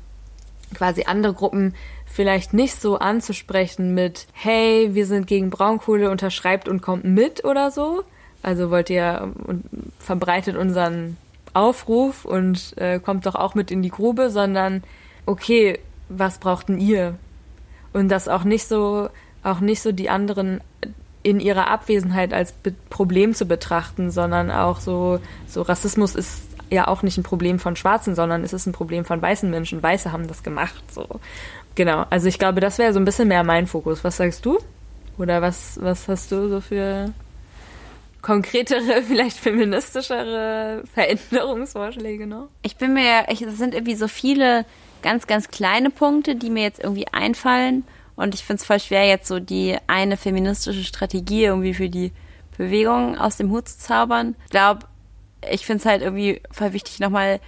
quasi 0.74 1.04
andere 1.06 1.32
Gruppen 1.32 1.74
vielleicht 2.04 2.52
nicht 2.52 2.80
so 2.80 2.98
anzusprechen 2.98 3.94
mit, 3.94 4.26
hey, 4.32 4.90
wir 4.94 5.06
sind 5.06 5.26
gegen 5.26 5.50
Braunkohle, 5.50 6.10
unterschreibt 6.10 6.68
und 6.68 6.82
kommt 6.82 7.04
mit 7.04 7.44
oder 7.44 7.70
so. 7.70 8.02
Also 8.42 8.70
wollt 8.70 8.90
ihr 8.90 9.32
und 9.46 9.64
verbreitet 9.98 10.56
unseren 10.56 11.16
Aufruf 11.56 12.24
und 12.24 12.76
äh, 12.76 13.00
kommt 13.00 13.26
doch 13.26 13.34
auch 13.34 13.54
mit 13.54 13.70
in 13.70 13.82
die 13.82 13.90
Grube, 13.90 14.30
sondern 14.30 14.82
okay, 15.24 15.78
was 16.08 16.38
brauchten 16.38 16.78
ihr? 16.78 17.16
Und 17.92 18.08
das 18.08 18.28
auch 18.28 18.44
nicht 18.44 18.68
so, 18.68 19.08
auch 19.42 19.60
nicht 19.60 19.82
so 19.82 19.90
die 19.92 20.10
anderen 20.10 20.60
in 21.22 21.40
ihrer 21.40 21.68
Abwesenheit 21.68 22.32
als 22.32 22.52
Be 22.52 22.72
Problem 22.90 23.34
zu 23.34 23.46
betrachten, 23.46 24.10
sondern 24.10 24.50
auch 24.50 24.80
so, 24.80 25.18
so 25.48 25.62
Rassismus 25.62 26.14
ist 26.14 26.42
ja 26.70 26.88
auch 26.88 27.02
nicht 27.02 27.18
ein 27.18 27.22
Problem 27.22 27.58
von 27.58 27.74
Schwarzen, 27.74 28.14
sondern 28.14 28.44
es 28.44 28.52
ist 28.52 28.66
ein 28.66 28.72
Problem 28.72 29.04
von 29.04 29.20
weißen 29.20 29.50
Menschen. 29.50 29.82
Weiße 29.82 30.12
haben 30.12 30.28
das 30.28 30.42
gemacht. 30.42 30.82
So. 30.92 31.06
Genau. 31.74 32.04
Also 32.10 32.28
ich 32.28 32.38
glaube, 32.38 32.60
das 32.60 32.78
wäre 32.78 32.92
so 32.92 33.00
ein 33.00 33.04
bisschen 33.04 33.28
mehr 33.28 33.44
mein 33.44 33.66
Fokus. 33.66 34.04
Was 34.04 34.18
sagst 34.18 34.44
du? 34.44 34.58
Oder 35.18 35.42
was, 35.42 35.78
was 35.80 36.08
hast 36.08 36.30
du 36.30 36.48
so 36.48 36.60
für 36.60 37.12
konkretere, 38.26 39.02
vielleicht 39.06 39.38
feministischere 39.38 40.82
Veränderungsvorschläge 40.92 42.26
noch? 42.26 42.48
Ich 42.62 42.76
bin 42.76 42.92
mir, 42.92 43.26
ich, 43.30 43.40
es 43.40 43.56
sind 43.56 43.72
irgendwie 43.72 43.94
so 43.94 44.08
viele 44.08 44.66
ganz, 45.00 45.28
ganz 45.28 45.48
kleine 45.48 45.90
Punkte, 45.90 46.34
die 46.34 46.50
mir 46.50 46.64
jetzt 46.64 46.82
irgendwie 46.82 47.06
einfallen. 47.12 47.84
Und 48.16 48.34
ich 48.34 48.42
finde 48.42 48.60
es 48.60 48.66
voll 48.66 48.80
schwer, 48.80 49.06
jetzt 49.06 49.28
so 49.28 49.38
die 49.38 49.76
eine 49.86 50.16
feministische 50.16 50.82
Strategie 50.82 51.44
irgendwie 51.44 51.74
für 51.74 51.88
die 51.88 52.12
Bewegung 52.58 53.16
aus 53.16 53.36
dem 53.36 53.50
Hut 53.52 53.68
zu 53.68 53.78
zaubern. 53.78 54.34
Ich 54.46 54.50
glaube, 54.50 54.86
ich 55.48 55.64
finde 55.64 55.80
es 55.82 55.86
halt 55.86 56.02
irgendwie 56.02 56.40
voll 56.50 56.72
wichtig, 56.72 56.98
nochmal 56.98 57.38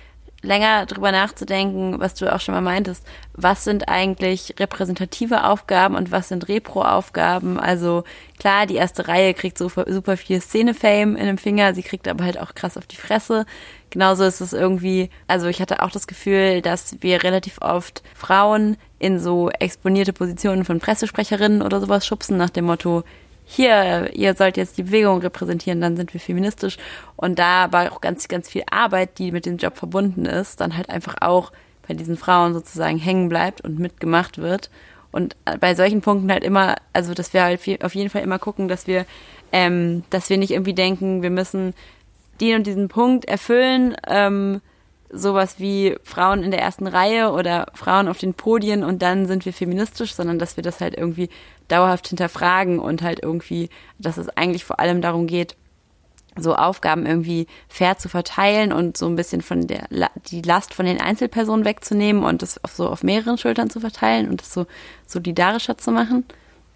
länger 0.43 0.87
drüber 0.87 1.11
nachzudenken, 1.11 1.99
was 1.99 2.15
du 2.15 2.33
auch 2.33 2.41
schon 2.41 2.55
mal 2.55 2.61
meintest. 2.61 3.05
Was 3.35 3.65
sind 3.65 3.89
eigentlich 3.89 4.55
repräsentative 4.59 5.45
Aufgaben 5.45 5.97
und 5.97 6.13
was 6.13 6.29
sind 6.29 6.49
Repro-Aufgaben? 6.49 7.59
Also 7.59 8.05
klar, 8.39 8.67
die 8.67 8.77
erste 8.77 9.09
Reihe 9.09 9.35
kriegt 9.35 9.59
super, 9.59 9.85
super 9.89 10.17
viel 10.17 10.41
Szene-Fame 10.41 11.17
in 11.17 11.27
dem 11.27 11.39
Finger, 11.39 11.75
sie 11.75 11.83
kriegt 11.83 12.07
aber 12.07 12.25
halt 12.25 12.39
auch 12.39 12.55
krass 12.55 12.77
auf 12.77 12.87
die 12.87 12.97
Fresse. 12.97 13.47
Genauso 13.91 14.25
ist 14.25 14.41
es 14.41 14.53
irgendwie, 14.53 15.11
also 15.27 15.47
ich 15.49 15.61
hatte 15.61 15.83
auch 15.83 15.91
das 15.91 16.07
Gefühl, 16.07 16.63
dass 16.63 16.97
wir 17.01 17.25
relativ 17.25 17.61
oft 17.61 18.03
Frauen 18.15 18.77
in 18.99 19.19
so 19.19 19.51
exponierte 19.51 20.13
Positionen 20.13 20.65
von 20.65 20.79
Pressesprecherinnen 20.79 21.63
oder 21.63 21.81
sowas 21.81 22.07
schubsen 22.07 22.37
nach 22.37 22.51
dem 22.51 22.67
Motto, 22.67 23.03
hier, 23.51 24.11
ihr 24.13 24.35
sollt 24.35 24.59
jetzt 24.59 24.77
die 24.77 24.83
Bewegung 24.83 25.21
repräsentieren, 25.21 25.81
dann 25.81 25.97
sind 25.97 26.13
wir 26.13 26.21
feministisch. 26.21 26.77
Und 27.17 27.39
da 27.39 27.73
war 27.73 27.91
auch 27.91 28.03
ganz, 28.03 28.29
ganz 28.29 28.51
viel 28.51 28.63
Arbeit, 28.71 29.19
die 29.19 29.33
mit 29.33 29.47
dem 29.47 29.57
Job 29.57 29.79
verbunden 29.79 30.27
ist, 30.27 30.61
dann 30.61 30.77
halt 30.77 30.91
einfach 30.91 31.17
auch 31.23 31.51
bei 31.89 31.95
diesen 31.95 32.19
Frauen 32.19 32.53
sozusagen 32.53 32.99
hängen 32.99 33.31
bleibt 33.31 33.63
und 33.63 33.79
mitgemacht 33.79 34.37
wird. 34.37 34.69
Und 35.13 35.35
bei 35.61 35.75
solchen 35.75 36.03
Punkten 36.03 36.31
halt 36.31 36.45
immer, 36.45 36.77
also 36.93 37.15
dass 37.15 37.33
wir 37.33 37.43
halt 37.43 37.83
auf 37.83 37.95
jeden 37.95 38.11
Fall 38.11 38.23
immer 38.23 38.39
gucken, 38.39 38.69
dass 38.69 38.87
wir, 38.87 39.07
ähm, 39.51 40.05
dass 40.11 40.29
wir 40.29 40.37
nicht 40.37 40.51
irgendwie 40.51 40.75
denken, 40.75 41.23
wir 41.23 41.31
müssen 41.31 41.73
den 42.43 42.57
und 42.57 42.67
diesen 42.67 42.89
Punkt 42.89 43.25
erfüllen, 43.25 43.97
ähm, 44.07 44.61
sowas 45.11 45.59
wie 45.59 45.97
Frauen 46.03 46.43
in 46.43 46.51
der 46.51 46.61
ersten 46.61 46.87
Reihe 46.87 47.33
oder 47.33 47.67
Frauen 47.75 48.09
auf 48.09 48.19
den 48.19 48.35
Podien 48.35 48.85
und 48.85 49.03
dann 49.03 49.27
sind 49.27 49.45
wir 49.45 49.53
feministisch, 49.53 50.15
sondern 50.15 50.39
dass 50.39 50.57
wir 50.57 50.63
das 50.63 50.81
halt 50.81 50.97
irgendwie 50.97 51.29
dauerhaft 51.69 52.09
hinterfragen 52.09 52.79
und 52.79 53.03
halt 53.03 53.23
irgendwie, 53.23 53.71
dass 53.99 54.17
es 54.17 54.29
eigentlich 54.31 54.65
vor 54.65 54.81
allem 54.81 55.01
darum 55.01 55.27
geht, 55.27 55.57
so 56.37 56.55
Aufgaben 56.55 57.07
irgendwie 57.07 57.47
fair 57.69 57.99
zu 57.99 58.09
verteilen 58.09 58.73
und 58.73 58.97
so 58.97 59.07
ein 59.07 59.17
bisschen 59.17 59.41
von 59.41 59.67
der 59.67 59.89
die 60.31 60.43
Last 60.43 60.73
von 60.75 60.87
den 60.87 61.01
Einzelpersonen 61.01 61.65
wegzunehmen 61.65 62.23
und 62.23 62.43
das 62.43 62.63
auf 62.63 62.73
so 62.73 62.89
auf 62.89 63.03
mehreren 63.03 63.39
Schultern 63.39 63.71
zu 63.71 63.81
verteilen 63.81 64.29
und 64.29 64.41
das 64.41 64.53
so 64.53 64.67
solidarischer 65.07 65.79
zu 65.79 65.91
machen. 65.91 66.25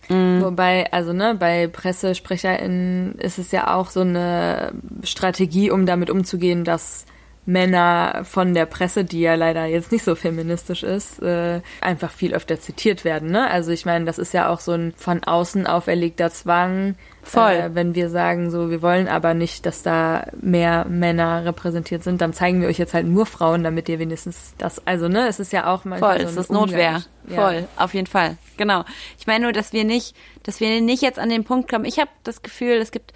Wobei, 0.08 0.92
also 0.92 1.12
ne, 1.12 1.36
bei 1.36 1.68
PressesprecherInnen 1.68 3.14
ist 3.14 3.38
es 3.38 3.52
ja 3.52 3.74
auch 3.74 3.88
so 3.88 4.00
eine 4.00 4.72
Strategie, 5.04 5.70
um 5.70 5.86
damit 5.86 6.10
umzugehen, 6.10 6.64
dass 6.64 7.06
Männer 7.44 8.20
von 8.24 8.54
der 8.54 8.66
Presse, 8.66 9.04
die 9.04 9.20
ja 9.20 9.34
leider 9.34 9.66
jetzt 9.66 9.90
nicht 9.90 10.04
so 10.04 10.14
feministisch 10.14 10.84
ist, 10.84 11.20
äh, 11.20 11.60
einfach 11.80 12.12
viel 12.12 12.34
öfter 12.34 12.60
zitiert 12.60 13.04
werden. 13.04 13.30
Ne? 13.30 13.50
Also 13.50 13.72
ich 13.72 13.84
meine, 13.84 14.04
das 14.04 14.18
ist 14.18 14.32
ja 14.32 14.48
auch 14.48 14.60
so 14.60 14.72
ein 14.72 14.92
von 14.96 15.24
außen 15.24 15.66
auferlegter 15.66 16.30
Zwang. 16.30 16.94
Voll. 17.24 17.52
Äh, 17.52 17.74
wenn 17.74 17.96
wir 17.96 18.10
sagen, 18.10 18.50
so, 18.50 18.70
wir 18.70 18.80
wollen 18.80 19.08
aber 19.08 19.34
nicht, 19.34 19.66
dass 19.66 19.82
da 19.82 20.26
mehr 20.40 20.86
Männer 20.88 21.44
repräsentiert 21.44 22.04
sind, 22.04 22.20
dann 22.20 22.32
zeigen 22.32 22.60
wir 22.60 22.68
euch 22.68 22.78
jetzt 22.78 22.94
halt 22.94 23.06
nur 23.06 23.26
Frauen, 23.26 23.64
damit 23.64 23.88
ihr 23.88 23.98
wenigstens 23.98 24.54
das, 24.58 24.86
also 24.86 25.08
ne, 25.08 25.26
es 25.26 25.40
ist 25.40 25.52
ja 25.52 25.72
auch 25.72 25.84
manchmal 25.84 26.18
Voll, 26.18 26.28
so 26.28 26.40
es 26.40 26.46
ist 26.46 26.52
Notwehr. 26.52 27.02
Umgang. 27.24 27.44
Voll, 27.44 27.68
auf 27.76 27.94
jeden 27.94 28.06
Fall. 28.06 28.36
Genau. 28.56 28.84
Ich 29.18 29.26
meine 29.26 29.44
nur, 29.44 29.52
dass 29.52 29.72
wir 29.72 29.84
nicht, 29.84 30.16
dass 30.44 30.60
wir 30.60 30.80
nicht 30.80 31.02
jetzt 31.02 31.18
an 31.18 31.28
den 31.28 31.42
Punkt 31.42 31.68
kommen. 31.68 31.84
Ich 31.84 31.98
habe 31.98 32.10
das 32.22 32.42
Gefühl, 32.42 32.76
es 32.76 32.92
gibt 32.92 33.12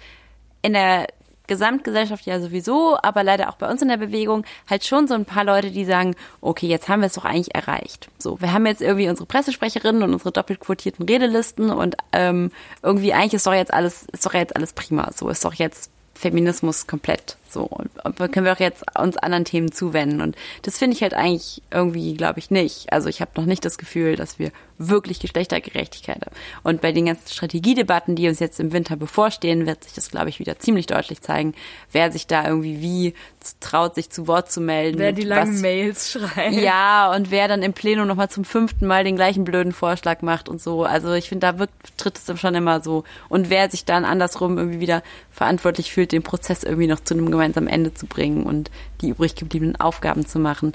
in 0.61 0.73
der 0.73 1.07
Gesamtgesellschaft 1.47 2.25
ja 2.25 2.39
sowieso, 2.39 2.97
aber 3.01 3.23
leider 3.23 3.49
auch 3.49 3.55
bei 3.55 3.69
uns 3.69 3.81
in 3.81 3.87
der 3.87 3.97
Bewegung 3.97 4.45
halt 4.69 4.85
schon 4.85 5.07
so 5.07 5.13
ein 5.13 5.25
paar 5.25 5.43
Leute, 5.43 5.71
die 5.71 5.85
sagen, 5.85 6.15
okay, 6.41 6.67
jetzt 6.67 6.89
haben 6.89 7.01
wir 7.01 7.07
es 7.07 7.13
doch 7.13 7.25
eigentlich 7.25 7.55
erreicht. 7.55 8.09
So, 8.19 8.39
wir 8.41 8.53
haben 8.53 8.65
jetzt 8.65 8.81
irgendwie 8.81 9.09
unsere 9.09 9.25
Pressesprecherinnen 9.25 10.03
und 10.03 10.13
unsere 10.13 10.31
doppelt 10.31 10.59
quotierten 10.59 11.05
Redelisten 11.05 11.69
und 11.69 11.95
ähm, 12.11 12.51
irgendwie 12.83 13.13
eigentlich 13.13 13.35
ist 13.35 13.47
doch 13.47 13.53
jetzt 13.53 13.73
alles, 13.73 14.05
ist 14.11 14.25
doch 14.25 14.33
jetzt 14.33 14.55
alles 14.55 14.73
prima. 14.73 15.11
So 15.13 15.29
ist 15.29 15.43
doch 15.43 15.53
jetzt 15.53 15.91
Feminismus 16.13 16.87
komplett. 16.87 17.37
So 17.51 17.69
können 18.17 18.45
wir 18.45 18.53
auch 18.53 18.59
jetzt 18.59 18.83
uns 18.99 19.17
anderen 19.17 19.45
Themen 19.45 19.71
zuwenden 19.71 20.21
und 20.21 20.35
das 20.63 20.77
finde 20.77 20.95
ich 20.95 21.01
halt 21.03 21.13
eigentlich 21.13 21.61
irgendwie, 21.71 22.13
glaube 22.15 22.39
ich, 22.39 22.51
nicht. 22.51 22.91
Also 22.91 23.09
ich 23.09 23.21
habe 23.21 23.31
noch 23.35 23.45
nicht 23.45 23.63
das 23.65 23.77
Gefühl, 23.77 24.15
dass 24.15 24.39
wir 24.39 24.51
wirklich 24.79 25.19
Geschlechtergerechtigkeit 25.19 26.21
haben. 26.23 26.35
Und 26.63 26.81
bei 26.81 26.91
den 26.91 27.07
ganzen 27.07 27.27
Strategiedebatten, 27.31 28.15
die 28.15 28.27
uns 28.27 28.39
jetzt 28.39 28.59
im 28.59 28.71
Winter 28.71 28.95
bevorstehen, 28.95 29.65
wird 29.65 29.83
sich 29.83 29.93
das, 29.93 30.11
glaube 30.11 30.29
ich, 30.29 30.39
wieder 30.39 30.59
ziemlich 30.59 30.85
deutlich 30.85 31.21
zeigen, 31.21 31.55
wer 31.91 32.11
sich 32.11 32.27
da 32.27 32.47
irgendwie 32.47 32.79
wie 32.81 33.13
traut, 33.59 33.95
sich 33.95 34.09
zu 34.11 34.27
Wort 34.27 34.51
zu 34.51 34.61
melden. 34.61 34.99
Wer 34.99 35.13
die 35.13 35.23
langen 35.23 35.55
was- 35.55 35.61
Mails 35.61 36.11
schreibt. 36.11 36.53
ja, 36.53 37.11
und 37.15 37.31
wer 37.31 37.47
dann 37.47 37.63
im 37.63 37.73
Plenum 37.73 38.07
nochmal 38.07 38.29
zum 38.29 38.43
fünften 38.45 38.85
Mal 38.85 39.03
den 39.03 39.15
gleichen 39.15 39.45
blöden 39.45 39.71
Vorschlag 39.71 40.21
macht 40.21 40.47
und 40.47 40.61
so. 40.61 40.83
Also 40.83 41.13
ich 41.13 41.29
finde, 41.29 41.47
da 41.47 41.59
wird, 41.59 41.71
tritt 41.97 42.17
es 42.17 42.25
dann 42.25 42.37
schon 42.37 42.53
immer 42.53 42.81
so. 42.81 43.03
Und 43.29 43.49
wer 43.49 43.71
sich 43.71 43.85
dann 43.85 44.05
andersrum 44.05 44.57
irgendwie 44.57 44.79
wieder 44.79 45.01
verantwortlich 45.31 45.91
fühlt, 45.91 46.11
den 46.11 46.23
Prozess 46.23 46.63
irgendwie 46.63 46.87
noch 46.87 46.99
zu 46.99 47.13
einem 47.15 47.31
gemeinsamen 47.37 47.69
Ende 47.69 47.93
zu 47.93 48.05
bringen 48.05 48.43
und 48.43 48.71
die 49.01 49.09
übrig 49.09 49.35
gebliebenen 49.35 49.79
Aufgaben 49.79 50.25
zu 50.25 50.39
machen. 50.39 50.73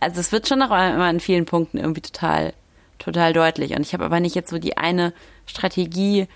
Also 0.00 0.20
es 0.20 0.32
wird 0.32 0.48
schon 0.48 0.58
noch 0.58 0.70
immer 0.70 1.04
an 1.04 1.20
vielen 1.20 1.44
Punkten 1.44 1.78
irgendwie 1.78 2.00
total, 2.00 2.52
total 2.98 3.32
deutlich. 3.32 3.74
Und 3.74 3.82
ich 3.82 3.92
habe 3.92 4.04
aber 4.04 4.20
nicht 4.20 4.34
jetzt 4.34 4.50
so 4.50 4.58
die 4.58 4.76
eine 4.76 5.12
Strategie, 5.46 6.28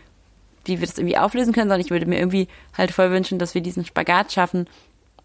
wie 0.65 0.81
wir 0.81 0.87
das 0.87 0.99
irgendwie 0.99 1.19
auflösen 1.19 1.53
können, 1.53 1.69
sondern 1.69 1.85
ich 1.85 1.91
würde 1.91 2.07
mir 2.07 2.19
irgendwie 2.19 2.49
halt 2.77 2.93
voll 2.93 3.11
wünschen, 3.11 3.39
dass 3.39 3.55
wir 3.55 3.63
diesen 3.63 3.85
Spagat 3.85 4.33
schaffen, 4.33 4.67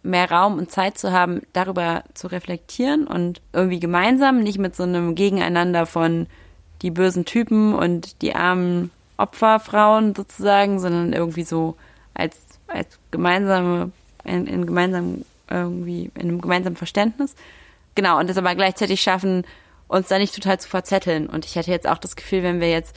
mehr 0.04 0.30
Raum 0.32 0.58
und 0.58 0.72
Zeit 0.72 0.98
zu 0.98 1.12
haben, 1.12 1.42
darüber 1.54 2.04
zu 2.14 2.28
reflektieren 2.28 3.08
und 3.08 3.42
irgendwie 3.54 3.80
gemeinsam, 3.80 4.42
nicht 4.42 4.58
mit 4.60 4.76
so 4.76 4.84
einem 4.84 5.16
Gegeneinander 5.16 5.86
von 5.86 6.28
die 6.82 6.92
bösen 6.92 7.26
Typen 7.26 7.74
und 7.74 8.22
die 8.22 8.36
armen 8.36 8.92
Opferfrauen 9.18 10.16
sozusagen, 10.16 10.80
sondern 10.80 11.14
irgendwie 11.14 11.44
so 11.44 11.76
als, 12.14 12.38
als 12.68 13.00
gemeinsame, 13.12 13.92
in, 14.28 14.48
in 14.48 14.66
gemeinsam 14.66 15.26
irgendwie, 15.50 16.12
in 16.16 16.22
einem 16.22 16.42
gemeinsamen 16.42 16.76
Verständnis. 16.76 17.36
Genau, 17.96 18.20
und 18.20 18.30
das 18.30 18.38
aber 18.38 18.54
gleichzeitig 18.56 19.02
schaffen, 19.02 19.46
uns 19.88 20.08
da 20.08 20.18
nicht 20.18 20.36
total 20.36 20.60
zu 20.60 20.70
verzetteln. 20.70 21.28
Und 21.28 21.46
ich 21.46 21.56
hätte 21.56 21.72
jetzt 21.72 21.88
auch 21.88 21.98
das 21.98 22.16
Gefühl, 22.16 22.44
wenn 22.44 22.60
wir 22.60 22.70
jetzt 22.70 22.96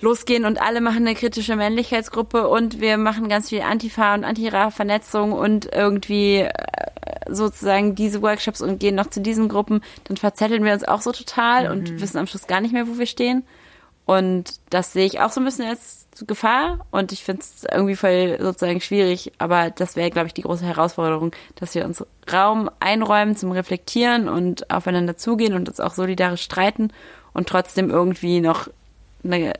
losgehen 0.00 0.44
und 0.44 0.60
alle 0.60 0.80
machen 0.80 1.06
eine 1.06 1.14
kritische 1.14 1.54
Männlichkeitsgruppe 1.54 2.48
und 2.48 2.80
wir 2.80 2.96
machen 2.98 3.28
ganz 3.28 3.50
viel 3.50 3.62
Antifa 3.62 4.14
und 4.14 4.24
Antira-Vernetzung 4.24 5.32
und 5.32 5.72
irgendwie 5.72 6.38
äh, 6.38 6.50
sozusagen 7.28 7.94
diese 7.94 8.20
Workshops 8.20 8.60
und 8.60 8.80
gehen 8.80 8.96
noch 8.96 9.10
zu 9.10 9.20
diesen 9.20 9.48
Gruppen, 9.48 9.80
dann 10.04 10.16
verzetteln 10.16 10.64
wir 10.64 10.72
uns 10.72 10.84
auch 10.84 11.00
so 11.00 11.12
total 11.12 11.70
und 11.70 12.00
wissen 12.00 12.18
am 12.18 12.26
Schluss 12.26 12.48
gar 12.48 12.60
nicht 12.60 12.72
mehr, 12.72 12.88
wo 12.88 12.98
wir 12.98 13.06
stehen. 13.06 13.44
Und 14.04 14.54
das 14.70 14.92
sehe 14.92 15.06
ich 15.06 15.20
auch 15.20 15.30
so 15.30 15.40
ein 15.40 15.44
bisschen 15.44 15.68
als 15.68 16.01
Gefahr 16.26 16.86
und 16.90 17.12
ich 17.12 17.24
finde 17.24 17.42
es 17.42 17.64
irgendwie 17.70 17.96
voll 17.96 18.38
sozusagen 18.40 18.80
schwierig, 18.80 19.32
aber 19.38 19.70
das 19.70 19.96
wäre, 19.96 20.10
glaube 20.10 20.26
ich, 20.26 20.34
die 20.34 20.42
große 20.42 20.64
Herausforderung, 20.64 21.32
dass 21.56 21.74
wir 21.74 21.84
uns 21.84 22.04
Raum 22.32 22.70
einräumen 22.80 23.36
zum 23.36 23.52
Reflektieren 23.52 24.28
und 24.28 24.70
aufeinander 24.70 25.16
zugehen 25.16 25.54
und 25.54 25.68
uns 25.68 25.80
auch 25.80 25.94
solidarisch 25.94 26.42
streiten 26.42 26.92
und 27.32 27.48
trotzdem 27.48 27.90
irgendwie 27.90 28.40
noch 28.40 28.68
eine 29.24 29.54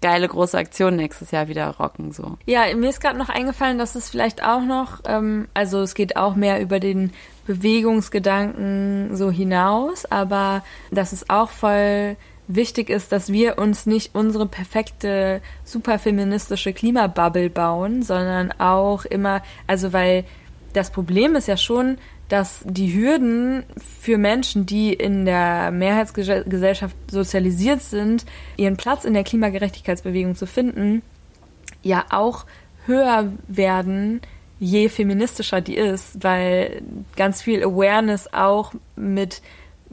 geile 0.00 0.28
große 0.28 0.56
Aktion 0.56 0.96
nächstes 0.96 1.32
Jahr 1.32 1.48
wieder 1.48 1.68
rocken. 1.70 2.12
So. 2.12 2.38
Ja, 2.46 2.74
mir 2.76 2.90
ist 2.90 3.00
gerade 3.00 3.18
noch 3.18 3.28
eingefallen, 3.28 3.78
dass 3.78 3.94
es 3.94 4.08
vielleicht 4.08 4.44
auch 4.44 4.62
noch, 4.62 5.00
ähm, 5.06 5.48
also 5.54 5.80
es 5.82 5.94
geht 5.94 6.16
auch 6.16 6.36
mehr 6.36 6.60
über 6.60 6.78
den 6.78 7.12
Bewegungsgedanken 7.46 9.16
so 9.16 9.30
hinaus, 9.30 10.04
aber 10.06 10.62
dass 10.90 11.12
es 11.12 11.28
auch 11.30 11.50
voll 11.50 12.16
wichtig 12.48 12.90
ist, 12.90 13.12
dass 13.12 13.30
wir 13.30 13.58
uns 13.58 13.86
nicht 13.86 14.14
unsere 14.14 14.46
perfekte, 14.46 15.40
super 15.64 15.98
feministische 15.98 16.72
Klimabubble 16.72 17.50
bauen, 17.50 18.02
sondern 18.02 18.52
auch 18.58 19.04
immer, 19.04 19.42
also 19.66 19.92
weil 19.92 20.24
das 20.72 20.90
Problem 20.90 21.34
ist 21.34 21.46
ja 21.46 21.56
schon, 21.56 21.98
dass 22.28 22.60
die 22.64 22.92
Hürden 22.92 23.64
für 24.00 24.18
Menschen, 24.18 24.66
die 24.66 24.92
in 24.92 25.24
der 25.24 25.70
Mehrheitsgesellschaft 25.70 26.94
sozialisiert 27.10 27.82
sind, 27.82 28.26
ihren 28.56 28.76
Platz 28.76 29.04
in 29.04 29.14
der 29.14 29.24
Klimagerechtigkeitsbewegung 29.24 30.34
zu 30.34 30.46
finden, 30.46 31.02
ja 31.82 32.04
auch 32.10 32.44
höher 32.86 33.32
werden, 33.46 34.20
je 34.58 34.88
feministischer 34.88 35.60
die 35.60 35.76
ist, 35.76 36.22
weil 36.22 36.82
ganz 37.16 37.40
viel 37.40 37.62
Awareness 37.62 38.32
auch 38.32 38.72
mit 38.96 39.40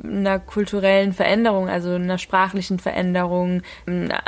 einer 0.03 0.39
kulturellen 0.39 1.13
Veränderung, 1.13 1.69
also 1.69 1.91
einer 1.91 2.17
sprachlichen 2.17 2.79
Veränderung, 2.79 3.61
einer 3.85 4.21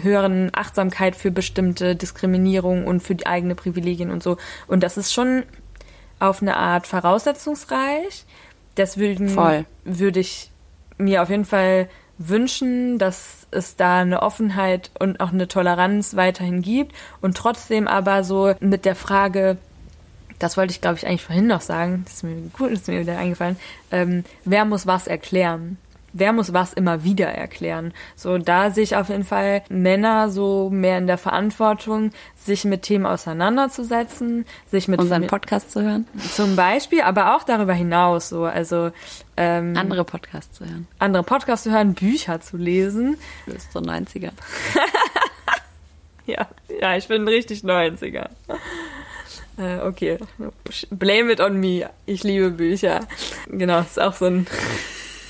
höheren 0.00 0.50
Achtsamkeit 0.54 1.16
für 1.16 1.30
bestimmte 1.30 1.96
Diskriminierung 1.96 2.86
und 2.86 3.00
für 3.00 3.14
die 3.14 3.26
eigene 3.26 3.54
Privilegien 3.54 4.10
und 4.10 4.22
so. 4.22 4.36
Und 4.66 4.82
das 4.82 4.96
ist 4.96 5.12
schon 5.12 5.44
auf 6.18 6.42
eine 6.42 6.56
Art 6.56 6.86
voraussetzungsreich. 6.86 8.24
Deswegen 8.76 9.28
Voll. 9.28 9.64
würde 9.84 10.20
ich 10.20 10.50
mir 10.98 11.22
auf 11.22 11.30
jeden 11.30 11.44
Fall 11.44 11.88
wünschen, 12.18 12.98
dass 12.98 13.46
es 13.50 13.76
da 13.76 14.00
eine 14.00 14.22
Offenheit 14.22 14.90
und 14.98 15.20
auch 15.20 15.32
eine 15.32 15.48
Toleranz 15.48 16.16
weiterhin 16.16 16.62
gibt 16.62 16.94
und 17.20 17.36
trotzdem 17.36 17.86
aber 17.86 18.24
so 18.24 18.54
mit 18.60 18.84
der 18.86 18.94
Frage, 18.94 19.58
das 20.38 20.56
wollte 20.56 20.72
ich 20.72 20.80
glaube 20.80 20.96
ich 20.98 21.06
eigentlich 21.06 21.24
vorhin 21.24 21.46
noch 21.46 21.60
sagen, 21.60 22.02
das 22.04 22.14
ist 22.14 22.22
mir 22.24 22.36
gut, 22.52 22.72
das 22.72 22.80
ist 22.80 22.88
mir 22.88 23.00
wieder 23.00 23.18
eingefallen, 23.18 23.56
ähm, 23.90 24.24
wer 24.44 24.64
muss 24.64 24.86
was 24.86 25.06
erklären? 25.06 25.78
Wer 26.18 26.32
muss 26.32 26.54
was 26.54 26.72
immer 26.72 27.04
wieder 27.04 27.26
erklären? 27.26 27.92
So, 28.14 28.38
da 28.38 28.70
sehe 28.70 28.84
ich 28.84 28.96
auf 28.96 29.10
jeden 29.10 29.24
Fall 29.24 29.62
Männer 29.68 30.30
so 30.30 30.70
mehr 30.70 30.96
in 30.96 31.06
der 31.06 31.18
Verantwortung, 31.18 32.10
sich 32.36 32.64
mit 32.64 32.82
Themen 32.82 33.04
auseinanderzusetzen, 33.04 34.46
sich 34.70 34.88
mit 34.88 34.98
Unseren 34.98 35.26
Podcast 35.26 35.72
zu 35.72 35.82
hören, 35.82 36.06
zum 36.34 36.56
Beispiel, 36.56 37.02
aber 37.02 37.36
auch 37.36 37.42
darüber 37.42 37.74
hinaus 37.74 38.30
so, 38.30 38.44
also 38.44 38.92
ähm, 39.36 39.76
andere 39.76 40.04
Podcasts 40.04 40.56
zu 40.56 40.64
hören. 40.64 40.88
andere 40.98 41.22
Podcasts 41.22 41.64
zu 41.64 41.70
hören, 41.70 41.92
Bücher 41.92 42.40
zu 42.40 42.56
lesen. 42.56 43.18
Das 43.44 43.56
ist 43.56 43.72
so 43.72 43.80
90er. 43.80 44.30
Ja, 46.26 46.48
ja, 46.80 46.96
ich 46.96 47.06
bin 47.06 47.26
richtig 47.28 47.62
90er. 47.62 48.28
Äh, 49.58 49.78
okay, 49.80 50.18
blame 50.90 51.32
it 51.32 51.40
on 51.40 51.58
me. 51.58 51.88
Ich 52.04 52.24
liebe 52.24 52.50
Bücher. 52.50 53.00
Genau, 53.48 53.80
ist 53.80 54.00
auch 54.00 54.14
so 54.14 54.26
ein, 54.26 54.46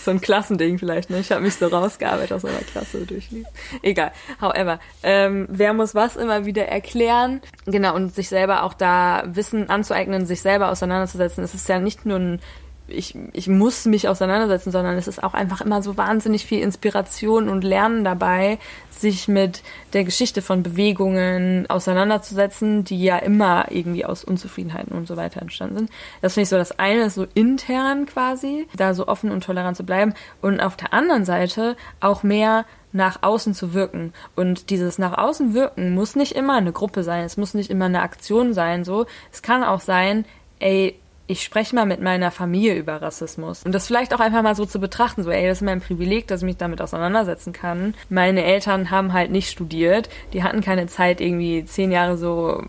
so 0.04 0.10
ein 0.10 0.20
Klassending 0.20 0.78
vielleicht. 0.78 1.10
Ne? 1.10 1.20
Ich 1.20 1.30
habe 1.30 1.42
mich 1.42 1.54
so 1.54 1.66
rausgearbeitet 1.68 2.32
aus 2.32 2.44
einer 2.44 2.58
Klasse 2.58 3.06
durchlesen. 3.06 3.46
Egal, 3.82 4.12
however. 4.40 4.80
Ähm, 5.02 5.46
wer 5.48 5.72
muss 5.74 5.94
was 5.94 6.16
immer 6.16 6.44
wieder 6.44 6.66
erklären? 6.66 7.40
Genau, 7.66 7.94
und 7.94 8.14
sich 8.14 8.28
selber 8.28 8.64
auch 8.64 8.74
da 8.74 9.22
Wissen 9.26 9.70
anzueignen, 9.70 10.26
sich 10.26 10.42
selber 10.42 10.70
auseinanderzusetzen. 10.70 11.44
Es 11.44 11.54
ist 11.54 11.68
ja 11.68 11.78
nicht 11.78 12.04
nur 12.04 12.18
ein 12.18 12.40
ich, 12.88 13.16
ich 13.32 13.48
muss 13.48 13.84
mich 13.86 14.08
auseinandersetzen, 14.08 14.70
sondern 14.70 14.96
es 14.96 15.08
ist 15.08 15.22
auch 15.22 15.34
einfach 15.34 15.60
immer 15.60 15.82
so 15.82 15.96
wahnsinnig 15.96 16.46
viel 16.46 16.60
Inspiration 16.60 17.48
und 17.48 17.64
Lernen 17.64 18.04
dabei, 18.04 18.58
sich 18.90 19.28
mit 19.28 19.62
der 19.92 20.04
Geschichte 20.04 20.40
von 20.40 20.62
Bewegungen 20.62 21.68
auseinanderzusetzen, 21.68 22.84
die 22.84 23.02
ja 23.02 23.18
immer 23.18 23.66
irgendwie 23.70 24.04
aus 24.04 24.24
Unzufriedenheiten 24.24 24.96
und 24.96 25.06
so 25.06 25.16
weiter 25.16 25.42
entstanden 25.42 25.76
sind. 25.76 25.90
Das 26.22 26.34
finde 26.34 26.44
ich 26.44 26.48
so 26.48 26.56
das 26.56 26.78
eine, 26.78 27.04
ist 27.04 27.14
so 27.14 27.26
intern 27.34 28.06
quasi, 28.06 28.66
da 28.76 28.94
so 28.94 29.06
offen 29.08 29.30
und 29.30 29.44
tolerant 29.44 29.76
zu 29.76 29.84
bleiben 29.84 30.14
und 30.40 30.60
auf 30.60 30.76
der 30.76 30.92
anderen 30.92 31.24
Seite 31.24 31.76
auch 32.00 32.22
mehr 32.22 32.64
nach 32.92 33.22
außen 33.22 33.52
zu 33.52 33.74
wirken. 33.74 34.12
Und 34.34 34.70
dieses 34.70 34.98
nach 34.98 35.18
außen 35.18 35.54
wirken 35.54 35.94
muss 35.94 36.16
nicht 36.16 36.32
immer 36.32 36.54
eine 36.54 36.72
Gruppe 36.72 37.02
sein, 37.02 37.24
es 37.24 37.36
muss 37.36 37.54
nicht 37.54 37.70
immer 37.70 37.86
eine 37.86 38.02
Aktion 38.02 38.54
sein, 38.54 38.84
so. 38.84 39.06
Es 39.32 39.42
kann 39.42 39.62
auch 39.62 39.80
sein, 39.80 40.24
ey, 40.58 40.98
ich 41.28 41.42
spreche 41.42 41.74
mal 41.74 41.86
mit 41.86 42.00
meiner 42.00 42.30
Familie 42.30 42.74
über 42.74 43.02
Rassismus. 43.02 43.64
Und 43.64 43.72
das 43.72 43.86
vielleicht 43.86 44.14
auch 44.14 44.20
einfach 44.20 44.42
mal 44.42 44.54
so 44.54 44.64
zu 44.64 44.78
betrachten, 44.78 45.24
so, 45.24 45.30
ey, 45.30 45.48
das 45.48 45.58
ist 45.58 45.62
mein 45.62 45.80
Privileg, 45.80 46.28
dass 46.28 46.42
ich 46.42 46.46
mich 46.46 46.56
damit 46.56 46.80
auseinandersetzen 46.80 47.52
kann. 47.52 47.94
Meine 48.08 48.44
Eltern 48.44 48.90
haben 48.90 49.12
halt 49.12 49.30
nicht 49.30 49.50
studiert. 49.50 50.08
Die 50.32 50.42
hatten 50.44 50.60
keine 50.60 50.86
Zeit, 50.86 51.20
irgendwie 51.20 51.64
zehn 51.64 51.90
Jahre 51.90 52.16
so 52.16 52.62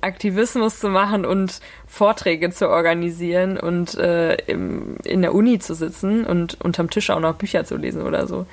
Aktivismus 0.00 0.78
zu 0.78 0.88
machen 0.88 1.24
und 1.24 1.60
Vorträge 1.86 2.50
zu 2.50 2.68
organisieren 2.68 3.58
und 3.58 3.94
äh, 3.94 4.34
im, 4.46 4.96
in 5.04 5.22
der 5.22 5.34
Uni 5.34 5.58
zu 5.58 5.74
sitzen 5.74 6.24
und 6.24 6.60
unterm 6.60 6.90
Tisch 6.90 7.10
auch 7.10 7.20
noch 7.20 7.34
Bücher 7.34 7.64
zu 7.64 7.76
lesen 7.76 8.02
oder 8.02 8.26
so. 8.26 8.46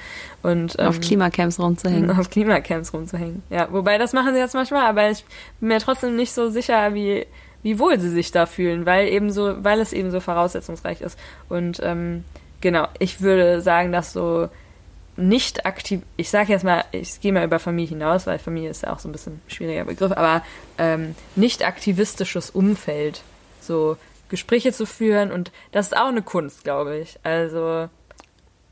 Und, 0.43 0.75
ähm, 0.79 0.87
auf 0.87 1.01
Klimacamps 1.01 1.59
rumzuhängen. 1.59 2.11
Auf 2.17 2.29
Klimacamps 2.29 2.93
rumzuhängen. 2.93 3.43
Ja, 3.49 3.67
wobei 3.71 3.97
das 3.97 4.13
machen 4.13 4.33
sie 4.33 4.39
jetzt 4.39 4.53
manchmal, 4.53 4.85
aber 4.85 5.09
ich 5.09 5.25
bin 5.59 5.69
mir 5.69 5.79
trotzdem 5.79 6.15
nicht 6.15 6.31
so 6.31 6.49
sicher, 6.49 6.93
wie, 6.93 7.25
wie 7.67 7.79
wohl 7.79 7.99
sie 7.99 8.09
sich 8.09 8.31
da 8.31 8.45
fühlen, 8.45 8.85
weil 8.85 9.09
eben 9.09 9.29
so, 9.29 9.61
weil 9.61 9.81
es 9.81 9.91
eben 9.91 10.09
so 10.09 10.21
voraussetzungsreich 10.21 11.01
ist. 11.01 11.19
Und 11.49 11.81
ähm, 11.83 12.23
genau, 12.61 12.87
ich 12.97 13.19
würde 13.19 13.59
sagen, 13.59 13.91
dass 13.91 14.13
so 14.13 14.47
nicht 15.17 15.65
aktiv, 15.65 15.99
ich 16.15 16.29
sage 16.29 16.53
jetzt 16.53 16.63
mal, 16.63 16.85
ich 16.93 17.19
gehe 17.19 17.33
mal 17.33 17.43
über 17.43 17.59
Familie 17.59 17.89
hinaus, 17.89 18.25
weil 18.25 18.39
Familie 18.39 18.69
ist 18.69 18.83
ja 18.83 18.93
auch 18.93 18.99
so 18.99 19.09
ein 19.09 19.11
bisschen 19.11 19.33
ein 19.33 19.41
schwieriger 19.49 19.83
Begriff, 19.83 20.13
aber 20.13 20.43
ähm, 20.77 21.13
nicht 21.35 21.67
aktivistisches 21.67 22.51
Umfeld, 22.51 23.21
so 23.59 23.97
Gespräche 24.29 24.71
zu 24.71 24.85
führen 24.85 25.33
und 25.33 25.51
das 25.73 25.87
ist 25.87 25.97
auch 25.97 26.07
eine 26.07 26.21
Kunst, 26.21 26.63
glaube 26.63 26.97
ich. 26.99 27.19
Also 27.23 27.89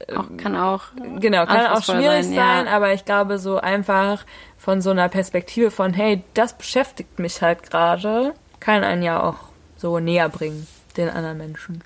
auch, 0.08 0.38
kann 0.38 0.56
auch 0.56 0.84
genau 1.20 1.46
kann 1.46 1.68
auch 1.68 1.84
schwierig 1.84 2.28
sein, 2.28 2.36
sein 2.36 2.66
ja. 2.66 2.72
aber 2.72 2.94
ich 2.94 3.04
glaube 3.04 3.40
so 3.40 3.58
einfach 3.58 4.26
von 4.58 4.80
so 4.80 4.92
einer 4.92 5.10
Perspektive 5.10 5.70
von 5.70 5.94
hey, 5.94 6.24
das 6.34 6.58
beschäftigt 6.58 7.20
mich 7.20 7.42
halt 7.42 7.70
gerade, 7.70 8.34
kann 8.66 8.84
einen 8.84 9.04
ja 9.04 9.22
auch 9.22 9.36
so 9.78 10.00
näher 10.00 10.28
bringen 10.28 10.68
den 10.98 11.10
anderen 11.10 11.38
Menschen. 11.38 11.84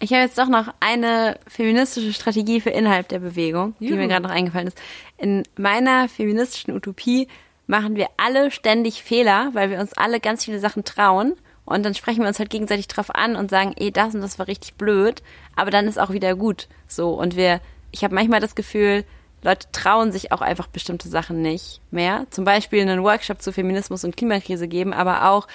Ich 0.00 0.12
habe 0.12 0.22
jetzt 0.22 0.36
doch 0.36 0.48
noch 0.48 0.74
eine 0.80 1.38
feministische 1.46 2.12
Strategie 2.12 2.60
für 2.60 2.70
innerhalb 2.70 3.08
der 3.08 3.20
Bewegung, 3.20 3.74
Juhu. 3.78 3.92
die 3.92 3.98
mir 3.98 4.08
gerade 4.08 4.24
noch 4.24 4.30
eingefallen 4.30 4.66
ist. 4.66 4.78
In 5.16 5.44
meiner 5.56 6.08
feministischen 6.08 6.74
Utopie 6.74 7.28
machen 7.66 7.96
wir 7.96 8.08
alle 8.16 8.50
ständig 8.50 9.02
Fehler, 9.02 9.50
weil 9.52 9.70
wir 9.70 9.78
uns 9.78 9.94
alle 9.94 10.20
ganz 10.20 10.44
viele 10.44 10.58
Sachen 10.58 10.84
trauen. 10.84 11.34
Und 11.64 11.84
dann 11.84 11.94
sprechen 11.94 12.20
wir 12.20 12.28
uns 12.28 12.38
halt 12.38 12.50
gegenseitig 12.50 12.88
drauf 12.88 13.14
an 13.14 13.36
und 13.36 13.50
sagen, 13.50 13.74
eh, 13.76 13.90
das 13.90 14.14
und 14.14 14.20
das 14.20 14.38
war 14.38 14.48
richtig 14.48 14.74
blöd, 14.74 15.22
aber 15.54 15.70
dann 15.70 15.88
ist 15.88 15.98
auch 15.98 16.10
wieder 16.10 16.34
gut. 16.34 16.68
So. 16.88 17.10
Und 17.10 17.36
wir, 17.36 17.60
ich 17.90 18.04
habe 18.04 18.14
manchmal 18.14 18.40
das 18.40 18.54
Gefühl, 18.54 19.04
Leute 19.42 19.68
trauen 19.72 20.12
sich 20.12 20.32
auch 20.32 20.40
einfach 20.40 20.66
bestimmte 20.66 21.08
Sachen 21.08 21.40
nicht 21.40 21.80
mehr. 21.90 22.26
Zum 22.30 22.44
Beispiel 22.44 22.82
einen 22.82 23.02
Workshop 23.02 23.40
zu 23.40 23.52
Feminismus 23.52 24.04
und 24.04 24.16
Klimakrise 24.16 24.68
geben, 24.68 24.92
aber 24.92 25.30
auch 25.30 25.46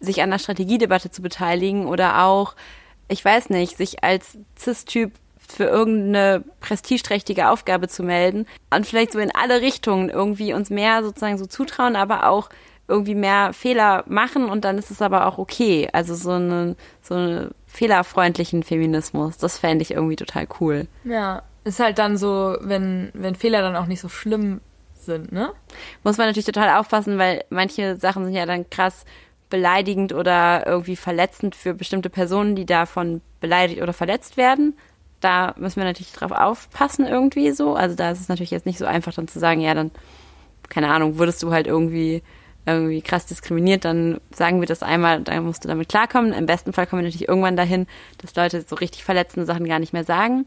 sich 0.00 0.22
an 0.22 0.30
der 0.30 0.38
Strategiedebatte 0.38 1.10
zu 1.10 1.22
beteiligen 1.22 1.86
oder 1.86 2.24
auch 2.24 2.54
ich 3.10 3.24
weiß 3.24 3.50
nicht, 3.50 3.76
sich 3.76 4.04
als 4.04 4.38
Cis-Typ 4.56 5.12
für 5.36 5.64
irgendeine 5.64 6.44
prestigeträchtige 6.60 7.50
Aufgabe 7.50 7.88
zu 7.88 8.04
melden 8.04 8.46
und 8.72 8.86
vielleicht 8.86 9.12
so 9.12 9.18
in 9.18 9.34
alle 9.34 9.60
Richtungen 9.60 10.08
irgendwie 10.08 10.54
uns 10.54 10.70
mehr 10.70 11.02
sozusagen 11.02 11.38
so 11.38 11.46
zutrauen, 11.46 11.96
aber 11.96 12.28
auch 12.28 12.48
irgendwie 12.86 13.16
mehr 13.16 13.52
Fehler 13.52 14.04
machen 14.06 14.48
und 14.48 14.64
dann 14.64 14.78
ist 14.78 14.92
es 14.92 15.02
aber 15.02 15.26
auch 15.26 15.38
okay. 15.38 15.88
Also 15.92 16.14
so 16.14 16.30
eine, 16.30 16.76
so 17.02 17.14
eine 17.14 17.50
fehlerfreundlichen 17.66 18.62
Feminismus, 18.62 19.38
das 19.38 19.58
fände 19.58 19.82
ich 19.82 19.90
irgendwie 19.90 20.16
total 20.16 20.46
cool. 20.60 20.86
Ja, 21.04 21.42
ist 21.64 21.80
halt 21.80 21.98
dann 21.98 22.16
so, 22.16 22.56
wenn, 22.60 23.10
wenn 23.12 23.34
Fehler 23.34 23.60
dann 23.62 23.76
auch 23.76 23.86
nicht 23.86 24.00
so 24.00 24.08
schlimm 24.08 24.60
sind, 24.94 25.32
ne? 25.32 25.52
Muss 26.04 26.16
man 26.16 26.28
natürlich 26.28 26.46
total 26.46 26.78
aufpassen, 26.78 27.18
weil 27.18 27.44
manche 27.50 27.96
Sachen 27.96 28.24
sind 28.24 28.34
ja 28.34 28.46
dann 28.46 28.68
krass 28.70 29.04
beleidigend 29.50 30.12
oder 30.12 30.66
irgendwie 30.66 30.96
verletzend 30.96 31.54
für 31.54 31.74
bestimmte 31.74 32.08
Personen, 32.08 32.54
die 32.54 32.66
davon 32.66 33.20
beleidigt 33.40 33.82
oder 33.82 33.92
verletzt 33.92 34.36
werden. 34.36 34.76
Da 35.20 35.54
müssen 35.58 35.76
wir 35.76 35.84
natürlich 35.84 36.12
drauf 36.12 36.32
aufpassen 36.32 37.06
irgendwie 37.06 37.50
so. 37.50 37.74
Also 37.74 37.94
da 37.94 38.10
ist 38.10 38.20
es 38.20 38.28
natürlich 38.28 38.52
jetzt 38.52 38.66
nicht 38.66 38.78
so 38.78 38.86
einfach 38.86 39.12
dann 39.12 39.28
zu 39.28 39.38
sagen, 39.38 39.60
ja, 39.60 39.74
dann, 39.74 39.90
keine 40.68 40.88
Ahnung, 40.88 41.18
wurdest 41.18 41.42
du 41.42 41.52
halt 41.52 41.66
irgendwie 41.66 42.22
irgendwie 42.66 43.02
krass 43.02 43.26
diskriminiert, 43.26 43.84
dann 43.84 44.20
sagen 44.30 44.60
wir 44.60 44.66
das 44.66 44.82
einmal, 44.82 45.22
dann 45.22 45.44
musst 45.44 45.64
du 45.64 45.68
damit 45.68 45.88
klarkommen. 45.88 46.32
Im 46.32 46.46
besten 46.46 46.72
Fall 46.72 46.86
kommen 46.86 47.02
wir 47.02 47.06
natürlich 47.06 47.28
irgendwann 47.28 47.56
dahin, 47.56 47.86
dass 48.18 48.34
Leute 48.36 48.62
so 48.62 48.76
richtig 48.76 49.02
verletzende 49.02 49.46
Sachen 49.46 49.66
gar 49.66 49.78
nicht 49.78 49.92
mehr 49.92 50.04
sagen. 50.04 50.46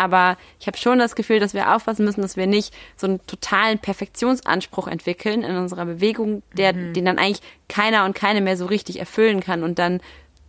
Aber 0.00 0.38
ich 0.58 0.66
habe 0.66 0.78
schon 0.78 0.98
das 0.98 1.14
Gefühl, 1.14 1.40
dass 1.40 1.52
wir 1.52 1.76
aufpassen 1.76 2.06
müssen, 2.06 2.22
dass 2.22 2.38
wir 2.38 2.46
nicht 2.46 2.74
so 2.96 3.06
einen 3.06 3.26
totalen 3.26 3.78
Perfektionsanspruch 3.78 4.88
entwickeln 4.88 5.42
in 5.42 5.56
unserer 5.56 5.84
Bewegung, 5.84 6.42
der, 6.56 6.72
mhm. 6.72 6.94
den 6.94 7.04
dann 7.04 7.18
eigentlich 7.18 7.42
keiner 7.68 8.06
und 8.06 8.14
keine 8.14 8.40
mehr 8.40 8.56
so 8.56 8.64
richtig 8.64 8.98
erfüllen 8.98 9.40
kann 9.40 9.62
und 9.62 9.78
dann 9.78 10.00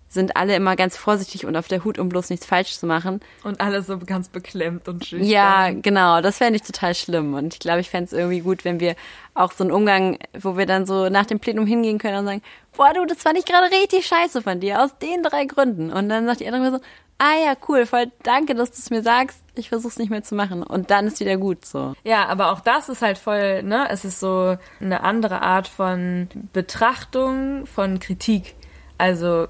sind 0.08 0.36
alle 0.36 0.56
immer 0.56 0.76
ganz 0.76 0.98
vorsichtig 0.98 1.46
und 1.46 1.56
auf 1.56 1.70
der 1.70 1.86
Hut, 1.86 1.98
um 1.98 2.10
bloß 2.10 2.30
nichts 2.30 2.46
falsch 2.46 2.78
zu 2.78 2.86
machen. 2.86 3.22
Und 3.44 3.62
alle 3.62 3.82
so 3.82 3.98
ganz 3.98 4.28
beklemmt 4.28 4.90
und 4.90 5.06
schüchtern. 5.06 5.30
Ja, 5.30 5.72
genau. 5.72 6.22
Das 6.22 6.38
fände 6.38 6.58
ich 6.58 6.64
total 6.64 6.96
schlimm. 6.96 7.34
Und 7.34 7.54
ich 7.54 7.60
glaube, 7.62 7.80
ich 7.80 7.90
fände 7.90 8.08
es 8.08 8.14
irgendwie 8.14 8.42
gut, 8.42 8.66
wenn 8.66 8.82
wir 8.82 8.96
auch 9.36 9.54
so 9.54 9.64
einen 9.64 9.72
Umgang, 9.72 10.20
wo 10.38 10.58
wir 10.58 10.66
dann 10.66 10.86
so 10.86 11.08
nach 11.08 11.26
dem 11.26 11.40
Plenum 11.40 11.66
hingehen 11.66 11.98
können 11.98 12.18
und 12.18 12.26
sagen, 12.26 12.42
boah, 12.76 12.94
du, 12.94 13.06
das 13.06 13.22
fand 13.22 13.38
ich 13.38 13.46
gerade 13.46 13.74
richtig 13.74 14.06
scheiße 14.06 14.42
von 14.42 14.60
dir, 14.60 14.84
aus 14.84 14.98
den 14.98 15.24
drei 15.24 15.46
Gründen. 15.46 15.94
Und 15.94 16.10
dann 16.10 16.26
sagt 16.26 16.42
die 16.42 16.48
andere 16.48 16.72
so, 16.72 16.84
ah 17.22 17.38
ja, 17.38 17.56
cool, 17.68 17.86
voll 17.86 18.12
danke, 18.24 18.56
dass 18.56 18.72
du 18.72 18.78
es 18.80 18.90
mir 18.90 19.04
sagst. 19.04 19.44
Ich 19.54 19.70
versuch's 19.70 20.00
nicht 20.00 20.10
mehr 20.10 20.24
zu 20.24 20.34
machen. 20.34 20.64
Und 20.64 20.90
dann 20.90 21.06
ist 21.06 21.20
wieder 21.20 21.38
gut 21.38 21.66
so. 21.66 21.94
Ja, 22.04 22.26
aber 22.28 22.52
auch 22.52 22.62
das 22.62 22.90
ist 22.90 23.02
halt 23.02 23.18
voll, 23.20 23.62
ne? 23.64 23.88
Es 23.90 24.04
ist 24.06 24.20
so 24.20 24.58
eine 24.80 25.04
andere 25.04 25.42
Art 25.42 25.68
von 25.68 26.30
Betrachtung 26.52 27.68
von 27.68 28.00
Kritik. 28.00 28.56
Also 28.98 29.48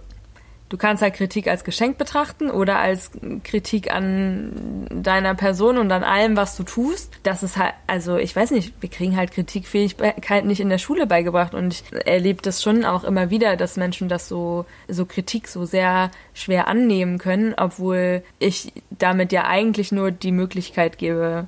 du 0.71 0.77
kannst 0.77 1.03
halt 1.03 1.15
Kritik 1.15 1.47
als 1.47 1.65
Geschenk 1.65 1.97
betrachten 1.97 2.49
oder 2.49 2.79
als 2.79 3.11
Kritik 3.43 3.93
an 3.93 4.87
deiner 4.89 5.35
Person 5.35 5.77
und 5.77 5.91
an 5.91 6.03
allem, 6.03 6.37
was 6.37 6.55
du 6.55 6.63
tust. 6.63 7.13
Das 7.23 7.43
ist 7.43 7.57
halt, 7.57 7.73
also 7.87 8.15
ich 8.15 8.33
weiß 8.33 8.51
nicht, 8.51 8.73
wir 8.79 8.89
kriegen 8.89 9.17
halt 9.17 9.31
Kritikfähigkeit 9.31 10.45
nicht 10.45 10.61
in 10.61 10.69
der 10.69 10.77
Schule 10.77 11.07
beigebracht 11.07 11.53
und 11.53 11.73
ich 11.73 11.83
erlebe 12.05 12.41
das 12.41 12.63
schon 12.63 12.85
auch 12.85 13.03
immer 13.03 13.29
wieder, 13.29 13.57
dass 13.57 13.75
Menschen 13.75 14.07
das 14.07 14.29
so, 14.29 14.65
so 14.87 15.05
Kritik 15.05 15.49
so 15.49 15.65
sehr 15.65 16.09
schwer 16.33 16.69
annehmen 16.69 17.17
können, 17.17 17.53
obwohl 17.57 18.23
ich 18.39 18.71
damit 18.91 19.33
ja 19.33 19.47
eigentlich 19.47 19.91
nur 19.91 20.11
die 20.11 20.31
Möglichkeit 20.31 20.97
gebe, 20.97 21.47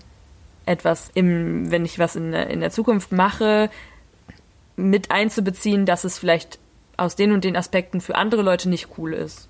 etwas 0.65 1.11
im, 1.13 1.71
wenn 1.71 1.85
ich 1.85 1.97
was 1.97 2.17
in, 2.17 2.33
in 2.33 2.59
der 2.59 2.71
Zukunft 2.71 3.13
mache, 3.13 3.69
mit 4.75 5.11
einzubeziehen, 5.11 5.85
dass 5.85 6.03
es 6.03 6.17
vielleicht 6.17 6.59
aus 6.97 7.15
den 7.15 7.31
und 7.31 7.43
den 7.43 7.55
Aspekten 7.55 8.01
für 8.01 8.15
andere 8.15 8.41
Leute 8.41 8.69
nicht 8.69 8.89
cool 8.97 9.13
ist. 9.13 9.49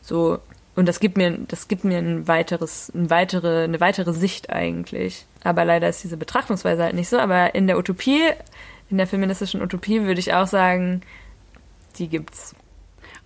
So 0.00 0.38
und 0.74 0.88
das 0.88 1.00
gibt 1.00 1.16
mir 1.16 1.38
das 1.48 1.68
gibt 1.68 1.84
mir 1.84 1.98
ein 1.98 2.26
weiteres 2.28 2.90
ein 2.94 3.10
weitere 3.10 3.64
eine 3.64 3.80
weitere 3.80 4.12
Sicht 4.12 4.50
eigentlich. 4.50 5.26
Aber 5.44 5.64
leider 5.64 5.88
ist 5.88 6.02
diese 6.02 6.16
Betrachtungsweise 6.16 6.82
halt 6.82 6.94
nicht 6.94 7.08
so, 7.08 7.18
aber 7.18 7.54
in 7.54 7.66
der 7.66 7.78
Utopie 7.78 8.22
in 8.90 8.98
der 8.98 9.06
feministischen 9.06 9.62
Utopie 9.62 10.02
würde 10.02 10.20
ich 10.20 10.34
auch 10.34 10.46
sagen, 10.46 11.02
die 11.98 12.08
gibt's. 12.08 12.54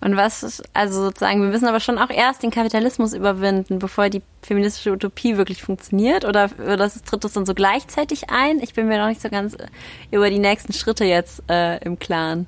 Und 0.01 0.16
was 0.16 0.62
also 0.74 1.05
sozusagen, 1.05 1.40
wir 1.40 1.48
müssen 1.48 1.66
aber 1.66 1.80
schon 1.80 1.98
auch 1.98 2.10
erst 2.10 2.43
den 2.43 2.51
Kapitalismus 2.51 3.14
überwinden, 3.14 3.78
bevor 3.78 4.10
die 4.10 4.22
feministische 4.43 4.93
Utopie 4.93 5.36
wirklich 5.36 5.62
funktioniert? 5.62 6.24
Oder, 6.24 6.51
oder 6.59 6.76
das 6.76 7.02
tritt 7.02 7.24
das 7.24 7.32
dann 7.32 7.47
so 7.47 7.55
gleichzeitig 7.55 8.28
ein? 8.28 8.60
Ich 8.60 8.74
bin 8.74 8.88
mir 8.88 8.98
noch 8.98 9.09
nicht 9.09 9.22
so 9.22 9.30
ganz 9.30 9.56
über 10.10 10.28
die 10.28 10.38
nächsten 10.38 10.74
Schritte 10.74 11.05
jetzt 11.05 11.43
äh, 11.48 11.82
im 11.82 11.98
Klaren. 11.98 12.47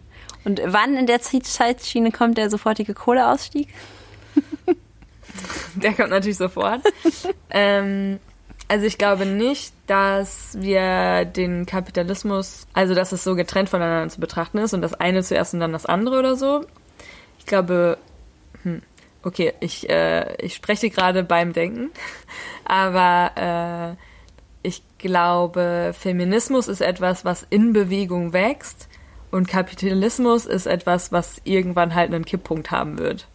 Und 0.48 0.62
wann 0.64 0.96
in 0.96 1.04
der 1.04 1.20
Zeitschiene 1.20 2.10
kommt 2.10 2.38
der 2.38 2.48
sofortige 2.48 2.94
Kohleausstieg? 2.94 3.68
der 5.74 5.92
kommt 5.92 6.08
natürlich 6.08 6.38
sofort. 6.38 6.80
ähm, 7.50 8.18
also 8.66 8.86
ich 8.86 8.96
glaube 8.96 9.26
nicht, 9.26 9.74
dass 9.86 10.56
wir 10.58 11.26
den 11.26 11.66
Kapitalismus, 11.66 12.66
also 12.72 12.94
dass 12.94 13.12
es 13.12 13.24
so 13.24 13.34
getrennt 13.34 13.68
voneinander 13.68 14.08
zu 14.08 14.20
betrachten 14.20 14.56
ist 14.56 14.72
und 14.72 14.80
das 14.80 14.94
eine 14.94 15.22
zuerst 15.22 15.52
und 15.52 15.60
dann 15.60 15.74
das 15.74 15.84
andere 15.84 16.18
oder 16.18 16.34
so. 16.34 16.64
Ich 17.38 17.44
glaube, 17.44 17.98
hm, 18.62 18.80
okay, 19.22 19.52
ich, 19.60 19.90
äh, 19.90 20.34
ich 20.42 20.54
spreche 20.54 20.88
gerade 20.88 21.24
beim 21.24 21.52
Denken, 21.52 21.90
aber 22.64 23.96
äh, 24.64 24.66
ich 24.66 24.80
glaube, 24.96 25.92
Feminismus 25.92 26.68
ist 26.68 26.80
etwas, 26.80 27.26
was 27.26 27.46
in 27.50 27.74
Bewegung 27.74 28.32
wächst 28.32 28.88
und 29.30 29.48
Kapitalismus 29.48 30.46
ist 30.46 30.66
etwas, 30.66 31.12
was 31.12 31.40
irgendwann 31.44 31.94
halt 31.94 32.12
einen 32.12 32.24
Kipppunkt 32.24 32.70
haben 32.70 32.98
wird. 32.98 33.26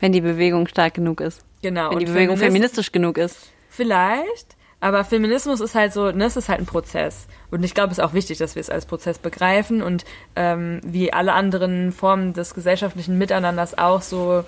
Wenn 0.00 0.12
die 0.12 0.20
Bewegung 0.20 0.68
stark 0.68 0.94
genug 0.94 1.20
ist. 1.20 1.42
Genau. 1.62 1.90
Wenn 1.90 1.98
die 1.98 2.04
Bewegung 2.04 2.36
Feminist 2.36 2.74
feministisch 2.74 2.92
genug 2.92 3.18
ist. 3.18 3.50
Vielleicht. 3.68 4.56
Aber 4.80 5.04
Feminismus 5.04 5.60
ist 5.60 5.74
halt 5.74 5.92
so, 5.92 6.12
ne, 6.12 6.26
es 6.26 6.36
ist 6.36 6.48
halt 6.48 6.60
ein 6.60 6.66
Prozess. 6.66 7.26
Und 7.50 7.64
ich 7.64 7.74
glaube, 7.74 7.90
es 7.90 7.98
ist 7.98 8.04
auch 8.04 8.14
wichtig, 8.14 8.38
dass 8.38 8.54
wir 8.54 8.60
es 8.60 8.70
als 8.70 8.86
Prozess 8.86 9.18
begreifen 9.18 9.82
und 9.82 10.04
ähm, 10.36 10.80
wie 10.84 11.12
alle 11.12 11.32
anderen 11.32 11.90
Formen 11.90 12.32
des 12.32 12.54
gesellschaftlichen 12.54 13.18
Miteinanders 13.18 13.76
auch 13.76 14.02
so 14.02 14.44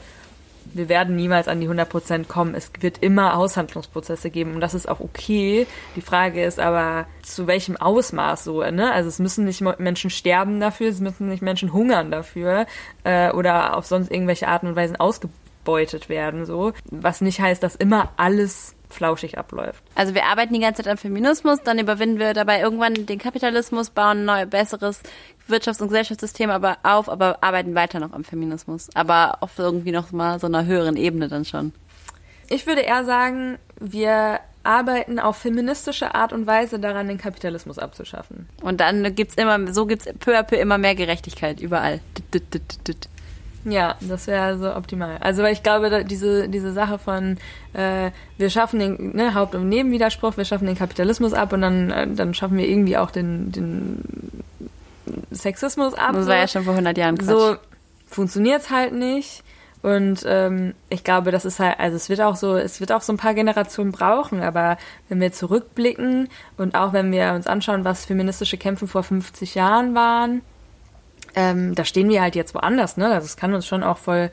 wir 0.72 0.88
werden 0.88 1.16
niemals 1.16 1.48
an 1.48 1.60
die 1.60 1.68
100% 1.68 2.26
kommen. 2.26 2.54
Es 2.54 2.70
wird 2.80 2.98
immer 2.98 3.36
Aushandlungsprozesse 3.36 4.30
geben 4.30 4.54
und 4.54 4.60
das 4.60 4.74
ist 4.74 4.88
auch 4.88 5.00
okay. 5.00 5.66
Die 5.96 6.00
Frage 6.00 6.44
ist 6.44 6.60
aber, 6.60 7.06
zu 7.22 7.46
welchem 7.46 7.76
Ausmaß 7.76 8.44
so, 8.44 8.62
ne? 8.62 8.92
Also 8.92 9.08
es 9.08 9.18
müssen 9.18 9.44
nicht 9.44 9.62
Menschen 9.78 10.10
sterben 10.10 10.60
dafür, 10.60 10.88
es 10.88 11.00
müssen 11.00 11.28
nicht 11.28 11.42
Menschen 11.42 11.72
hungern 11.72 12.10
dafür 12.10 12.66
äh, 13.04 13.30
oder 13.32 13.76
auf 13.76 13.86
sonst 13.86 14.10
irgendwelche 14.10 14.48
Arten 14.48 14.68
und 14.68 14.76
Weisen 14.76 14.96
ausgebeutet 14.96 16.08
werden, 16.08 16.46
so. 16.46 16.72
Was 16.84 17.20
nicht 17.20 17.40
heißt, 17.40 17.62
dass 17.62 17.76
immer 17.76 18.10
alles 18.16 18.74
flauschig 18.92 19.38
abläuft. 19.38 19.82
Also 19.94 20.14
wir 20.14 20.24
arbeiten 20.26 20.54
die 20.54 20.60
ganze 20.60 20.82
Zeit 20.82 20.90
am 20.90 20.98
Feminismus, 20.98 21.60
dann 21.62 21.78
überwinden 21.78 22.18
wir 22.18 22.34
dabei 22.34 22.60
irgendwann 22.60 23.06
den 23.06 23.18
Kapitalismus, 23.18 23.90
bauen 23.90 24.18
ein 24.18 24.24
neues, 24.24 24.50
besseres 24.50 25.02
Wirtschafts- 25.50 25.80
und 25.80 25.88
Gesellschaftssystem 25.88 26.50
aber 26.50 26.78
auf, 26.82 27.08
aber 27.08 27.42
arbeiten 27.42 27.74
weiter 27.74 28.00
noch 28.00 28.12
am 28.12 28.24
Feminismus. 28.24 28.88
Aber 28.94 29.38
auf 29.40 29.58
irgendwie 29.58 29.92
noch 29.92 30.12
mal 30.12 30.38
so 30.38 30.46
einer 30.46 30.64
höheren 30.64 30.96
Ebene 30.96 31.28
dann 31.28 31.44
schon. 31.44 31.72
Ich 32.48 32.66
würde 32.66 32.80
eher 32.80 33.04
sagen, 33.04 33.58
wir 33.78 34.40
arbeiten 34.62 35.18
auf 35.18 35.36
feministische 35.36 36.14
Art 36.14 36.32
und 36.32 36.46
Weise 36.46 36.78
daran, 36.78 37.08
den 37.08 37.18
Kapitalismus 37.18 37.78
abzuschaffen. 37.78 38.48
Und 38.60 38.80
dann 38.80 39.14
gibt's 39.14 39.34
immer, 39.34 39.72
so 39.72 39.86
gibt's 39.86 40.06
peu 40.18 40.38
à 40.38 40.42
peu 40.42 40.56
immer 40.56 40.78
mehr 40.78 40.94
Gerechtigkeit 40.94 41.60
überall. 41.60 42.00
Ja, 43.64 43.96
das 44.00 44.26
wäre 44.26 44.58
so 44.58 44.74
optimal. 44.74 45.18
Also 45.18 45.42
weil 45.42 45.52
ich 45.52 45.62
glaube, 45.62 46.04
diese, 46.04 46.48
diese 46.48 46.72
Sache 46.72 46.98
von 46.98 47.36
äh, 47.74 48.10
wir 48.38 48.48
schaffen 48.48 48.80
den 48.80 49.14
ne, 49.14 49.34
Haupt- 49.34 49.54
und 49.54 49.68
Nebenwiderspruch, 49.68 50.36
wir 50.36 50.46
schaffen 50.46 50.66
den 50.66 50.78
Kapitalismus 50.78 51.34
ab 51.34 51.52
und 51.52 51.60
dann, 51.60 51.90
äh, 51.90 52.06
dann 52.08 52.32
schaffen 52.32 52.56
wir 52.56 52.66
irgendwie 52.66 52.96
auch 52.96 53.10
den, 53.10 53.52
den 53.52 54.02
Sexismus 55.30 55.94
ab. 55.94 56.12
Das 56.14 56.26
war 56.26 56.36
ja 56.36 56.48
schon 56.48 56.64
vor 56.64 56.72
100 56.72 56.96
Jahren 56.96 57.18
Quatsch. 57.18 57.28
So 57.28 57.56
funktioniert's 58.06 58.70
halt 58.70 58.92
nicht. 58.92 59.42
Und 59.82 60.24
ähm, 60.26 60.74
ich 60.90 61.04
glaube, 61.04 61.30
das 61.30 61.46
ist 61.46 61.58
halt, 61.58 61.80
also 61.80 61.96
es 61.96 62.10
wird 62.10 62.20
auch 62.20 62.36
so, 62.36 62.56
es 62.56 62.80
wird 62.80 62.92
auch 62.92 63.00
so 63.00 63.14
ein 63.14 63.16
paar 63.16 63.32
Generationen 63.32 63.92
brauchen, 63.92 64.42
aber 64.42 64.76
wenn 65.08 65.20
wir 65.20 65.32
zurückblicken 65.32 66.28
und 66.58 66.74
auch 66.74 66.92
wenn 66.92 67.10
wir 67.12 67.32
uns 67.32 67.46
anschauen, 67.46 67.84
was 67.84 68.04
feministische 68.04 68.58
Kämpfe 68.58 68.86
vor 68.86 69.02
50 69.02 69.54
Jahren 69.54 69.94
waren, 69.94 70.42
ähm, 71.34 71.74
da 71.74 71.84
stehen 71.86 72.10
wir 72.10 72.20
halt 72.20 72.34
jetzt 72.34 72.54
woanders, 72.54 72.98
ne? 72.98 73.06
Also 73.06 73.24
es 73.24 73.36
kann 73.36 73.54
uns 73.54 73.66
schon 73.66 73.82
auch 73.82 73.96
voll 73.96 74.30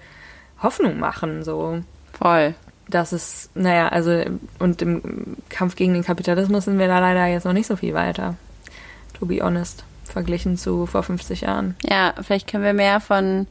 Hoffnung 0.62 1.00
machen, 1.00 1.44
so. 1.44 1.82
Voll. 2.12 2.54
Das 2.90 3.14
ist, 3.14 3.56
naja, 3.56 3.90
also, 3.90 4.24
und 4.60 4.82
im 4.82 5.38
Kampf 5.50 5.76
gegen 5.76 5.94
den 5.94 6.04
Kapitalismus 6.04 6.66
sind 6.66 6.80
wir 6.80 6.88
da 6.88 7.00
leider 7.00 7.26
jetzt 7.28 7.46
noch 7.46 7.54
nicht 7.54 7.68
so 7.68 7.76
viel 7.76 7.94
weiter. 7.94 8.36
To 9.20 9.26
be 9.26 9.42
honest. 9.42 9.84
Verglichen 10.12 10.58
zu 10.58 10.86
vor 10.86 11.04
50 11.04 11.42
Jahren. 11.42 11.76
Ja, 11.84 12.14
vielleicht 12.22 12.48
können 12.48 12.64
wir 12.64 12.74
mehr 12.74 13.00
von 13.00 13.48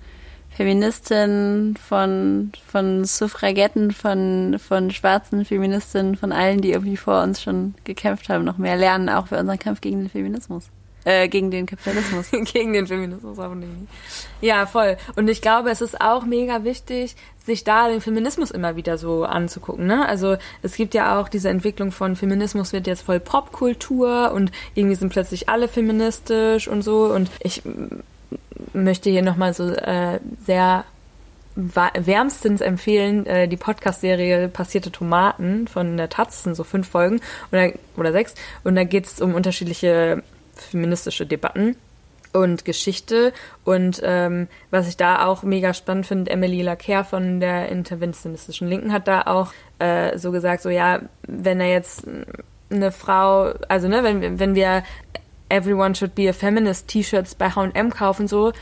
Feministinnen, 0.56 1.76
von, 1.76 2.52
von 2.66 3.04
Suffragetten, 3.04 3.90
von, 3.90 4.58
von 4.58 4.90
schwarzen 4.90 5.44
Feministinnen, 5.44 6.16
von 6.16 6.32
allen, 6.32 6.62
die 6.62 6.72
irgendwie 6.72 6.96
vor 6.96 7.22
uns 7.22 7.42
schon 7.42 7.74
gekämpft 7.84 8.30
haben, 8.30 8.44
noch 8.44 8.56
mehr 8.56 8.76
lernen, 8.76 9.10
auch 9.10 9.26
für 9.26 9.38
unseren 9.38 9.58
Kampf 9.58 9.82
gegen 9.82 10.00
den 10.00 10.08
Feminismus. 10.08 10.70
Äh, 11.06 11.28
gegen 11.28 11.52
den 11.52 11.66
Kapitalismus. 11.66 12.30
gegen 12.52 12.72
den 12.72 12.88
Feminismus 12.88 13.38
auch 13.38 13.54
nicht. 13.54 13.70
Ja, 14.40 14.66
voll. 14.66 14.96
Und 15.14 15.28
ich 15.28 15.40
glaube, 15.40 15.70
es 15.70 15.80
ist 15.80 16.00
auch 16.00 16.24
mega 16.24 16.64
wichtig, 16.64 17.14
sich 17.44 17.62
da 17.62 17.88
den 17.88 18.00
Feminismus 18.00 18.50
immer 18.50 18.74
wieder 18.74 18.98
so 18.98 19.24
anzugucken. 19.24 19.86
Ne? 19.86 20.04
Also 20.08 20.36
es 20.62 20.74
gibt 20.74 20.94
ja 20.94 21.20
auch 21.20 21.28
diese 21.28 21.48
Entwicklung 21.48 21.92
von 21.92 22.16
Feminismus 22.16 22.72
wird 22.72 22.88
jetzt 22.88 23.02
voll 23.02 23.20
Popkultur 23.20 24.32
und 24.34 24.50
irgendwie 24.74 24.96
sind 24.96 25.10
plötzlich 25.10 25.48
alle 25.48 25.68
feministisch 25.68 26.66
und 26.66 26.82
so. 26.82 27.04
Und 27.04 27.30
ich 27.38 27.62
möchte 28.72 29.08
hier 29.08 29.22
nochmal 29.22 29.54
so 29.54 29.68
äh, 29.68 30.18
sehr 30.44 30.84
wärmstens 31.54 32.60
empfehlen 32.60 33.26
äh, 33.26 33.46
die 33.46 33.56
Podcast-Serie 33.56 34.48
Passierte 34.48 34.90
Tomaten 34.90 35.68
von 35.68 35.96
der 35.96 36.08
Taz, 36.08 36.42
sind 36.42 36.56
so 36.56 36.64
fünf 36.64 36.88
Folgen 36.88 37.20
oder, 37.52 37.70
oder 37.96 38.10
sechs. 38.10 38.34
Und 38.64 38.74
da 38.74 38.82
geht 38.82 39.06
es 39.06 39.20
um 39.20 39.36
unterschiedliche 39.36 40.24
feministische 40.56 41.26
Debatten 41.26 41.76
und 42.32 42.64
Geschichte. 42.64 43.32
Und 43.64 44.00
ähm, 44.04 44.48
was 44.70 44.88
ich 44.88 44.96
da 44.96 45.26
auch 45.26 45.42
mega 45.42 45.74
spannend 45.74 46.06
finde, 46.06 46.30
Emily 46.30 46.62
Lacker 46.62 47.04
von 47.04 47.40
der 47.40 47.68
interventionistischen 47.68 48.68
Linken 48.68 48.92
hat 48.92 49.08
da 49.08 49.22
auch 49.22 49.52
äh, 49.78 50.18
so 50.18 50.30
gesagt, 50.32 50.62
so 50.62 50.68
ja, 50.68 51.00
wenn 51.26 51.60
er 51.60 51.70
jetzt 51.70 52.04
eine 52.70 52.92
Frau, 52.92 53.54
also 53.68 53.88
ne, 53.88 54.02
wenn, 54.02 54.38
wenn 54.38 54.54
wir 54.54 54.82
Everyone 55.48 55.94
should 55.94 56.14
be 56.14 56.28
a 56.28 56.32
feminist 56.32 56.88
T-Shirts 56.88 57.36
bei 57.36 57.50
H&M 57.50 57.90
kaufen, 57.90 58.26
so, 58.26 58.52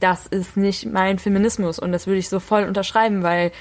das 0.00 0.26
ist 0.26 0.56
nicht 0.56 0.86
mein 0.86 1.18
Feminismus 1.18 1.78
und 1.78 1.92
das 1.92 2.06
würde 2.06 2.18
ich 2.18 2.30
so 2.30 2.40
voll 2.40 2.64
unterschreiben, 2.64 3.22
weil 3.22 3.52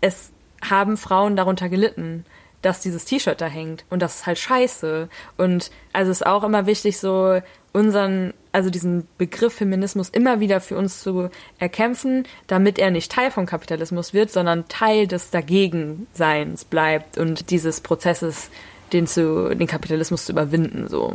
es 0.00 0.30
haben 0.62 0.96
Frauen 0.96 1.34
darunter 1.34 1.68
gelitten 1.68 2.24
dass 2.62 2.80
dieses 2.80 3.04
T-Shirt 3.04 3.40
da 3.40 3.46
hängt. 3.46 3.84
Und 3.90 4.00
das 4.00 4.16
ist 4.16 4.26
halt 4.26 4.38
scheiße. 4.38 5.08
Und 5.36 5.70
also 5.92 6.10
ist 6.10 6.26
auch 6.26 6.44
immer 6.44 6.66
wichtig, 6.66 6.98
so 6.98 7.40
unseren, 7.72 8.34
also 8.52 8.70
diesen 8.70 9.06
Begriff 9.18 9.54
Feminismus 9.54 10.08
immer 10.10 10.40
wieder 10.40 10.60
für 10.60 10.76
uns 10.76 11.02
zu 11.02 11.30
erkämpfen, 11.58 12.26
damit 12.46 12.78
er 12.78 12.90
nicht 12.90 13.10
Teil 13.10 13.30
vom 13.30 13.46
Kapitalismus 13.46 14.12
wird, 14.12 14.30
sondern 14.30 14.68
Teil 14.68 15.06
des 15.06 15.30
Dagegenseins 15.30 16.64
bleibt 16.64 17.18
und 17.18 17.50
dieses 17.50 17.80
Prozesses, 17.80 18.50
den 18.92 19.06
zu, 19.06 19.54
den 19.54 19.66
Kapitalismus 19.66 20.26
zu 20.26 20.32
überwinden, 20.32 20.88
so. 20.88 21.14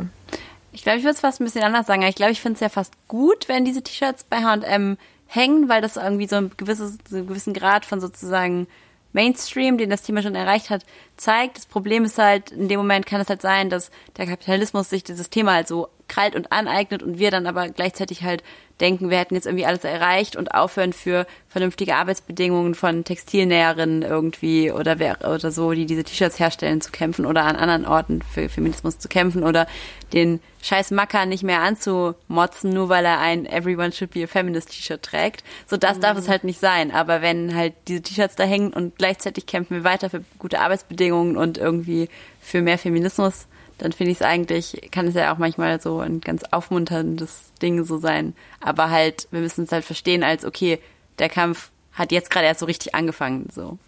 Ich 0.72 0.82
glaube, 0.82 0.98
ich 0.98 1.04
würde 1.04 1.14
es 1.14 1.20
fast 1.20 1.40
ein 1.40 1.44
bisschen 1.44 1.62
anders 1.62 1.86
sagen. 1.86 2.02
Ich 2.02 2.14
glaube, 2.14 2.32
ich 2.32 2.40
finde 2.40 2.54
es 2.54 2.60
ja 2.60 2.68
fast 2.68 2.92
gut, 3.08 3.48
wenn 3.48 3.64
diese 3.64 3.82
T-Shirts 3.82 4.24
bei 4.24 4.38
H&M 4.38 4.98
hängen, 5.26 5.68
weil 5.68 5.80
das 5.80 5.96
irgendwie 5.96 6.26
so 6.26 6.36
ein 6.36 6.50
gewisses, 6.56 6.98
so 7.08 7.16
einen 7.16 7.26
gewissen 7.26 7.54
Grad 7.54 7.84
von 7.84 8.00
sozusagen 8.00 8.66
Mainstream, 9.12 9.78
den 9.78 9.90
das 9.90 10.02
Thema 10.02 10.22
schon 10.22 10.34
erreicht 10.34 10.70
hat, 10.70 10.84
zeigt. 11.16 11.56
Das 11.56 11.66
Problem 11.66 12.04
ist 12.04 12.18
halt, 12.18 12.52
in 12.52 12.68
dem 12.68 12.78
Moment 12.78 13.06
kann 13.06 13.20
es 13.20 13.28
halt 13.28 13.42
sein, 13.42 13.70
dass 13.70 13.90
der 14.16 14.26
Kapitalismus 14.26 14.90
sich 14.90 15.04
dieses 15.04 15.30
Thema 15.30 15.54
halt 15.54 15.68
so 15.68 15.88
krallt 16.08 16.34
und 16.34 16.52
aneignet 16.52 17.02
und 17.02 17.18
wir 17.18 17.30
dann 17.30 17.46
aber 17.46 17.68
gleichzeitig 17.68 18.22
halt 18.22 18.42
denken, 18.80 19.10
wir 19.10 19.18
hätten 19.18 19.34
jetzt 19.34 19.46
irgendwie 19.46 19.66
alles 19.66 19.84
erreicht 19.84 20.36
und 20.36 20.54
aufhören 20.54 20.92
für 20.92 21.26
vernünftige 21.48 21.96
Arbeitsbedingungen 21.96 22.74
von 22.74 23.04
Textilnäherinnen 23.04 24.02
irgendwie 24.02 24.70
oder 24.70 24.98
wer 24.98 25.18
oder 25.20 25.50
so, 25.50 25.72
die 25.72 25.86
diese 25.86 26.04
T-Shirts 26.04 26.38
herstellen, 26.38 26.80
zu 26.80 26.92
kämpfen 26.92 27.26
oder 27.26 27.44
an 27.44 27.56
anderen 27.56 27.86
Orten 27.86 28.22
für 28.22 28.48
Feminismus 28.48 28.98
zu 28.98 29.08
kämpfen 29.08 29.42
oder 29.42 29.66
den 30.12 30.40
scheiß 30.62 30.90
Macker 30.92 31.26
nicht 31.26 31.42
mehr 31.42 31.60
anzumotzen, 31.60 32.72
nur 32.72 32.88
weil 32.88 33.04
er 33.04 33.18
ein 33.18 33.46
Everyone 33.46 33.92
should 33.92 34.12
be 34.12 34.24
a 34.24 34.26
feminist 34.26 34.70
T-Shirt 34.70 35.02
trägt. 35.02 35.44
So 35.66 35.76
das 35.76 35.96
mhm. 35.98 36.02
darf 36.02 36.18
es 36.18 36.28
halt 36.28 36.44
nicht 36.44 36.60
sein. 36.60 36.92
Aber 36.92 37.22
wenn 37.22 37.54
halt 37.54 37.74
diese 37.88 38.02
T-Shirts 38.02 38.36
da 38.36 38.44
hängen 38.44 38.72
und 38.72 38.96
gleichzeitig 38.96 39.46
kämpfen 39.46 39.74
wir 39.74 39.84
weiter 39.84 40.10
für 40.10 40.22
gute 40.38 40.60
Arbeitsbedingungen 40.60 41.36
und 41.36 41.58
irgendwie 41.58 42.08
für 42.40 42.62
mehr 42.62 42.78
Feminismus, 42.78 43.46
dann 43.78 43.92
finde 43.92 44.12
ich 44.12 44.18
es 44.18 44.26
eigentlich, 44.26 44.88
kann 44.90 45.06
es 45.06 45.14
ja 45.14 45.32
auch 45.32 45.38
manchmal 45.38 45.80
so 45.80 46.00
ein 46.00 46.20
ganz 46.20 46.42
aufmunterndes 46.50 47.52
Ding 47.62 47.84
so 47.84 47.98
sein. 47.98 48.34
Aber 48.60 48.90
halt, 48.90 49.28
wir 49.30 49.40
müssen 49.40 49.64
es 49.64 49.72
halt 49.72 49.84
verstehen 49.84 50.22
als, 50.22 50.44
okay, 50.44 50.80
der 51.18 51.28
Kampf 51.28 51.70
hat 51.92 52.12
jetzt 52.12 52.30
gerade 52.30 52.46
erst 52.46 52.60
so 52.60 52.66
richtig 52.66 52.94
angefangen, 52.94 53.48
so. 53.52 53.78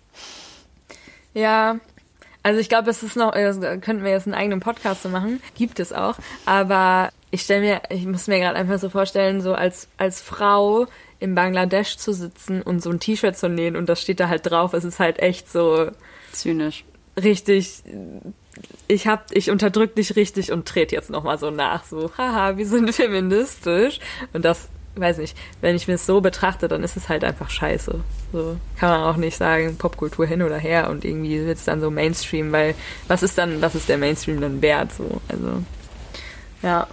Ja, 1.34 1.78
also 2.42 2.60
ich 2.60 2.68
glaube, 2.68 2.90
es 2.90 3.02
ist 3.02 3.16
noch, 3.16 3.32
könnten 3.32 4.02
wir 4.02 4.10
jetzt 4.10 4.26
einen 4.26 4.34
eigenen 4.34 4.60
Podcast 4.60 5.02
so 5.02 5.08
machen. 5.08 5.42
Gibt 5.56 5.78
es 5.78 5.92
auch. 5.92 6.16
Aber 6.46 7.10
ich 7.30 7.42
stelle 7.42 7.60
mir, 7.60 7.82
ich 7.90 8.06
muss 8.06 8.26
mir 8.26 8.40
gerade 8.40 8.56
einfach 8.56 8.78
so 8.78 8.88
vorstellen, 8.88 9.40
so 9.40 9.54
als, 9.54 9.88
als 9.98 10.20
Frau 10.20 10.86
in 11.18 11.34
Bangladesch 11.34 11.98
zu 11.98 12.14
sitzen 12.14 12.62
und 12.62 12.82
so 12.82 12.90
ein 12.90 12.98
T-Shirt 12.98 13.36
zu 13.36 13.48
nähen 13.48 13.76
und 13.76 13.88
das 13.88 14.00
steht 14.00 14.20
da 14.20 14.28
halt 14.28 14.50
drauf. 14.50 14.72
Es 14.72 14.84
ist 14.84 14.98
halt 14.98 15.18
echt 15.18 15.50
so. 15.52 15.90
Zynisch. 16.32 16.84
Richtig 17.22 17.82
ich 18.89 19.07
hab, 19.07 19.31
ich 19.32 19.51
unterdrück 19.51 19.95
dich 19.95 20.16
richtig 20.16 20.53
und 20.53 20.66
trete 20.66 20.95
jetzt 20.95 21.11
nochmal 21.11 21.39
so 21.39 21.51
nach, 21.51 21.85
so, 21.85 22.11
haha, 22.16 22.57
wir 22.57 22.66
sind 22.66 22.95
feministisch. 22.95 24.01
Und 24.32 24.45
das, 24.45 24.69
weiß 24.97 25.19
nicht, 25.19 25.37
wenn 25.61 25.77
ich 25.77 25.89
mir 25.89 25.95
es 25.95 26.07
so 26.07 26.20
betrachte, 26.20 26.69
dann 26.69 26.82
ist 26.82 26.97
es 26.97 27.09
halt 27.09 27.24
einfach 27.24 27.51
scheiße. 27.51 28.01
So 28.32 28.57
kann 28.78 28.91
man 28.91 29.03
auch 29.03 29.16
nicht 29.16 29.37
sagen, 29.37 29.77
Popkultur 29.77 30.27
hin 30.27 30.43
oder 30.43 30.59
her 30.59 30.91
und 30.91 31.05
irgendwie 31.05 31.45
wird 31.47 31.59
es 31.59 31.65
dann 31.65 31.81
so 31.81 31.91
Mainstream, 31.91 32.53
weil 32.53 32.74
was 33.09 33.23
ist 33.23 33.39
dann, 33.39 33.62
was 33.62 33.74
ist 33.74 33.89
der 33.89 33.99
Mainstream 33.99 34.41
dann 34.41 34.62
wert? 34.62 34.93
So, 34.93 35.20
also 35.28 35.62
ja. 36.62 36.87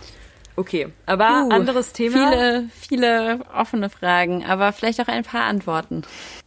Okay, 0.55 0.87
aber 1.05 1.45
uh, 1.45 1.53
anderes 1.53 1.93
Thema. 1.93 2.31
Viele, 2.31 2.69
viele 2.79 3.39
offene 3.55 3.91
Fragen, 3.91 4.43
aber 4.43 4.73
vielleicht 4.73 4.99
auch 4.99 5.07
ein 5.07 5.23
paar 5.23 5.43
Antworten. 5.43 6.01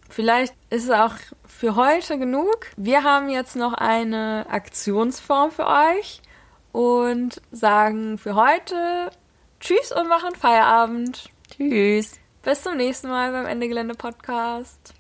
Vielleicht 0.09 0.53
ist 0.71 0.85
es 0.85 0.91
auch 0.91 1.15
für 1.61 1.77
heute 1.77 2.19
genug. 2.19 2.69
Wir 2.79 3.05
haben 3.05 3.29
jetzt 3.29 3.55
noch 3.55 3.75
eine 3.75 4.47
Aktionsform 4.49 5.51
für 5.51 5.67
euch 5.67 6.23
und 6.73 7.43
sagen 7.53 8.17
für 8.17 8.35
heute 8.35 9.11
Tschüss 9.61 9.93
und 9.93 10.09
machen 10.09 10.35
Feierabend. 10.35 11.29
Tschüss. 11.55 12.19
Bis 12.43 12.63
zum 12.63 12.79
nächsten 12.79 13.09
Mal 13.09 13.33
beim 13.33 13.45
Ende 13.45 13.69
Gelände 13.69 13.95
Podcast. 13.95 14.95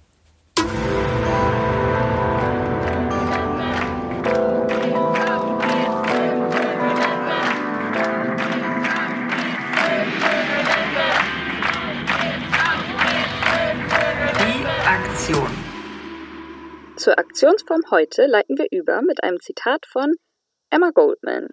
Aktionsform 17.08 17.80
heute 17.90 18.26
leiten 18.26 18.58
wir 18.58 18.66
über 18.70 19.00
mit 19.00 19.22
einem 19.22 19.40
Zitat 19.40 19.86
von 19.86 20.12
Emma 20.70 20.90
Goldman. 20.90 21.48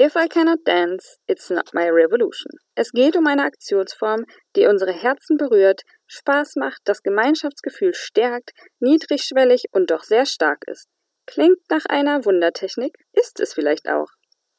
If 0.00 0.14
I 0.16 0.28
cannot 0.28 0.60
dance, 0.64 1.18
it's 1.26 1.50
not 1.50 1.74
my 1.74 1.90
revolution. 1.90 2.52
Es 2.74 2.92
geht 2.92 3.16
um 3.16 3.26
eine 3.26 3.44
Aktionsform, 3.44 4.24
die 4.56 4.66
unsere 4.66 4.92
Herzen 4.92 5.36
berührt, 5.36 5.82
Spaß 6.06 6.56
macht, 6.56 6.80
das 6.84 7.02
Gemeinschaftsgefühl 7.02 7.92
stärkt, 7.92 8.52
niedrigschwellig 8.78 9.64
und 9.72 9.90
doch 9.90 10.04
sehr 10.04 10.24
stark 10.24 10.62
ist. 10.66 10.86
Klingt 11.26 11.58
nach 11.68 11.84
einer 11.86 12.24
Wundertechnik, 12.24 12.96
ist 13.12 13.40
es 13.40 13.52
vielleicht 13.52 13.88
auch. 13.88 14.08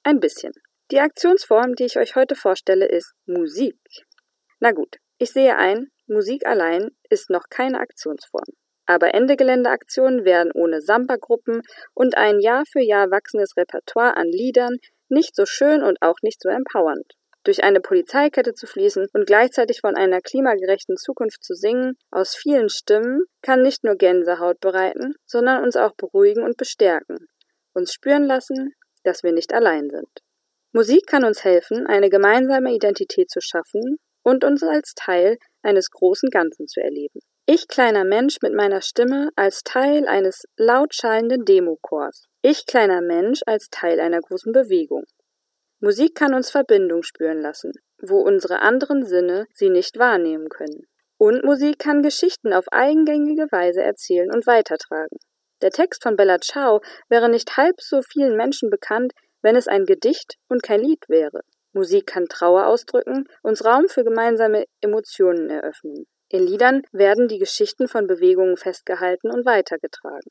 Ein 0.04 0.20
bisschen. 0.20 0.54
Die 0.92 1.00
Aktionsform, 1.00 1.74
die 1.74 1.86
ich 1.86 1.98
euch 1.98 2.16
heute 2.16 2.36
vorstelle, 2.36 2.88
ist 2.88 3.14
Musik. 3.26 3.80
Na 4.60 4.74
gut, 4.74 4.98
ich 5.18 5.32
sehe 5.32 5.56
ein, 5.56 5.88
Musik 6.06 6.46
allein 6.46 6.90
ist 7.10 7.30
noch 7.32 7.46
keine 7.50 7.80
Aktionsform. 7.80 8.46
Aber 8.90 9.14
Ende-Gelände-Aktionen 9.14 10.26
werden 10.26 10.52
ohne 10.52 10.82
Samba-Gruppen 10.82 11.62
und 11.94 12.18
ein 12.18 12.40
Jahr 12.40 12.64
für 12.66 12.82
Jahr 12.82 13.12
wachsendes 13.12 13.56
Repertoire 13.56 14.18
an 14.18 14.26
Liedern 14.26 14.78
nicht 15.10 15.36
so 15.36 15.46
schön 15.46 15.84
und 15.84 16.02
auch 16.02 16.16
nicht 16.24 16.42
so 16.42 16.50
empowernd. 16.50 17.14
Durch 17.44 17.64
eine 17.64 17.82
Polizeikette 17.82 18.56
zu 18.56 18.66
fließen 18.66 19.06
und 19.14 19.28
gleichzeitig 19.28 19.82
von 19.82 19.96
einer 19.96 20.22
klimagerechten 20.22 20.98
Zukunft 20.98 21.44
zu 21.44 21.54
singen, 21.54 21.98
aus 22.10 22.36
vielen 22.36 22.70
Stimmen, 22.70 23.26
kann 23.44 23.62
nicht 23.62 23.84
nur 23.84 23.94
Gänsehaut 23.94 24.60
bereiten, 24.60 25.14
sondern 25.28 25.64
uns 25.64 25.76
auch 25.76 25.94
beruhigen 25.96 26.42
und 26.42 26.58
bestärken, 26.58 27.28
uns 27.76 27.94
spüren 27.94 28.24
lassen, 28.24 28.74
dass 29.04 29.22
wir 29.22 29.34
nicht 29.34 29.54
allein 29.54 29.92
sind. 29.92 30.10
Musik 30.74 31.06
kann 31.06 31.26
uns 31.26 31.44
helfen, 31.44 31.86
eine 31.86 32.10
gemeinsame 32.10 32.74
Identität 32.74 33.30
zu 33.30 33.40
schaffen 33.40 34.00
und 34.24 34.44
uns 34.44 34.64
als 34.64 34.96
Teil 34.96 35.38
eines 35.62 35.92
großen 35.92 36.32
Ganzen 36.32 36.66
zu 36.66 36.82
erleben. 36.82 37.20
Ich 37.52 37.68
kleiner 37.68 38.04
Mensch 38.04 38.44
mit 38.44 38.54
meiner 38.54 38.80
Stimme 38.80 39.32
als 39.36 39.64
Teil 39.64 40.08
eines 40.08 40.44
laut 40.56 40.94
schallenden 40.94 41.46
Demochors. 41.46 42.28
Ich 42.44 42.68
kleiner 42.68 43.02
Mensch 43.02 43.40
als 43.48 43.70
Teil 43.72 44.00
einer 44.00 44.20
großen 44.20 44.52
Bewegung. 44.52 45.06
Musik 45.80 46.14
kann 46.14 46.36
uns 46.36 46.52
Verbindung 46.52 47.02
spüren 47.02 47.42
lassen, 47.42 47.72
wo 48.04 48.22
unsere 48.22 48.60
anderen 48.60 49.04
Sinne 49.04 49.48
sie 49.56 49.72
nicht 49.72 49.98
wahrnehmen 49.98 50.50
können. 50.50 50.86
Und 51.18 51.44
Musik 51.44 51.80
kann 51.80 52.04
Geschichten 52.04 52.54
auf 52.54 52.66
eigengängige 52.72 53.52
Weise 53.52 53.82
erzählen 53.82 54.32
und 54.32 54.46
weitertragen. 54.46 55.18
Der 55.64 55.72
Text 55.72 56.04
von 56.04 56.18
Bella 56.18 56.38
Ciao 56.42 56.82
wäre 57.08 57.30
nicht 57.30 57.58
halb 57.58 57.82
so 57.82 58.04
vielen 58.04 58.38
Menschen 58.38 58.70
bekannt, 58.70 59.14
wenn 59.42 59.56
es 59.56 59.68
ein 59.68 59.86
Gedicht 59.86 60.36
und 60.50 60.62
kein 60.62 60.82
Lied 60.82 61.04
wäre. 61.08 61.42
Musik 61.74 62.06
kann 62.06 62.28
Trauer 62.28 62.68
ausdrücken, 62.68 63.24
uns 63.42 63.66
Raum 63.66 63.88
für 63.88 64.04
gemeinsame 64.04 64.66
Emotionen 64.82 65.50
eröffnen. 65.50 66.06
In 66.32 66.46
Liedern 66.46 66.84
werden 66.92 67.28
die 67.28 67.40
Geschichten 67.40 67.88
von 67.88 68.06
Bewegungen 68.06 68.56
festgehalten 68.56 69.32
und 69.32 69.46
weitergetragen. 69.46 70.30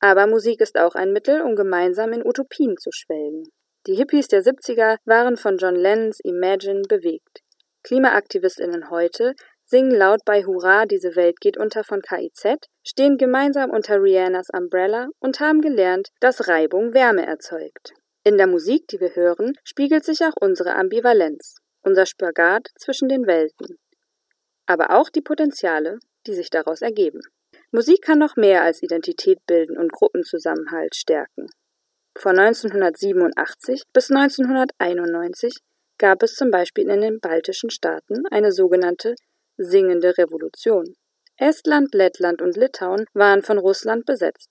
Aber 0.00 0.26
Musik 0.26 0.60
ist 0.60 0.78
auch 0.78 0.94
ein 0.94 1.12
Mittel, 1.12 1.42
um 1.42 1.54
gemeinsam 1.54 2.12
in 2.12 2.26
Utopien 2.26 2.76
zu 2.78 2.90
schwelgen. 2.92 3.44
Die 3.86 3.94
Hippies 3.94 4.28
der 4.28 4.42
70er 4.42 4.96
waren 5.04 5.36
von 5.36 5.58
John 5.58 5.76
Lennons 5.76 6.20
Imagine 6.20 6.82
bewegt. 6.88 7.40
KlimaaktivistInnen 7.82 8.88
heute 8.88 9.34
singen 9.64 9.94
laut 9.94 10.20
bei 10.24 10.44
Hurra, 10.44 10.86
diese 10.86 11.16
Welt 11.16 11.40
geht 11.40 11.58
unter 11.58 11.84
von 11.84 12.00
KIZ, 12.00 12.56
stehen 12.82 13.18
gemeinsam 13.18 13.70
unter 13.70 14.02
Rihannas 14.02 14.48
Umbrella 14.50 15.08
und 15.20 15.40
haben 15.40 15.60
gelernt, 15.60 16.08
dass 16.20 16.48
Reibung 16.48 16.94
Wärme 16.94 17.26
erzeugt. 17.26 17.92
In 18.24 18.38
der 18.38 18.46
Musik, 18.46 18.88
die 18.88 19.00
wir 19.00 19.14
hören, 19.14 19.52
spiegelt 19.62 20.04
sich 20.04 20.22
auch 20.24 20.34
unsere 20.40 20.76
Ambivalenz, 20.76 21.56
unser 21.82 22.06
Spagat 22.06 22.68
zwischen 22.78 23.08
den 23.08 23.26
Welten, 23.26 23.76
aber 24.66 24.90
auch 24.98 25.10
die 25.10 25.20
Potenziale, 25.20 25.98
die 26.26 26.34
sich 26.34 26.50
daraus 26.50 26.82
ergeben. 26.82 27.20
Musik 27.70 28.02
kann 28.02 28.18
noch 28.18 28.36
mehr 28.36 28.62
als 28.62 28.82
Identität 28.82 29.38
bilden 29.46 29.76
und 29.76 29.92
Gruppenzusammenhalt 29.92 30.94
stärken. 30.94 31.48
Von 32.16 32.38
1987 32.38 33.82
bis 33.92 34.10
1991 34.10 35.58
gab 35.98 36.22
es 36.22 36.34
zum 36.34 36.50
Beispiel 36.50 36.88
in 36.88 37.00
den 37.00 37.20
baltischen 37.20 37.70
Staaten 37.70 38.26
eine 38.30 38.52
sogenannte 38.52 39.14
singende 39.56 40.16
Revolution. 40.16 40.94
Estland, 41.36 41.94
Lettland 41.94 42.40
und 42.40 42.56
Litauen 42.56 43.06
waren 43.12 43.42
von 43.42 43.58
Russland 43.58 44.06
besetzt. 44.06 44.50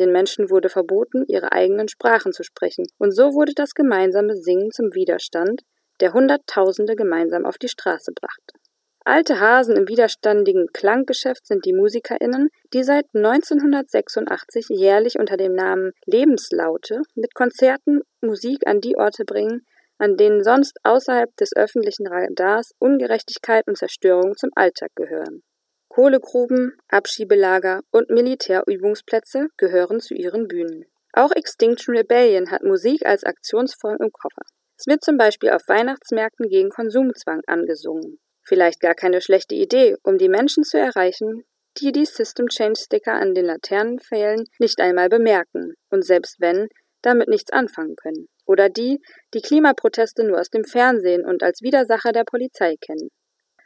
Den 0.00 0.10
Menschen 0.10 0.50
wurde 0.50 0.68
verboten, 0.68 1.24
ihre 1.28 1.52
eigenen 1.52 1.88
Sprachen 1.88 2.32
zu 2.32 2.42
sprechen, 2.42 2.86
und 2.98 3.12
so 3.12 3.34
wurde 3.34 3.52
das 3.54 3.74
gemeinsame 3.74 4.34
Singen 4.34 4.72
zum 4.72 4.92
Widerstand, 4.94 5.62
der 6.00 6.12
Hunderttausende 6.12 6.96
gemeinsam 6.96 7.46
auf 7.46 7.58
die 7.58 7.68
Straße 7.68 8.10
brachte. 8.12 8.63
Alte 9.06 9.38
Hasen 9.38 9.76
im 9.76 9.86
widerstandigen 9.86 10.68
Klanggeschäft 10.72 11.46
sind 11.46 11.66
die 11.66 11.74
MusikerInnen, 11.74 12.48
die 12.72 12.82
seit 12.82 13.04
1986 13.12 14.68
jährlich 14.70 15.18
unter 15.18 15.36
dem 15.36 15.52
Namen 15.52 15.92
Lebenslaute 16.06 17.02
mit 17.14 17.34
Konzerten 17.34 18.00
Musik 18.22 18.66
an 18.66 18.80
die 18.80 18.96
Orte 18.96 19.26
bringen, 19.26 19.66
an 19.98 20.16
denen 20.16 20.42
sonst 20.42 20.78
außerhalb 20.84 21.36
des 21.36 21.54
öffentlichen 21.54 22.06
Radars 22.06 22.72
Ungerechtigkeit 22.78 23.66
und 23.66 23.76
Zerstörung 23.76 24.36
zum 24.36 24.48
Alltag 24.54 24.90
gehören. 24.94 25.42
Kohlegruben, 25.88 26.72
Abschiebelager 26.88 27.82
und 27.90 28.08
Militärübungsplätze 28.08 29.48
gehören 29.58 30.00
zu 30.00 30.14
ihren 30.14 30.48
Bühnen. 30.48 30.86
Auch 31.12 31.30
Extinction 31.32 31.94
Rebellion 31.94 32.50
hat 32.50 32.62
Musik 32.62 33.04
als 33.04 33.22
Aktionsform 33.24 33.98
im 34.00 34.10
Koffer. 34.10 34.42
Es 34.78 34.86
wird 34.86 35.04
zum 35.04 35.18
Beispiel 35.18 35.50
auf 35.50 35.62
Weihnachtsmärkten 35.68 36.48
gegen 36.48 36.70
Konsumzwang 36.70 37.42
angesungen. 37.46 38.18
Vielleicht 38.46 38.80
gar 38.80 38.94
keine 38.94 39.20
schlechte 39.20 39.54
Idee, 39.54 39.96
um 40.02 40.18
die 40.18 40.28
Menschen 40.28 40.64
zu 40.64 40.78
erreichen, 40.78 41.44
die 41.78 41.92
die 41.92 42.04
System 42.04 42.48
Change 42.48 42.78
Sticker 42.78 43.14
an 43.14 43.34
den 43.34 43.46
Laternenpfählen 43.46 44.44
nicht 44.58 44.80
einmal 44.80 45.08
bemerken 45.08 45.74
und 45.90 46.04
selbst 46.04 46.40
wenn, 46.40 46.68
damit 47.02 47.28
nichts 47.28 47.52
anfangen 47.52 47.96
können. 47.96 48.28
Oder 48.46 48.68
die, 48.68 49.00
die 49.32 49.40
Klimaproteste 49.40 50.24
nur 50.24 50.40
aus 50.40 50.50
dem 50.50 50.64
Fernsehen 50.64 51.24
und 51.24 51.42
als 51.42 51.62
Widersacher 51.62 52.12
der 52.12 52.24
Polizei 52.24 52.76
kennen. 52.80 53.08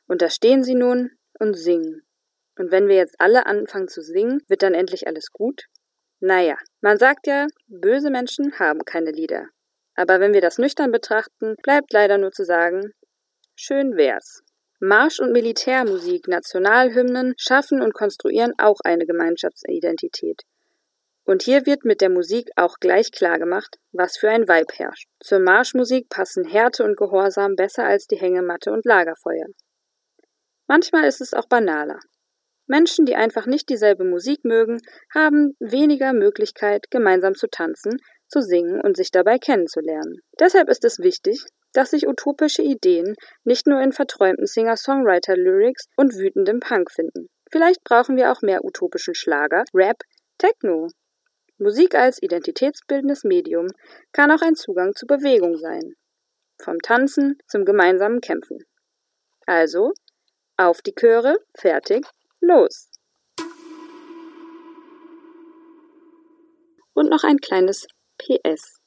Und 0.06 0.22
da 0.22 0.30
stehen 0.30 0.62
sie 0.62 0.74
nun 0.74 1.10
und 1.38 1.54
singen. 1.54 2.02
Und 2.56 2.72
wenn 2.72 2.88
wir 2.88 2.96
jetzt 2.96 3.16
alle 3.18 3.46
anfangen 3.46 3.88
zu 3.88 4.02
singen, 4.02 4.40
wird 4.48 4.62
dann 4.62 4.74
endlich 4.74 5.06
alles 5.06 5.30
gut? 5.32 5.64
Naja, 6.20 6.56
man 6.80 6.98
sagt 6.98 7.26
ja, 7.26 7.46
böse 7.68 8.10
Menschen 8.10 8.58
haben 8.58 8.84
keine 8.84 9.12
Lieder. 9.12 9.46
Aber 9.94 10.20
wenn 10.20 10.32
wir 10.32 10.40
das 10.40 10.58
nüchtern 10.58 10.90
betrachten, 10.90 11.54
bleibt 11.62 11.92
leider 11.92 12.18
nur 12.18 12.32
zu 12.32 12.44
sagen, 12.44 12.92
schön 13.54 13.96
wär's. 13.96 14.42
Marsch- 14.80 15.20
und 15.20 15.32
Militärmusik, 15.32 16.28
Nationalhymnen 16.28 17.34
schaffen 17.36 17.82
und 17.82 17.94
konstruieren 17.94 18.52
auch 18.58 18.78
eine 18.84 19.06
Gemeinschaftsidentität. 19.06 20.42
Und 21.24 21.42
hier 21.42 21.66
wird 21.66 21.84
mit 21.84 22.00
der 22.00 22.10
Musik 22.10 22.48
auch 22.56 22.76
gleich 22.80 23.10
klar 23.12 23.38
gemacht, 23.38 23.76
was 23.92 24.16
für 24.16 24.30
ein 24.30 24.48
Vibe 24.48 24.72
herrscht. 24.74 25.08
Zur 25.20 25.40
Marschmusik 25.40 26.08
passen 26.08 26.44
Härte 26.44 26.84
und 26.84 26.96
Gehorsam 26.96 27.54
besser 27.54 27.84
als 27.84 28.06
die 28.06 28.16
Hängematte 28.16 28.72
und 28.72 28.86
Lagerfeuer. 28.86 29.46
Manchmal 30.66 31.04
ist 31.04 31.20
es 31.20 31.34
auch 31.34 31.46
banaler. 31.46 31.98
Menschen, 32.66 33.04
die 33.04 33.16
einfach 33.16 33.46
nicht 33.46 33.68
dieselbe 33.68 34.04
Musik 34.04 34.44
mögen, 34.44 34.78
haben 35.12 35.56
weniger 35.58 36.12
Möglichkeit, 36.12 36.90
gemeinsam 36.90 37.34
zu 37.34 37.48
tanzen, 37.48 37.96
zu 38.26 38.40
singen 38.42 38.80
und 38.80 38.96
sich 38.96 39.10
dabei 39.10 39.38
kennenzulernen. 39.38 40.20
Deshalb 40.38 40.68
ist 40.68 40.84
es 40.84 40.98
wichtig, 40.98 41.44
dass 41.72 41.90
sich 41.90 42.06
utopische 42.06 42.62
Ideen 42.62 43.14
nicht 43.44 43.66
nur 43.66 43.80
in 43.80 43.92
verträumten 43.92 44.46
Singer-Songwriter-Lyrics 44.46 45.86
und 45.96 46.14
wütendem 46.14 46.60
Punk 46.60 46.90
finden. 46.90 47.28
Vielleicht 47.50 47.82
brauchen 47.84 48.16
wir 48.16 48.32
auch 48.32 48.42
mehr 48.42 48.64
utopischen 48.64 49.14
Schlager, 49.14 49.64
Rap, 49.74 50.02
Techno. 50.38 50.88
Musik 51.58 51.94
als 51.94 52.22
identitätsbildendes 52.22 53.24
Medium 53.24 53.66
kann 54.12 54.30
auch 54.30 54.42
ein 54.42 54.54
Zugang 54.54 54.94
zu 54.94 55.06
Bewegung 55.06 55.56
sein. 55.56 55.94
Vom 56.62 56.78
Tanzen 56.80 57.38
zum 57.46 57.64
gemeinsamen 57.64 58.20
Kämpfen. 58.20 58.58
Also, 59.46 59.92
auf 60.56 60.82
die 60.82 60.94
Chöre, 60.94 61.38
fertig, 61.56 62.06
los! 62.40 62.90
Und 66.94 67.10
noch 67.10 67.24
ein 67.24 67.38
kleines 67.38 67.86
PS. 68.18 68.77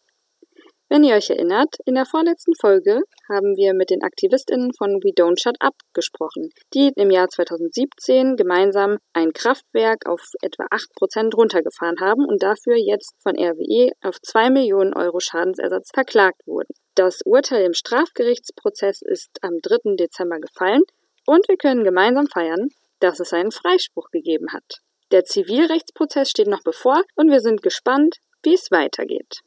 Wenn 0.91 1.05
ihr 1.05 1.15
euch 1.15 1.29
erinnert, 1.29 1.77
in 1.85 1.95
der 1.95 2.05
vorletzten 2.05 2.53
Folge 2.53 3.03
haben 3.29 3.55
wir 3.55 3.73
mit 3.73 3.91
den 3.91 4.03
AktivistInnen 4.03 4.73
von 4.73 5.01
We 5.01 5.13
Don't 5.15 5.41
Shut 5.41 5.55
Up 5.61 5.75
gesprochen, 5.93 6.49
die 6.73 6.91
im 6.97 7.09
Jahr 7.09 7.29
2017 7.29 8.35
gemeinsam 8.35 8.97
ein 9.13 9.31
Kraftwerk 9.31 10.05
auf 10.05 10.19
etwa 10.41 10.65
8% 10.65 11.33
runtergefahren 11.33 12.01
haben 12.01 12.25
und 12.25 12.43
dafür 12.43 12.75
jetzt 12.75 13.15
von 13.23 13.39
RWE 13.39 13.93
auf 14.01 14.19
2 14.21 14.49
Millionen 14.49 14.93
Euro 14.93 15.21
Schadensersatz 15.21 15.91
verklagt 15.93 16.45
wurden. 16.45 16.73
Das 16.95 17.21
Urteil 17.23 17.63
im 17.63 17.73
Strafgerichtsprozess 17.73 19.01
ist 19.01 19.29
am 19.39 19.59
3. 19.63 19.95
Dezember 19.95 20.41
gefallen 20.41 20.83
und 21.25 21.47
wir 21.47 21.55
können 21.55 21.85
gemeinsam 21.85 22.27
feiern, 22.27 22.67
dass 22.99 23.21
es 23.21 23.31
einen 23.31 23.51
Freispruch 23.51 24.09
gegeben 24.11 24.51
hat. 24.51 24.81
Der 25.13 25.23
Zivilrechtsprozess 25.23 26.29
steht 26.29 26.47
noch 26.47 26.63
bevor 26.65 27.01
und 27.15 27.31
wir 27.31 27.39
sind 27.39 27.61
gespannt, 27.61 28.17
wie 28.43 28.55
es 28.55 28.71
weitergeht. 28.71 29.39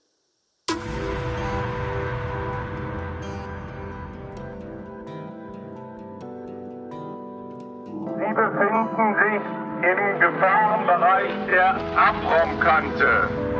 Befinden 8.35 9.15
sich 9.15 9.43
im 9.91 10.21
Gefahrenbereich 10.21 10.85
Bereich 10.87 11.47
der 11.51 11.75
Abraumkante. 11.97 13.54